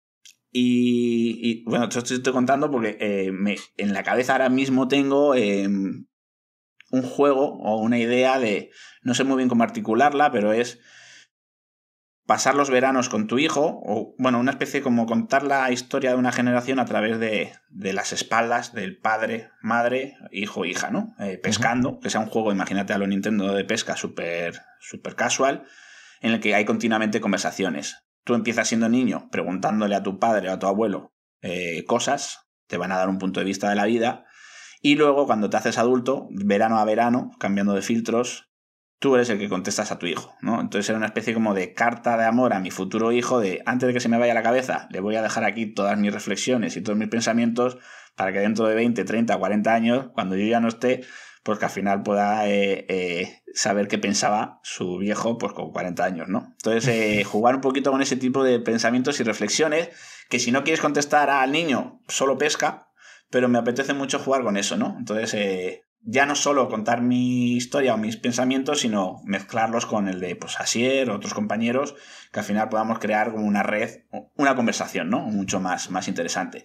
Y, 0.51 1.63
bueno, 1.65 1.89
te 1.89 1.99
estoy 1.99 2.33
contando 2.33 2.71
porque 2.71 2.97
eh, 3.01 3.33
me, 3.33 3.57
en 3.77 3.93
la 3.93 4.03
cabeza 4.03 4.33
ahora 4.33 4.49
mismo 4.49 4.89
tengo 4.89 5.35
em, 5.35 6.07
un 6.91 7.03
juego 7.03 7.59
o 7.59 7.77
una 7.77 7.99
idea 7.99 8.39
de, 8.39 8.71
no 9.03 9.15
sé 9.15 9.25
muy 9.25 9.37
bien 9.37 9.49
cómo 9.49 9.63
articularla, 9.63 10.31
pero 10.31 10.53
es 10.53 10.81
pasar 12.27 12.55
los 12.55 12.71
veranos 12.71 13.09
con 13.09 13.27
tu 13.27 13.39
hijo, 13.39 13.81
o 13.85 14.15
bueno, 14.19 14.39
una 14.39 14.51
especie 14.51 14.83
como 14.83 15.07
contar 15.07 15.43
la 15.45 15.71
historia 15.71 16.11
de 16.11 16.17
una 16.17 16.33
generación 16.33 16.79
a 16.79 16.85
través 16.85 17.19
de, 17.19 17.53
de 17.71 17.93
las 17.95 18.13
espaldas 18.13 18.75
del 18.75 18.99
padre, 18.99 19.51
madre, 19.63 20.17
hijo, 20.31 20.67
hija, 20.67 20.91
¿no? 20.91 21.15
Eh, 21.21 21.39
pescando, 21.39 22.01
que 22.01 22.11
sea 22.11 22.21
un 22.21 22.27
juego, 22.27 22.53
imagínate 22.53 22.93
a 22.93 22.99
lo 22.99 23.07
Nintendo 23.07 23.55
de 23.55 23.65
pesca 23.65 23.97
súper 23.97 24.61
super 24.79 25.15
casual, 25.15 25.65
en 26.21 26.33
el 26.33 26.41
que 26.41 26.55
hay 26.55 26.67
continuamente 26.67 27.21
conversaciones 27.21 28.08
tú 28.29 28.35
empiezas 28.35 28.69
siendo 28.69 28.91
niño 28.91 29.31
preguntándole 29.33 29.95
a 29.95 30.03
tu 30.03 30.19
padre 30.19 30.51
o 30.51 30.53
a 30.53 30.59
tu 30.59 30.67
abuelo 30.67 31.15
eh, 31.41 31.83
cosas, 31.87 32.47
te 32.67 32.77
van 32.77 32.93
a 32.93 32.99
dar 32.99 33.09
un 33.09 33.17
punto 33.17 33.41
de 33.41 33.47
vista 33.47 33.71
de 33.71 33.75
la 33.75 33.87
vida, 33.87 34.27
y 34.83 34.97
luego 34.97 35.25
cuando 35.25 35.49
te 35.49 35.57
haces 35.57 35.79
adulto, 35.79 36.29
verano 36.31 36.79
a 36.79 36.85
verano, 36.85 37.31
cambiando 37.41 37.73
de 37.73 37.81
filtros, 37.81 38.51
tú 38.99 39.15
eres 39.15 39.31
el 39.31 39.39
que 39.39 39.49
contestas 39.49 39.93
a 39.93 39.99
tu 39.99 40.05
hijo, 40.05 40.37
¿no? 40.43 40.61
Entonces 40.61 40.91
era 40.91 40.99
una 40.99 41.07
especie 41.07 41.33
como 41.33 41.55
de 41.55 41.73
carta 41.73 42.19
de 42.19 42.27
amor 42.27 42.53
a 42.53 42.61
mi 42.61 42.71
futuro 42.71 43.13
hijo 43.13 43.41
de 43.41 43.63
antes 43.65 43.87
de 43.87 43.95
que 43.95 44.01
se 44.01 44.11
me 44.11 44.19
vaya 44.19 44.35
la 44.35 44.43
cabeza, 44.43 44.89
le 44.91 45.01
voy 45.01 45.17
a 45.17 45.23
dejar 45.23 45.45
aquí 45.45 45.65
todas 45.65 45.99
mis 45.99 46.13
reflexiones 46.13 46.77
y 46.77 46.83
todos 46.83 46.99
mis 46.99 47.09
pensamientos 47.09 47.79
para 48.15 48.31
que 48.31 48.41
dentro 48.41 48.67
de 48.67 48.75
20, 48.75 49.05
30, 49.05 49.39
40 49.39 49.75
años, 49.75 50.09
cuando 50.13 50.37
yo 50.37 50.45
ya 50.45 50.61
no 50.61 50.69
esté, 50.69 51.01
pues 51.43 51.59
que 51.59 51.65
al 51.65 51.71
final 51.71 52.03
pueda 52.03 52.47
eh, 52.47 52.85
eh, 52.91 53.38
saber 53.55 53.89
qué 53.89 53.99
pensaba 53.99 54.61
su 54.63 54.99
viejo 54.99 55.39
pues 55.39 55.53
con 55.53 55.73
40 55.73 56.05
años, 56.05 56.29
¿no? 56.29 56.55
Entonces, 56.59 56.89
eh, 56.89 57.25
jugar 57.25 57.57
un 57.57 57.61
poquito 57.61 57.91
con 57.91 58.03
ese 58.03 58.17
tipo 58.17 58.45
de 58.45 58.61
pensamientos 58.61 59.21
y 59.21 59.25
reflexiones, 59.25 59.91
que 60.29 60.39
si 60.39 60.53
no 60.53 60.65
quieres 60.65 60.81
contestar 60.81 61.31
al 61.31 61.53
niño, 61.53 62.01
solo 62.09 62.39
pesca, 62.39 62.89
pero 63.31 63.49
me 63.49 63.59
apetece 63.59 63.95
mucho 63.95 64.19
jugar 64.19 64.43
con 64.43 64.57
eso, 64.57 64.77
¿no? 64.77 64.97
Entonces, 64.99 65.83
ya 66.03 66.27
no 66.27 66.35
solo 66.35 66.69
contar 66.69 67.03
mi 67.03 67.57
historia 67.57 67.95
o 67.95 67.99
mis 67.99 68.17
pensamientos, 68.17 68.81
sino 68.81 69.21
mezclarlos 69.25 69.87
con 69.87 70.09
el 70.09 70.21
de 70.21 70.37
pues, 70.37 70.59
Asier, 70.61 71.11
otros 71.11 71.35
compañeros, 71.35 71.95
que 72.33 72.41
al 72.41 72.47
final 72.47 72.69
podamos 72.69 72.99
crear 72.99 73.33
como 73.33 73.47
una 73.47 73.63
red, 73.63 74.05
una 74.37 74.55
conversación, 74.55 75.11
¿no? 75.11 75.21
Mucho 75.21 75.61
más, 75.61 75.91
más 75.91 76.09
interesante. 76.09 76.65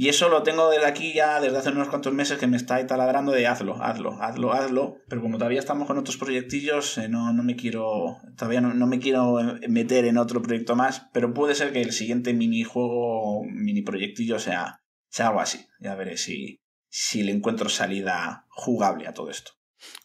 Y 0.00 0.08
eso 0.08 0.30
lo 0.30 0.42
tengo 0.42 0.70
desde 0.70 0.86
aquí 0.86 1.12
ya, 1.12 1.40
desde 1.40 1.58
hace 1.58 1.68
unos 1.68 1.90
cuantos 1.90 2.14
meses 2.14 2.38
que 2.38 2.46
me 2.46 2.56
está 2.56 2.86
taladrando 2.86 3.32
de 3.32 3.46
hazlo, 3.46 3.82
hazlo, 3.82 4.16
hazlo, 4.22 4.54
hazlo. 4.54 4.96
Pero 5.10 5.20
como 5.20 5.36
todavía 5.36 5.58
estamos 5.58 5.86
con 5.86 5.98
otros 5.98 6.16
proyectillos, 6.16 6.96
eh, 6.96 7.10
no, 7.10 7.34
no 7.34 7.42
me 7.42 7.54
quiero, 7.54 8.16
todavía 8.34 8.62
no, 8.62 8.86
me 8.86 8.98
quiero 8.98 9.36
meter 9.68 10.06
en 10.06 10.16
otro 10.16 10.40
proyecto 10.40 10.74
más. 10.74 11.10
Pero 11.12 11.34
puede 11.34 11.54
ser 11.54 11.74
que 11.74 11.82
el 11.82 11.92
siguiente 11.92 12.32
minijuego, 12.32 13.44
mini 13.44 13.82
proyectillo 13.82 14.38
sea, 14.38 14.80
sea 15.10 15.26
algo 15.26 15.40
así. 15.40 15.66
Ya 15.80 15.94
veré 15.96 16.16
si, 16.16 16.62
si 16.88 17.22
le 17.22 17.32
encuentro 17.32 17.68
salida 17.68 18.46
jugable 18.48 19.06
a 19.06 19.12
todo 19.12 19.28
esto. 19.28 19.50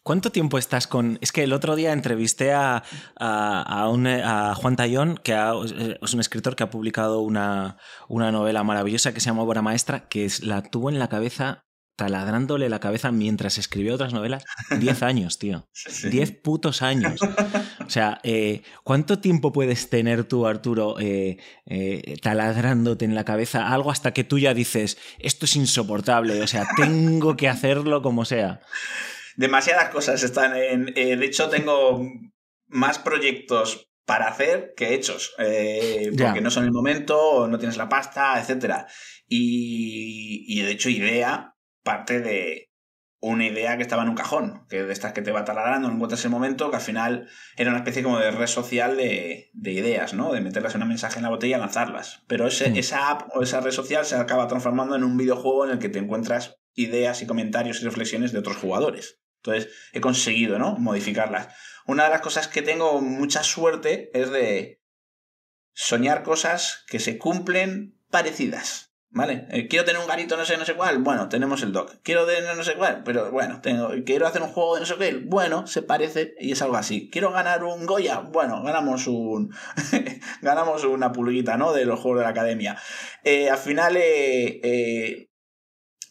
¿Cuánto 0.02 0.30
tiempo 0.30 0.58
estás 0.58 0.86
con.? 0.86 1.18
Es 1.20 1.32
que 1.32 1.42
el 1.42 1.52
otro 1.52 1.76
día 1.76 1.92
entrevisté 1.92 2.52
a, 2.52 2.82
a, 3.18 4.54
Juan 4.56 4.76
Tallón, 4.76 5.18
que 5.22 5.32
es 6.02 6.14
un 6.14 6.20
escritor 6.20 6.56
que 6.56 6.62
ha 6.62 6.70
publicado 6.70 7.20
una, 7.20 7.76
una, 8.08 8.32
novela 8.32 8.62
maravillosa 8.62 9.12
que 9.12 9.20
se 9.20 9.26
llama 9.26 9.42
Obra 9.42 9.62
Maestra, 9.62 10.08
que 10.08 10.28
la 10.42 10.62
tuvo 10.62 10.90
en 10.90 10.98
la 10.98 11.08
cabeza, 11.08 11.64
taladrándole 11.96 12.68
la 12.68 12.78
cabeza 12.78 13.10
mientras 13.10 13.58
escribió 13.58 13.94
otras 13.94 14.12
novelas, 14.12 14.44
10 14.78 15.02
años, 15.02 15.38
tío. 15.38 15.66
10 16.08 16.30
putos 16.42 16.82
años. 16.82 17.20
O 17.84 17.90
sea, 17.90 18.20
eh, 18.22 18.62
¿cuánto 18.84 19.18
tiempo 19.18 19.52
puedes 19.52 19.88
tener 19.90 20.24
tú, 20.24 20.46
Arturo, 20.46 21.00
eh, 21.00 21.38
eh, 21.64 22.16
taladrándote 22.22 23.06
en 23.06 23.14
la 23.14 23.24
cabeza 23.24 23.68
algo 23.68 23.90
hasta 23.90 24.12
que 24.12 24.24
tú 24.24 24.38
ya 24.38 24.54
dices, 24.54 24.98
esto 25.18 25.46
es 25.46 25.56
insoportable, 25.56 26.42
o 26.42 26.46
sea, 26.46 26.66
tengo 26.76 27.36
que 27.36 27.48
hacerlo 27.48 28.02
como 28.02 28.24
sea? 28.24 28.60
Demasiadas 29.36 29.90
cosas 29.90 30.22
están 30.22 30.56
en... 30.56 30.92
Eh, 30.96 31.16
de 31.16 31.26
hecho, 31.26 31.48
tengo 31.48 32.00
más 32.68 32.98
proyectos 32.98 33.90
para 34.04 34.28
hacer 34.28 34.74
que 34.76 34.94
hechos, 34.94 35.34
eh, 35.38 36.12
porque 36.16 36.40
no 36.40 36.50
son 36.50 36.64
el 36.64 36.72
momento, 36.72 37.48
no 37.48 37.58
tienes 37.58 37.76
la 37.76 37.88
pasta, 37.88 38.40
etc. 38.40 38.86
Y, 39.26 40.44
y, 40.48 40.62
de 40.62 40.70
hecho, 40.70 40.88
idea 40.88 41.54
parte 41.82 42.20
de 42.20 42.70
una 43.20 43.46
idea 43.46 43.76
que 43.76 43.82
estaba 43.82 44.02
en 44.02 44.10
un 44.10 44.14
cajón, 44.14 44.66
que 44.68 44.84
de 44.84 44.92
estas 44.92 45.12
que 45.12 45.22
te 45.22 45.32
va 45.32 45.44
taladrando, 45.44 45.88
no 45.88 45.94
encuentras 45.94 46.24
el 46.24 46.30
momento, 46.30 46.70
que 46.70 46.76
al 46.76 46.82
final 46.82 47.28
era 47.56 47.70
una 47.70 47.80
especie 47.80 48.02
como 48.02 48.18
de 48.18 48.30
red 48.30 48.46
social 48.46 48.96
de, 48.96 49.50
de 49.52 49.72
ideas, 49.72 50.14
¿no? 50.14 50.32
De 50.32 50.40
meterlas 50.40 50.74
en 50.76 50.82
un 50.82 50.88
mensaje 50.88 51.16
en 51.16 51.24
la 51.24 51.30
botella 51.30 51.56
y 51.56 51.60
lanzarlas. 51.60 52.22
Pero 52.28 52.46
ese, 52.46 52.78
esa 52.78 53.10
app 53.10 53.30
o 53.34 53.42
esa 53.42 53.60
red 53.60 53.72
social 53.72 54.04
se 54.04 54.14
acaba 54.14 54.46
transformando 54.46 54.94
en 54.94 55.02
un 55.02 55.16
videojuego 55.16 55.64
en 55.64 55.72
el 55.72 55.78
que 55.78 55.88
te 55.88 55.98
encuentras 55.98 56.56
ideas 56.74 57.22
y 57.22 57.26
comentarios 57.26 57.80
y 57.80 57.84
reflexiones 57.84 58.32
de 58.32 58.38
otros 58.38 58.58
jugadores. 58.58 59.20
Entonces 59.46 59.72
he 59.92 60.00
conseguido, 60.00 60.58
¿no? 60.58 60.76
Modificarlas. 60.78 61.48
Una 61.86 62.04
de 62.04 62.10
las 62.10 62.20
cosas 62.20 62.48
que 62.48 62.62
tengo 62.62 63.00
mucha 63.00 63.42
suerte 63.42 64.10
es 64.12 64.30
de 64.30 64.82
soñar 65.72 66.22
cosas 66.22 66.84
que 66.88 66.98
se 66.98 67.18
cumplen 67.18 68.00
parecidas. 68.10 68.86
¿Vale? 69.08 69.46
Eh, 69.50 69.66
quiero 69.68 69.86
tener 69.86 70.02
un 70.02 70.08
garito 70.08 70.36
no 70.36 70.44
sé, 70.44 70.58
no 70.58 70.66
sé 70.66 70.74
cuál. 70.74 70.98
Bueno, 70.98 71.28
tenemos 71.28 71.62
el 71.62 71.72
doc. 71.72 72.02
Quiero 72.02 72.26
tener 72.26 72.54
no 72.54 72.62
sé 72.62 72.74
cuál, 72.74 73.02
pero 73.02 73.30
bueno, 73.30 73.60
tengo, 73.62 73.90
quiero 74.04 74.26
hacer 74.26 74.42
un 74.42 74.48
juego 74.48 74.74
de 74.74 74.80
no 74.80 74.86
sé 74.86 74.96
qué. 74.96 75.22
Bueno, 75.24 75.66
se 75.66 75.80
parece 75.80 76.34
y 76.38 76.52
es 76.52 76.60
algo 76.60 76.76
así. 76.76 77.08
Quiero 77.08 77.30
ganar 77.32 77.64
un 77.64 77.86
Goya. 77.86 78.18
Bueno, 78.18 78.62
ganamos 78.62 79.06
un. 79.06 79.54
ganamos 80.42 80.84
una 80.84 81.12
pulguita, 81.12 81.56
¿no? 81.56 81.72
De 81.72 81.86
los 81.86 82.00
juegos 82.00 82.18
de 82.18 82.24
la 82.24 82.30
academia. 82.30 82.76
Eh, 83.24 83.48
al 83.48 83.58
final, 83.58 83.96
eh, 83.96 84.60
eh 84.62 85.30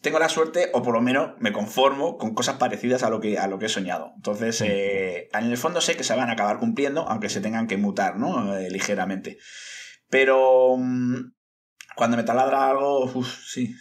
tengo 0.06 0.20
la 0.20 0.28
suerte, 0.28 0.70
o 0.72 0.84
por 0.84 0.94
lo 0.94 1.02
menos 1.02 1.32
me 1.40 1.50
conformo 1.50 2.16
con 2.16 2.32
cosas 2.32 2.58
parecidas 2.58 3.02
a 3.02 3.10
lo 3.10 3.18
que, 3.18 3.38
a 3.38 3.48
lo 3.48 3.58
que 3.58 3.66
he 3.66 3.68
soñado. 3.68 4.12
Entonces, 4.14 4.60
eh, 4.60 5.28
en 5.32 5.46
el 5.46 5.56
fondo 5.56 5.80
sé 5.80 5.96
que 5.96 6.04
se 6.04 6.14
van 6.14 6.30
a 6.30 6.34
acabar 6.34 6.60
cumpliendo, 6.60 7.08
aunque 7.08 7.28
se 7.28 7.40
tengan 7.40 7.66
que 7.66 7.76
mutar, 7.76 8.16
¿no? 8.16 8.56
Eh, 8.56 8.70
ligeramente. 8.70 9.38
Pero 10.08 10.76
mm, 10.78 11.32
cuando 11.96 12.16
me 12.16 12.22
taladra 12.22 12.70
algo, 12.70 13.10
sí, 13.24 13.74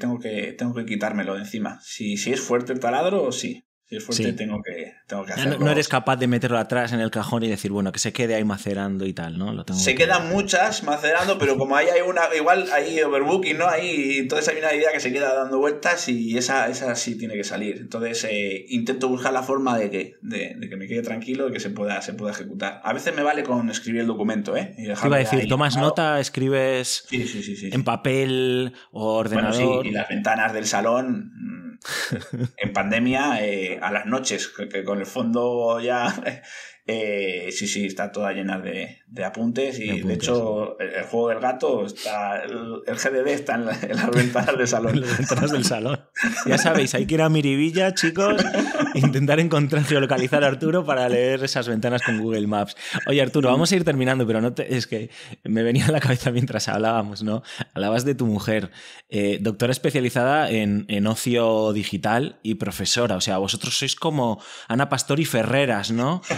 tengo, 0.00 0.18
que, 0.18 0.54
tengo 0.54 0.72
que 0.72 0.86
quitármelo 0.86 1.34
de 1.34 1.40
encima. 1.40 1.78
Si, 1.82 2.16
si 2.16 2.32
es 2.32 2.40
fuerte 2.40 2.72
el 2.72 2.80
taladro, 2.80 3.30
sí. 3.30 3.65
Si 3.88 3.96
es 3.96 4.04
fuerte, 4.04 4.32
tengo, 4.32 4.60
que, 4.62 4.94
tengo 5.06 5.24
que 5.24 5.32
hacerlo. 5.32 5.58
No, 5.60 5.70
eres 5.70 5.86
capaz 5.86 6.16
de 6.16 6.26
meterlo 6.26 6.58
atrás 6.58 6.92
en 6.92 6.98
el 6.98 7.12
cajón 7.12 7.44
y 7.44 7.48
decir, 7.48 7.70
bueno, 7.70 7.92
que 7.92 8.00
se 8.00 8.12
quede 8.12 8.34
ahí 8.34 8.42
macerando 8.42 9.06
y 9.06 9.12
tal, 9.12 9.38
¿no? 9.38 9.52
Lo 9.52 9.64
tengo 9.64 9.78
se 9.78 9.94
quedan 9.94 10.28
muchas 10.28 10.82
macerando, 10.82 11.38
pero 11.38 11.56
como 11.56 11.76
ahí 11.76 11.86
hay 11.86 12.00
una, 12.00 12.22
igual 12.36 12.66
hay 12.72 13.00
overbooking, 13.00 13.58
¿no? 13.58 13.68
Ahí, 13.68 14.18
entonces 14.18 14.48
hay 14.48 14.58
una 14.58 14.74
idea 14.74 14.90
que 14.92 14.98
se 14.98 15.12
queda 15.12 15.32
dando 15.32 15.58
vueltas 15.58 16.08
y 16.08 16.36
esa, 16.36 16.68
esa 16.68 16.96
sí 16.96 17.16
tiene 17.16 17.34
que 17.34 17.44
salir. 17.44 17.76
Entonces 17.76 18.26
eh, 18.28 18.64
intento 18.70 19.08
buscar 19.08 19.32
la 19.32 19.44
forma 19.44 19.78
de 19.78 19.88
que, 19.88 20.16
de, 20.20 20.58
que 20.68 20.76
me 20.76 20.88
quede 20.88 21.02
tranquilo 21.02 21.48
y 21.48 21.52
que 21.52 21.60
se 21.60 21.70
pueda, 21.70 22.02
se 22.02 22.14
pueda 22.14 22.32
ejecutar. 22.32 22.80
A 22.82 22.92
veces 22.92 23.14
me 23.14 23.22
vale 23.22 23.44
con 23.44 23.70
escribir 23.70 24.00
el 24.00 24.08
documento, 24.08 24.56
¿eh? 24.56 24.74
Y 24.78 24.86
Te 24.86 25.06
iba 25.06 25.16
a 25.16 25.20
decir, 25.20 25.46
tomas 25.46 25.76
nota, 25.76 26.18
escribes 26.18 27.06
en 27.12 27.84
papel 27.84 28.72
o 28.90 29.14
ordenador. 29.14 29.56
Bueno, 29.56 29.82
sí, 29.82 29.88
y 29.90 29.92
las 29.92 30.08
ventanas 30.08 30.52
del 30.52 30.66
salón 30.66 31.55
en 32.56 32.72
pandemia, 32.72 33.44
eh, 33.44 33.78
a 33.80 33.92
las 33.92 34.06
noches, 34.06 34.48
que, 34.48 34.84
con 34.84 34.98
el 34.98 35.06
fondo 35.06 35.80
ya 35.80 36.06
eh, 36.86 37.48
sí, 37.52 37.66
sí, 37.66 37.86
está 37.86 38.12
toda 38.12 38.32
llena 38.32 38.58
de, 38.58 39.00
apuntes 39.24 39.78
y 39.78 40.00
de, 40.00 40.14
hecho 40.14 40.78
el, 40.78 41.04
juego 41.04 41.28
del 41.28 41.40
gato 41.40 41.86
está, 41.86 42.42
el, 42.42 42.82
GDD 42.84 43.28
está 43.28 43.54
en, 43.54 43.66
las 43.66 44.10
ventanas 44.10 44.58
del 44.58 44.68
salón. 44.68 44.94
en 44.94 45.00
las 45.02 45.18
ventanas 45.18 45.50
del 45.52 45.64
salón. 45.64 46.00
Ya 46.44 46.58
sabéis, 46.58 46.94
hay 46.94 47.06
que 47.06 47.14
ir 47.14 47.22
a 47.22 47.28
Miribilla, 47.28 47.94
chicos, 47.94 48.44
intentar 48.94 49.38
encontrar 49.40 49.84
y 49.88 49.94
localizar 49.94 50.42
a 50.44 50.48
Arturo 50.48 50.84
para 50.84 51.08
leer 51.08 51.44
esas 51.44 51.68
ventanas 51.68 52.02
con 52.02 52.20
Google 52.20 52.46
Maps. 52.46 52.76
Oye, 53.06 53.22
Arturo, 53.22 53.50
vamos 53.50 53.70
a 53.70 53.76
ir 53.76 53.84
terminando, 53.84 54.26
pero 54.26 54.40
no 54.40 54.52
es 54.56 54.86
que 54.86 55.10
me 55.44 55.62
venía 55.62 55.86
a 55.86 55.92
la 55.92 56.00
cabeza 56.00 56.32
mientras 56.32 56.68
hablábamos, 56.68 57.22
¿no? 57.22 57.42
Hablabas 57.74 58.04
de 58.04 58.14
tu 58.14 58.26
mujer, 58.26 58.70
eh, 59.08 59.38
doctora 59.40 59.72
especializada 59.72 60.50
en, 60.50 60.84
en 60.88 61.06
ocio 61.06 61.72
digital 61.72 62.40
y 62.42 62.56
profesora. 62.56 63.16
O 63.16 63.20
sea, 63.20 63.38
vosotros 63.38 63.78
sois 63.78 63.94
como 63.94 64.42
Ana 64.68 64.88
Pastor 64.88 65.20
y 65.20 65.24
Ferreras, 65.24 65.90
¿no? 65.92 66.22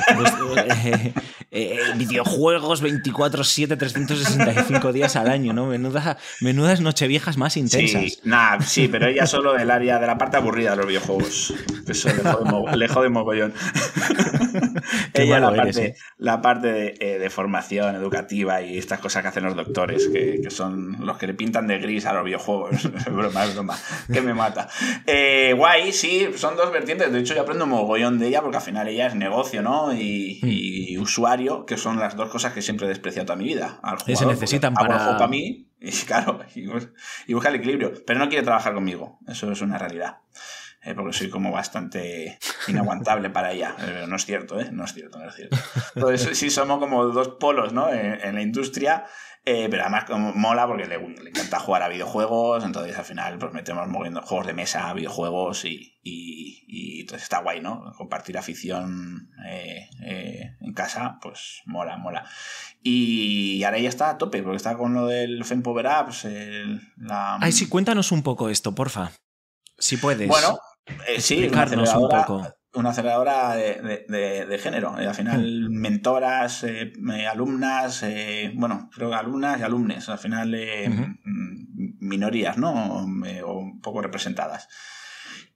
Eh, 0.68 1.14
eh, 1.50 1.78
videojuegos 1.96 2.57
24-7, 2.62 3.78
365 3.78 4.92
días 4.92 5.16
al 5.16 5.28
año, 5.28 5.52
¿no? 5.52 5.66
Menuda, 5.66 6.18
menudas 6.40 6.80
nocheviejas 6.80 7.36
más 7.36 7.56
intensas. 7.56 8.02
Sí, 8.02 8.22
sí, 8.66 8.88
pero 8.88 9.06
ella 9.06 9.26
solo 9.26 9.52
del 9.54 9.70
área 9.70 9.98
de 9.98 10.06
la 10.06 10.18
parte 10.18 10.36
aburrida 10.36 10.70
de 10.70 10.76
los 10.76 10.86
videojuegos. 10.86 11.54
Eso 11.86 12.08
le 12.76 12.88
jode, 12.88 13.08
mogollón. 13.08 13.54
ella 15.14 15.40
la 15.40 15.54
parte, 15.54 15.84
¿eh? 15.84 15.94
la 16.18 16.40
parte 16.40 16.96
de, 16.98 17.30
formación 17.30 17.94
educativa 17.94 18.62
y 18.62 18.78
estas 18.78 19.00
cosas 19.00 19.22
que 19.22 19.28
hacen 19.28 19.44
los 19.44 19.54
doctores, 19.54 20.08
que, 20.08 20.50
son 20.50 21.04
los 21.04 21.18
que 21.18 21.26
le 21.26 21.34
pintan 21.34 21.66
de 21.66 21.78
gris 21.78 22.06
a 22.06 22.12
los 22.12 22.24
videojuegos. 22.24 22.90
broma, 23.10 23.44
es 23.44 23.54
broma. 23.54 23.78
Que 24.12 24.20
me 24.20 24.34
mata. 24.34 24.68
guay, 25.56 25.92
sí, 25.92 26.28
son 26.36 26.56
dos 26.56 26.72
vertientes. 26.72 27.12
De 27.12 27.20
hecho, 27.20 27.34
yo 27.34 27.42
aprendo 27.42 27.66
mogollón 27.66 28.18
de 28.18 28.28
ella 28.28 28.42
porque 28.42 28.56
al 28.56 28.62
final 28.62 28.88
ella 28.88 29.06
es 29.06 29.14
negocio, 29.14 29.62
¿no? 29.62 29.92
Y, 29.92 30.40
y, 30.42 30.98
usuario, 30.98 31.64
que 31.66 31.76
son 31.76 31.98
las 31.98 32.16
dos 32.16 32.30
cosas 32.30 32.47
que 32.52 32.62
siempre 32.62 32.86
he 32.86 32.88
despreciado 32.88 33.26
toda 33.26 33.36
mi 33.36 33.44
vida. 33.44 33.78
Al 33.82 33.98
jugador, 33.98 34.16
se 34.16 34.26
necesitan 34.26 34.74
para... 34.74 34.96
para 34.96 35.28
mí, 35.28 35.68
y 35.80 35.90
claro, 36.06 36.40
y, 36.54 36.66
busca 37.32 37.48
el 37.48 37.56
equilibrio. 37.56 37.92
Pero 38.06 38.18
no 38.18 38.28
quiere 38.28 38.44
trabajar 38.44 38.74
conmigo, 38.74 39.18
eso 39.26 39.50
es 39.50 39.60
una 39.60 39.78
realidad. 39.78 40.18
Eh, 40.82 40.94
porque 40.94 41.12
soy 41.12 41.28
como 41.28 41.50
bastante 41.50 42.38
inaguantable 42.68 43.30
para 43.30 43.52
ella. 43.52 43.74
Pero 43.78 44.06
no 44.06 44.16
es 44.16 44.24
cierto, 44.24 44.60
¿eh? 44.60 44.68
No 44.70 44.84
es 44.84 44.94
cierto, 44.94 45.18
no 45.18 45.28
es 45.28 45.34
cierto. 45.34 45.56
Entonces, 45.96 46.38
sí 46.38 46.50
somos 46.50 46.78
como 46.78 47.04
dos 47.06 47.36
polos, 47.40 47.72
¿no? 47.72 47.90
en 47.92 48.34
la 48.34 48.42
industria 48.42 49.04
eh, 49.44 49.68
pero 49.70 49.82
además 49.82 50.04
mola 50.34 50.66
porque 50.66 50.86
le, 50.86 50.96
encanta 50.96 51.58
jugar 51.58 51.82
a 51.82 51.88
videojuegos, 51.88 52.64
entonces 52.64 52.96
al 52.98 53.04
final 53.04 53.38
pues 53.38 53.52
metemos 53.52 53.88
moviendo 53.88 54.22
juegos 54.22 54.46
de 54.46 54.52
mesa, 54.52 54.92
videojuegos 54.92 55.64
y, 55.64 55.98
y, 56.02 57.00
entonces 57.00 57.22
está 57.22 57.40
guay, 57.40 57.60
¿no? 57.60 57.92
Compartir 57.96 58.36
afición 58.36 59.30
eh, 59.46 59.88
eh, 60.04 60.56
en 60.60 60.74
casa, 60.74 61.18
pues 61.22 61.62
mola, 61.64 61.96
mola. 61.96 62.26
Y 62.82 63.62
ahora 63.64 63.78
ya 63.78 63.88
está 63.88 64.10
a 64.10 64.18
tope, 64.18 64.42
porque 64.42 64.56
está 64.56 64.76
con 64.76 64.92
lo 64.94 65.06
del 65.06 65.44
Fempower 65.44 65.86
Apps. 65.86 66.26
la... 66.96 67.36
Ay, 67.40 67.52
sí, 67.52 67.68
cuéntanos 67.68 68.12
un 68.12 68.22
poco 68.22 68.50
esto, 68.50 68.74
porfa. 68.74 69.12
Si 69.78 69.96
puedes. 69.96 70.28
Bueno, 70.28 70.58
sí, 71.18 71.48
un 71.48 72.08
poco 72.08 72.57
una 72.74 72.90
aceleradora 72.90 73.54
de, 73.56 74.60
género. 74.62 74.94
al 74.94 75.14
final, 75.14 75.70
mentoras, 75.70 76.64
eh, 76.64 76.92
alumnas, 77.30 78.02
eh, 78.02 78.52
bueno, 78.54 78.90
creo 78.94 79.10
que 79.10 79.16
alumnas 79.16 79.60
y 79.60 79.62
alumnes, 79.62 80.08
al 80.08 80.18
final 80.18 80.50
mm, 80.50 81.98
minorías, 82.00 82.58
¿no? 82.58 82.72
o 82.72 83.58
un 83.58 83.80
poco 83.80 84.02
representadas. 84.02 84.68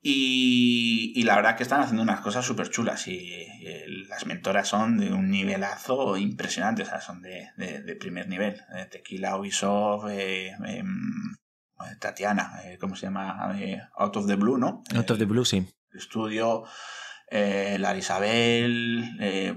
Y, 0.05 1.23
la 1.25 1.37
verdad 1.37 1.57
que 1.57 1.63
están 1.63 1.81
haciendo 1.81 2.03
unas 2.03 2.21
cosas 2.21 2.45
súper 2.45 2.71
chulas 2.71 3.07
y, 3.07 3.47
las 4.09 4.27
mentoras 4.27 4.69
son 4.69 4.99
de 4.99 5.13
un 5.13 5.31
nivelazo 5.31 6.17
impresionante, 6.17 6.83
o 6.83 6.87
sea, 6.87 7.01
son 7.01 7.23
de, 7.23 7.97
primer 8.01 8.29
nivel. 8.29 8.61
Eh, 8.75 8.87
Tequila, 8.91 9.37
Ubisoft, 9.37 10.11
eh, 10.11 10.57
em, 10.67 11.37
Tatiana, 12.01 12.63
eh, 12.65 12.79
¿cómo 12.81 12.97
se 12.97 13.07
llama? 13.07 13.55
Out 13.97 14.17
of 14.17 14.27
the 14.27 14.35
Blue, 14.35 14.59
¿no? 14.59 14.83
Out 14.95 15.13
of 15.13 15.19
the 15.19 15.25
Blue, 15.25 15.45
sí. 15.45 15.67
Estudio, 15.93 16.65
la 17.33 17.97
Isabel, 17.97 19.05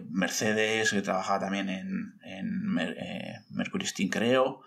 Mercedes, 0.10 0.91
que 0.91 1.02
trabajaba 1.02 1.39
también 1.39 1.69
en, 1.69 2.14
en 2.23 2.73
Mercury 3.49 3.85
Steam, 3.85 4.10
creo 4.10 4.61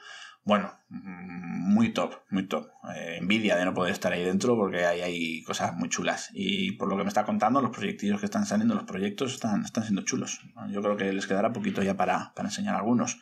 bueno, 0.45 0.73
mm, 0.89 1.75
muy 1.75 1.93
top, 1.93 2.15
muy 2.31 2.47
top. 2.49 2.69
Eh, 2.95 3.19
envidia 3.19 3.57
de 3.57 3.65
no 3.65 3.75
poder 3.75 3.93
estar 3.93 4.13
ahí 4.13 4.25
dentro 4.25 4.57
porque 4.57 4.87
hay, 4.87 5.01
hay 5.03 5.43
cosas 5.43 5.77
muy 5.77 5.89
chulas. 5.89 6.31
Y 6.33 6.73
por 6.73 6.89
lo 6.89 6.97
que 6.97 7.03
me 7.03 7.09
está 7.09 7.25
contando, 7.25 7.61
los 7.61 7.71
proyectillos 7.71 8.19
que 8.19 8.27
están 8.27 8.47
saliendo, 8.47 8.75
los 8.75 8.85
proyectos 8.85 9.35
están, 9.35 9.65
están 9.65 9.85
siendo 9.85 10.03
chulos. 10.03 10.41
Yo 10.71 10.81
creo 10.81 10.97
que 10.97 11.13
les 11.13 11.27
quedará 11.27 11.53
poquito 11.53 11.83
ya 11.83 11.97
para, 11.97 12.33
enseñar 12.39 12.77
algunos. 12.77 13.19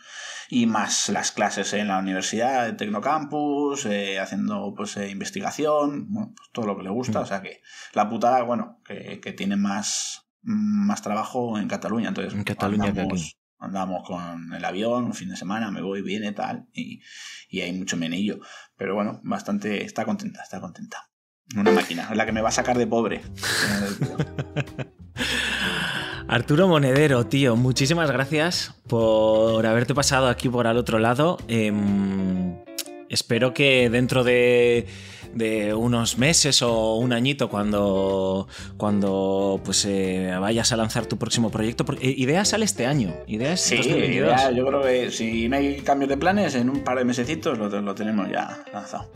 Y 0.49 0.67
más 0.67 1.09
las 1.09 1.33
clases 1.33 1.73
en 1.73 1.89
la 1.89 1.99
universidad, 1.99 2.65
de 2.65 2.75
Tecnocampus, 2.75 3.87
eh, 3.87 4.21
haciendo 4.21 4.73
pues 4.77 4.97
eh, 4.97 5.11
investigación, 5.11 6.09
pues, 6.13 6.29
todo 6.53 6.67
lo 6.67 6.77
que 6.77 6.85
le 6.85 6.91
gusta. 6.91 7.21
Mm. 7.21 7.23
O 7.23 7.27
sea 7.27 7.43
que 7.43 7.61
la 7.93 8.09
putada, 8.09 8.43
bueno, 8.43 8.81
que, 8.85 9.21
que 9.21 9.33
tiene 9.33 9.57
más, 9.57 10.29
más 10.43 11.03
trabajo 11.03 11.59
en 11.59 11.67
Cataluña. 11.67 12.09
Entonces, 12.09 12.35
en 12.35 12.45
Cataluña 12.45 12.93
que 12.93 13.01
aquí 13.01 13.37
andamos 13.59 14.07
con 14.07 14.53
el 14.53 14.65
avión, 14.65 15.05
un 15.05 15.15
fin 15.15 15.29
de 15.29 15.37
semana, 15.37 15.71
me 15.71 15.83
voy, 15.83 16.03
viene, 16.03 16.33
tal, 16.33 16.67
y, 16.73 17.01
hay 17.61 17.73
mucho 17.73 17.97
menillo. 17.97 18.41
Pero 18.77 18.95
bueno, 18.95 19.21
bastante, 19.25 19.85
está 19.85 20.05
contenta, 20.05 20.43
está 20.43 20.61
contenta. 20.61 21.09
Una 21.57 21.71
máquina, 21.71 22.09
es 22.11 22.17
la 22.17 22.27
que 22.27 22.33
me 22.33 22.41
va 22.43 22.49
a 22.49 22.53
sacar 22.53 22.77
de 22.77 22.87
pobre. 22.87 23.23
Arturo 26.29 26.67
Monedero, 26.67 27.27
tío, 27.27 27.55
muchísimas 27.55 28.11
gracias 28.11 28.75
por 28.89 29.65
haberte 29.65 29.95
pasado 29.95 30.27
aquí 30.27 30.49
por 30.49 30.67
al 30.67 30.77
otro 30.77 30.99
lado. 30.99 31.39
Em, 31.47 32.57
espero 33.09 33.55
que 33.55 33.89
dentro 33.91 34.25
de 34.25 34.89
de 35.35 35.75
unos 35.75 36.19
meses 36.19 36.63
o 36.63 36.97
un 36.97 37.13
añito 37.13 37.49
cuando, 37.49 38.49
cuando 38.77 39.61
pues 39.65 39.85
eh, 39.85 40.35
vayas 40.41 40.73
a 40.73 40.77
lanzar 40.77 41.07
tu 41.07 41.17
próximo 41.19 41.51
proyecto. 41.51 41.85
Porque, 41.85 42.09
eh, 42.09 42.15
idea 42.17 42.45
sale 42.45 42.65
este 42.65 42.87
año. 42.87 43.15
Idea 43.27 43.57
sí, 43.57 43.77
yo 43.77 44.67
creo 44.67 44.83
que 44.83 45.11
si 45.11 45.49
no 45.49 45.57
hay 45.57 45.77
cambios 45.81 46.09
de 46.09 46.17
planes, 46.17 46.55
en 46.55 46.71
un 46.71 46.85
par 46.85 46.99
de 46.99 47.05
mesecitos 47.05 47.59
lo, 47.59 47.69
lo 47.69 47.95
tenemos 47.95 48.29
ya 48.31 48.65
lanzado. 48.73 49.09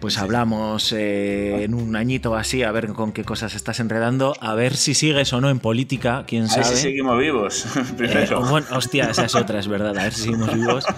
Pues 0.00 0.16
hablamos 0.16 0.92
eh, 0.92 1.64
en 1.64 1.74
un 1.74 1.94
añito 1.94 2.34
así, 2.34 2.62
a 2.62 2.72
ver 2.72 2.88
con 2.88 3.12
qué 3.12 3.22
cosas 3.22 3.54
estás 3.54 3.80
enredando, 3.80 4.34
a 4.40 4.54
ver 4.54 4.74
si 4.74 4.94
sigues 4.94 5.30
o 5.34 5.42
no 5.42 5.50
en 5.50 5.58
política, 5.58 6.24
quién 6.26 6.48
sabe. 6.48 6.64
A 6.64 6.68
ver 6.68 6.76
si 6.76 6.82
seguimos 6.84 7.18
vivos, 7.18 7.66
primero. 7.98 8.40
bueno, 8.48 8.66
hostia, 8.72 9.10
esa 9.10 9.26
es 9.26 9.34
otra, 9.34 9.58
es 9.58 9.68
verdad, 9.68 9.96
a 9.98 10.04
ver 10.04 10.14
si 10.14 10.22
seguimos 10.22 10.54
vivos. 10.54 10.84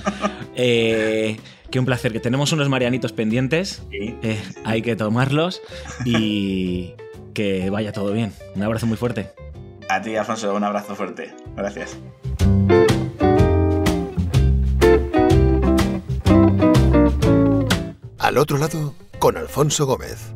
Eh, 0.54 1.38
Qué 1.72 1.78
un 1.78 1.86
placer, 1.86 2.12
que 2.12 2.20
tenemos 2.20 2.52
unos 2.52 2.68
marianitos 2.68 3.14
pendientes. 3.14 3.82
Eh, 3.90 4.38
hay 4.62 4.82
que 4.82 4.94
tomarlos 4.94 5.62
y 6.04 6.92
que 7.34 7.70
vaya 7.70 7.92
todo 7.92 8.12
bien. 8.12 8.34
Un 8.54 8.62
abrazo 8.62 8.86
muy 8.86 8.98
fuerte. 8.98 9.30
A 9.88 10.02
ti, 10.02 10.14
Alfonso, 10.14 10.54
un 10.54 10.64
abrazo 10.64 10.94
fuerte. 10.94 11.34
Gracias. 11.56 11.96
Al 18.18 18.36
otro 18.36 18.58
lado, 18.58 18.94
con 19.18 19.38
Alfonso 19.38 19.86
Gómez. 19.86 20.34